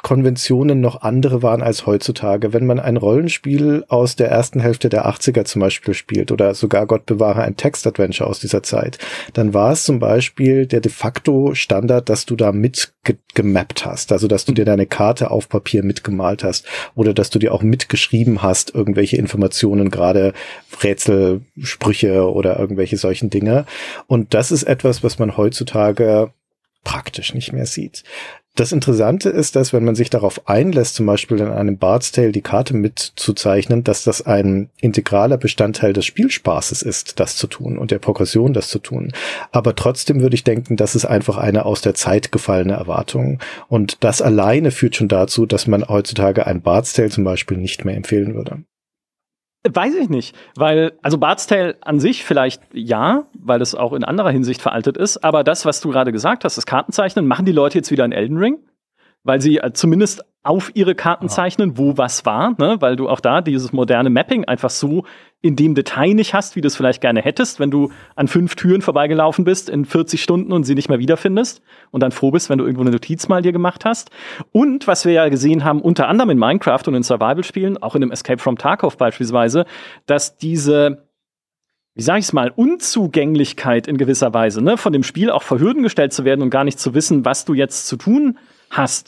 Konventionen 0.01 0.79
noch 0.79 1.01
andere 1.01 1.43
waren 1.43 1.61
als 1.61 1.85
heutzutage. 1.85 2.53
Wenn 2.53 2.65
man 2.65 2.79
ein 2.79 2.95
Rollenspiel 2.95 3.83
aus 3.89 4.15
der 4.15 4.29
ersten 4.29 4.61
Hälfte 4.61 4.87
der 4.87 5.05
80er 5.07 5.43
zum 5.43 5.59
Beispiel 5.59 5.93
spielt 5.93 6.31
oder 6.31 6.55
sogar 6.55 6.87
Gott 6.87 7.05
bewahre 7.05 7.41
ein 7.41 7.57
Textadventure 7.57 8.29
aus 8.29 8.39
dieser 8.39 8.63
Zeit, 8.63 8.97
dann 9.33 9.53
war 9.53 9.73
es 9.73 9.83
zum 9.83 9.99
Beispiel 9.99 10.67
der 10.67 10.79
de 10.79 10.91
facto 10.91 11.53
Standard, 11.53 12.07
dass 12.07 12.25
du 12.25 12.37
da 12.37 12.53
mitgemappt 12.53 13.85
hast, 13.85 14.13
also 14.13 14.29
dass 14.29 14.45
du 14.45 14.53
dir 14.53 14.63
deine 14.63 14.85
Karte 14.85 15.31
auf 15.31 15.49
Papier 15.49 15.83
mitgemalt 15.83 16.45
hast 16.45 16.65
oder 16.95 17.13
dass 17.13 17.29
du 17.29 17.39
dir 17.39 17.53
auch 17.53 17.61
mitgeschrieben 17.61 18.41
hast, 18.41 18.73
irgendwelche 18.73 19.17
Informationen, 19.17 19.91
gerade 19.91 20.31
Rätselsprüche 20.81 22.31
oder 22.31 22.57
irgendwelche 22.57 22.95
solchen 22.95 23.29
Dinge. 23.29 23.65
Und 24.07 24.33
das 24.33 24.53
ist 24.53 24.63
etwas, 24.63 25.03
was 25.03 25.19
man 25.19 25.35
heutzutage 25.35 26.31
praktisch 26.83 27.33
nicht 27.33 27.53
mehr 27.53 27.65
sieht. 27.65 28.03
Das 28.55 28.71
Interessante 28.71 29.29
ist, 29.29 29.55
dass 29.55 29.73
wenn 29.73 29.83
man 29.83 29.95
sich 29.95 30.11
darauf 30.11 30.47
einlässt, 30.47 30.93
zum 30.93 31.07
Beispiel 31.07 31.39
in 31.39 31.47
einem 31.47 31.79
Bard's 31.79 32.11
Tale 32.11 32.31
die 32.31 32.43
Karte 32.43 32.75
mitzuzeichnen, 32.75 33.83
dass 33.83 34.03
das 34.03 34.27
ein 34.27 34.69
integraler 34.79 35.37
Bestandteil 35.37 35.91
des 35.91 36.05
Spielspaßes 36.05 36.83
ist, 36.83 37.19
das 37.19 37.35
zu 37.35 37.47
tun 37.47 37.79
und 37.79 37.89
der 37.89 37.97
Progression 37.97 38.53
das 38.53 38.67
zu 38.69 38.77
tun. 38.77 39.11
Aber 39.51 39.75
trotzdem 39.75 40.21
würde 40.21 40.35
ich 40.35 40.43
denken, 40.43 40.75
das 40.75 40.93
ist 40.93 41.05
einfach 41.05 41.37
eine 41.37 41.65
aus 41.65 41.81
der 41.81 41.95
Zeit 41.95 42.31
gefallene 42.31 42.73
Erwartung. 42.73 43.39
Und 43.69 43.97
das 44.03 44.21
alleine 44.21 44.69
führt 44.69 44.97
schon 44.97 45.07
dazu, 45.07 45.47
dass 45.47 45.65
man 45.65 45.87
heutzutage 45.87 46.45
ein 46.45 46.61
Bard's 46.61 46.93
Tale 46.93 47.09
zum 47.09 47.23
Beispiel 47.23 47.57
nicht 47.57 47.85
mehr 47.85 47.97
empfehlen 47.97 48.35
würde. 48.35 48.63
Weiß 49.71 49.95
ich 49.95 50.09
nicht, 50.09 50.35
weil, 50.55 50.91
also 51.01 51.17
Bart's 51.17 51.47
Tale 51.47 51.77
an 51.81 52.01
sich 52.01 52.25
vielleicht 52.25 52.61
ja, 52.73 53.27
weil 53.33 53.61
es 53.61 53.75
auch 53.75 53.93
in 53.93 54.03
anderer 54.03 54.29
Hinsicht 54.29 54.61
veraltet 54.61 54.97
ist, 54.97 55.23
aber 55.23 55.45
das, 55.45 55.65
was 55.65 55.79
du 55.79 55.89
gerade 55.89 56.11
gesagt 56.11 56.43
hast, 56.43 56.57
das 56.57 56.65
Kartenzeichnen, 56.65 57.27
machen 57.27 57.45
die 57.45 57.53
Leute 57.53 57.77
jetzt 57.77 57.89
wieder 57.89 58.03
in 58.03 58.11
Elden 58.11 58.37
Ring? 58.37 58.57
Weil 59.23 59.41
sie 59.41 59.57
äh, 59.57 59.73
zumindest 59.73 60.23
auf 60.43 60.71
ihre 60.73 60.93
Karten 60.93 61.29
zeichnen, 61.29 61.77
wo 61.77 61.97
was 61.97 62.25
war, 62.25 62.53
ne? 62.57 62.75
weil 62.81 62.97
du 62.97 63.07
auch 63.07 63.21
da 63.21 63.39
dieses 63.39 63.71
moderne 63.71 64.09
Mapping 64.09 64.43
einfach 64.43 64.69
so 64.69 65.05
in 65.41 65.55
dem 65.55 65.73
Detail 65.73 66.13
nicht 66.13 66.33
hast, 66.33 66.57
wie 66.57 66.61
du 66.61 66.67
es 66.67 66.75
vielleicht 66.75 66.99
gerne 66.99 67.21
hättest, 67.21 67.61
wenn 67.61 67.71
du 67.71 67.91
an 68.17 68.27
fünf 68.27 68.55
Türen 68.55 68.81
vorbeigelaufen 68.81 69.45
bist 69.45 69.69
in 69.69 69.85
40 69.85 70.21
Stunden 70.21 70.51
und 70.51 70.65
sie 70.65 70.75
nicht 70.75 70.89
mehr 70.89 70.99
wiederfindest 70.99 71.61
und 71.91 72.03
dann 72.03 72.11
froh 72.11 72.31
bist, 72.31 72.49
wenn 72.49 72.57
du 72.57 72.65
irgendwo 72.65 72.81
eine 72.81 72.91
Notiz 72.91 73.29
mal 73.29 73.41
dir 73.41 73.53
gemacht 73.53 73.85
hast. 73.85 74.11
Und 74.51 74.85
was 74.85 75.05
wir 75.05 75.13
ja 75.13 75.29
gesehen 75.29 75.63
haben, 75.63 75.81
unter 75.81 76.09
anderem 76.09 76.31
in 76.31 76.39
Minecraft 76.39 76.83
und 76.87 76.95
in 76.95 77.03
Survival-Spielen, 77.03 77.81
auch 77.81 77.95
in 77.95 78.01
dem 78.01 78.11
Escape 78.11 78.39
from 78.39 78.57
Tarkov 78.57 78.97
beispielsweise, 78.97 79.65
dass 80.05 80.37
diese 80.37 81.07
wie 81.95 82.01
sage 82.01 82.19
ich 82.19 82.25
es 82.25 82.33
mal, 82.33 82.51
Unzugänglichkeit 82.55 83.87
in 83.87 83.97
gewisser 83.97 84.33
Weise, 84.33 84.63
ne, 84.63 84.77
von 84.77 84.91
dem 84.91 85.03
Spiel 85.03 85.29
auch 85.29 85.43
vor 85.43 85.59
Hürden 85.59 85.83
gestellt 85.83 86.11
zu 86.11 86.25
werden 86.25 86.41
und 86.41 86.49
gar 86.49 86.63
nicht 86.63 86.79
zu 86.79 86.95
wissen, 86.95 87.23
was 87.23 87.45
du 87.45 87.53
jetzt 87.53 87.85
zu 87.85 87.97
tun 87.97 88.35
hast, 88.35 88.52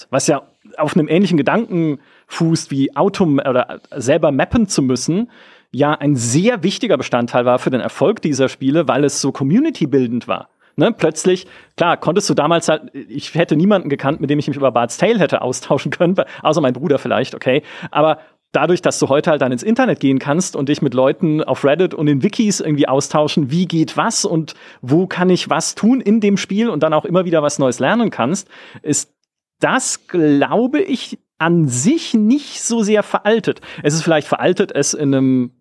was 0.10 0.28
ja 0.28 0.44
auf 0.78 0.96
einem 0.96 1.08
ähnlichen 1.08 1.38
Gedanken 1.38 2.00
fußt 2.28 2.72
wie 2.72 2.96
Auto 2.96 3.26
oder 3.26 3.80
selber 3.96 4.32
mappen 4.32 4.68
zu 4.68 4.82
müssen, 4.82 5.30
ja 5.72 5.94
ein 5.94 6.16
sehr 6.16 6.64
wichtiger 6.64 6.98
Bestandteil 6.98 7.46
war 7.46 7.60
für 7.60 7.70
den 7.70 7.82
Erfolg 7.82 8.22
dieser 8.22 8.50
Spiele, 8.50 8.88
weil 8.88 9.04
es 9.04 9.22
so 9.22 9.32
community-bildend 9.32 10.28
war. 10.28 10.50
Ne, 10.78 10.92
plötzlich, 10.92 11.48
klar, 11.78 11.96
konntest 11.96 12.30
du 12.30 12.34
damals 12.34 12.68
halt, 12.68 12.94
ich 12.94 13.34
hätte 13.34 13.56
niemanden 13.56 13.88
gekannt, 13.88 14.20
mit 14.20 14.30
dem 14.30 14.40
ich 14.40 14.48
mich 14.50 14.58
über 14.58 14.72
Bart's 14.72 14.98
Tale 14.98 15.20
hätte 15.20 15.42
austauschen 15.42 15.90
können, 15.90 16.16
außer 16.42 16.60
mein 16.60 16.74
Bruder 16.74 17.00
vielleicht, 17.00 17.34
okay. 17.34 17.64
Aber 17.92 18.20
dadurch, 18.52 18.82
dass 18.82 19.00
du 19.00 19.08
heute 19.08 19.32
halt 19.32 19.42
dann 19.42 19.54
ins 19.54 19.64
Internet 19.64 20.02
gehen 20.02 20.20
kannst 20.20 20.56
und 20.56 20.68
dich 20.68 20.82
mit 20.82 20.94
Leuten 20.94 21.44
auf 21.44 21.64
Reddit 21.64 21.94
und 21.94 22.08
in 22.08 22.24
Wikis 22.24 22.60
irgendwie 22.60 22.90
austauschen, 22.90 23.52
wie 23.52 23.68
geht 23.68 23.96
was 23.96 24.26
und 24.26 24.54
wo 24.82 25.08
kann 25.08 25.30
ich 25.30 25.50
was 25.50 25.76
tun 25.76 26.02
in 26.02 26.20
dem 26.20 26.36
Spiel 26.36 26.70
und 26.70 26.84
dann 26.84 26.94
auch 26.94 27.06
immer 27.06 27.24
wieder 27.24 27.42
was 27.42 27.58
Neues 27.58 27.80
lernen 27.80 28.10
kannst, 28.10 28.50
ist 28.82 29.15
das, 29.60 30.08
glaube 30.08 30.82
ich, 30.82 31.20
an 31.38 31.68
sich 31.68 32.14
nicht 32.14 32.62
so 32.62 32.82
sehr 32.82 33.04
veraltet. 33.04 33.62
Es 33.84 33.94
ist 33.94 34.04
vielleicht 34.04 34.28
veraltet, 34.28 34.72
es 34.74 34.94
in 34.94 35.14
einem 35.14 35.52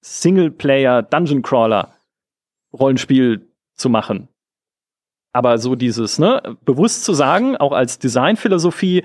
Singleplayer 0.00 1.02
Dungeon 1.02 1.42
Crawler 1.42 1.94
Rollenspiel 2.72 3.48
zu 3.74 3.88
machen. 3.88 4.28
Aber 5.32 5.58
so 5.58 5.74
dieses, 5.74 6.18
ne, 6.18 6.56
bewusst 6.64 7.04
zu 7.04 7.12
sagen, 7.12 7.56
auch 7.56 7.72
als 7.72 7.98
Designphilosophie, 7.98 9.04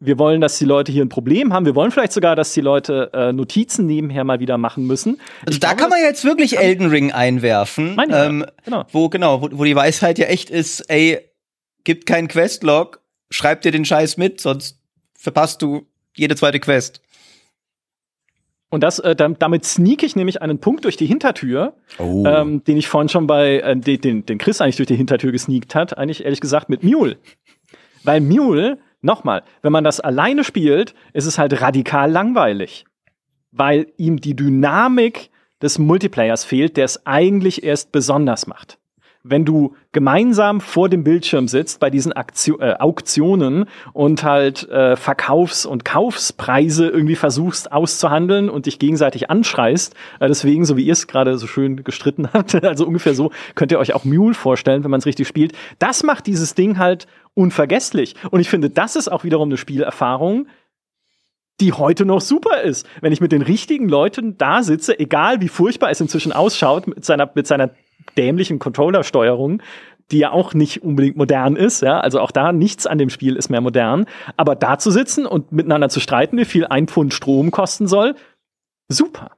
wir 0.00 0.18
wollen, 0.18 0.40
dass 0.40 0.58
die 0.58 0.64
Leute 0.64 0.90
hier 0.90 1.04
ein 1.04 1.08
Problem 1.08 1.52
haben. 1.52 1.64
Wir 1.64 1.76
wollen 1.76 1.92
vielleicht 1.92 2.12
sogar, 2.12 2.34
dass 2.34 2.52
die 2.52 2.60
Leute 2.60 3.10
äh, 3.12 3.32
Notizen 3.32 3.86
nebenher 3.86 4.24
mal 4.24 4.40
wieder 4.40 4.58
machen 4.58 4.86
müssen. 4.88 5.20
Also 5.46 5.60
da 5.60 5.68
glaube, 5.68 5.82
kann 5.82 5.90
man 5.90 6.00
jetzt 6.00 6.24
wirklich 6.24 6.58
Elden 6.58 6.88
Ring 6.88 7.12
einwerfen, 7.12 7.96
ähm, 8.10 8.44
genau. 8.64 8.84
wo 8.90 9.08
genau, 9.08 9.42
wo, 9.42 9.48
wo 9.52 9.64
die 9.64 9.76
Weisheit 9.76 10.18
ja 10.18 10.26
echt 10.26 10.50
ist, 10.50 10.80
ey, 10.90 11.20
gibt 11.84 12.06
keinen 12.06 12.26
Questlog, 12.26 13.01
schreib 13.32 13.62
dir 13.62 13.72
den 13.72 13.84
Scheiß 13.84 14.16
mit, 14.16 14.40
sonst 14.40 14.78
verpasst 15.14 15.62
du 15.62 15.86
jede 16.14 16.36
zweite 16.36 16.60
Quest. 16.60 17.02
Und 18.70 18.82
das, 18.82 18.98
äh, 19.00 19.14
damit 19.14 19.64
sneak 19.66 20.02
ich 20.02 20.16
nämlich 20.16 20.40
einen 20.40 20.58
Punkt 20.58 20.84
durch 20.84 20.96
die 20.96 21.06
Hintertür, 21.06 21.74
oh. 21.98 22.24
ähm, 22.26 22.64
den 22.64 22.78
ich 22.78 22.88
vorhin 22.88 23.10
schon 23.10 23.26
bei, 23.26 23.60
äh, 23.60 23.76
den, 23.76 24.24
den 24.24 24.38
Chris 24.38 24.60
eigentlich 24.60 24.76
durch 24.76 24.86
die 24.86 24.96
Hintertür 24.96 25.32
gesneakt 25.32 25.74
hat, 25.74 25.98
eigentlich 25.98 26.24
ehrlich 26.24 26.40
gesagt 26.40 26.70
mit 26.70 26.82
Mule. 26.82 27.18
Weil 28.02 28.20
Mule 28.20 28.78
Nochmal, 29.02 29.42
wenn 29.62 29.72
man 29.72 29.82
das 29.82 29.98
alleine 29.98 30.44
spielt, 30.44 30.94
ist 31.12 31.26
es 31.26 31.36
halt 31.36 31.60
radikal 31.60 32.10
langweilig, 32.10 32.84
weil 33.50 33.88
ihm 33.96 34.20
die 34.20 34.36
Dynamik 34.36 35.30
des 35.60 35.78
Multiplayers 35.78 36.44
fehlt, 36.44 36.76
der 36.76 36.84
es 36.84 37.04
eigentlich 37.04 37.64
erst 37.64 37.90
besonders 37.90 38.46
macht. 38.46 38.78
Wenn 39.24 39.44
du 39.44 39.76
gemeinsam 39.92 40.60
vor 40.60 40.88
dem 40.88 41.04
Bildschirm 41.04 41.46
sitzt 41.46 41.78
bei 41.78 41.90
diesen 41.90 42.12
Aktio 42.12 42.58
äh, 42.58 42.74
Auktionen 42.78 43.66
und 43.92 44.24
halt 44.24 44.68
äh, 44.68 44.96
Verkaufs- 44.96 45.64
und 45.64 45.84
Kaufspreise 45.84 46.88
irgendwie 46.88 47.14
versuchst 47.14 47.70
auszuhandeln 47.70 48.50
und 48.50 48.66
dich 48.66 48.80
gegenseitig 48.80 49.30
anschreist, 49.30 49.94
äh, 50.18 50.26
deswegen, 50.26 50.64
so 50.64 50.76
wie 50.76 50.84
ihr 50.84 50.92
es 50.92 51.06
gerade 51.06 51.38
so 51.38 51.46
schön 51.46 51.84
gestritten 51.84 52.28
habt, 52.32 52.64
also 52.64 52.84
ungefähr 52.84 53.14
so 53.14 53.30
könnt 53.54 53.70
ihr 53.70 53.78
euch 53.78 53.94
auch 53.94 54.04
Mule 54.04 54.34
vorstellen, 54.34 54.82
wenn 54.82 54.90
man 54.90 54.98
es 54.98 55.06
richtig 55.06 55.28
spielt. 55.28 55.52
Das 55.78 56.02
macht 56.02 56.26
dieses 56.26 56.54
Ding 56.54 56.78
halt 56.78 57.06
unvergesslich. 57.34 58.16
Und 58.30 58.40
ich 58.40 58.50
finde, 58.50 58.70
das 58.70 58.96
ist 58.96 59.10
auch 59.10 59.22
wiederum 59.22 59.48
eine 59.48 59.56
Spielerfahrung, 59.56 60.46
die 61.60 61.72
heute 61.72 62.04
noch 62.04 62.20
super 62.20 62.62
ist. 62.62 62.86
Wenn 63.00 63.12
ich 63.12 63.20
mit 63.20 63.30
den 63.30 63.42
richtigen 63.42 63.88
Leuten 63.88 64.36
da 64.36 64.64
sitze, 64.64 64.98
egal 64.98 65.40
wie 65.40 65.48
furchtbar 65.48 65.90
es 65.90 66.00
inzwischen 66.00 66.32
ausschaut, 66.32 66.88
mit 66.88 67.04
seiner, 67.04 67.30
mit 67.34 67.46
seiner 67.46 67.70
dämlichen 68.16 68.58
Controller-Steuerung, 68.58 69.62
die 70.10 70.18
ja 70.18 70.30
auch 70.30 70.54
nicht 70.54 70.82
unbedingt 70.82 71.16
modern 71.16 71.56
ist, 71.56 71.82
ja, 71.82 72.00
also 72.00 72.20
auch 72.20 72.30
da 72.30 72.52
nichts 72.52 72.86
an 72.86 72.98
dem 72.98 73.10
Spiel 73.10 73.36
ist 73.36 73.48
mehr 73.48 73.60
modern, 73.60 74.06
aber 74.36 74.54
da 74.54 74.78
zu 74.78 74.90
sitzen 74.90 75.26
und 75.26 75.52
miteinander 75.52 75.88
zu 75.88 76.00
streiten, 76.00 76.36
wie 76.36 76.44
viel 76.44 76.66
ein 76.66 76.86
Pfund 76.86 77.14
Strom 77.14 77.50
kosten 77.50 77.86
soll, 77.86 78.14
super. 78.88 79.32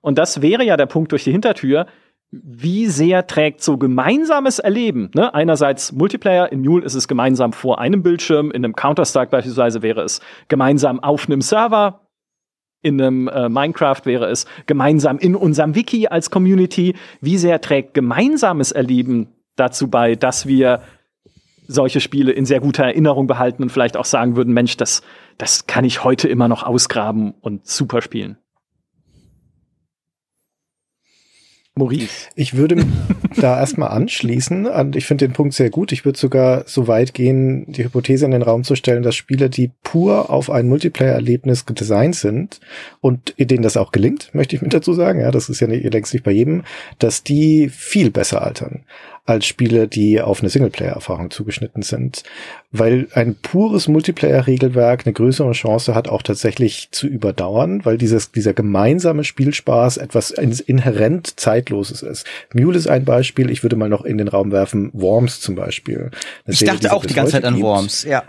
Und 0.00 0.18
das 0.18 0.42
wäre 0.42 0.64
ja 0.64 0.76
der 0.76 0.86
Punkt 0.86 1.12
durch 1.12 1.24
die 1.24 1.32
Hintertür, 1.32 1.86
wie 2.32 2.86
sehr 2.86 3.26
trägt 3.26 3.62
so 3.62 3.76
gemeinsames 3.76 4.60
Erleben, 4.60 5.10
ne? 5.14 5.34
einerseits 5.34 5.92
Multiplayer, 5.92 6.50
in 6.52 6.60
Mule 6.60 6.84
ist 6.84 6.94
es 6.94 7.08
gemeinsam 7.08 7.52
vor 7.52 7.80
einem 7.80 8.02
Bildschirm, 8.02 8.50
in 8.52 8.64
einem 8.64 8.76
Counter-Strike 8.76 9.30
beispielsweise 9.30 9.82
wäre 9.82 10.02
es 10.02 10.20
gemeinsam 10.48 11.00
auf 11.00 11.26
einem 11.26 11.40
Server, 11.40 12.00
in 12.82 13.00
einem 13.00 13.28
äh, 13.28 13.48
Minecraft 13.48 14.00
wäre 14.04 14.26
es 14.26 14.46
gemeinsam 14.66 15.18
in 15.18 15.34
unserem 15.34 15.74
Wiki 15.74 16.06
als 16.08 16.30
Community. 16.30 16.94
Wie 17.20 17.38
sehr 17.38 17.60
trägt 17.60 17.94
gemeinsames 17.94 18.72
Erleben 18.72 19.28
dazu 19.56 19.88
bei, 19.88 20.14
dass 20.14 20.46
wir 20.46 20.82
solche 21.66 22.00
Spiele 22.00 22.32
in 22.32 22.46
sehr 22.46 22.60
guter 22.60 22.84
Erinnerung 22.84 23.26
behalten 23.26 23.62
und 23.62 23.70
vielleicht 23.70 23.96
auch 23.96 24.04
sagen 24.04 24.34
würden, 24.34 24.52
Mensch, 24.52 24.76
das, 24.76 25.02
das 25.38 25.66
kann 25.66 25.84
ich 25.84 26.02
heute 26.02 26.28
immer 26.28 26.48
noch 26.48 26.64
ausgraben 26.64 27.34
und 27.40 27.66
super 27.66 28.02
spielen. 28.02 28.38
Maurice. 31.76 32.28
Ich 32.34 32.54
würde 32.54 32.84
da 33.36 33.58
erstmal 33.58 33.90
anschließen. 33.90 34.68
Ich 34.94 35.06
finde 35.06 35.26
den 35.26 35.32
Punkt 35.32 35.54
sehr 35.54 35.70
gut. 35.70 35.92
Ich 35.92 36.04
würde 36.04 36.18
sogar 36.18 36.64
so 36.66 36.88
weit 36.88 37.14
gehen, 37.14 37.70
die 37.70 37.84
Hypothese 37.84 38.24
in 38.24 38.32
den 38.32 38.42
Raum 38.42 38.64
zu 38.64 38.74
stellen, 38.74 39.02
dass 39.02 39.14
Spiele, 39.14 39.48
die 39.48 39.70
pur 39.82 40.30
auf 40.30 40.50
ein 40.50 40.68
Multiplayer-Erlebnis 40.68 41.66
gedesignt 41.66 42.16
sind 42.16 42.60
und 43.00 43.34
denen 43.38 43.62
das 43.62 43.76
auch 43.76 43.92
gelingt, 43.92 44.34
möchte 44.34 44.56
ich 44.56 44.62
mit 44.62 44.74
dazu 44.74 44.92
sagen, 44.92 45.20
ja, 45.20 45.30
das 45.30 45.48
ist 45.48 45.60
ja 45.60 45.66
nicht, 45.66 45.90
längst 45.92 46.12
nicht 46.12 46.24
bei 46.24 46.32
jedem, 46.32 46.64
dass 46.98 47.22
die 47.22 47.68
viel 47.68 48.10
besser 48.10 48.42
altern 48.42 48.84
als 49.26 49.46
Spiele, 49.46 49.86
die 49.86 50.20
auf 50.20 50.40
eine 50.40 50.50
Singleplayer-Erfahrung 50.50 51.30
zugeschnitten 51.30 51.82
sind, 51.82 52.24
weil 52.72 53.08
ein 53.12 53.36
pures 53.36 53.88
Multiplayer-Regelwerk 53.88 55.06
eine 55.06 55.12
größere 55.12 55.52
Chance 55.52 55.94
hat, 55.94 56.08
auch 56.08 56.22
tatsächlich 56.22 56.88
zu 56.90 57.06
überdauern, 57.06 57.84
weil 57.84 57.98
dieses, 57.98 58.32
dieser 58.32 58.54
gemeinsame 58.54 59.24
Spielspaß 59.24 59.98
etwas 59.98 60.30
inhärent 60.30 61.38
Zeitloses 61.38 62.02
ist. 62.02 62.26
Mule 62.54 62.76
ist 62.76 62.88
ein 62.88 63.04
Beispiel, 63.04 63.50
ich 63.50 63.62
würde 63.62 63.76
mal 63.76 63.88
noch 63.88 64.04
in 64.04 64.18
den 64.18 64.28
Raum 64.28 64.52
werfen, 64.52 64.90
Worms 64.92 65.40
zum 65.40 65.54
Beispiel. 65.54 66.10
ich 66.46 66.58
Serie, 66.58 66.74
dachte 66.74 66.92
auch 66.92 67.04
die 67.04 67.14
ganze 67.14 67.32
Zeit 67.32 67.44
an 67.44 67.60
Worms, 67.60 68.04
ja. 68.04 68.24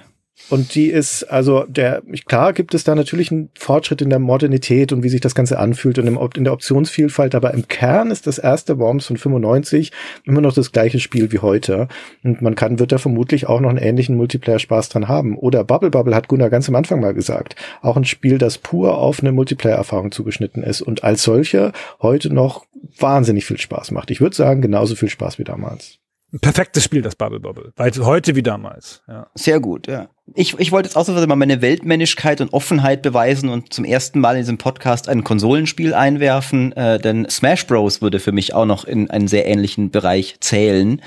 Und 0.49 0.75
die 0.75 0.87
ist, 0.87 1.23
also 1.23 1.63
der, 1.63 2.01
klar 2.25 2.53
gibt 2.53 2.73
es 2.73 2.83
da 2.83 2.93
natürlich 2.93 3.31
einen 3.31 3.49
Fortschritt 3.57 4.01
in 4.01 4.09
der 4.09 4.19
Modernität 4.19 4.91
und 4.91 5.03
wie 5.03 5.09
sich 5.09 5.21
das 5.21 5.35
Ganze 5.35 5.59
anfühlt 5.59 5.97
und 5.97 6.07
im, 6.07 6.19
in 6.35 6.43
der 6.43 6.53
Optionsvielfalt, 6.53 7.35
aber 7.35 7.53
im 7.53 7.67
Kern 7.67 8.11
ist 8.11 8.27
das 8.27 8.37
erste 8.37 8.77
Worms 8.77 9.05
von 9.05 9.17
95 9.17 9.91
immer 10.25 10.41
noch 10.41 10.53
das 10.53 10.71
gleiche 10.71 10.99
Spiel 10.99 11.31
wie 11.31 11.39
heute. 11.39 11.87
Und 12.23 12.41
man 12.41 12.55
kann, 12.55 12.79
wird 12.79 12.91
da 12.91 12.97
vermutlich 12.97 13.47
auch 13.47 13.61
noch 13.61 13.69
einen 13.69 13.77
ähnlichen 13.77 14.17
Multiplayer-Spaß 14.17 14.89
dran 14.89 15.07
haben. 15.07 15.37
Oder 15.37 15.63
Bubble 15.63 15.91
Bubble 15.91 16.15
hat 16.15 16.27
Gunnar 16.27 16.49
ganz 16.49 16.67
am 16.67 16.75
Anfang 16.75 16.99
mal 16.99 17.13
gesagt. 17.13 17.55
Auch 17.81 17.95
ein 17.95 18.05
Spiel, 18.05 18.37
das 18.37 18.57
pur 18.57 18.97
auf 18.97 19.21
eine 19.21 19.31
Multiplayer-Erfahrung 19.31 20.11
zugeschnitten 20.11 20.63
ist 20.63 20.81
und 20.81 21.03
als 21.03 21.23
solche 21.23 21.71
heute 22.01 22.33
noch 22.33 22.65
wahnsinnig 22.97 23.45
viel 23.45 23.57
Spaß 23.57 23.91
macht. 23.91 24.11
Ich 24.11 24.21
würde 24.21 24.35
sagen, 24.35 24.61
genauso 24.61 24.95
viel 24.95 25.09
Spaß 25.09 25.39
wie 25.39 25.43
damals. 25.43 25.99
Ein 26.33 26.39
perfektes 26.39 26.85
Spiel, 26.85 27.01
das 27.01 27.15
Bubble 27.15 27.41
Bubble. 27.41 27.73
Weil 27.75 27.91
heute 27.97 28.35
wie 28.35 28.43
damals. 28.43 29.03
Ja. 29.07 29.27
Sehr 29.35 29.59
gut, 29.59 29.87
ja. 29.87 30.07
Ich, 30.33 30.57
ich 30.59 30.71
wollte 30.71 30.87
jetzt 30.87 30.95
außerdem 30.95 31.27
mal 31.27 31.35
meine 31.35 31.61
Weltmännlichkeit 31.61 32.39
und 32.39 32.53
Offenheit 32.53 33.01
beweisen 33.01 33.49
und 33.49 33.73
zum 33.73 33.83
ersten 33.83 34.21
Mal 34.21 34.35
in 34.35 34.41
diesem 34.41 34.57
Podcast 34.57 35.09
ein 35.09 35.25
Konsolenspiel 35.25 35.93
einwerfen, 35.93 36.71
äh, 36.71 36.99
denn 36.99 37.27
Smash 37.29 37.67
Bros. 37.67 38.01
würde 38.01 38.19
für 38.19 38.31
mich 38.31 38.53
auch 38.53 38.65
noch 38.65 38.85
in 38.85 39.09
einen 39.09 39.27
sehr 39.27 39.45
ähnlichen 39.45 39.91
Bereich 39.91 40.37
zählen. 40.39 41.01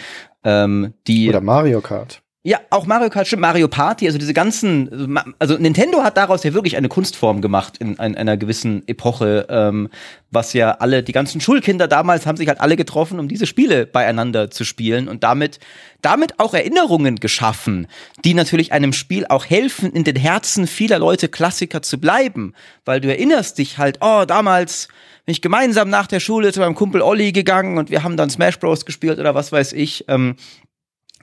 Ähm, 0.45 0.93
die 1.07 1.31
Oder 1.31 1.41
Mario 1.41 1.81
Kart. 1.81 2.21
Ja, 2.47 2.61
auch 2.69 2.85
Mario 2.85 3.09
Kart, 3.09 3.27
stimmt, 3.27 3.41
Mario 3.41 3.69
Party, 3.69 4.07
also 4.07 4.19
diese 4.19 4.35
ganzen, 4.35 5.19
also 5.39 5.57
Nintendo 5.57 6.03
hat 6.03 6.19
daraus 6.19 6.45
ja 6.45 6.53
wirklich 6.53 6.77
eine 6.77 6.91
Kunstform 6.91 7.41
gemacht 7.41 7.79
in, 7.79 7.95
in 7.95 8.17
einer 8.17 8.37
gewissen 8.37 8.87
Epoche, 8.87 9.47
ähm, 9.49 9.89
was 10.31 10.53
ja 10.53 10.73
alle, 10.73 11.03
die 11.03 11.13
ganzen 11.13 11.41
Schulkinder 11.41 11.89
damals 11.89 12.27
haben 12.27 12.37
sich 12.37 12.47
halt 12.49 12.61
alle 12.61 12.77
getroffen, 12.77 13.19
um 13.19 13.29
diese 13.29 13.47
Spiele 13.47 13.87
beieinander 13.87 14.51
zu 14.51 14.65
spielen 14.65 15.09
und 15.09 15.25
damit, 15.25 15.59
damit 16.03 16.39
auch 16.39 16.53
Erinnerungen 16.53 17.17
geschaffen, 17.17 17.87
die 18.27 18.35
natürlich 18.35 18.73
einem 18.73 18.93
Spiel 18.93 19.25
auch 19.27 19.47
helfen, 19.47 19.91
in 19.93 20.05
den 20.05 20.17
Herzen 20.17 20.67
vieler 20.67 20.99
Leute 20.99 21.31
Klassiker 21.31 21.81
zu 21.81 21.99
bleiben, 21.99 22.53
weil 22.85 23.01
du 23.01 23.09
erinnerst 23.09 23.57
dich 23.57 23.79
halt, 23.79 24.01
oh, 24.03 24.27
damals 24.27 24.89
bin 25.25 25.33
ich 25.33 25.41
gemeinsam 25.41 25.89
nach 25.89 26.09
der 26.09 26.21
Schule 26.21 26.53
zu 26.53 26.61
meinem 26.61 26.75
Kumpel 26.75 27.01
Olli 27.01 27.33
gegangen 27.33 27.79
und 27.79 27.89
wir 27.89 28.03
haben 28.03 28.19
dann 28.19 28.29
Smash 28.29 28.59
Bros. 28.59 28.85
gespielt 28.85 29.19
oder 29.19 29.35
was 29.35 29.51
weiß 29.51 29.73
ich, 29.73 30.05
ähm, 30.09 30.37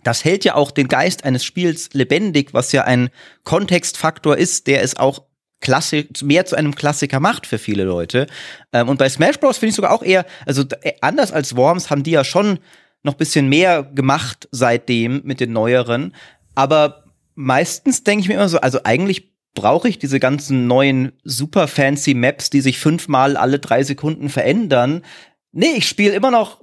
das 0.04 0.26
hält 0.26 0.46
ja 0.46 0.56
auch 0.56 0.72
den 0.72 0.88
Geist 0.88 1.24
eines 1.24 1.44
Spiels 1.44 1.90
lebendig, 1.94 2.54
was 2.54 2.72
ja 2.72 2.84
ein 2.84 3.10
Kontextfaktor 3.44 4.38
ist, 4.38 4.68
der 4.68 4.84
es 4.84 4.98
auch 4.98 5.24
Klassik, 5.62 6.22
mehr 6.24 6.46
zu 6.46 6.56
einem 6.56 6.74
Klassiker 6.74 7.20
macht 7.20 7.46
für 7.46 7.60
viele 7.60 7.84
Leute. 7.84 8.28
Ähm, 8.74 8.90
und 8.90 8.98
bei 8.98 9.08
Smash 9.08 9.40
Bros. 9.40 9.60
finde 9.60 9.70
ich 9.70 9.76
sogar 9.76 9.92
auch 9.92 10.02
eher, 10.02 10.26
also 10.46 10.64
äh, 10.82 10.94
anders 11.02 11.32
als 11.32 11.56
Worms 11.56 11.90
haben 11.90 12.04
die 12.04 12.12
ja 12.12 12.24
schon 12.24 12.60
noch 13.04 13.14
bisschen 13.14 13.48
mehr 13.48 13.84
gemacht 13.84 14.48
seitdem 14.52 15.22
mit 15.24 15.40
den 15.40 15.54
neueren. 15.54 16.14
Aber 16.56 17.06
meistens 17.36 18.04
denke 18.04 18.24
ich 18.24 18.28
mir 18.28 18.36
immer 18.36 18.50
so, 18.50 18.60
also 18.60 18.80
eigentlich 18.84 19.32
brauche 19.54 19.88
ich 19.88 20.00
diese 20.00 20.20
ganzen 20.20 20.68
neuen 20.68 21.12
super 21.24 21.68
fancy 21.68 22.14
Maps, 22.14 22.50
die 22.50 22.62
sich 22.62 22.80
fünfmal 22.80 23.38
alle 23.38 23.60
drei 23.60 23.84
Sekunden 23.84 24.30
verändern. 24.30 25.04
Nee, 25.52 25.74
ich 25.76 25.88
spiele 25.88 26.14
immer 26.14 26.32
noch 26.32 26.62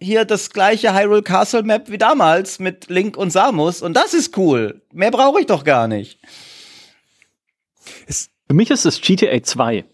hier 0.00 0.24
das 0.24 0.50
gleiche 0.50 0.94
Hyrule 0.94 1.22
Castle 1.22 1.62
Map 1.62 1.90
wie 1.90 1.98
damals 1.98 2.58
mit 2.58 2.88
Link 2.88 3.16
und 3.16 3.30
Samus 3.30 3.82
und 3.82 3.94
das 3.94 4.14
ist 4.14 4.36
cool. 4.36 4.82
Mehr 4.92 5.10
brauche 5.10 5.40
ich 5.40 5.46
doch 5.46 5.64
gar 5.64 5.88
nicht. 5.88 6.18
für 8.46 8.54
mich 8.54 8.70
ist 8.70 8.86
es 8.86 9.00
GTA 9.00 9.42
2. 9.42 9.84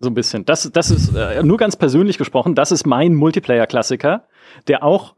So 0.00 0.08
ein 0.08 0.14
bisschen. 0.14 0.44
Das, 0.44 0.70
das 0.72 0.90
ist 0.90 1.14
äh, 1.14 1.42
nur 1.42 1.58
ganz 1.58 1.76
persönlich 1.76 2.18
gesprochen, 2.18 2.54
das 2.54 2.72
ist 2.72 2.86
mein 2.86 3.14
Multiplayer-Klassiker, 3.14 4.26
der 4.66 4.82
auch 4.82 5.14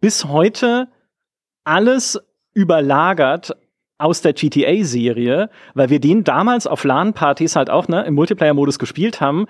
bis 0.00 0.24
heute 0.24 0.88
alles 1.64 2.18
überlagert, 2.54 3.56
aus 4.00 4.22
der 4.22 4.32
GTA-Serie, 4.32 5.50
weil 5.74 5.90
wir 5.90 6.00
den 6.00 6.24
damals 6.24 6.66
auf 6.66 6.84
LAN-Partys 6.84 7.54
halt 7.54 7.68
auch 7.68 7.86
ne, 7.86 8.02
im 8.06 8.14
Multiplayer-Modus 8.14 8.78
gespielt 8.78 9.20
haben, 9.20 9.46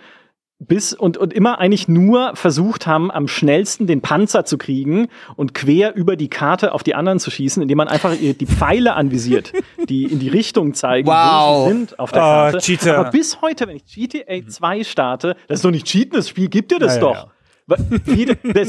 bis 0.60 0.92
und, 0.92 1.16
und 1.16 1.32
immer 1.32 1.58
eigentlich 1.58 1.88
nur 1.88 2.36
versucht 2.36 2.86
haben, 2.86 3.10
am 3.10 3.26
schnellsten 3.28 3.86
den 3.86 4.02
Panzer 4.02 4.44
zu 4.44 4.58
kriegen 4.58 5.08
und 5.34 5.54
quer 5.54 5.94
über 5.96 6.16
die 6.16 6.28
Karte 6.28 6.72
auf 6.74 6.82
die 6.82 6.94
anderen 6.94 7.18
zu 7.18 7.30
schießen, 7.30 7.62
indem 7.62 7.78
man 7.78 7.88
einfach 7.88 8.14
die 8.14 8.46
Pfeile 8.46 8.94
anvisiert, 8.94 9.52
die 9.88 10.04
in 10.04 10.18
die 10.18 10.28
Richtung 10.28 10.74
zeigen, 10.74 11.08
wow. 11.08 11.64
wo 11.64 11.64
sie 11.64 11.68
sind 11.76 11.98
auf 11.98 12.12
der 12.12 12.20
Oh, 12.22 12.24
Karte. 12.24 12.58
Cheater. 12.58 12.98
Aber 12.98 13.10
bis 13.10 13.40
heute, 13.40 13.66
wenn 13.66 13.76
ich 13.76 13.86
GTA 13.86 14.46
2 14.46 14.84
starte, 14.84 15.34
das 15.48 15.60
ist 15.60 15.64
doch 15.64 15.70
nicht 15.70 15.86
cheaten, 15.86 16.16
das 16.16 16.28
Spiel 16.28 16.48
gibt 16.48 16.70
dir 16.70 16.78
das 16.78 16.96
Ja, 16.96 17.00
ja, 17.02 17.08
doch. 17.08 17.14
ja. 17.14 17.22
Das 17.22 17.39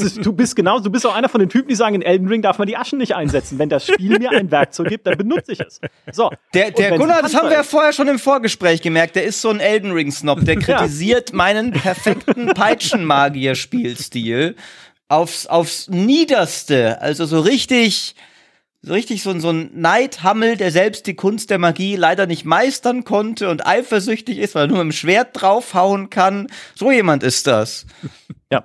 ist, 0.02 0.24
du 0.24 0.32
bist 0.32 0.56
genau, 0.56 0.80
du 0.80 0.90
bist 0.90 1.06
auch 1.06 1.14
einer 1.14 1.28
von 1.28 1.40
den 1.40 1.48
Typen, 1.48 1.68
die 1.68 1.74
sagen, 1.74 1.94
in 1.94 2.02
Elden 2.02 2.28
Ring 2.28 2.42
darf 2.42 2.58
man 2.58 2.66
die 2.68 2.76
Aschen 2.76 2.98
nicht 2.98 3.14
einsetzen. 3.14 3.58
Wenn 3.58 3.68
das 3.68 3.86
Spiel 3.86 4.18
mir 4.18 4.30
ein 4.30 4.50
Werkzeug 4.50 4.88
gibt, 4.88 5.06
dann 5.06 5.16
benutze 5.18 5.52
ich 5.52 5.60
es. 5.60 5.80
So. 6.12 6.30
Der, 6.54 6.70
der 6.70 6.96
Gunnar, 6.98 7.22
das 7.22 7.34
haben 7.34 7.48
wir 7.48 7.56
ja 7.56 7.62
vorher 7.62 7.92
schon 7.92 8.08
im 8.08 8.18
Vorgespräch 8.18 8.82
gemerkt, 8.82 9.16
der 9.16 9.24
ist 9.24 9.40
so 9.40 9.50
ein 9.50 9.60
Elden 9.60 9.92
Ring-Snob, 9.92 10.44
der 10.44 10.56
kritisiert 10.56 11.32
meinen 11.32 11.72
perfekten 11.72 12.46
Peitschenmagier-Spielstil 12.54 14.56
aufs, 15.08 15.46
aufs 15.46 15.88
Niederste. 15.88 17.00
Also 17.00 17.26
so 17.26 17.40
richtig, 17.40 18.14
so 18.82 18.92
richtig 18.92 19.22
so, 19.22 19.30
ein- 19.30 19.40
so 19.40 19.50
ein 19.50 19.70
Neidhammel, 19.74 20.56
der 20.56 20.70
selbst 20.70 21.06
die 21.06 21.14
Kunst 21.14 21.50
der 21.50 21.58
Magie 21.58 21.96
leider 21.96 22.26
nicht 22.26 22.44
meistern 22.44 23.04
konnte 23.04 23.48
und 23.50 23.66
eifersüchtig 23.66 24.38
ist, 24.38 24.54
weil 24.54 24.64
er 24.64 24.68
nur 24.68 24.78
mit 24.78 24.92
dem 24.92 24.96
Schwert 24.96 25.30
draufhauen 25.34 26.10
kann. 26.10 26.46
So 26.74 26.90
jemand 26.90 27.22
ist 27.22 27.46
das. 27.46 27.86
Ja. 28.52 28.64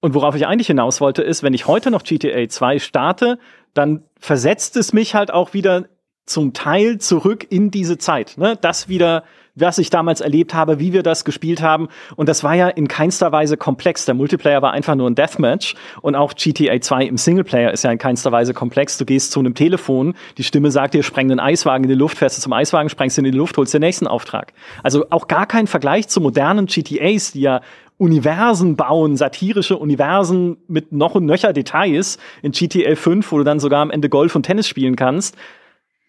Und 0.00 0.12
worauf 0.12 0.34
ich 0.34 0.46
eigentlich 0.46 0.66
hinaus 0.66 1.00
wollte, 1.00 1.22
ist, 1.22 1.42
wenn 1.42 1.54
ich 1.54 1.66
heute 1.66 1.90
noch 1.90 2.02
GTA 2.02 2.46
2 2.46 2.78
starte, 2.78 3.38
dann 3.72 4.02
versetzt 4.20 4.76
es 4.76 4.92
mich 4.92 5.14
halt 5.14 5.32
auch 5.32 5.54
wieder 5.54 5.86
zum 6.26 6.52
Teil 6.52 6.98
zurück 6.98 7.46
in 7.48 7.70
diese 7.70 7.96
Zeit. 7.96 8.34
Ne? 8.36 8.58
Das 8.60 8.90
wieder, 8.90 9.24
was 9.54 9.78
ich 9.78 9.88
damals 9.88 10.20
erlebt 10.20 10.52
habe, 10.52 10.78
wie 10.78 10.92
wir 10.92 11.02
das 11.02 11.24
gespielt 11.24 11.62
haben. 11.62 11.88
Und 12.14 12.28
das 12.28 12.44
war 12.44 12.54
ja 12.54 12.68
in 12.68 12.88
keinster 12.88 13.32
Weise 13.32 13.56
komplex. 13.56 14.04
Der 14.04 14.14
Multiplayer 14.14 14.60
war 14.60 14.72
einfach 14.72 14.94
nur 14.94 15.08
ein 15.08 15.14
Deathmatch. 15.14 15.74
Und 16.02 16.14
auch 16.14 16.34
GTA 16.34 16.78
2 16.80 17.06
im 17.06 17.16
Singleplayer 17.16 17.72
ist 17.72 17.84
ja 17.84 17.90
in 17.90 17.98
keinster 17.98 18.32
Weise 18.32 18.54
komplex. 18.54 18.98
Du 18.98 19.04
gehst 19.04 19.32
zu 19.32 19.40
einem 19.40 19.54
Telefon, 19.54 20.14
die 20.36 20.44
Stimme 20.44 20.70
sagt 20.70 20.94
dir, 20.94 21.02
spreng 21.02 21.28
den 21.28 21.40
Eiswagen 21.40 21.84
in 21.84 21.90
die 21.90 21.96
Luft, 21.96 22.18
fährst 22.18 22.36
du 22.36 22.42
zum 22.42 22.52
Eiswagen, 22.52 22.90
sprengst 22.90 23.16
ihn 23.16 23.24
in 23.24 23.32
die 23.32 23.38
Luft, 23.38 23.56
holst 23.56 23.72
den 23.72 23.80
nächsten 23.80 24.06
Auftrag. 24.06 24.52
Also 24.82 25.06
auch 25.08 25.26
gar 25.26 25.46
kein 25.46 25.66
Vergleich 25.66 26.08
zu 26.08 26.20
modernen 26.20 26.66
GTAs, 26.66 27.32
die 27.32 27.40
ja 27.40 27.62
Universen 27.98 28.76
bauen, 28.76 29.16
satirische 29.16 29.76
Universen 29.76 30.56
mit 30.66 30.92
noch 30.92 31.14
und 31.14 31.26
nöcher 31.26 31.52
Details 31.52 32.18
in 32.42 32.52
GTA 32.52 32.96
5, 32.96 33.30
wo 33.30 33.38
du 33.38 33.44
dann 33.44 33.60
sogar 33.60 33.80
am 33.80 33.90
Ende 33.90 34.08
Golf 34.08 34.34
und 34.34 34.44
Tennis 34.44 34.66
spielen 34.66 34.96
kannst. 34.96 35.36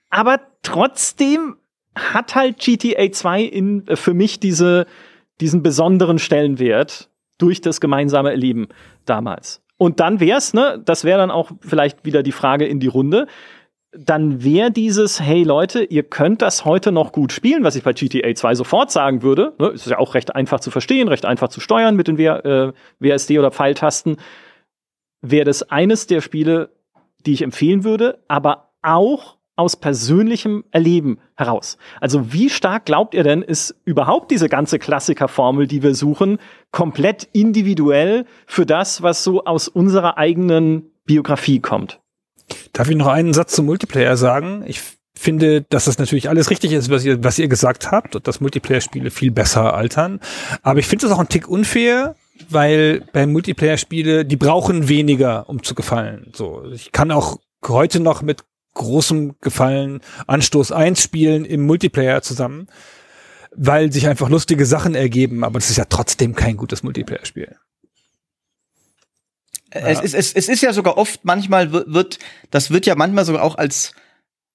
Aber 0.10 0.40
trotzdem 0.62 1.58
hat 1.96 2.36
halt 2.36 2.58
GTA 2.60 3.12
2 3.12 3.44
in, 3.44 3.88
äh, 3.88 3.96
für 3.96 4.14
mich 4.14 4.40
diese, 4.40 4.86
diesen 5.42 5.64
besonderen 5.64 6.20
Stellenwert 6.20 7.10
durch 7.38 7.62
das 7.62 7.82
gemeinsame 7.82 8.32
Erleben 8.32 8.68
damals. 9.06 9.62
Und 9.78 10.00
dann 10.00 10.20
wär's, 10.20 10.54
ne, 10.54 10.82
das 10.84 11.04
wäre 11.04 11.18
dann 11.18 11.32
auch 11.32 11.52
vielleicht 11.62 12.06
wieder 12.06 12.24
die 12.24 12.32
Frage 12.32 12.66
in 12.66 12.80
die 12.80 12.88
Runde, 12.88 13.28
dann 13.96 14.44
wäre 14.44 14.72
dieses, 14.72 15.22
hey 15.22 15.44
Leute, 15.44 15.84
ihr 15.84 16.04
könnt 16.04 16.42
das 16.42 16.66
heute 16.66 16.92
noch 16.92 17.12
gut 17.12 17.32
spielen, 17.32 17.64
was 17.64 17.76
ich 17.76 17.84
bei 17.84 17.94
GTA 17.94 18.34
2 18.34 18.56
sofort 18.56 18.92
sagen 18.92 19.22
würde. 19.22 19.54
Ne, 19.60 19.68
ist 19.68 19.88
ja 19.88 20.00
auch 20.00 20.16
recht 20.16 20.36
einfach 20.36 20.60
zu 20.60 20.72
verstehen, 20.72 21.08
recht 21.08 21.26
einfach 21.26 21.50
zu 21.50 21.60
steuern 21.60 21.96
mit 21.96 22.08
den 22.08 22.18
w 22.18 22.26
äh, 22.26 22.74
WSD 23.00 23.38
oder 23.40 23.52
Pfeiltasten. 23.52 24.18
Wäre 25.22 25.46
das 25.46 25.64
eines 25.64 26.08
der 26.08 26.22
Spiele, 26.22 26.70
die 27.26 27.34
ich 27.34 27.42
empfehlen 27.42 27.84
würde, 27.84 28.20
aber 28.28 28.72
auch 28.82 29.38
aus 29.56 29.76
persönlichem 29.76 30.64
Erleben 30.72 31.20
heraus. 31.36 31.78
Also 32.02 32.34
wie 32.34 32.50
stark 32.50 32.86
glaubt 32.86 33.14
ihr 33.14 33.24
denn, 33.24 33.44
ist 33.44 33.76
überhaupt 33.86 34.32
diese 34.32 34.50
ganze 34.50 34.80
Klassikerformel, 34.80 35.68
die 35.68 35.84
wir 35.84 35.94
suchen, 35.94 36.40
komplett 36.72 37.30
individuell 37.34 38.26
für 38.48 38.66
das, 38.66 39.04
was 39.04 39.24
so 39.24 39.46
aus 39.46 39.68
unserer 39.68 40.18
eigenen 40.18 40.92
Biografie 41.06 41.60
kommt? 41.60 42.00
Darf 42.74 42.90
ich 42.90 42.96
noch 42.96 43.08
einen 43.08 43.34
Satz 43.34 43.54
zum 43.54 43.66
Multiplayer 43.66 44.18
sagen? 44.18 44.64
Ich 44.66 44.82
finde, 45.16 45.62
dass 45.62 45.86
das 45.86 46.00
natürlich 46.00 46.30
alles 46.30 46.50
richtig 46.50 46.72
ist, 46.72 46.90
was 46.90 47.06
ihr, 47.06 47.24
was 47.24 47.40
ihr 47.40 47.48
gesagt 47.48 47.92
habt 47.92 48.16
und 48.16 48.28
dass 48.28 48.42
Multiplayer-Spiele 48.42 49.12
viel 49.12 49.32
besser 49.32 49.74
altern. 49.74 50.20
Aber 50.64 50.80
ich 50.80 50.88
finde 50.88 51.06
es 51.06 51.12
auch 51.12 51.20
ein 51.20 51.30
Tick 51.30 51.48
unfair, 51.48 52.16
weil 52.50 53.04
bei 53.14 53.26
Multiplayer-Spiele, 53.26 54.26
die 54.26 54.36
brauchen 54.36 54.88
weniger, 54.88 55.48
um 55.50 55.64
zu 55.64 55.76
gefallen. 55.76 56.32
So, 56.36 56.64
ich 56.72 56.92
kann 56.92 57.12
auch 57.12 57.38
heute 57.68 58.00
noch 58.00 58.22
mit 58.22 58.44
großem 58.74 59.36
Gefallen 59.40 60.02
Anstoß 60.26 60.72
1 60.72 61.02
spielen 61.02 61.46
im 61.46 61.66
Multiplayer 61.66 62.22
zusammen, 62.24 62.68
weil 63.56 63.92
sich 63.92 64.08
einfach 64.08 64.30
lustige 64.30 64.66
Sachen 64.66 64.96
ergeben, 64.96 65.44
aber 65.44 65.60
das 65.60 65.70
ist 65.70 65.78
ja 65.78 65.86
trotzdem 65.86 66.34
kein 66.34 66.58
gutes 66.58 66.82
Multiplayer-Spiel. 66.82 67.56
Es, 69.74 70.00
ist, 70.02 70.14
es, 70.14 70.34
es 70.34 70.50
ist 70.50 70.62
ja 70.62 70.74
sogar 70.74 70.98
oft, 70.98 71.26
manchmal 71.26 71.74
wi- 71.74 71.84
wird, 71.88 72.20
das 72.52 72.72
wird 72.72 72.86
ja 72.86 72.96
manchmal 72.96 73.26
sogar 73.26 73.44
auch 73.44 73.56
als, 73.58 73.94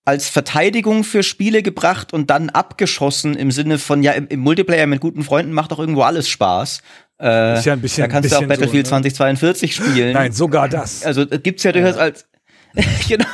als 0.04 0.28
Verteidigung 0.28 1.04
für 1.04 1.22
Spiele 1.22 1.62
gebracht 1.62 2.12
und 2.12 2.30
dann 2.30 2.50
abgeschossen 2.50 3.34
im 3.36 3.50
Sinne 3.50 3.78
von, 3.78 4.02
ja, 4.02 4.12
im, 4.12 4.28
im 4.28 4.40
Multiplayer 4.40 4.86
mit 4.86 5.00
guten 5.00 5.22
Freunden 5.24 5.52
macht 5.52 5.72
doch 5.72 5.78
irgendwo 5.78 6.02
alles 6.02 6.28
Spaß. 6.28 6.80
Äh, 7.20 7.58
Ist 7.58 7.64
ja 7.66 7.72
ein 7.72 7.80
bisschen- 7.80 8.02
da 8.04 8.08
kannst 8.08 8.30
du 8.30 8.36
auch 8.36 8.40
bisschen 8.40 8.48
Battlefield 8.48 8.86
so, 8.86 8.94
ne? 8.94 9.02
2042 9.02 9.74
spielen. 9.74 10.12
Nein, 10.12 10.32
sogar 10.32 10.68
das. 10.68 11.02
Also 11.04 11.22
äh, 11.22 11.38
gibt's 11.38 11.62
ja 11.64 11.72
durchaus 11.72 11.96
als 11.96 12.26
genau. 13.08 13.24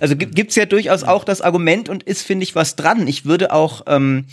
Also 0.00 0.16
gibt- 0.16 0.34
gibt's 0.34 0.54
ja 0.56 0.64
durchaus 0.64 1.02
auch 1.02 1.24
das 1.24 1.42
Argument 1.42 1.88
und 1.88 2.02
ist 2.04 2.22
finde 2.22 2.44
ich 2.44 2.54
was 2.54 2.76
dran. 2.76 3.06
Ich 3.08 3.24
würde 3.26 3.52
auch 3.52 3.82
ähm, 3.88 4.26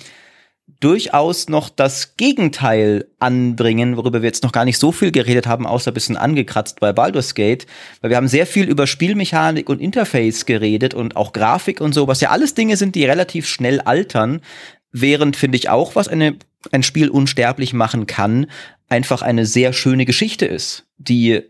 durchaus 0.83 1.47
noch 1.47 1.69
das 1.69 2.17
Gegenteil 2.17 3.07
anbringen, 3.19 3.95
worüber 3.95 4.21
wir 4.21 4.27
jetzt 4.27 4.43
noch 4.43 4.51
gar 4.51 4.65
nicht 4.65 4.77
so 4.77 4.91
viel 4.91 5.11
geredet 5.11 5.47
haben, 5.47 5.65
außer 5.65 5.91
ein 5.91 5.93
bisschen 5.93 6.17
angekratzt 6.17 6.79
bei 6.79 6.91
Baldur's 6.91 7.35
Gate, 7.35 7.65
weil 8.01 8.09
wir 8.09 8.17
haben 8.17 8.27
sehr 8.27 8.45
viel 8.45 8.67
über 8.67 8.85
Spielmechanik 8.85 9.69
und 9.69 9.79
Interface 9.79 10.45
geredet 10.45 10.93
und 10.93 11.15
auch 11.15 11.31
Grafik 11.31 11.79
und 11.79 11.93
so, 11.93 12.07
was 12.07 12.21
ja 12.21 12.31
alles 12.31 12.53
Dinge 12.53 12.75
sind, 12.75 12.95
die 12.95 13.05
relativ 13.05 13.47
schnell 13.47 13.79
altern, 13.79 14.41
während 14.91 15.35
finde 15.37 15.57
ich 15.57 15.69
auch, 15.69 15.95
was 15.95 16.07
eine 16.07 16.37
ein 16.71 16.83
Spiel 16.83 17.09
unsterblich 17.09 17.73
machen 17.73 18.07
kann, 18.07 18.47
einfach 18.87 19.21
eine 19.21 19.45
sehr 19.45 19.73
schöne 19.73 20.05
Geschichte 20.05 20.45
ist, 20.45 20.85
die 20.97 21.43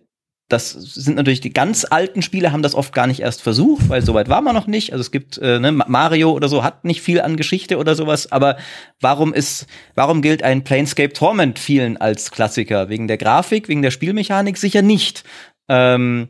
das 0.49 0.71
sind 0.71 1.15
natürlich 1.15 1.41
die 1.41 1.53
ganz 1.53 1.85
alten 1.89 2.21
Spiele 2.21 2.51
haben 2.51 2.61
das 2.61 2.75
oft 2.75 2.93
gar 2.93 3.07
nicht 3.07 3.21
erst 3.21 3.41
versucht, 3.41 3.89
weil 3.89 4.03
soweit 4.03 4.29
war 4.29 4.41
man 4.41 4.53
noch 4.53 4.67
nicht. 4.67 4.91
Also 4.91 5.01
es 5.01 5.09
gibt 5.11 5.37
äh, 5.37 5.59
ne, 5.59 5.71
Ma- 5.71 5.85
Mario 5.87 6.31
oder 6.31 6.49
so 6.49 6.63
hat 6.63 6.83
nicht 6.85 7.01
viel 7.01 7.21
an 7.21 7.37
Geschichte 7.37 7.77
oder 7.77 7.95
sowas, 7.95 8.31
aber 8.31 8.57
warum 8.99 9.33
ist 9.33 9.67
warum 9.95 10.21
gilt 10.21 10.43
ein 10.43 10.63
Planescape 10.63 11.13
Torment 11.13 11.59
vielen 11.59 11.97
als 11.97 12.29
Klassiker 12.29 12.89
wegen 12.89 13.07
der 13.07 13.17
Grafik, 13.17 13.67
wegen 13.67 13.81
der 13.81 13.91
Spielmechanik 13.91 14.57
sicher 14.57 14.81
nicht. 14.81 15.23
Ähm, 15.69 16.29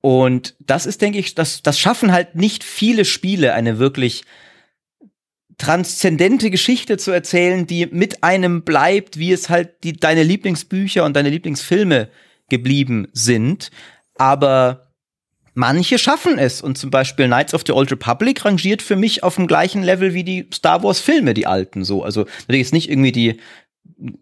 und 0.00 0.54
das 0.60 0.84
ist 0.84 1.00
denke 1.00 1.18
ich, 1.18 1.34
das 1.34 1.62
das 1.62 1.78
schaffen 1.78 2.12
halt 2.12 2.34
nicht 2.34 2.64
viele 2.64 3.04
Spiele 3.04 3.54
eine 3.54 3.78
wirklich 3.78 4.24
transzendente 5.56 6.50
Geschichte 6.50 6.98
zu 6.98 7.12
erzählen, 7.12 7.66
die 7.66 7.86
mit 7.86 8.22
einem 8.22 8.62
bleibt, 8.62 9.18
wie 9.18 9.32
es 9.32 9.48
halt 9.48 9.84
die, 9.84 9.94
deine 9.94 10.22
Lieblingsbücher 10.22 11.04
und 11.04 11.16
deine 11.16 11.30
Lieblingsfilme 11.30 12.08
geblieben 12.48 13.08
sind. 13.12 13.70
Aber 14.16 14.92
manche 15.54 15.98
schaffen 15.98 16.38
es. 16.38 16.60
Und 16.60 16.78
zum 16.78 16.90
Beispiel 16.90 17.26
Knights 17.26 17.54
of 17.54 17.64
the 17.66 17.72
Old 17.72 17.90
Republic 17.90 18.44
rangiert 18.44 18.82
für 18.82 18.96
mich 18.96 19.22
auf 19.22 19.36
dem 19.36 19.46
gleichen 19.46 19.82
Level 19.82 20.14
wie 20.14 20.24
die 20.24 20.48
Star 20.52 20.82
Wars 20.82 21.00
Filme, 21.00 21.34
die 21.34 21.46
alten 21.46 21.84
so. 21.84 22.02
Also 22.02 22.26
natürlich 22.40 22.62
ist 22.62 22.72
nicht 22.72 22.90
irgendwie 22.90 23.12
die 23.12 23.40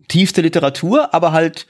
tiefste 0.09 0.43
Literatur, 0.43 1.15
aber 1.15 1.33
halt 1.33 1.67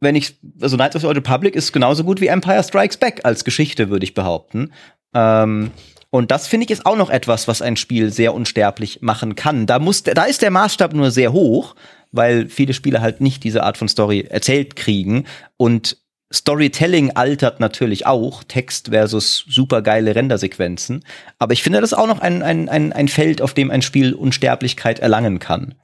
wenn 0.00 0.14
ich, 0.14 0.38
also 0.60 0.76
Knights 0.76 0.96
of 0.96 1.02
the 1.02 1.08
Old 1.08 1.16
Republic 1.16 1.56
ist 1.56 1.72
genauso 1.72 2.04
gut 2.04 2.20
wie 2.20 2.28
Empire 2.28 2.62
Strikes 2.62 2.96
Back 2.98 3.20
als 3.24 3.44
Geschichte, 3.44 3.90
würde 3.90 4.04
ich 4.04 4.14
behaupten. 4.14 4.72
Ähm, 5.14 5.72
und 6.10 6.30
das 6.30 6.46
finde 6.46 6.64
ich 6.64 6.70
ist 6.70 6.86
auch 6.86 6.96
noch 6.96 7.10
etwas, 7.10 7.48
was 7.48 7.60
ein 7.60 7.76
Spiel 7.76 8.10
sehr 8.10 8.32
unsterblich 8.32 9.02
machen 9.02 9.34
kann. 9.34 9.66
Da 9.66 9.78
muss, 9.78 10.02
da 10.04 10.24
ist 10.24 10.42
der 10.42 10.50
Maßstab 10.50 10.94
nur 10.94 11.10
sehr 11.10 11.32
hoch, 11.32 11.74
weil 12.12 12.48
viele 12.48 12.74
Spiele 12.74 13.00
halt 13.00 13.20
nicht 13.20 13.44
diese 13.44 13.62
Art 13.62 13.76
von 13.76 13.88
Story 13.88 14.26
erzählt 14.28 14.76
kriegen. 14.76 15.24
Und 15.56 15.98
Storytelling 16.32 17.12
altert 17.12 17.58
natürlich 17.58 18.06
auch, 18.06 18.44
Text 18.44 18.88
versus 18.88 19.44
supergeile 19.48 20.14
Rendersequenzen. 20.14 21.04
Aber 21.38 21.52
ich 21.52 21.62
finde 21.62 21.80
das 21.80 21.94
auch 21.94 22.06
noch 22.06 22.20
ein, 22.20 22.42
ein, 22.42 22.68
ein, 22.68 22.92
ein 22.92 23.08
Feld, 23.08 23.40
auf 23.40 23.54
dem 23.54 23.70
ein 23.70 23.82
Spiel 23.82 24.12
Unsterblichkeit 24.12 24.98
erlangen 24.98 25.38
kann. 25.38 25.74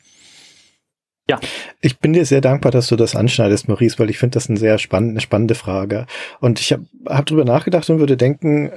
Ich 1.81 1.99
bin 2.01 2.13
dir 2.13 2.27
sehr 2.27 2.43
dankbar, 2.43 2.71
dass 2.71 2.89
du 2.89 2.97
das 2.97 3.17
anschneidest, 3.17 3.67
Maurice, 3.67 3.99
weil 3.99 4.11
ich 4.11 4.19
finde 4.19 4.35
das 4.35 4.51
eine 4.51 4.59
sehr 4.59 4.79
spannende, 4.79 5.23
spannende 5.23 5.55
Frage. 5.55 6.07
Und 6.41 6.61
ich 6.61 6.73
habe 6.73 6.85
hab 7.07 7.25
drüber 7.25 7.47
nachgedacht 7.47 7.89
und 7.89 7.99
würde 7.99 8.19
denken, 8.19 8.73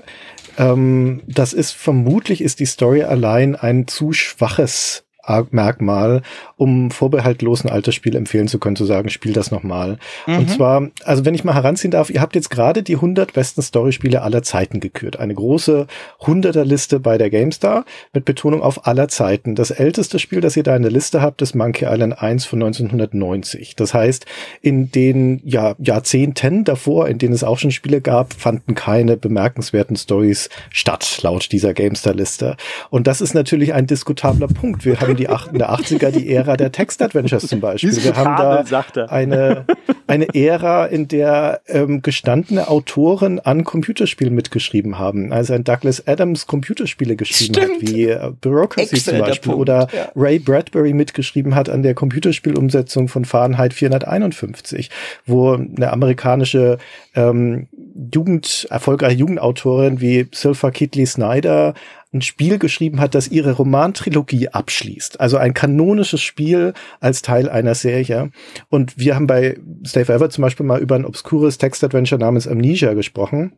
ähm, 0.57 1.21
das 1.27 1.51
ist 1.51 1.71
vermutlich 1.71 2.41
ist 2.41 2.61
die 2.61 2.65
Story 2.65 3.03
allein 3.03 3.57
ein 3.57 3.87
zu 3.87 4.13
schwaches 4.13 5.06
Merkmal, 5.51 6.21
um 6.55 6.91
vorbehaltlos 6.91 7.63
ein 7.63 7.69
altes 7.69 7.95
Spiel 7.95 8.15
empfehlen 8.15 8.47
zu 8.47 8.59
können, 8.59 8.75
zu 8.75 8.85
sagen, 8.85 9.09
spiel 9.09 9.33
das 9.33 9.51
nochmal. 9.51 9.97
Mhm. 10.25 10.37
Und 10.37 10.49
zwar, 10.51 10.87
also 11.03 11.25
wenn 11.25 11.35
ich 11.35 11.43
mal 11.43 11.53
heranziehen 11.53 11.91
darf, 11.91 12.09
ihr 12.09 12.21
habt 12.21 12.35
jetzt 12.35 12.49
gerade 12.49 12.83
die 12.83 12.95
100 12.95 13.33
besten 13.33 13.61
Storyspiele 13.61 14.21
aller 14.21 14.43
Zeiten 14.43 14.79
gekürt. 14.79 15.19
Eine 15.19 15.35
große 15.35 15.87
100er-Liste 16.21 16.99
bei 16.99 17.17
der 17.17 17.29
GameStar 17.29 17.85
mit 18.13 18.25
Betonung 18.25 18.61
auf 18.61 18.87
aller 18.87 19.07
Zeiten. 19.07 19.55
Das 19.55 19.71
älteste 19.71 20.19
Spiel, 20.19 20.41
das 20.41 20.55
ihr 20.55 20.63
da 20.63 20.75
in 20.75 20.83
der 20.83 20.91
Liste 20.91 21.21
habt, 21.21 21.41
ist 21.41 21.55
Monkey 21.55 21.85
Island 21.85 22.21
1 22.21 22.45
von 22.45 22.61
1990. 22.63 23.75
Das 23.75 23.93
heißt, 23.93 24.25
in 24.61 24.91
den 24.91 25.41
ja, 25.43 25.75
Jahrzehnten 25.79 26.63
davor, 26.63 27.07
in 27.07 27.17
denen 27.17 27.33
es 27.33 27.43
auch 27.43 27.59
schon 27.59 27.71
Spiele 27.71 28.01
gab, 28.01 28.33
fanden 28.33 28.75
keine 28.75 29.17
bemerkenswerten 29.17 29.95
Stories 29.95 30.49
statt, 30.69 31.19
laut 31.21 31.51
dieser 31.51 31.73
GameStar-Liste. 31.73 32.55
Und 32.89 33.07
das 33.07 33.21
ist 33.21 33.33
natürlich 33.33 33.73
ein 33.73 33.87
diskutabler 33.87 34.47
Punkt. 34.47 34.85
Wir 34.85 34.99
haben 35.01 35.16
die 35.17 35.25
in 35.25 35.57
der 35.57 35.71
80er 35.71 36.11
die 36.11 36.33
Ära 36.33 36.55
der 36.55 36.71
Text-Adventures 36.71 37.47
zum 37.47 37.59
Beispiel. 37.59 37.95
Wir 38.03 38.15
haben 38.15 38.37
da 38.37 39.05
eine, 39.07 39.65
eine 40.07 40.33
Ära, 40.33 40.85
in 40.85 41.07
der 41.07 41.61
ähm, 41.67 42.01
gestandene 42.01 42.69
Autoren 42.69 43.39
an 43.39 43.63
Computerspielen 43.63 44.33
mitgeschrieben 44.33 44.97
haben. 44.99 45.33
Also 45.33 45.53
ein 45.53 45.63
Douglas 45.63 46.07
Adams 46.07 46.47
Computerspiele 46.47 47.15
geschrieben 47.15 47.55
Stimmt. 47.55 47.81
hat, 47.81 47.81
wie 47.81 48.05
äh, 48.05 48.31
Bureaucracy 48.39 48.95
zum 48.97 49.19
Beispiel. 49.19 49.53
Oder 49.53 49.87
ja. 49.93 50.11
Ray 50.15 50.39
Bradbury 50.39 50.93
mitgeschrieben 50.93 51.55
hat 51.55 51.69
an 51.69 51.83
der 51.83 51.93
Computerspielumsetzung 51.93 53.07
von 53.07 53.25
Fahrenheit 53.25 53.73
451, 53.73 54.89
wo 55.25 55.53
eine 55.53 55.91
amerikanische 55.91 56.77
ähm, 57.15 57.67
Jugend, 58.13 58.67
erfolgreiche 58.69 59.17
Jugendautorin 59.17 59.99
wie 59.99 60.27
Sylpha 60.31 60.71
Kitley 60.71 61.05
Snyder 61.05 61.73
ein 62.13 62.21
Spiel 62.21 62.57
geschrieben 62.57 62.99
hat, 62.99 63.15
das 63.15 63.27
ihre 63.27 63.51
Romantrilogie 63.51 64.49
abschließt. 64.49 65.19
Also 65.19 65.37
ein 65.37 65.53
kanonisches 65.53 66.21
Spiel 66.21 66.73
als 66.99 67.21
Teil 67.21 67.49
einer 67.49 67.75
Serie. 67.75 68.31
Und 68.69 68.97
wir 68.97 69.15
haben 69.15 69.27
bei 69.27 69.57
Stay 69.85 70.05
Forever 70.05 70.29
zum 70.29 70.41
Beispiel 70.41 70.65
mal 70.65 70.79
über 70.79 70.95
ein 70.95 71.05
obskures 71.05 71.57
Textadventure 71.57 72.19
namens 72.19 72.47
Amnesia 72.47 72.93
gesprochen 72.93 73.53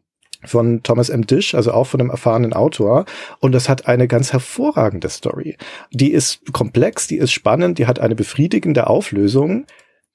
von 0.46 0.84
Thomas 0.84 1.10
M. 1.10 1.28
Dish, 1.28 1.54
also 1.54 1.74
auch 1.74 1.86
von 1.86 2.00
einem 2.00 2.10
erfahrenen 2.10 2.54
Autor. 2.54 3.06
Und 3.40 3.52
das 3.52 3.70
hat 3.70 3.88
eine 3.88 4.08
ganz 4.08 4.32
hervorragende 4.34 5.10
Story. 5.10 5.58
Die 5.92 6.12
ist 6.12 6.52
komplex, 6.54 7.08
die 7.08 7.18
ist 7.18 7.32
spannend, 7.32 7.78
die 7.78 7.88
hat 7.88 8.00
eine 8.00 8.16
befriedigende 8.16 8.88
Auflösung, 8.88 9.66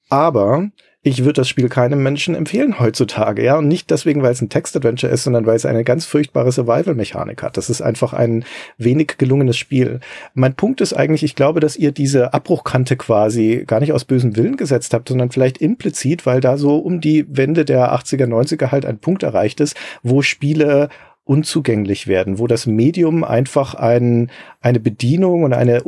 aber 0.09 0.69
ich 1.07 1.19
würde 1.19 1.33
das 1.33 1.49
Spiel 1.49 1.69
keinem 1.69 2.01
Menschen 2.01 2.33
empfehlen 2.33 2.79
heutzutage, 2.79 3.43
ja. 3.43 3.59
Und 3.59 3.67
nicht 3.67 3.91
deswegen, 3.91 4.23
weil 4.23 4.31
es 4.31 4.41
ein 4.41 4.49
Text-Adventure 4.49 5.13
ist, 5.13 5.23
sondern 5.23 5.45
weil 5.45 5.55
es 5.55 5.67
eine 5.67 5.83
ganz 5.83 6.07
furchtbare 6.07 6.51
Survival-Mechanik 6.51 7.43
hat. 7.43 7.57
Das 7.57 7.69
ist 7.69 7.83
einfach 7.83 8.13
ein 8.13 8.43
wenig 8.79 9.19
gelungenes 9.19 9.55
Spiel. 9.55 9.99
Mein 10.33 10.55
Punkt 10.55 10.81
ist 10.81 10.93
eigentlich, 10.93 11.21
ich 11.21 11.35
glaube, 11.35 11.59
dass 11.59 11.77
ihr 11.77 11.91
diese 11.91 12.33
Abbruchkante 12.33 12.97
quasi 12.97 13.65
gar 13.67 13.81
nicht 13.81 13.93
aus 13.93 14.03
bösem 14.03 14.35
Willen 14.35 14.57
gesetzt 14.57 14.95
habt, 14.95 15.09
sondern 15.09 15.29
vielleicht 15.29 15.59
implizit, 15.59 16.25
weil 16.25 16.41
da 16.41 16.57
so 16.57 16.77
um 16.77 17.01
die 17.01 17.27
Wende 17.29 17.65
der 17.65 17.93
80er, 17.93 18.25
90er 18.25 18.71
halt 18.71 18.87
ein 18.87 18.97
Punkt 18.97 19.21
erreicht 19.21 19.59
ist, 19.59 19.75
wo 20.01 20.23
Spiele 20.23 20.89
unzugänglich 21.23 22.07
werden, 22.07 22.39
wo 22.39 22.47
das 22.47 22.65
Medium 22.65 23.23
einfach 23.23 23.75
ein, 23.75 24.31
eine 24.59 24.79
Bedienung 24.79 25.43
und 25.43 25.53
eine, 25.53 25.83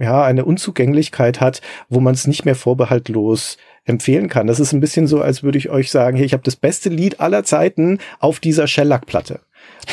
ja, 0.00 0.22
eine 0.24 0.46
Unzugänglichkeit 0.46 1.42
hat, 1.42 1.60
wo 1.90 2.00
man 2.00 2.14
es 2.14 2.26
nicht 2.26 2.46
mehr 2.46 2.54
vorbehaltlos 2.54 3.58
empfehlen 3.86 4.28
kann. 4.28 4.46
Das 4.46 4.60
ist 4.60 4.72
ein 4.72 4.80
bisschen 4.80 5.06
so, 5.06 5.20
als 5.20 5.42
würde 5.42 5.58
ich 5.58 5.70
euch 5.70 5.90
sagen, 5.90 6.16
hier, 6.16 6.26
ich 6.26 6.32
habe 6.32 6.42
das 6.42 6.56
beste 6.56 6.90
Lied 6.90 7.20
aller 7.20 7.44
Zeiten 7.44 7.98
auf 8.18 8.40
dieser 8.40 8.66
Shellac-Platte. 8.66 9.40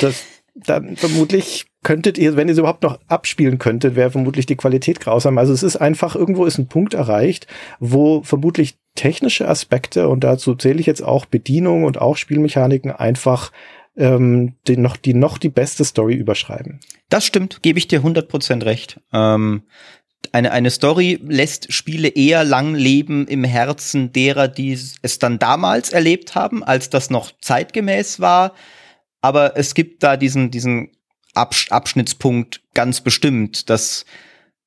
Das 0.01 0.25
dann 0.55 0.95
vermutlich 0.95 1.65
könntet 1.83 2.17
ihr, 2.17 2.35
wenn 2.35 2.47
ihr 2.47 2.53
es 2.53 2.57
überhaupt 2.59 2.83
noch 2.83 2.99
abspielen 3.07 3.57
könntet, 3.57 3.95
wäre 3.95 4.11
vermutlich 4.11 4.45
die 4.45 4.55
Qualität 4.55 4.99
grausam. 4.99 5.37
Also 5.37 5.51
es 5.51 5.63
ist 5.63 5.77
einfach, 5.77 6.15
irgendwo 6.15 6.45
ist 6.45 6.57
ein 6.57 6.67
Punkt 6.67 6.93
erreicht, 6.93 7.47
wo 7.79 8.21
vermutlich 8.23 8.77
technische 8.95 9.47
Aspekte, 9.47 10.07
und 10.07 10.23
dazu 10.23 10.55
zähle 10.55 10.79
ich 10.79 10.85
jetzt 10.85 11.03
auch 11.03 11.25
Bedienung 11.25 11.83
und 11.83 11.99
auch 11.99 12.17
Spielmechaniken, 12.17 12.91
einfach 12.91 13.51
ähm, 13.97 14.55
die, 14.67 14.77
noch, 14.77 14.95
die 14.95 15.13
noch 15.13 15.37
die 15.37 15.49
beste 15.49 15.83
Story 15.83 16.15
überschreiben. 16.15 16.79
Das 17.09 17.25
stimmt, 17.25 17.61
gebe 17.61 17.79
ich 17.79 17.87
dir 17.87 18.01
100% 18.01 18.65
recht. 18.65 19.01
Ähm, 19.11 19.63
eine, 20.33 20.51
eine 20.51 20.71
Story 20.71 21.19
lässt 21.23 21.71
Spiele 21.71 22.07
eher 22.07 22.43
lang 22.43 22.73
leben 22.73 23.27
im 23.27 23.43
Herzen 23.43 24.11
derer, 24.11 24.47
die 24.47 24.71
es 24.73 25.19
dann 25.19 25.37
damals 25.37 25.93
erlebt 25.93 26.33
haben, 26.33 26.63
als 26.63 26.89
das 26.89 27.11
noch 27.11 27.31
zeitgemäß 27.39 28.19
war. 28.19 28.53
Aber 29.21 29.55
es 29.57 29.75
gibt 29.75 30.01
da 30.01 30.17
diesen, 30.17 30.49
diesen 30.49 30.89
Absch 31.35 31.71
Abschnittspunkt 31.71 32.61
ganz 32.73 33.01
bestimmt, 33.01 33.69
dass, 33.69 34.05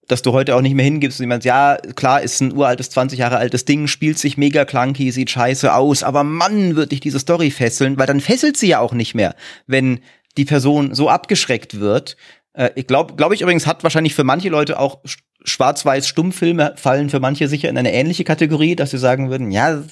dass 0.07 0.23
du 0.23 0.33
heute 0.33 0.55
auch 0.55 0.61
nicht 0.61 0.75
mehr 0.75 0.85
hingibst 0.85 1.19
und 1.19 1.25
jemand, 1.25 1.45
ja, 1.45 1.79
klar, 1.97 2.23
ist 2.23 2.41
ein 2.41 2.53
uraltes, 2.53 2.91
20 2.91 3.19
Jahre 3.19 3.39
altes 3.39 3.65
Ding, 3.65 3.89
spielt 3.89 4.21
sich 4.21 4.37
mega 4.37 4.65
clunky, 4.65 5.11
sieht 5.11 5.31
scheiße 5.31 5.75
aus, 5.75 6.05
aber 6.05 6.23
Mann, 6.23 6.77
wird 6.77 6.93
dich 6.93 7.01
diese 7.01 7.19
Story 7.19 7.51
fesseln, 7.51 7.99
weil 7.99 8.07
dann 8.07 8.21
fesselt 8.21 8.57
sie 8.57 8.69
ja 8.69 8.79
auch 8.79 8.93
nicht 8.93 9.17
mehr, 9.17 9.35
wenn 9.67 9.99
die 10.37 10.45
Person 10.45 10.95
so 10.95 11.09
abgeschreckt 11.11 11.81
wird. 11.81 12.17
Äh, 12.53 12.71
ich 12.77 12.87
glaube, 12.87 13.17
glaube 13.17 13.35
ich 13.35 13.41
übrigens, 13.41 13.67
hat 13.67 13.83
wahrscheinlich 13.83 14.15
für 14.15 14.25
manche 14.25 14.49
Leute 14.49 14.79
auch 14.79 15.01
Schwarz-Weiß-Stummfilme 15.47 16.75
fallen 16.77 17.11
für 17.11 17.21
manche 17.21 17.49
sicher 17.49 17.69
in 17.69 17.79
eine 17.79 17.93
ähnliche 17.93 18.25
Kategorie, 18.25 18.77
dass 18.77 18.91
sie 18.91 18.99
sagen 18.99 19.31
würden, 19.31 19.51
ja, 19.51 19.83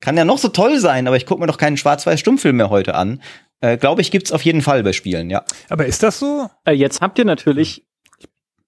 kann 0.00 0.16
ja 0.16 0.24
noch 0.24 0.38
so 0.38 0.48
toll 0.48 0.78
sein, 0.78 1.06
aber 1.06 1.16
ich 1.16 1.26
gucke 1.26 1.40
mir 1.40 1.46
doch 1.46 1.58
keinen 1.58 1.76
Schwarz-Weiß-Stummfilm 1.76 2.56
mehr 2.56 2.70
heute 2.70 2.94
an. 2.94 3.22
Äh, 3.60 3.78
Glaube 3.78 4.02
ich, 4.02 4.10
gibt's 4.10 4.32
auf 4.32 4.42
jeden 4.42 4.60
Fall 4.60 4.82
bei 4.82 4.92
Spielen, 4.92 5.30
ja. 5.30 5.44
Aber 5.70 5.86
ist 5.86 6.02
das 6.02 6.18
so? 6.18 6.50
Äh, 6.64 6.72
jetzt 6.72 7.00
habt 7.00 7.18
ihr 7.18 7.24
natürlich 7.24 7.86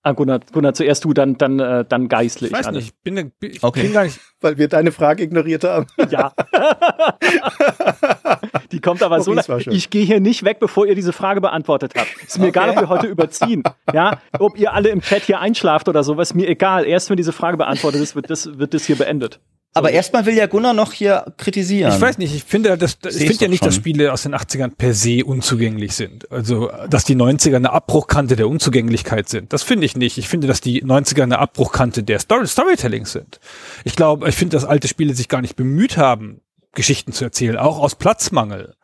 Ah, 0.06 0.12
Gunnar, 0.12 0.38
Gunnar, 0.52 0.72
zuerst 0.72 1.04
du, 1.04 1.12
dann, 1.12 1.36
dann, 1.36 1.58
äh, 1.58 1.84
dann 1.84 2.06
geistlich. 2.06 2.52
Ich 2.52 2.56
weiß 2.56 2.70
nicht, 2.70 2.86
ich 2.86 2.94
bin, 3.02 3.32
ich 3.42 3.64
okay. 3.64 3.82
bin 3.82 3.92
gar 3.92 4.04
nicht. 4.04 4.20
Weil 4.40 4.56
wir 4.56 4.68
deine 4.68 4.92
Frage 4.92 5.24
ignoriert 5.24 5.64
haben. 5.64 5.86
Ja. 6.10 6.32
die 8.70 8.80
kommt 8.80 9.02
aber 9.02 9.18
okay, 9.18 9.42
so. 9.44 9.56
Ich 9.72 9.90
gehe 9.90 10.04
hier 10.04 10.20
nicht 10.20 10.44
weg, 10.44 10.60
bevor 10.60 10.86
ihr 10.86 10.94
diese 10.94 11.12
Frage 11.12 11.40
beantwortet 11.40 11.94
habt. 11.96 12.06
Ist 12.24 12.38
mir 12.38 12.50
okay. 12.50 12.50
egal, 12.50 12.70
ob 12.70 12.80
wir 12.82 12.88
heute 12.88 13.08
überziehen. 13.08 13.64
Ja, 13.92 14.20
ob 14.38 14.56
ihr 14.56 14.74
alle 14.74 14.90
im 14.90 15.00
Chat 15.00 15.24
hier 15.24 15.40
einschlaft 15.40 15.88
oder 15.88 16.04
sowas, 16.04 16.34
mir 16.34 16.48
egal. 16.48 16.86
Erst 16.86 17.10
wenn 17.10 17.16
diese 17.16 17.32
Frage 17.32 17.56
beantwortet 17.56 18.00
ist, 18.00 18.14
wird 18.14 18.30
das, 18.30 18.60
wird 18.60 18.74
das 18.74 18.84
hier 18.84 18.96
beendet. 18.96 19.40
Aber 19.76 19.90
erstmal 19.90 20.24
will 20.24 20.34
ja 20.34 20.46
Gunnar 20.46 20.72
noch 20.72 20.94
hier 20.94 21.34
kritisieren. 21.36 21.92
Ich 21.92 22.00
weiß 22.00 22.16
nicht, 22.16 22.34
ich 22.34 22.44
finde, 22.44 22.78
das, 22.78 22.96
ich 23.04 23.26
finde 23.26 23.44
ja 23.44 23.48
nicht, 23.48 23.58
schon. 23.58 23.68
dass 23.68 23.74
Spiele 23.74 24.10
aus 24.10 24.22
den 24.22 24.34
80ern 24.34 24.70
per 24.74 24.94
se 24.94 25.22
unzugänglich 25.22 25.94
sind. 25.94 26.32
Also, 26.32 26.70
dass 26.88 27.04
die 27.04 27.14
90er 27.14 27.56
eine 27.56 27.74
Abbruchkante 27.74 28.36
der 28.36 28.48
Unzugänglichkeit 28.48 29.28
sind. 29.28 29.52
Das 29.52 29.62
finde 29.62 29.84
ich 29.84 29.94
nicht. 29.94 30.16
Ich 30.16 30.28
finde, 30.28 30.46
dass 30.46 30.62
die 30.62 30.82
90er 30.82 31.24
eine 31.24 31.40
Abbruchkante 31.40 32.02
der 32.02 32.20
Story 32.20 32.46
Storytelling 32.46 33.04
sind. 33.04 33.38
Ich 33.84 33.96
glaube, 33.96 34.26
ich 34.30 34.34
finde, 34.34 34.56
dass 34.56 34.64
alte 34.64 34.88
Spiele 34.88 35.12
sich 35.14 35.28
gar 35.28 35.42
nicht 35.42 35.56
bemüht 35.56 35.98
haben, 35.98 36.40
Geschichten 36.72 37.12
zu 37.12 37.24
erzählen, 37.24 37.58
auch 37.58 37.78
aus 37.78 37.96
Platzmangel. 37.96 38.76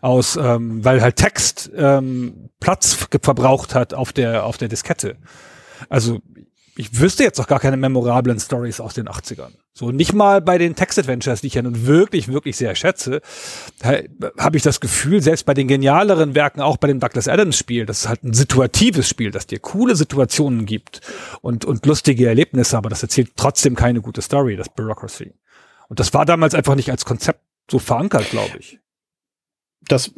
Aus, 0.00 0.36
ähm, 0.36 0.84
weil 0.84 1.00
halt 1.00 1.16
Text 1.16 1.70
ähm, 1.76 2.50
Platz 2.60 2.94
verbraucht 3.22 3.74
hat 3.74 3.94
auf 3.94 4.12
der, 4.12 4.44
auf 4.44 4.58
der 4.58 4.68
Diskette. 4.68 5.16
Also 5.88 6.20
ich 6.76 7.00
wüsste 7.00 7.24
jetzt 7.24 7.40
auch 7.40 7.46
gar 7.46 7.60
keine 7.60 7.76
memorablen 7.76 8.38
Stories 8.38 8.80
aus 8.80 8.94
den 8.94 9.08
80ern. 9.08 9.52
So 9.78 9.90
nicht 9.90 10.14
mal 10.14 10.40
bei 10.40 10.56
den 10.56 10.74
Text-Adventures, 10.74 11.42
die 11.42 11.48
ich 11.48 11.54
ja 11.54 11.60
nun 11.60 11.86
wirklich, 11.86 12.28
wirklich 12.28 12.56
sehr 12.56 12.74
schätze, 12.74 13.20
habe 13.82 14.56
ich 14.56 14.62
das 14.62 14.80
Gefühl, 14.80 15.20
selbst 15.20 15.44
bei 15.44 15.52
den 15.52 15.68
genialeren 15.68 16.34
Werken, 16.34 16.62
auch 16.62 16.78
bei 16.78 16.88
dem 16.88 16.98
Douglas 16.98 17.28
Adams-Spiel, 17.28 17.84
das 17.84 17.98
ist 17.98 18.08
halt 18.08 18.24
ein 18.24 18.32
situatives 18.32 19.06
Spiel, 19.06 19.30
das 19.30 19.46
dir 19.46 19.58
coole 19.58 19.94
Situationen 19.94 20.64
gibt 20.64 21.02
und, 21.42 21.66
und 21.66 21.84
lustige 21.84 22.26
Erlebnisse, 22.26 22.78
aber 22.78 22.88
das 22.88 23.02
erzählt 23.02 23.32
trotzdem 23.36 23.74
keine 23.74 24.00
gute 24.00 24.22
Story, 24.22 24.56
das 24.56 24.70
Bureaucracy. 24.70 25.34
Und 25.88 26.00
das 26.00 26.14
war 26.14 26.24
damals 26.24 26.54
einfach 26.54 26.74
nicht 26.74 26.90
als 26.90 27.04
Konzept 27.04 27.42
so 27.70 27.78
verankert, 27.78 28.30
glaube 28.30 28.56
ich. 28.58 28.80
Das 29.88 30.10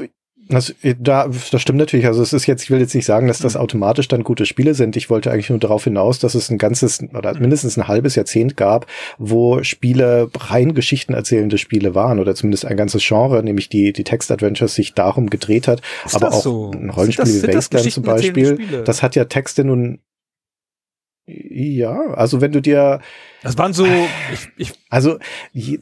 das, 0.48 0.70
äh, 0.82 0.94
da, 0.98 1.28
das 1.28 1.60
stimmt 1.60 1.78
natürlich. 1.78 2.06
Also 2.06 2.22
es 2.22 2.32
ist 2.32 2.46
jetzt, 2.46 2.62
ich 2.62 2.70
will 2.70 2.80
jetzt 2.80 2.94
nicht 2.94 3.04
sagen, 3.04 3.28
dass 3.28 3.38
das 3.38 3.54
mhm. 3.54 3.60
automatisch 3.60 4.08
dann 4.08 4.24
gute 4.24 4.46
Spiele 4.46 4.74
sind. 4.74 4.96
Ich 4.96 5.10
wollte 5.10 5.30
eigentlich 5.30 5.50
nur 5.50 5.58
darauf 5.58 5.84
hinaus, 5.84 6.18
dass 6.18 6.34
es 6.34 6.50
ein 6.50 6.58
ganzes 6.58 7.02
oder 7.14 7.38
mindestens 7.38 7.76
ein 7.76 7.88
halbes 7.88 8.14
Jahrzehnt 8.14 8.56
gab, 8.56 8.86
wo 9.18 9.62
Spiele 9.62 10.30
rein 10.36 10.74
Geschichten 10.74 11.14
erzählende 11.14 11.58
Spiele 11.58 11.94
waren 11.94 12.18
oder 12.18 12.34
zumindest 12.34 12.64
ein 12.64 12.76
ganzes 12.76 13.06
Genre, 13.06 13.42
nämlich 13.42 13.68
die, 13.68 13.92
die 13.92 14.04
Text-Adventures 14.04 14.74
sich 14.74 14.94
darum 14.94 15.30
gedreht 15.30 15.68
hat. 15.68 15.82
Ist 16.04 16.16
Aber 16.16 16.28
auch 16.28 16.42
so? 16.42 16.70
ein 16.72 16.90
Rollenspiel 16.90 17.42
wie 17.42 17.54
Wasteland 17.54 17.92
zum 17.92 18.02
Beispiel. 18.04 18.58
Das 18.84 19.02
hat 19.02 19.16
ja 19.16 19.24
Texte 19.24 19.64
nun 19.64 20.00
ja, 21.28 22.00
also 22.14 22.40
wenn 22.40 22.52
du 22.52 22.62
dir. 22.62 23.00
Das 23.42 23.56
waren 23.56 23.72
so, 23.72 23.86
ich, 23.86 24.48
ich 24.56 24.72
also, 24.90 25.18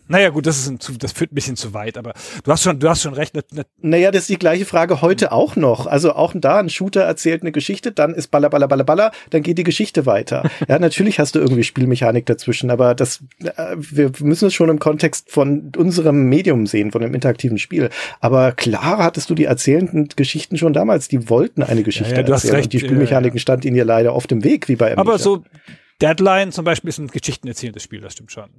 naja, 0.08 0.30
gut, 0.30 0.46
das 0.46 0.58
ist 0.58 0.68
ein, 0.68 0.98
das 0.98 1.12
führt 1.12 1.32
ein 1.32 1.34
bisschen 1.34 1.56
zu 1.56 1.72
weit, 1.72 1.96
aber 1.96 2.12
du 2.44 2.50
hast 2.50 2.62
schon, 2.62 2.78
du 2.78 2.88
hast 2.88 3.02
schon 3.02 3.14
recht. 3.14 3.34
Ne, 3.34 3.42
ne 3.52 3.64
naja, 3.80 4.10
das 4.10 4.22
ist 4.22 4.30
die 4.30 4.38
gleiche 4.38 4.66
Frage 4.66 5.00
heute 5.00 5.32
auch 5.32 5.56
noch. 5.56 5.86
Also 5.86 6.12
auch 6.14 6.34
da 6.34 6.58
ein 6.58 6.68
Shooter 6.68 7.02
erzählt 7.02 7.42
eine 7.42 7.52
Geschichte, 7.52 7.92
dann 7.92 8.14
ist 8.14 8.28
baller, 8.28 8.50
baller, 8.50 8.68
baller, 8.68 8.84
baller, 8.84 9.12
dann 9.30 9.42
geht 9.42 9.58
die 9.58 9.64
Geschichte 9.64 10.06
weiter. 10.06 10.50
ja, 10.68 10.78
natürlich 10.78 11.18
hast 11.18 11.34
du 11.34 11.38
irgendwie 11.38 11.64
Spielmechanik 11.64 12.26
dazwischen, 12.26 12.70
aber 12.70 12.94
das, 12.94 13.22
äh, 13.42 13.76
wir 13.76 14.10
müssen 14.20 14.48
es 14.48 14.54
schon 14.54 14.68
im 14.68 14.78
Kontext 14.78 15.30
von 15.30 15.72
unserem 15.76 16.28
Medium 16.28 16.66
sehen, 16.66 16.90
von 16.90 17.00
dem 17.00 17.14
interaktiven 17.14 17.58
Spiel. 17.58 17.90
Aber 18.20 18.52
klar 18.52 18.98
hattest 18.98 19.30
du 19.30 19.34
die 19.34 19.44
erzählenden 19.44 20.08
Geschichten 20.16 20.58
schon 20.58 20.72
damals. 20.72 21.08
Die 21.08 21.30
wollten 21.30 21.62
eine 21.62 21.82
Geschichte 21.84 22.12
ja, 22.12 22.18
ja, 22.18 22.22
du 22.24 22.32
erzählen. 22.32 22.54
Hast 22.54 22.58
recht. 22.58 22.72
Die 22.72 22.80
Spielmechaniken 22.80 23.36
ja, 23.36 23.38
ja. 23.38 23.40
stand 23.40 23.64
ihnen 23.64 23.76
ja 23.76 23.84
leider 23.84 24.14
oft 24.14 24.30
im 24.32 24.44
Weg, 24.44 24.68
wie 24.68 24.76
bei 24.76 24.92
Amnesia. 24.92 25.00
Aber 25.00 25.18
so 25.18 25.44
Deadline 26.02 26.52
zum 26.52 26.64
Beispiel 26.64 26.88
ist 26.88 26.98
ein 26.98 27.08
geschichtenerzählendes 27.08 27.82
Spiel, 27.82 28.00
das 28.00 28.12
stimmt 28.12 28.32
schon. 28.32 28.50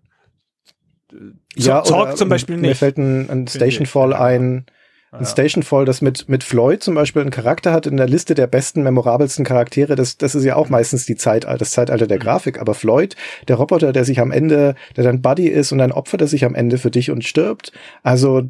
Ja, 1.55 1.81
Talk 1.81 2.07
oder, 2.07 2.15
zum 2.15 2.30
Beispiel 2.30 2.57
Mir 2.57 2.69
nicht. 2.69 2.80
fällt 2.80 2.97
ein, 2.97 3.30
ein. 3.30 3.47
Stationfall 3.47 4.14
ein, 4.14 4.65
ein 5.14 5.26
Stationfall, 5.26 5.85
das 5.85 6.01
mit, 6.01 6.27
mit 6.27 6.43
Floyd 6.43 6.84
zum 6.84 6.93
Beispiel 6.95 7.22
einen 7.22 7.31
Charakter 7.31 7.72
hat 7.72 7.88
in 7.88 7.95
der 7.95 8.07
Liste 8.09 8.35
der 8.35 8.45
besten, 8.47 8.84
memorabelsten 8.84 9.45
Charaktere. 9.45 9.95
Das, 9.95 10.18
das 10.18 10.35
ist 10.35 10.43
ja 10.43 10.57
auch 10.57 10.68
meistens 10.68 11.05
die 11.05 11.15
Zeit, 11.15 11.45
das 11.45 11.72
Zeitalter 11.72 12.05
Mhm. 12.05 12.09
der 12.09 12.18
Grafik. 12.19 12.59
Aber 12.59 12.73
Floyd, 12.73 13.15
der 13.47 13.55
Roboter, 13.55 13.93
der 13.93 14.03
sich 14.03 14.19
am 14.19 14.31
Ende, 14.31 14.76
der 14.97 15.05
dein 15.05 15.22
Buddy 15.22 15.47
ist 15.47 15.72
und 15.72 15.80
ein 15.80 15.93
Opfer, 15.93 16.18
der 16.18 16.27
sich 16.27 16.43
am 16.43 16.55
Ende 16.55 16.77
für 16.77 16.91
dich 16.91 17.09
und 17.09 17.23
stirbt. 17.23 17.72
Also, 18.03 18.43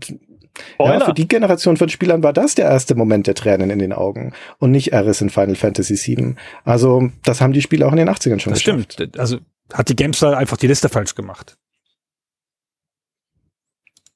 ja, 0.79 0.99
für 1.05 1.13
die 1.13 1.27
Generation 1.27 1.77
von 1.77 1.89
Spielern 1.89 2.23
war 2.23 2.34
das 2.34 2.55
der 2.55 2.65
erste 2.65 2.95
Moment 2.95 3.27
der 3.27 3.35
Tränen 3.35 3.69
in 3.69 3.79
den 3.79 3.93
Augen 3.93 4.34
und 4.59 4.71
nicht 4.71 4.93
Eris 4.93 5.21
in 5.21 5.29
Final 5.29 5.55
Fantasy 5.55 5.95
VII. 5.95 6.35
Also, 6.63 7.09
das 7.23 7.41
haben 7.41 7.53
die 7.53 7.61
Spiele 7.61 7.85
auch 7.88 7.91
in 7.91 7.97
den 7.97 8.09
80ern 8.09 8.39
schon 8.39 8.53
Das 8.53 8.63
geschafft. 8.63 8.93
stimmt. 8.93 9.19
Also 9.19 9.38
hat 9.73 9.89
die 9.89 9.95
GameStar 9.95 10.38
einfach 10.38 10.57
die 10.57 10.67
Liste 10.67 10.89
falsch 10.89 11.15
gemacht. 11.15 11.57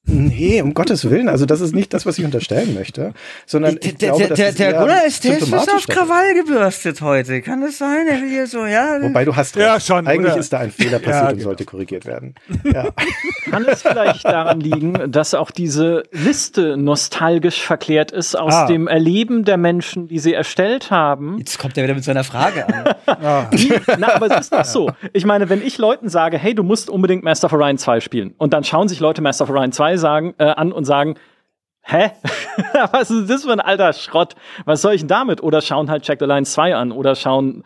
Nee, 0.04 0.60
um 0.62 0.74
Gottes 0.74 1.08
Willen. 1.08 1.28
Also 1.28 1.46
das 1.46 1.60
ist 1.60 1.76
nicht 1.76 1.94
das, 1.94 2.04
was 2.06 2.18
ich 2.18 2.24
unterstellen 2.24 2.74
möchte, 2.74 3.14
sondern 3.46 3.78
ich 3.80 3.96
Der, 3.98 4.08
glaube, 4.10 4.26
der, 4.26 4.36
der, 4.36 4.48
ist 4.48 4.58
der 4.58 4.72
Gunnar 4.72 5.06
ist, 5.06 5.22
der 5.22 5.38
ist 5.38 5.48
fast 5.48 5.66
symptomatisch 5.66 5.88
auf. 5.88 5.94
Krawall 6.08 6.34
gebürstet 6.34 7.00
heute. 7.02 7.40
Kann 7.40 7.60
das 7.60 7.78
sein? 7.78 8.08
Er 8.08 8.20
will 8.20 8.28
hier 8.28 8.48
so, 8.48 8.66
ja. 8.66 9.00
Wobei 9.00 9.24
du 9.24 9.36
hast 9.36 9.54
Ja, 9.54 9.74
recht. 9.74 9.86
schon, 9.86 10.08
Eigentlich 10.08 10.32
oder? 10.32 10.40
ist 10.40 10.52
da 10.52 10.58
ein 10.58 10.72
Fehler 10.72 10.98
passiert 10.98 11.14
Ja, 11.14 11.28
und 11.28 11.34
genau. 11.36 11.44
sollte 11.44 11.64
korrigiert 11.64 12.04
werden. 12.06 12.34
Ja. 12.64 12.88
Kann 13.50 13.64
es 13.66 13.82
vielleicht 13.82 14.24
daran 14.24 14.58
liegen, 14.60 15.10
dass 15.12 15.34
auch 15.34 15.50
diese 15.50 16.04
Liste 16.10 16.76
nostalgisch 16.76 17.60
verklärt 17.62 18.10
ist 18.10 18.34
aus 18.38 18.54
Ah. 18.54 18.66
dem 18.66 18.88
Erleben 18.88 19.44
der 19.44 19.56
Menschen, 19.56 20.08
die 20.08 20.18
sie 20.20 20.32
erstellt 20.32 20.90
haben? 20.90 21.36
Jetzt 21.38 21.58
kommt 21.58 21.76
er 21.76 21.84
wieder 21.84 21.94
mit 21.94 22.04
seiner 22.04 22.24
Frage 22.24 22.66
an. 22.66 22.94
Ah, 23.06 23.50
Na, 23.98 24.14
aber 24.14 24.30
es 24.32 24.40
ist 24.40 24.52
doch 24.52 24.64
so. 24.64 24.90
Ich 25.12 25.24
meine, 25.26 25.48
wenn 25.48 25.62
ich 25.62 25.76
Leuten 25.78 26.08
sage, 26.08 26.38
hey, 26.38 26.54
du 26.54 26.62
musst 26.62 26.88
unbedingt 26.90 27.22
Master 27.24 27.46
of 27.46 27.52
Orion 27.52 27.78
2 27.78 28.00
spielen, 28.00 28.34
und 28.38 28.52
dann 28.52 28.64
schauen 28.64 28.88
sich 28.88 28.98
Leute 29.00 29.22
Master 29.22 29.44
of 29.44 29.50
Orion 29.50 29.70
2 29.70 29.91
sagen, 29.98 30.34
äh, 30.38 30.44
an 30.44 30.72
und 30.72 30.84
sagen, 30.84 31.16
hä? 31.82 32.10
Was 32.92 33.10
ist 33.10 33.28
das 33.28 33.44
für 33.44 33.52
ein 33.52 33.60
alter 33.60 33.92
Schrott? 33.92 34.34
Was 34.64 34.82
soll 34.82 34.94
ich 34.94 35.02
denn 35.02 35.08
damit? 35.08 35.42
Oder 35.42 35.60
schauen 35.60 35.90
halt 35.90 36.02
Check 36.02 36.18
the 36.20 36.26
Line 36.26 36.44
2 36.44 36.74
an 36.76 36.92
oder 36.92 37.14
schauen. 37.14 37.64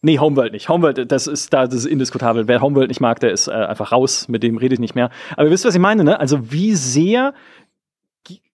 Nee, 0.00 0.18
Homeworld 0.18 0.52
nicht. 0.52 0.68
Homeworld, 0.68 1.12
das 1.12 1.28
ist 1.28 1.52
da, 1.52 1.66
das 1.66 1.76
ist 1.76 1.86
indiskutabel. 1.86 2.48
Wer 2.48 2.60
Homeworld 2.60 2.88
nicht 2.88 3.00
mag, 3.00 3.20
der 3.20 3.30
ist 3.30 3.46
äh, 3.46 3.52
einfach 3.52 3.92
raus, 3.92 4.26
mit 4.28 4.42
dem 4.42 4.56
rede 4.56 4.74
ich 4.74 4.80
nicht 4.80 4.96
mehr. 4.96 5.10
Aber 5.36 5.44
ihr 5.44 5.52
wisst, 5.52 5.64
was 5.64 5.74
ich 5.74 5.80
meine, 5.80 6.02
ne? 6.02 6.18
Also 6.18 6.50
wie 6.50 6.74
sehr 6.74 7.34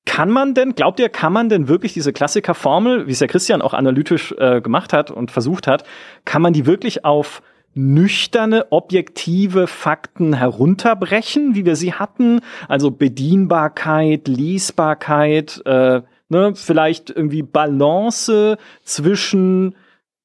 kann 0.04 0.30
man 0.30 0.54
denn, 0.54 0.74
glaubt 0.74 0.98
ihr, 1.00 1.10
kann 1.10 1.34
man 1.34 1.50
denn 1.50 1.68
wirklich 1.68 1.92
diese 1.92 2.14
Klassikerformel, 2.14 3.06
wie 3.06 3.12
es 3.12 3.18
der 3.18 3.28
Christian 3.28 3.60
auch 3.60 3.74
analytisch 3.74 4.34
äh, 4.38 4.62
gemacht 4.62 4.94
hat 4.94 5.10
und 5.10 5.30
versucht 5.30 5.66
hat, 5.66 5.84
kann 6.24 6.40
man 6.40 6.54
die 6.54 6.64
wirklich 6.64 7.04
auf 7.04 7.42
nüchterne, 7.74 8.66
objektive 8.70 9.66
Fakten 9.66 10.32
herunterbrechen, 10.32 11.54
wie 11.54 11.64
wir 11.64 11.76
sie 11.76 11.94
hatten? 11.94 12.40
Also 12.68 12.90
Bedienbarkeit, 12.90 14.26
Lesbarkeit, 14.26 15.62
äh, 15.64 16.02
ne, 16.28 16.54
vielleicht 16.54 17.10
irgendwie 17.10 17.42
Balance 17.42 18.58
zwischen 18.82 19.74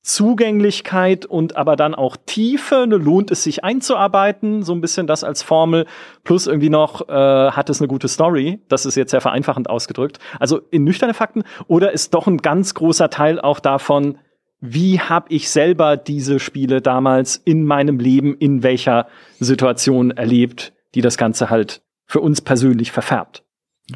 Zugänglichkeit 0.03 1.25
und 1.25 1.55
aber 1.55 1.77
dann 1.77 1.95
auch 1.95 2.17
Tiefe. 2.25 2.85
Ne, 2.87 2.97
lohnt 2.97 3.31
es 3.31 3.43
sich 3.43 3.63
einzuarbeiten, 3.63 4.63
so 4.63 4.73
ein 4.73 4.81
bisschen 4.81 5.07
das 5.07 5.23
als 5.23 5.43
Formel. 5.43 5.85
Plus 6.23 6.45
irgendwie 6.45 6.69
noch, 6.69 7.07
äh, 7.07 7.13
hat 7.51 7.69
es 7.69 7.79
eine 7.79 7.87
gute 7.87 8.09
Story. 8.09 8.59
Das 8.67 8.85
ist 8.85 8.95
jetzt 8.95 9.11
sehr 9.11 9.21
vereinfachend 9.21 9.69
ausgedrückt. 9.69 10.19
Also 10.39 10.59
in 10.71 10.83
nüchterne 10.83 11.13
Fakten. 11.13 11.43
Oder 11.67 11.93
ist 11.93 12.13
doch 12.13 12.27
ein 12.27 12.37
ganz 12.37 12.73
großer 12.73 13.09
Teil 13.09 13.39
auch 13.39 13.61
davon, 13.61 14.17
wie 14.65 15.01
habe 15.01 15.25
ich 15.29 15.49
selber 15.49 15.97
diese 15.97 16.39
Spiele 16.39 16.81
damals 16.81 17.35
in 17.35 17.65
meinem 17.65 17.99
Leben, 17.99 18.37
in 18.37 18.63
welcher 18.63 19.07
Situation 19.41 20.11
erlebt, 20.11 20.71
die 20.95 21.01
das 21.01 21.17
Ganze 21.17 21.49
halt 21.49 21.81
für 22.05 22.21
uns 22.21 22.39
persönlich 22.39 22.93
verfärbt. 22.93 23.43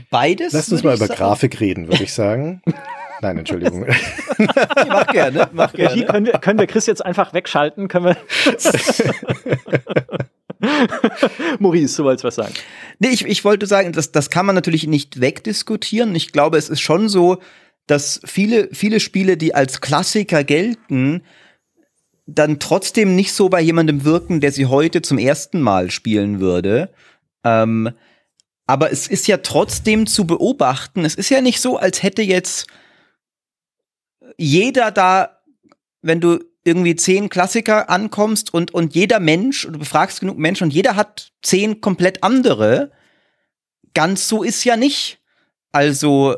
Beides? 0.09 0.51
Lass 0.51 0.69
uns 0.69 0.83
mal 0.83 0.97
über 0.97 1.07
sagen. 1.07 1.17
Grafik 1.17 1.61
reden, 1.61 1.87
würde 1.87 2.03
ich 2.03 2.13
sagen. 2.13 2.61
Nein, 3.21 3.37
Entschuldigung. 3.37 3.87
Mach 4.89 5.07
gerne, 5.07 5.49
mach 5.51 5.73
gerne. 5.73 6.05
können 6.05 6.25
wir, 6.27 6.33
können 6.33 6.59
wir 6.59 6.67
Chris 6.67 6.85
jetzt 6.85 7.03
einfach 7.03 7.33
wegschalten? 7.33 7.87
Können 7.87 8.05
wir. 8.05 8.17
Maurice, 11.59 11.97
du 11.97 12.03
wolltest 12.03 12.25
was 12.25 12.35
sagen. 12.35 12.53
Nee, 12.99 13.07
ich, 13.07 13.25
ich 13.25 13.43
wollte 13.43 13.65
sagen, 13.65 13.91
das, 13.91 14.11
das 14.11 14.29
kann 14.29 14.45
man 14.45 14.53
natürlich 14.53 14.85
nicht 14.85 15.19
wegdiskutieren. 15.19 16.13
Ich 16.13 16.31
glaube, 16.31 16.57
es 16.57 16.69
ist 16.69 16.81
schon 16.81 17.09
so, 17.09 17.37
dass 17.87 18.19
viele, 18.25 18.69
viele 18.73 18.99
Spiele, 18.99 19.37
die 19.37 19.55
als 19.55 19.81
Klassiker 19.81 20.43
gelten, 20.43 21.23
dann 22.25 22.59
trotzdem 22.59 23.15
nicht 23.15 23.31
so 23.31 23.49
bei 23.49 23.61
jemandem 23.61 24.03
wirken, 24.03 24.41
der 24.41 24.51
sie 24.51 24.65
heute 24.65 25.01
zum 25.01 25.17
ersten 25.17 25.61
Mal 25.61 25.89
spielen 25.89 26.39
würde. 26.41 26.93
Ähm, 27.45 27.91
aber 28.67 28.91
es 28.91 29.07
ist 29.07 29.27
ja 29.27 29.37
trotzdem 29.37 30.05
zu 30.05 30.27
beobachten. 30.27 31.05
Es 31.05 31.15
ist 31.15 31.29
ja 31.29 31.39
nicht 31.39 31.61
so, 31.61 31.77
als 31.77 32.03
hätte 32.03 32.21
jetzt 32.21 32.67
jeder 34.37 34.91
da, 34.91 35.39
wenn 36.01 36.19
du 36.19 36.43
irgendwie 36.65 36.97
zehn 36.97 37.29
Klassiker 37.29 37.89
ankommst 37.89 38.53
und, 38.53 38.73
und 38.73 38.93
jeder 38.93 39.21
Mensch, 39.21 39.63
und 39.63 39.73
du 39.73 39.79
befragst 39.79 40.19
genug 40.19 40.37
Menschen 40.37 40.65
und 40.65 40.73
jeder 40.73 40.97
hat 40.97 41.31
zehn 41.41 41.79
komplett 41.79 42.23
andere. 42.23 42.91
Ganz 43.93 44.27
so 44.27 44.43
ist 44.43 44.65
ja 44.65 44.75
nicht. 44.75 45.19
Also, 45.71 46.35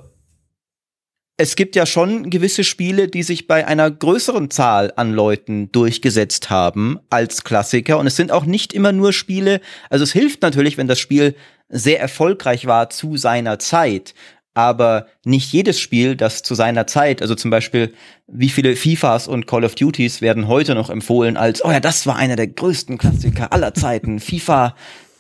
es 1.40 1.56
gibt 1.56 1.78
ja 1.78 1.86
schon 1.86 2.30
gewisse 2.30 2.66
Spiele, 2.66 3.07
die 3.07 3.24
sich 3.24 3.48
bei 3.48 3.66
einer 3.66 3.90
größeren 3.90 4.52
Zahl 4.52 4.91
an 4.98 5.14
Leuten 5.14 5.72
durchgesetzt 5.72 6.49
haben 6.49 6.99
als 7.10 7.45
Klassiker. 7.45 7.98
Und 7.98 8.07
es 8.07 8.18
sind 8.18 8.34
auch 8.34 8.44
nicht 8.44 8.74
immer 8.74 8.91
nur 8.91 9.14
Spiele, 9.14 9.61
also 9.90 10.03
es 10.03 10.11
hilft 10.11 10.41
natürlich, 10.41 10.78
wenn 10.78 10.90
das 10.90 10.99
Spiel 10.99 11.36
sehr 11.70 12.02
erfolgreich 12.02 12.66
war 12.66 12.90
zu 12.90 13.16
seiner 13.16 13.57
Zeit. 13.57 14.16
Aber 14.53 15.07
nicht 15.24 15.53
jedes 15.53 15.80
Spiel, 15.80 16.18
das 16.18 16.44
zu 16.44 16.56
seiner 16.56 16.88
Zeit, 16.88 17.22
also 17.22 17.36
zum 17.36 17.52
Beispiel, 17.52 17.94
wie 18.28 18.49
viele 18.49 18.76
FIFAs 18.76 19.30
und 19.30 19.48
Call 19.48 19.64
of 19.64 19.76
Duties 19.76 20.22
werden 20.22 20.49
heute 20.49 20.76
noch 20.76 20.90
empfohlen 20.90 21.38
als, 21.38 21.64
oh 21.64 21.72
ja, 21.72 21.80
das 21.80 22.06
war 22.06 22.18
einer 22.18 22.36
der 22.36 22.48
größten 22.48 22.98
Klassiker 22.98 23.53
aller 23.53 23.74
Zeiten. 23.74 24.20
FIFA 24.20 24.76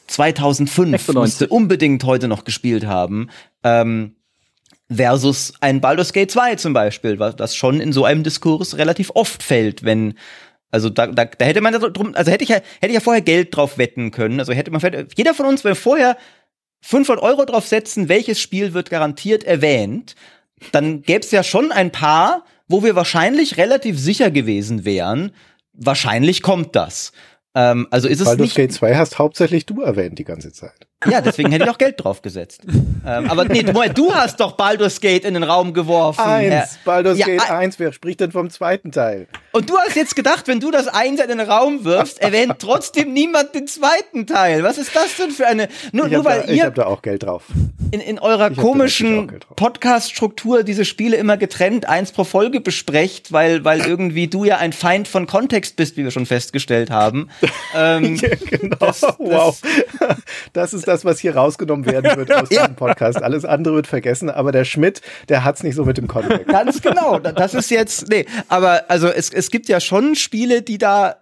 2005 0.07 0.89
96. 0.89 1.15
musste 1.15 1.47
unbedingt 1.47 2.03
heute 2.03 2.27
noch 2.27 2.43
gespielt 2.43 2.85
haben. 2.85 3.29
Ähm, 3.63 4.15
versus 4.91 5.53
ein 5.61 5.81
Baldur's 5.81 6.13
Gate 6.13 6.31
2 6.31 6.55
zum 6.55 6.73
Beispiel, 6.73 7.19
was 7.19 7.35
das 7.35 7.55
schon 7.55 7.79
in 7.79 7.93
so 7.93 8.05
einem 8.05 8.23
Diskurs 8.23 8.77
relativ 8.77 9.11
oft 9.13 9.43
fällt, 9.43 9.83
wenn 9.83 10.15
also 10.71 10.89
da, 10.89 11.07
da, 11.07 11.25
da 11.25 11.45
hätte 11.45 11.61
man 11.61 11.73
da 11.73 11.79
drum, 11.79 12.13
also 12.15 12.31
hätte 12.31 12.43
ich 12.43 12.49
ja, 12.49 12.57
hätte 12.57 12.87
ich 12.87 12.93
ja 12.93 12.99
vorher 12.99 13.21
Geld 13.21 13.55
drauf 13.55 13.77
wetten 13.77 14.11
können. 14.11 14.39
Also 14.39 14.53
hätte 14.53 14.69
man 14.71 14.81
jeder 15.15 15.33
von 15.33 15.47
uns, 15.47 15.63
wenn 15.63 15.71
wir 15.71 15.75
vorher 15.75 16.17
500 16.81 17.23
Euro 17.23 17.45
drauf 17.45 17.67
setzen, 17.67 18.07
welches 18.07 18.39
Spiel 18.39 18.73
wird 18.73 18.89
garantiert 18.89 19.43
erwähnt, 19.43 20.15
dann 20.71 21.01
gäbe 21.01 21.21
es 21.21 21.31
ja 21.31 21.43
schon 21.43 21.71
ein 21.71 21.91
paar, 21.91 22.45
wo 22.67 22.83
wir 22.83 22.95
wahrscheinlich 22.95 23.57
relativ 23.57 23.99
sicher 23.99 24.29
gewesen 24.29 24.85
wären. 24.85 25.31
Wahrscheinlich 25.73 26.43
kommt 26.43 26.75
das. 26.75 27.13
Ähm, 27.55 27.87
also 27.89 28.07
ist 28.07 28.19
es 28.19 28.25
Baldur's 28.25 28.49
nicht. 28.49 28.55
Gate 28.55 28.73
2 28.73 28.95
hast 28.95 29.17
hauptsächlich 29.17 29.65
du 29.65 29.81
erwähnt 29.81 30.19
die 30.19 30.23
ganze 30.23 30.51
Zeit. 30.51 30.88
Ja, 31.07 31.21
deswegen 31.21 31.51
hätte 31.53 31.63
ich 31.63 31.69
auch 31.71 31.77
Geld 31.77 32.03
drauf 32.03 32.21
gesetzt. 32.21 32.61
ähm, 32.67 33.29
aber 33.29 33.45
nee, 33.45 33.63
Moment, 33.63 33.97
du 33.97 34.13
hast 34.13 34.39
doch 34.41 34.53
Baldur's 34.57 34.99
Gate 34.99 35.23
in 35.23 35.33
den 35.33 35.43
Raum 35.43 35.73
geworfen. 35.73 36.21
Herr- 36.25 36.61
Eins, 36.61 36.77
Baldur's 36.83 37.17
Ja, 37.17 37.25
Gate 37.25 37.41
ein- 37.49 37.55
1, 37.57 37.79
wer 37.79 37.93
spricht 37.93 38.19
denn 38.19 38.33
vom 38.33 38.49
zweiten 38.49 38.91
Teil? 38.91 39.27
Und 39.53 39.69
du 39.69 39.77
hast 39.77 39.95
jetzt 39.95 40.15
gedacht, 40.17 40.47
wenn 40.49 40.59
du 40.59 40.71
das 40.71 40.87
Eins 40.89 41.21
in 41.21 41.29
den 41.29 41.39
Raum 41.39 41.85
wirfst, 41.85 42.21
erwähnt 42.21 42.55
trotzdem 42.59 43.13
niemand 43.13 43.55
den 43.55 43.65
zweiten 43.67 44.27
Teil. 44.27 44.61
Was 44.63 44.77
ist 44.77 44.93
das 44.93 45.15
denn 45.15 45.31
für 45.31 45.47
eine. 45.47 45.69
Nur, 45.93 46.07
Ich 46.07 46.11
nur 46.11 46.25
weil 46.25 46.41
da, 46.41 46.47
ich 46.51 46.57
ihr 46.57 46.65
hab 46.65 46.75
da 46.75 46.85
auch 46.87 47.01
Geld 47.01 47.23
drauf. 47.23 47.43
in, 47.91 48.01
in 48.01 48.19
eurer 48.19 48.51
Ich 48.51 48.57
komischen. 48.57 49.31
Podcast-Struktur 49.55 50.63
diese 50.63 50.83
Spiele 50.83 51.15
immer 51.15 51.37
getrennt 51.37 51.87
eins 51.87 52.11
pro 52.11 52.25
Folge 52.25 52.59
besprecht, 52.59 53.31
weil, 53.31 53.63
weil 53.63 53.85
irgendwie 53.87 54.27
du 54.27 54.43
ja 54.43 54.57
ein 54.57 54.73
Feind 54.73 55.07
von 55.07 55.27
Kontext 55.27 55.77
bist, 55.77 55.95
wie 55.95 56.03
wir 56.03 56.11
schon 56.11 56.25
festgestellt 56.25 56.91
haben. 56.91 57.29
ähm, 57.75 58.15
Ja, 58.17 58.29
genau. 58.35 58.75
Das- 58.75 58.99
das- 58.99 59.15
wow. 59.17 59.57
Das 60.53 60.73
ist 60.73 60.87
das, 60.89 61.05
was 61.05 61.19
hier 61.19 61.35
rausgenommen 61.35 61.85
werden 61.85 62.17
wird 62.17 62.31
aus 62.33 62.49
diesem 62.49 62.75
Podcast. 62.75 63.21
Alles 63.23 63.45
andere 63.45 63.75
wird 63.75 63.87
vergessen, 63.87 64.29
aber 64.29 64.51
der 64.51 64.65
Schmidt, 64.65 65.01
der 65.29 65.43
hat's 65.45 65.63
nicht 65.63 65.75
so 65.75 65.85
mit 65.85 65.97
dem 65.97 66.07
Kontext. 66.07 66.47
Ganz 66.47 66.81
genau. 66.81 67.19
Da- 67.19 67.31
Das 67.31 67.53
ist 67.53 67.71
jetzt, 67.71 68.09
nee, 68.09 68.25
aber 68.49 68.85
also 68.89 69.07
es, 69.07 69.29
es 69.31 69.49
gibt 69.51 69.69
ja 69.69 69.79
schon 69.79 70.15
Spiele, 70.15 70.61
die 70.61 70.77
da 70.77 71.15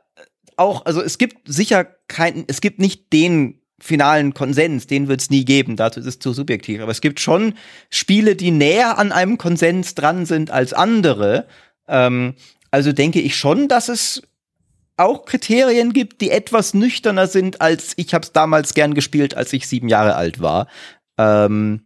auch, 0.56 0.86
also 0.86 1.02
es 1.04 1.18
gibt 1.20 1.48
sicher 1.48 1.86
keinen, 2.08 2.46
es 2.48 2.62
gibt 2.62 2.80
nicht 2.80 3.14
den 3.14 3.62
finalen 3.80 4.34
Konsens, 4.34 4.88
den 4.88 5.08
wird 5.08 5.22
es 5.22 5.30
nie 5.30 5.46
geben, 5.46 5.76
dazu 5.76 6.00
ist 6.00 6.08
es 6.08 6.18
zu 6.18 6.34
subjektiv. 6.34 6.82
Aber 6.82 6.92
es 6.92 7.02
gibt 7.02 7.20
schon 7.20 7.54
Spiele, 7.92 8.36
die 8.36 8.50
näher 8.50 8.98
an 8.98 9.12
einem 9.12 9.38
Konsens 9.38 9.94
dran 9.94 10.26
sind 10.26 10.50
als 10.50 10.74
andere. 10.74 11.46
Ähm, 11.88 12.34
also 12.72 12.92
denke 12.92 13.22
ich 13.22 13.36
schon, 13.36 13.68
dass 13.68 13.88
es 13.88 14.24
auch 14.98 15.26
Kriterien 15.26 15.94
gibt, 15.94 16.22
die 16.22 16.32
etwas 16.32 16.74
nüchterner 16.74 17.28
sind, 17.28 17.62
als 17.62 17.94
ich 17.96 18.14
habe 18.14 18.26
es 18.26 18.34
damals 18.34 18.74
gern 18.74 18.94
gespielt, 18.94 19.36
als 19.36 19.54
ich 19.54 19.68
sieben 19.68 19.90
Jahre 19.90 20.16
alt 20.16 20.42
war. 20.42 20.68
Ähm, 21.18 21.86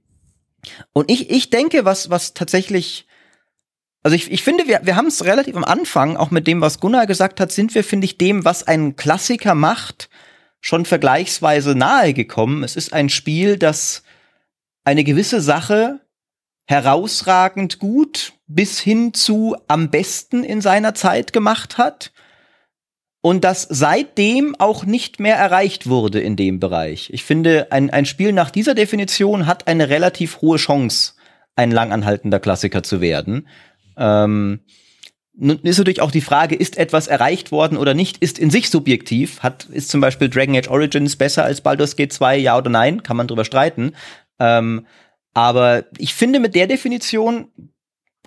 und 0.93 1.11
ich, 1.11 1.29
ich 1.29 1.49
denke, 1.49 1.85
was, 1.85 2.09
was 2.09 2.33
tatsächlich 2.33 3.07
Also 4.03 4.15
ich, 4.15 4.31
ich 4.31 4.43
finde, 4.43 4.67
wir, 4.67 4.81
wir 4.83 4.95
haben 4.95 5.07
es 5.07 5.25
relativ 5.25 5.55
am 5.55 5.63
Anfang, 5.63 6.17
auch 6.17 6.31
mit 6.31 6.47
dem, 6.47 6.61
was 6.61 6.79
Gunnar 6.79 7.05
gesagt 7.05 7.39
hat, 7.39 7.51
sind 7.51 7.75
wir, 7.75 7.83
finde 7.83 8.05
ich, 8.05 8.17
dem, 8.17 8.45
was 8.45 8.65
ein 8.67 8.95
Klassiker 8.95 9.55
macht, 9.55 10.09
schon 10.59 10.85
vergleichsweise 10.85 11.75
nahe 11.75 12.13
gekommen. 12.13 12.63
Es 12.63 12.75
ist 12.75 12.93
ein 12.93 13.09
Spiel, 13.09 13.57
das 13.57 14.03
eine 14.83 15.03
gewisse 15.03 15.41
Sache 15.41 15.99
herausragend 16.65 17.79
gut 17.79 18.33
bis 18.47 18.79
hin 18.79 19.13
zu 19.13 19.55
am 19.67 19.89
besten 19.89 20.43
in 20.43 20.61
seiner 20.61 20.93
Zeit 20.93 21.33
gemacht 21.33 21.77
hat 21.77 22.11
und 23.22 23.43
das 23.43 23.68
seitdem 23.69 24.56
auch 24.57 24.85
nicht 24.85 25.19
mehr 25.19 25.35
erreicht 25.35 25.88
wurde 25.88 26.19
in 26.19 26.35
dem 26.35 26.60
Bereich. 26.60 27.10
Ich 27.14 27.23
finde, 27.23 27.72
ein, 27.72 27.91
ein 27.91 28.06
Spiel 28.06 28.34
nach 28.34 28.49
dieser 28.49 28.73
Definition 28.73 29.45
hat 29.45 29.68
eine 29.68 29.89
relativ 29.89 30.41
hohe 30.41 30.57
Chance, 30.57 31.14
ein 31.56 31.72
langanhaltender 31.72 32.39
Klassiker 32.39 32.81
zu 32.81 32.99
werden. 32.99 33.48
Ähm, 33.95 34.61
nun 35.34 35.60
ist 35.60 35.77
natürlich 35.77 36.02
auch 36.02 36.11
die 36.11 36.22
Frage, 36.22 36.56
ist 36.56 36.77
etwas 36.77 37.07
erreicht 37.07 37.52
worden 37.52 37.77
oder 37.77 37.93
nicht, 37.93 38.18
ist 38.18 38.39
in 38.39 38.49
sich 38.49 38.69
subjektiv. 38.69 39.41
Hat, 39.41 39.65
ist 39.65 39.89
zum 39.89 40.02
Beispiel 40.02 40.30
Dragon 40.30 40.56
Age 40.56 40.69
Origins 40.69 41.15
besser 41.15 41.43
als 41.43 41.61
Baldur's 41.61 41.95
Gate 41.95 42.11
2, 42.11 42.38
ja 42.38 42.57
oder 42.57 42.69
nein? 42.69 43.03
Kann 43.03 43.18
man 43.18 43.27
drüber 43.27 43.45
streiten. 43.45 43.93
Ähm, 44.39 44.85
aber 45.34 45.85
ich 45.98 46.14
finde, 46.14 46.39
mit 46.39 46.56
der 46.56 46.68
Definition 46.68 47.48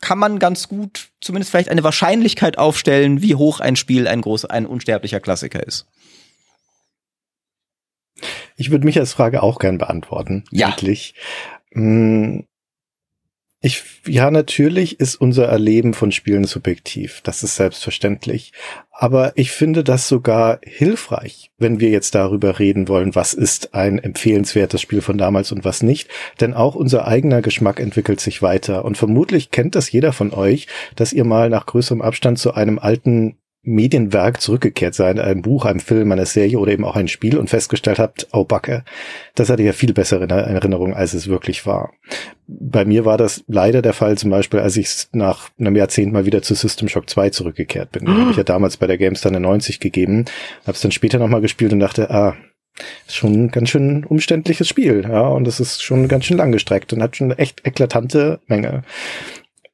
kann 0.00 0.18
man 0.18 0.38
ganz 0.38 0.68
gut 0.68 1.08
zumindest 1.20 1.50
vielleicht 1.50 1.68
eine 1.68 1.84
Wahrscheinlichkeit 1.84 2.58
aufstellen, 2.58 3.22
wie 3.22 3.34
hoch 3.34 3.60
ein 3.60 3.76
Spiel 3.76 4.06
ein 4.06 4.20
groß, 4.20 4.44
ein 4.46 4.66
unsterblicher 4.66 5.20
Klassiker 5.20 5.66
ist. 5.66 5.86
Ich 8.56 8.70
würde 8.70 8.84
mich 8.84 8.98
als 8.98 9.12
Frage 9.12 9.42
auch 9.42 9.58
gern 9.58 9.78
beantworten. 9.78 10.44
Ja. 10.50 10.70
Endlich. 10.70 11.14
Hm, 11.72 12.46
ich, 13.64 13.82
ja, 14.06 14.30
natürlich 14.30 15.00
ist 15.00 15.16
unser 15.16 15.46
Erleben 15.46 15.94
von 15.94 16.12
Spielen 16.12 16.44
subjektiv. 16.44 17.22
Das 17.22 17.42
ist 17.42 17.56
selbstverständlich. 17.56 18.52
Aber 18.90 19.32
ich 19.36 19.52
finde 19.52 19.82
das 19.82 20.06
sogar 20.06 20.58
hilfreich, 20.62 21.50
wenn 21.56 21.80
wir 21.80 21.88
jetzt 21.88 22.14
darüber 22.14 22.58
reden 22.58 22.88
wollen, 22.88 23.14
was 23.14 23.32
ist 23.32 23.72
ein 23.72 23.98
empfehlenswertes 23.98 24.82
Spiel 24.82 25.00
von 25.00 25.16
damals 25.16 25.50
und 25.50 25.64
was 25.64 25.82
nicht. 25.82 26.10
Denn 26.42 26.52
auch 26.52 26.74
unser 26.74 27.08
eigener 27.08 27.40
Geschmack 27.40 27.80
entwickelt 27.80 28.20
sich 28.20 28.42
weiter. 28.42 28.84
Und 28.84 28.98
vermutlich 28.98 29.50
kennt 29.50 29.76
das 29.76 29.90
jeder 29.90 30.12
von 30.12 30.34
euch, 30.34 30.66
dass 30.94 31.14
ihr 31.14 31.24
mal 31.24 31.48
nach 31.48 31.64
größerem 31.64 32.02
Abstand 32.02 32.38
zu 32.38 32.52
einem 32.52 32.78
alten 32.78 33.38
Medienwerk 33.64 34.40
zurückgekehrt 34.40 34.94
sein, 34.94 35.18
ein 35.18 35.42
Buch, 35.42 35.64
ein 35.64 35.80
Film, 35.80 36.12
eine 36.12 36.26
Serie 36.26 36.58
oder 36.58 36.72
eben 36.72 36.84
auch 36.84 36.96
ein 36.96 37.08
Spiel 37.08 37.38
und 37.38 37.48
festgestellt 37.48 37.98
habt, 37.98 38.28
oh 38.32 38.44
Backe, 38.44 38.84
das 39.34 39.48
hatte 39.48 39.62
ja 39.62 39.72
viel 39.72 39.92
bessere 39.92 40.28
Erinnerung, 40.28 40.94
als 40.94 41.14
es 41.14 41.28
wirklich 41.28 41.66
war. 41.66 41.92
Bei 42.46 42.84
mir 42.84 43.04
war 43.04 43.16
das 43.16 43.42
leider 43.48 43.80
der 43.80 43.94
Fall, 43.94 44.18
zum 44.18 44.30
Beispiel, 44.30 44.60
als 44.60 44.76
ich 44.76 45.06
nach 45.12 45.48
einem 45.58 45.76
Jahrzehnt 45.76 46.12
mal 46.12 46.26
wieder 46.26 46.42
zu 46.42 46.54
System 46.54 46.88
Shock 46.88 47.08
2 47.08 47.30
zurückgekehrt 47.30 47.90
bin. 47.92 48.04
Den 48.04 48.20
habe 48.20 48.30
ich 48.30 48.36
ja 48.36 48.44
damals 48.44 48.76
bei 48.76 48.86
der 48.86 48.98
GameStar 48.98 49.32
eine 49.32 49.40
90 49.40 49.80
gegeben, 49.80 50.26
habe 50.62 50.72
es 50.72 50.80
dann 50.80 50.92
später 50.92 51.18
nochmal 51.18 51.40
gespielt 51.40 51.72
und 51.72 51.80
dachte, 51.80 52.10
ah, 52.10 52.36
schon 53.08 53.44
ein 53.44 53.50
ganz 53.50 53.70
schön 53.70 54.04
umständliches 54.04 54.68
Spiel, 54.68 55.06
ja, 55.08 55.26
und 55.28 55.46
es 55.46 55.60
ist 55.60 55.82
schon 55.82 56.08
ganz 56.08 56.24
schön 56.24 56.36
langgestreckt 56.36 56.92
und 56.92 57.02
hat 57.02 57.16
schon 57.16 57.30
eine 57.30 57.38
echt 57.38 57.66
eklatante 57.66 58.40
Menge 58.46 58.82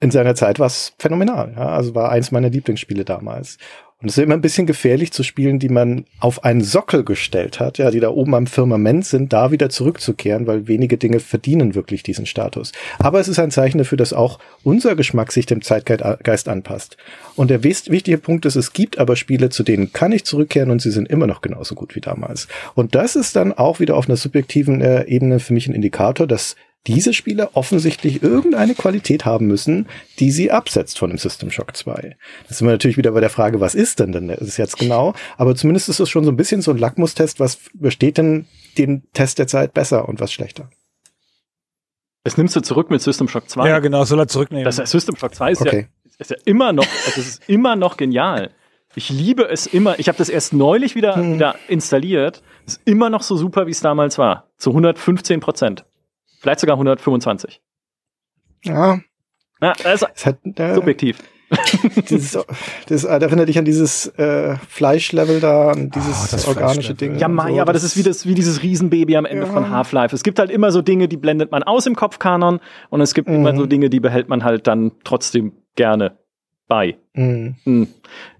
in 0.01 0.10
seiner 0.10 0.35
Zeit 0.35 0.59
war 0.59 0.66
es 0.66 0.94
phänomenal. 0.98 1.52
Ja? 1.56 1.68
Also 1.68 1.94
war 1.94 2.10
eins 2.10 2.32
meiner 2.32 2.51
Lieblingsspiele 2.51 3.05
damals. 3.05 3.59
Und 4.02 4.09
es 4.09 4.16
ist 4.16 4.24
immer 4.24 4.32
ein 4.32 4.40
bisschen 4.40 4.66
gefährlich 4.66 5.12
zu 5.12 5.22
spielen, 5.22 5.59
die 5.59 5.68
man 5.68 6.06
auf 6.20 6.43
einen 6.43 6.62
Sockel 6.62 7.05
gestellt 7.05 7.60
hat, 7.60 7.77
ja, 7.77 7.90
die 7.90 8.01
da 8.01 8.09
oben 8.09 8.35
am 8.35 8.47
Firmament 8.47 9.05
sind, 9.05 9.35
da 9.35 9.51
wieder 9.51 9.68
zurückzukehren, 9.68 10.47
weil 10.47 10.66
wenige 10.66 10.97
Dinge 10.97 11.20
verdienen 11.20 11.74
wirklich 11.74 12.02
diesen 12.02 12.24
Status. 12.24 12.72
Aber 12.98 13.20
es 13.20 13.28
ist 13.28 13.39
ein 13.39 13.51
Zeichen 13.51 13.77
dafür, 13.77 13.98
dass 13.98 14.14
auch 14.14 14.39
unser 14.64 14.97
Geschmack 14.97 15.32
sich 15.32 15.44
dem 15.44 15.60
Zeitgeist 15.60 16.48
anpasst. 16.48 16.97
Und 17.36 17.51
der 17.51 17.62
wichtige 17.62 18.16
Punkt 18.16 18.47
ist, 18.47 18.56
es 18.56 18.72
gibt 18.72 18.98
aber 18.98 19.16
Spiele, 19.16 19.51
zu 19.51 19.64
denen 19.64 19.93
kann 19.93 20.12
ich 20.12 20.24
zurückkehren 20.24 20.70
und 20.70 20.81
sie 20.81 20.93
sind 20.93 21.06
immer 21.06 21.27
noch 21.27 21.43
genauso 21.43 21.74
gut 21.74 21.94
wie 21.94 22.01
damals. 22.01 22.48
Und 22.74 22.94
das 22.94 23.16
ist 23.16 23.36
dann 23.36 23.52
auch 23.52 23.81
wieder 23.81 23.97
auf 23.97 24.09
einer 24.09 24.16
subjektiven 24.16 24.81
äh, 24.81 25.05
Ebene 25.05 25.40
für 25.40 25.52
mich 25.52 25.68
ein 25.68 25.74
Indikator, 25.74 26.27
dass 26.27 26.56
diese 26.86 27.12
Spiele 27.12 27.51
offensichtlich 27.55 28.23
irgendeine 28.23 28.74
Qualität 28.74 29.24
haben 29.24 29.47
müssen, 29.47 29.86
die 30.19 30.31
sie 30.31 30.51
absetzt 30.51 30.98
von 30.98 31.11
dem 31.11 31.19
System 31.19 31.51
Shock 31.51 31.77
2. 31.77 32.16
Das 32.48 32.59
sind 32.59 32.66
wir 32.66 32.73
natürlich 32.73 32.97
wieder 32.97 33.12
bei 33.12 33.20
der 33.20 33.31
Frage, 33.31 33.61
was 33.61 33.74
ist 33.74 34.01
denn 34.01 34.12
denn 34.12 34.28
das 34.28 34.57
jetzt 34.57 34.78
genau? 34.78 35.15
Aber 35.36 35.55
zumindest 35.55 35.89
ist 35.89 36.01
es 36.01 36.09
schon 36.09 36.24
so 36.24 36.31
ein 36.31 36.36
bisschen 36.36 36.62
so 36.62 36.70
ein 36.70 36.78
Lackmustest, 36.78 37.39
was 37.39 37.59
besteht 37.74 38.19
denn 38.19 38.47
den 38.78 39.02
Test 39.12 39.39
der 39.39 39.47
Zeit 39.47 39.74
besser 39.74 40.09
und 40.09 40.20
was 40.20 40.32
schlechter? 40.32 40.70
Das 42.24 42.36
nimmst 42.36 42.57
du 42.57 42.61
zurück 42.61 42.90
mit 42.90 43.01
System 43.02 43.28
Shock 43.28 43.48
2. 43.48 43.69
Ja, 43.69 43.78
genau, 43.78 44.05
soll 44.05 44.19
er 44.19 44.28
zurücknehmen. 44.28 44.65
Das 44.65 44.77
System 44.77 45.16
Shock 45.16 45.35
2 45.35 45.52
ist, 45.52 45.61
okay. 45.61 45.89
ja, 46.05 46.11
ist 46.19 46.31
ja 46.31 46.36
immer 46.44 46.73
noch, 46.73 46.86
also 47.07 47.20
es 47.20 47.28
ist 47.28 47.48
immer 47.48 47.77
noch 47.77 47.97
genial. 47.97 48.51
Ich 48.94 49.09
liebe 49.09 49.48
es 49.48 49.66
immer. 49.66 49.98
Ich 49.98 50.09
habe 50.09 50.19
das 50.19 50.28
erst 50.28 50.52
neulich 50.52 50.94
wieder, 50.94 51.15
hm. 51.15 51.35
wieder 51.35 51.55
installiert. 51.69 52.43
Ist 52.66 52.81
immer 52.85 53.09
noch 53.09 53.23
so 53.23 53.36
super, 53.36 53.66
wie 53.66 53.70
es 53.70 53.81
damals 53.81 54.19
war. 54.19 54.48
Zu 54.57 54.70
115 54.70 55.40
Prozent. 55.40 55.85
Vielleicht 56.41 56.61
sogar 56.61 56.77
125. 56.77 57.61
Ja. 58.65 58.99
Ja, 59.62 59.75
das 59.83 60.03
ist 60.03 60.27
hat, 60.27 60.39
äh, 60.59 60.75
subjektiv. 60.75 61.19
dieses, 62.09 62.39
das 62.89 63.05
erinnert 63.05 63.49
dich 63.49 63.59
an 63.59 63.65
dieses 63.65 64.07
äh, 64.19 64.57
Fleischlevel 64.69 65.41
da, 65.41 65.73
an 65.73 65.91
dieses 65.91 66.47
oh, 66.47 66.51
organische 66.51 66.95
Ding. 66.95 67.19
Ja, 67.19 67.29
Mai, 67.29 67.55
so. 67.55 67.61
aber 67.61 67.73
das 67.73 67.85
ist 67.85 67.97
wie, 67.97 68.03
das, 68.03 68.25
wie 68.25 68.35
dieses 68.35 68.62
Riesenbaby 68.62 69.17
am 69.17 69.27
Ende 69.27 69.47
ja. 69.47 69.53
von 69.53 69.69
Half-Life. 69.69 70.15
Es 70.15 70.23
gibt 70.23 70.39
halt 70.39 70.51
immer 70.51 70.71
so 70.71 70.81
Dinge, 70.81 71.09
die 71.09 71.17
blendet 71.17 71.51
man 71.51 71.62
aus 71.62 71.87
im 71.87 71.97
Kopfkanon 71.97 72.61
und 72.89 73.01
es 73.01 73.12
gibt 73.12 73.29
mhm. 73.29 73.35
immer 73.35 73.57
so 73.57 73.67
Dinge, 73.67 73.91
die 73.91 74.01
behält 74.01 74.29
man 74.29 74.45
halt 74.45 74.67
dann 74.67 74.93
trotzdem 75.05 75.53
gerne 75.77 76.17
bei. 76.69 76.97
Mhm. 77.15 77.57
Mhm. 77.65 77.89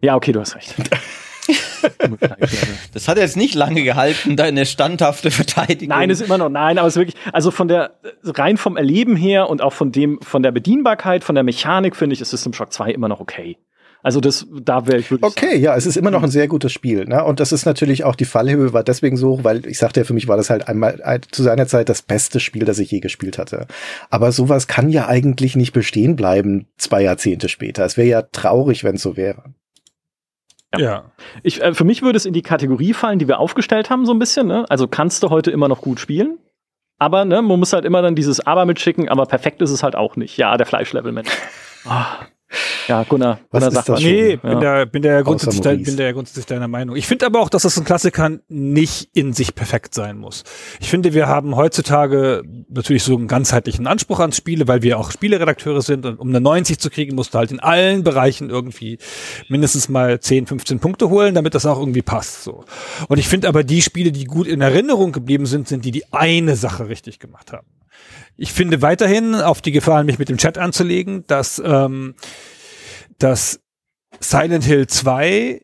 Ja, 0.01 0.15
okay, 0.17 0.33
du 0.33 0.41
hast 0.41 0.55
recht. 0.57 0.75
das 2.95 3.09
hat 3.09 3.19
jetzt 3.19 3.37
nicht 3.37 3.55
lange 3.55 3.83
gehalten, 3.83 4.37
deine 4.37 4.67
standhafte 4.67 5.31
Verteidigung. 5.31 5.97
Nein, 5.97 6.11
ist 6.11 6.23
immer 6.23 6.39
noch, 6.39 6.49
nein, 6.49 6.79
aber 6.79 6.89
es 6.89 6.97
ist 6.97 7.01
wirklich, 7.01 7.17
also 7.33 7.51
von 7.51 7.69
der, 7.69 7.93
rein 8.25 8.57
vom 8.57 8.77
Erleben 8.77 9.17
her 9.17 9.49
und 9.49 9.63
auch 9.63 9.73
von 9.73 9.93
dem, 9.93 10.21
von 10.23 10.43
der 10.43 10.53
Bedienbarkeit, 10.53 11.25
von 11.25 11.35
der 11.35 11.45
Mechanik 11.45 11.97
finde 11.97 12.15
ich, 12.15 12.21
ist 12.21 12.31
System 12.31 12.53
Shock 12.53 12.73
2 12.73 12.91
immer 12.91 13.09
noch 13.09 13.21
okay. 13.21 13.57
Also 14.03 14.21
das, 14.21 14.47
da 14.51 14.87
wäre 14.87 14.99
ich 14.99 15.11
wirklich. 15.11 15.31
Okay, 15.31 15.51
sagen. 15.51 15.63
ja, 15.63 15.77
es 15.77 15.87
ist 15.87 15.97
immer 15.97 16.11
noch 16.11 16.23
ein 16.23 16.31
sehr 16.31 16.49
gutes 16.49 16.73
Spiel. 16.73 17.05
Ne? 17.05 17.23
Und 17.25 17.41
das 17.41 17.53
ist 17.53 17.67
natürlich 17.67 18.05
auch 18.05 18.15
die 18.15 18.25
Fallhöhe 18.25 18.73
war 18.73 18.83
deswegen 18.83 19.17
so 19.17 19.31
hoch, 19.31 19.45
weil 19.45 19.67
ich 19.67 19.79
sagte 19.79 20.01
ja, 20.01 20.05
für 20.05 20.15
mich 20.15 20.29
war 20.29 20.37
das 20.37 20.51
halt 20.51 20.69
einmal 20.69 21.01
äh, 21.05 21.21
zu 21.31 21.43
seiner 21.43 21.67
Zeit 21.67 21.89
das 21.89 22.03
beste 22.03 22.41
Spiel, 22.41 22.65
das 22.65 22.79
ich 22.79 22.91
je 22.91 23.01
gespielt 23.01 23.39
hatte. 23.39 23.67
Aber 24.09 24.33
sowas 24.33 24.67
kann 24.67 24.89
ja 24.89 25.07
eigentlich 25.07 25.57
nicht 25.57 25.73
bestehen 25.73 26.17
bleiben, 26.17 26.67
zwei 26.79 27.03
Jahrzehnte 27.03 27.49
später. 27.49 27.85
Es 27.85 27.97
wäre 27.97 28.09
ja 28.09 28.23
traurig, 28.23 28.85
wenn 28.85 28.97
es 28.97 29.03
so 29.03 29.17
wäre. 29.17 29.55
Ja. 30.75 30.81
ja. 30.81 31.13
Ich, 31.43 31.63
äh, 31.63 31.75
für 31.75 31.85
mich 31.85 32.03
würde 32.03 32.17
es 32.17 32.27
in 32.27 32.33
die 32.33 32.43
Kategorie 32.43 32.93
fallen, 32.95 33.19
die 33.19 33.29
wir 33.29 33.39
aufgestellt 33.39 33.91
haben, 33.91 34.07
so 34.07 34.13
ein 34.13 34.19
bisschen. 34.19 34.47
Ne? 34.47 34.67
Also 34.69 34.89
kannst 34.89 35.23
du 35.23 35.31
heute 35.31 35.51
immer 35.51 35.69
noch 35.69 35.81
gut 35.81 36.01
spielen. 36.01 36.39
Aber 36.99 37.25
ne, 37.25 37.41
man 37.41 37.59
muss 37.59 37.73
halt 37.73 37.85
immer 37.87 38.03
dann 38.03 38.15
dieses 38.15 38.47
Aber 38.47 38.67
mitschicken, 38.67 39.09
aber 39.09 39.25
perfekt 39.25 39.63
ist 39.63 39.71
es 39.71 39.83
halt 39.83 39.97
auch 39.97 40.17
nicht. 40.17 40.37
Ja, 40.37 40.57
der 40.57 40.67
Fleischlevel-Mensch. 40.67 41.31
Oh. 41.87 41.91
Ja, 42.89 43.05
Gunnar, 43.05 43.39
was 43.51 43.61
Gunnar 43.63 43.71
sagt 43.71 43.89
das 43.91 44.01
Nee, 44.01 44.37
bin, 44.37 44.51
ja. 44.51 44.61
der, 44.61 44.87
bin, 44.87 45.03
der 45.03 45.23
grundsätzlich 45.23 45.85
bin 45.85 45.97
der 45.97 46.13
grundsätzlich 46.13 46.47
deiner 46.47 46.67
Meinung. 46.67 46.97
Ich 46.97 47.07
finde 47.07 47.27
aber 47.27 47.41
auch, 47.41 47.49
dass 47.49 47.63
das 47.63 47.79
ein 47.79 47.85
Klassiker 47.85 48.31
nicht 48.49 49.11
in 49.15 49.33
sich 49.33 49.55
perfekt 49.55 49.95
sein 49.95 50.19
muss. 50.19 50.43
Ich 50.81 50.89
finde, 50.89 51.15
wir 51.15 51.29
haben 51.29 51.55
heutzutage 51.55 52.43
natürlich 52.69 53.05
so 53.05 53.17
einen 53.17 53.29
ganzheitlichen 53.29 53.87
Anspruch 53.87 54.19
ans 54.19 54.37
Spiele, 54.37 54.67
weil 54.67 54.83
wir 54.83 54.99
auch 54.99 55.13
Spieleredakteure 55.13 55.83
sind 55.83 56.07
und 56.07 56.19
um 56.19 56.29
eine 56.29 56.41
90 56.41 56.79
zu 56.79 56.91
kriegen, 56.91 57.15
musst 57.15 57.35
du 57.35 57.39
halt 57.39 57.53
in 57.53 57.61
allen 57.61 58.03
Bereichen 58.03 58.51
irgendwie 58.51 58.99
mindestens 59.49 59.89
mal 59.89 60.19
10, 60.19 60.47
15 60.47 60.81
Punkte 60.81 61.09
holen, 61.09 61.35
damit 61.35 61.55
das 61.55 61.67
auch 61.67 61.79
irgendwie 61.79 62.03
passt. 62.03 62.43
So. 62.43 62.65
Und 63.09 63.19
ich 63.19 63.29
finde 63.29 63.49
aber 63.49 63.63
die 63.63 63.83
Spiele, 63.83 64.11
die 64.11 64.25
gut 64.25 64.47
in 64.47 64.61
Erinnerung 64.61 65.13
geblieben 65.13 65.47
sind, 65.47 65.69
sind 65.69 65.85
die, 65.85 65.93
die 65.93 66.13
eine 66.13 66.57
Sache 66.57 66.89
richtig 66.89 67.21
gemacht 67.21 67.53
haben. 67.53 67.67
Ich 68.37 68.53
finde 68.53 68.83
weiterhin, 68.83 69.35
auf 69.35 69.61
die 69.61 69.73
Gefahr, 69.73 70.03
mich 70.05 70.19
mit 70.19 70.29
dem 70.29 70.39
Chat 70.39 70.59
anzulegen, 70.59 71.27
dass, 71.27 71.61
ähm, 71.65 72.15
dass 73.19 73.61
Silent 74.19 74.65
Hill 74.65 74.87
2 74.87 75.61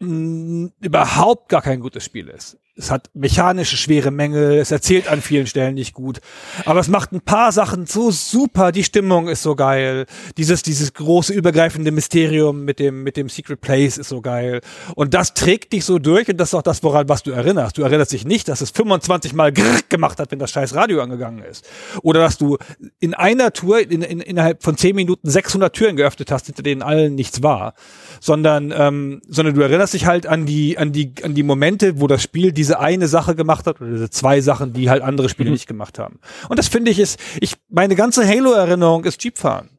mh, 0.00 0.70
überhaupt 0.80 1.48
gar 1.48 1.62
kein 1.62 1.80
gutes 1.80 2.04
Spiel 2.04 2.28
ist. 2.28 2.58
Es 2.78 2.92
hat 2.92 3.10
mechanische 3.12 3.76
schwere 3.76 4.12
Mängel, 4.12 4.58
es 4.58 4.70
erzählt 4.70 5.08
an 5.08 5.20
vielen 5.20 5.48
Stellen 5.48 5.74
nicht 5.74 5.94
gut. 5.94 6.20
Aber 6.64 6.78
es 6.78 6.86
macht 6.86 7.10
ein 7.10 7.20
paar 7.20 7.50
Sachen 7.50 7.86
so 7.86 8.12
super, 8.12 8.70
die 8.70 8.84
Stimmung 8.84 9.28
ist 9.28 9.42
so 9.42 9.56
geil. 9.56 10.06
Dieses, 10.36 10.62
dieses 10.62 10.94
große 10.94 11.34
übergreifende 11.34 11.90
Mysterium 11.90 12.64
mit 12.64 12.78
dem, 12.78 13.02
mit 13.02 13.16
dem 13.16 13.28
Secret 13.28 13.60
Place 13.60 13.98
ist 13.98 14.08
so 14.08 14.20
geil. 14.20 14.60
Und 14.94 15.12
das 15.14 15.34
trägt 15.34 15.72
dich 15.72 15.84
so 15.84 15.98
durch 15.98 16.28
und 16.28 16.36
das 16.36 16.50
ist 16.50 16.54
auch 16.54 16.62
das, 16.62 16.84
woran, 16.84 17.08
was 17.08 17.24
du 17.24 17.32
erinnerst. 17.32 17.76
Du 17.78 17.82
erinnerst 17.82 18.12
dich 18.12 18.24
nicht, 18.24 18.46
dass 18.46 18.60
es 18.60 18.70
25 18.70 19.32
Mal 19.32 19.52
gemacht 19.88 20.20
hat, 20.20 20.30
wenn 20.30 20.38
das 20.38 20.52
scheiß 20.52 20.76
Radio 20.76 21.02
angegangen 21.02 21.42
ist. 21.42 21.68
Oder 22.02 22.20
dass 22.20 22.38
du 22.38 22.58
in 23.00 23.12
einer 23.12 23.52
Tour 23.52 23.80
in, 23.80 24.02
in, 24.02 24.20
innerhalb 24.20 24.62
von 24.62 24.76
10 24.76 24.94
Minuten 24.94 25.28
600 25.28 25.74
Türen 25.74 25.96
geöffnet 25.96 26.30
hast, 26.30 26.46
hinter 26.46 26.62
denen 26.62 26.82
allen 26.82 27.16
nichts 27.16 27.42
war. 27.42 27.74
Sondern, 28.20 28.72
ähm, 28.76 29.20
sondern 29.28 29.56
du 29.56 29.62
erinnerst 29.62 29.94
dich 29.94 30.06
halt 30.06 30.26
an 30.26 30.46
die, 30.46 30.78
an 30.78 30.92
die, 30.92 31.12
an 31.24 31.34
die 31.34 31.42
Momente, 31.42 32.00
wo 32.00 32.06
das 32.06 32.22
Spiel 32.22 32.52
diese 32.52 32.67
diese 32.68 32.80
eine 32.80 33.08
Sache 33.08 33.34
gemacht 33.34 33.66
hat 33.66 33.80
oder 33.80 33.90
diese 33.90 34.10
zwei 34.10 34.42
Sachen, 34.42 34.74
die 34.74 34.90
halt 34.90 35.02
andere 35.02 35.30
Spiele 35.30 35.48
mhm. 35.48 35.54
nicht 35.54 35.66
gemacht 35.66 35.98
haben. 35.98 36.20
Und 36.50 36.58
das 36.58 36.68
finde 36.68 36.90
ich 36.90 36.98
ist, 36.98 37.18
ich, 37.40 37.54
meine 37.70 37.96
ganze 37.96 38.28
Halo-Erinnerung 38.28 39.04
ist 39.04 39.24
Jeepfahren. 39.24 39.70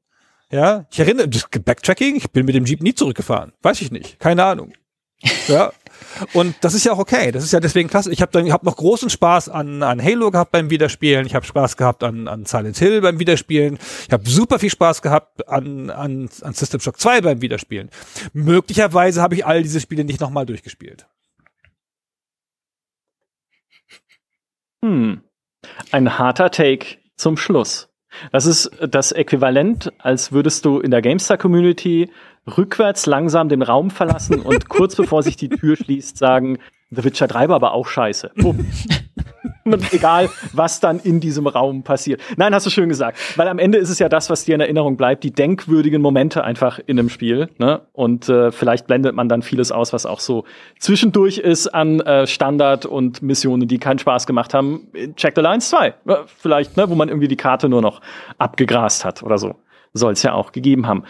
Ja, 0.51 0.87
ich 0.91 0.99
erinnere, 0.99 1.27
das 1.27 1.47
Backtracking, 1.47 2.15
ich 2.15 2.31
bin 2.31 2.47
mit 2.47 2.55
dem 2.55 2.65
Jeep 2.65 2.81
nie 2.81 2.95
zurückgefahren. 2.95 3.53
Weiß 3.61 3.81
ich 3.81 3.91
nicht. 3.91 4.19
Keine 4.19 4.43
Ahnung. 4.43 4.73
Ja. 5.47 5.71
Und 6.33 6.55
das 6.61 6.73
ist 6.73 6.85
ja 6.85 6.93
auch 6.93 6.97
okay. 6.97 7.31
Das 7.31 7.43
ist 7.43 7.53
ja 7.53 7.59
deswegen 7.59 7.87
klasse. 7.87 8.11
Ich 8.11 8.23
habe 8.23 8.31
dann 8.31 8.51
hab 8.51 8.63
noch 8.63 8.75
großen 8.75 9.11
Spaß 9.11 9.49
an, 9.49 9.83
an 9.83 10.01
Halo 10.01 10.31
gehabt 10.31 10.51
beim 10.51 10.71
Wiederspielen. 10.71 11.27
Ich 11.27 11.35
habe 11.35 11.45
Spaß 11.45 11.77
gehabt 11.77 12.03
an, 12.03 12.27
an 12.27 12.45
Silent 12.45 12.79
Hill 12.79 13.01
beim 13.01 13.19
Wiederspielen. 13.19 13.77
Ich 14.07 14.13
habe 14.13 14.27
super 14.27 14.57
viel 14.57 14.71
Spaß 14.71 15.03
gehabt 15.03 15.47
an, 15.47 15.91
an, 15.91 16.29
an 16.41 16.53
System 16.53 16.79
Shock 16.79 16.99
2 16.99 17.21
beim 17.21 17.41
Wiederspielen. 17.41 17.91
Möglicherweise 18.33 19.21
habe 19.21 19.35
ich 19.35 19.45
all 19.45 19.61
diese 19.61 19.79
Spiele 19.79 20.03
nicht 20.03 20.19
nochmal 20.19 20.47
durchgespielt. 20.47 21.05
Hm. 24.83 25.21
Ein 25.91 26.17
harter 26.17 26.51
Take 26.51 26.97
zum 27.17 27.37
Schluss. 27.37 27.89
Das 28.31 28.45
ist 28.45 28.71
das 28.79 29.11
Äquivalent, 29.11 29.93
als 29.99 30.31
würdest 30.31 30.65
du 30.65 30.79
in 30.79 30.91
der 30.91 31.01
GameStar-Community 31.01 32.09
rückwärts 32.57 33.05
langsam 33.05 33.49
den 33.49 33.61
Raum 33.61 33.91
verlassen 33.91 34.41
und 34.41 34.69
kurz 34.69 34.95
bevor 34.95 35.21
sich 35.21 35.35
die 35.35 35.49
Tür 35.49 35.75
schließt, 35.75 36.17
sagen, 36.17 36.57
The 36.91 37.03
Witcher 37.03 37.27
3 37.27 37.49
war 37.49 37.57
aber 37.57 37.73
auch 37.73 37.87
scheiße. 37.87 38.31
Bumm. 38.35 38.65
Egal, 39.91 40.29
was 40.53 40.79
dann 40.79 40.99
in 40.99 41.19
diesem 41.19 41.47
Raum 41.47 41.83
passiert. 41.83 42.21
Nein, 42.37 42.53
hast 42.53 42.65
du 42.65 42.69
schön 42.69 42.89
gesagt. 42.89 43.19
Weil 43.35 43.47
am 43.47 43.59
Ende 43.59 43.77
ist 43.77 43.89
es 43.89 43.99
ja 43.99 44.09
das, 44.09 44.29
was 44.29 44.45
dir 44.45 44.55
in 44.55 44.61
Erinnerung 44.61 44.97
bleibt, 44.97 45.23
die 45.23 45.31
denkwürdigen 45.31 46.01
Momente 46.01 46.43
einfach 46.43 46.79
in 46.85 46.97
einem 46.97 47.09
Spiel. 47.09 47.49
Ne? 47.57 47.81
Und 47.93 48.29
äh, 48.29 48.51
vielleicht 48.51 48.87
blendet 48.87 49.15
man 49.15 49.29
dann 49.29 49.41
vieles 49.41 49.71
aus, 49.71 49.93
was 49.93 50.05
auch 50.05 50.19
so 50.19 50.45
zwischendurch 50.79 51.37
ist 51.37 51.67
an 51.67 51.99
äh, 52.01 52.27
Standard 52.27 52.85
und 52.85 53.21
Missionen, 53.21 53.67
die 53.67 53.77
keinen 53.77 53.99
Spaß 53.99 54.25
gemacht 54.27 54.53
haben. 54.53 54.87
Check 55.15 55.33
the 55.35 55.41
Lines 55.41 55.69
2. 55.69 55.87
Äh, 55.87 55.93
vielleicht, 56.25 56.77
ne, 56.77 56.89
wo 56.89 56.95
man 56.95 57.09
irgendwie 57.09 57.27
die 57.27 57.37
Karte 57.37 57.69
nur 57.69 57.81
noch 57.81 58.01
abgegrast 58.37 59.05
hat 59.05 59.23
oder 59.23 59.37
so. 59.37 59.55
Soll 59.93 60.13
es 60.13 60.23
ja 60.23 60.33
auch 60.33 60.51
gegeben 60.51 60.87
haben. 60.87 61.03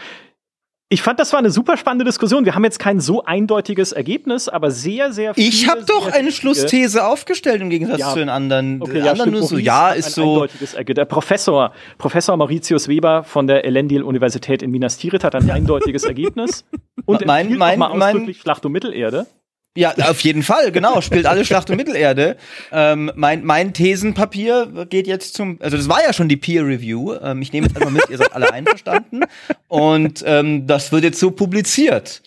Ich 0.92 1.02
fand, 1.02 1.20
das 1.20 1.32
war 1.32 1.38
eine 1.38 1.52
super 1.52 1.76
spannende 1.76 2.04
Diskussion. 2.04 2.44
Wir 2.44 2.56
haben 2.56 2.64
jetzt 2.64 2.80
kein 2.80 2.98
so 2.98 3.22
eindeutiges 3.24 3.92
Ergebnis, 3.92 4.48
aber 4.48 4.72
sehr, 4.72 5.12
sehr 5.12 5.34
viel. 5.34 5.48
Ich 5.48 5.68
habe 5.68 5.84
doch 5.84 6.10
eine 6.10 6.32
Schlussthese 6.32 7.06
aufgestellt 7.06 7.62
im 7.62 7.70
Gegensatz 7.70 8.00
ja. 8.00 8.12
zu 8.12 8.18
den 8.18 8.28
anderen. 8.28 8.82
Okay, 8.82 8.98
ja, 8.98 9.12
anderen 9.12 9.30
nur 9.30 9.44
so, 9.44 9.56
ja, 9.56 9.92
ist 9.92 10.14
so. 10.14 10.48
Der 10.48 11.04
Professor, 11.04 11.72
Professor 11.96 12.36
Mauritius 12.36 12.88
Weber 12.88 13.22
von 13.22 13.46
der 13.46 13.64
Elendil-Universität 13.64 14.62
in 14.62 14.72
Minas 14.72 14.96
Tirith 14.96 15.22
hat 15.22 15.36
ein 15.36 15.48
eindeutiges 15.52 16.02
Ergebnis. 16.02 16.64
Und 17.06 17.24
mein, 17.24 17.56
mein, 17.56 17.78
mal 17.78 17.92
ausdrücklich 17.92 18.38
mein, 18.38 18.42
Schlacht 18.42 18.66
um 18.66 18.72
Mittelerde. 18.72 19.28
Ja, 19.76 19.94
auf 20.08 20.20
jeden 20.22 20.42
Fall, 20.42 20.72
genau. 20.72 21.00
Spielt 21.00 21.26
alle 21.26 21.44
Schlacht 21.44 21.70
um 21.70 21.76
Mittelerde. 21.76 22.36
Ähm, 22.72 23.12
mein, 23.14 23.44
mein 23.44 23.72
Thesenpapier 23.72 24.86
geht 24.90 25.06
jetzt 25.06 25.34
zum, 25.34 25.58
also 25.60 25.76
das 25.76 25.88
war 25.88 26.02
ja 26.02 26.12
schon 26.12 26.28
die 26.28 26.36
Peer 26.36 26.66
Review. 26.66 27.14
Ähm, 27.14 27.40
ich 27.40 27.52
nehme 27.52 27.68
es 27.68 27.76
einfach 27.76 27.90
mit, 27.90 28.08
ihr 28.10 28.18
seid 28.18 28.32
alle 28.32 28.52
einverstanden. 28.52 29.22
Und 29.68 30.24
ähm, 30.26 30.66
das 30.66 30.90
wird 30.90 31.04
jetzt 31.04 31.20
so 31.20 31.30
publiziert. 31.30 32.20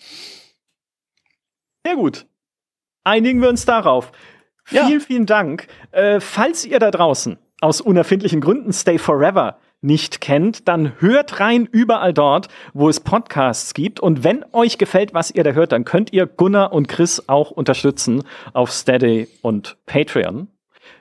Sehr 1.84 1.96
gut. 1.96 2.26
Einigen 3.04 3.42
wir 3.42 3.50
uns 3.50 3.66
darauf. 3.66 4.12
Ja. 4.70 4.86
Vielen, 4.86 5.00
vielen 5.02 5.26
Dank. 5.26 5.66
Äh, 5.90 6.20
falls 6.20 6.64
ihr 6.64 6.78
da 6.78 6.90
draußen 6.90 7.36
aus 7.60 7.82
unerfindlichen 7.82 8.40
Gründen 8.40 8.72
Stay 8.72 8.96
Forever 8.96 9.58
nicht 9.84 10.20
kennt, 10.20 10.66
dann 10.66 10.94
hört 10.98 11.40
rein 11.40 11.68
überall 11.70 12.12
dort, 12.12 12.48
wo 12.72 12.88
es 12.88 13.00
Podcasts 13.00 13.74
gibt. 13.74 14.00
Und 14.00 14.24
wenn 14.24 14.44
euch 14.52 14.78
gefällt, 14.78 15.14
was 15.14 15.30
ihr 15.30 15.44
da 15.44 15.52
hört, 15.52 15.72
dann 15.72 15.84
könnt 15.84 16.12
ihr 16.12 16.26
Gunnar 16.26 16.72
und 16.72 16.88
Chris 16.88 17.28
auch 17.28 17.50
unterstützen 17.50 18.24
auf 18.52 18.72
Steady 18.72 19.28
und 19.42 19.76
Patreon. 19.86 20.48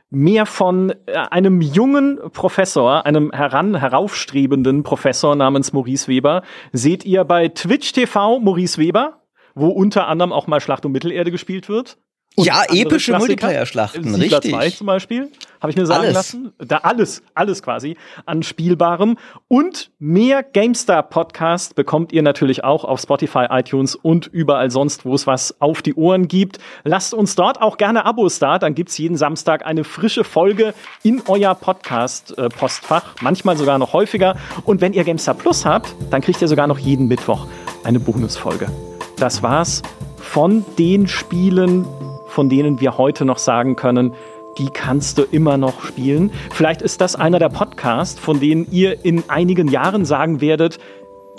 Mehr 0.10 0.46
von 0.46 0.94
äh, 1.08 1.14
einem 1.32 1.62
jungen 1.62 2.20
Professor, 2.34 3.06
einem 3.06 3.32
heran 3.32 3.76
heraufstrebenden 3.76 4.84
Professor 4.84 5.36
namens 5.36 5.74
Maurice 5.74 6.08
Weber, 6.08 6.44
seht 6.72 7.04
ihr 7.04 7.24
bei 7.24 7.48
Twitch 7.48 7.94
TV 7.94 8.40
Maurice 8.40 8.78
Weber, 8.78 9.24
wo 9.56 9.70
unter 9.70 10.08
anderem 10.08 10.32
auch 10.32 10.46
mal 10.46 10.60
Schlacht 10.60 10.86
um 10.86 10.92
Mittelerde 10.92 11.32
gespielt 11.32 11.68
wird. 11.68 11.98
Und 12.36 12.46
ja, 12.46 12.64
epische 12.68 13.16
Multiplayer-Schlachten, 13.16 14.16
richtig. 14.16 14.52
2 14.52 14.70
zum 14.72 14.88
Beispiel, 14.88 15.30
habe 15.62 15.70
ich 15.70 15.78
mir 15.78 15.86
sagen 15.86 16.02
alles. 16.02 16.14
lassen. 16.16 16.54
Da 16.58 16.78
alles, 16.78 17.22
alles 17.36 17.62
quasi 17.62 17.96
an 18.26 18.42
Spielbarem. 18.42 19.18
Und 19.48 19.92
mehr 20.00 20.42
GameStar-Podcast 20.42 21.76
bekommt 21.76 22.12
ihr 22.12 22.24
natürlich 22.24 22.64
auch 22.64 22.86
auf 22.86 23.00
Spotify, 23.00 23.46
iTunes 23.52 23.94
und 23.96 24.26
überall 24.26 24.72
sonst, 24.72 25.06
wo 25.06 25.14
es 25.14 25.28
was 25.28 25.62
auf 25.62 25.84
die 25.84 25.94
Ohren 25.94 26.28
gibt. 26.28 26.58
Lasst 26.84 27.14
uns 27.14 27.36
dort 27.36 27.62
auch 27.62 27.78
gerne 27.78 28.04
Abos 28.04 28.40
da, 28.40 28.58
dann 28.58 28.74
gibt's 28.74 28.98
jeden 28.98 29.16
Samstag 29.16 29.64
eine 29.66 29.84
frische 29.84 30.24
Folge 30.24 30.74
in 31.04 31.22
euer 31.28 31.54
Podcast-Postfach, 31.54 33.16
manchmal 33.22 33.58
sogar 33.58 33.78
noch 33.78 33.94
häufiger. 33.94 34.38
Und 34.66 34.82
wenn 34.82 34.94
ihr 34.94 35.04
GameStar 35.04 35.36
Plus 35.36 35.66
habt, 35.66 35.94
dann 36.10 36.22
kriegt 36.22 36.42
ihr 36.42 36.48
sogar 36.48 36.66
noch 36.66 36.80
jeden 36.80 37.08
Mittwoch 37.08 37.46
eine 37.84 38.00
Bonusfolge. 38.00 38.72
Das 39.18 39.44
war's 39.44 39.84
von 40.18 40.66
den 40.80 41.08
Spielen, 41.08 41.86
von 42.34 42.50
denen 42.50 42.82
wir 42.82 42.98
heute 42.98 43.26
noch 43.26 43.38
sagen 43.38 43.76
können, 43.76 44.16
die 44.58 44.70
kannst 44.70 45.18
du 45.18 45.24
immer 45.24 45.58
noch 45.58 45.86
spielen. 45.86 46.32
Vielleicht 46.52 46.82
ist 46.82 47.00
das 47.00 47.16
einer 47.16 47.40
der 47.40 47.50
Podcasts, 47.50 48.20
von 48.20 48.40
denen 48.40 48.68
ihr 48.72 49.06
in 49.06 49.24
einigen 49.30 49.68
Jahren 49.68 50.04
sagen 50.04 50.42
werdet, 50.42 50.80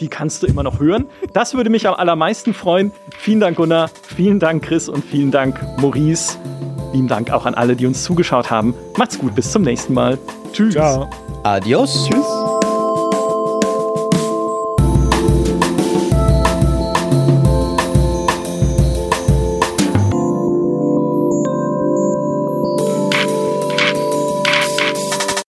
die 0.00 0.08
kannst 0.08 0.42
du 0.42 0.46
immer 0.46 0.62
noch 0.62 0.80
hören. 0.80 1.06
Das 1.32 1.54
würde 1.54 1.70
mich 1.70 1.86
am 1.86 1.94
allermeisten 1.94 2.54
freuen. 2.54 2.92
Vielen 3.16 3.40
Dank, 3.40 3.56
Gunnar. 3.56 3.90
Vielen 4.02 4.40
Dank, 4.40 4.64
Chris. 4.64 4.88
Und 4.88 5.04
vielen 5.04 5.30
Dank, 5.30 5.60
Maurice. 5.78 6.36
Vielen 6.92 7.08
Dank 7.08 7.32
auch 7.32 7.46
an 7.46 7.54
alle, 7.54 7.76
die 7.76 7.86
uns 7.86 8.02
zugeschaut 8.02 8.50
haben. 8.50 8.74
Macht's 8.96 9.18
gut. 9.18 9.34
Bis 9.34 9.52
zum 9.52 9.62
nächsten 9.62 9.94
Mal. 9.94 10.18
Tschüss. 10.52 10.74
Ciao. 10.74 11.08
Adios. 11.44 12.08
Tschüss. 12.08 12.63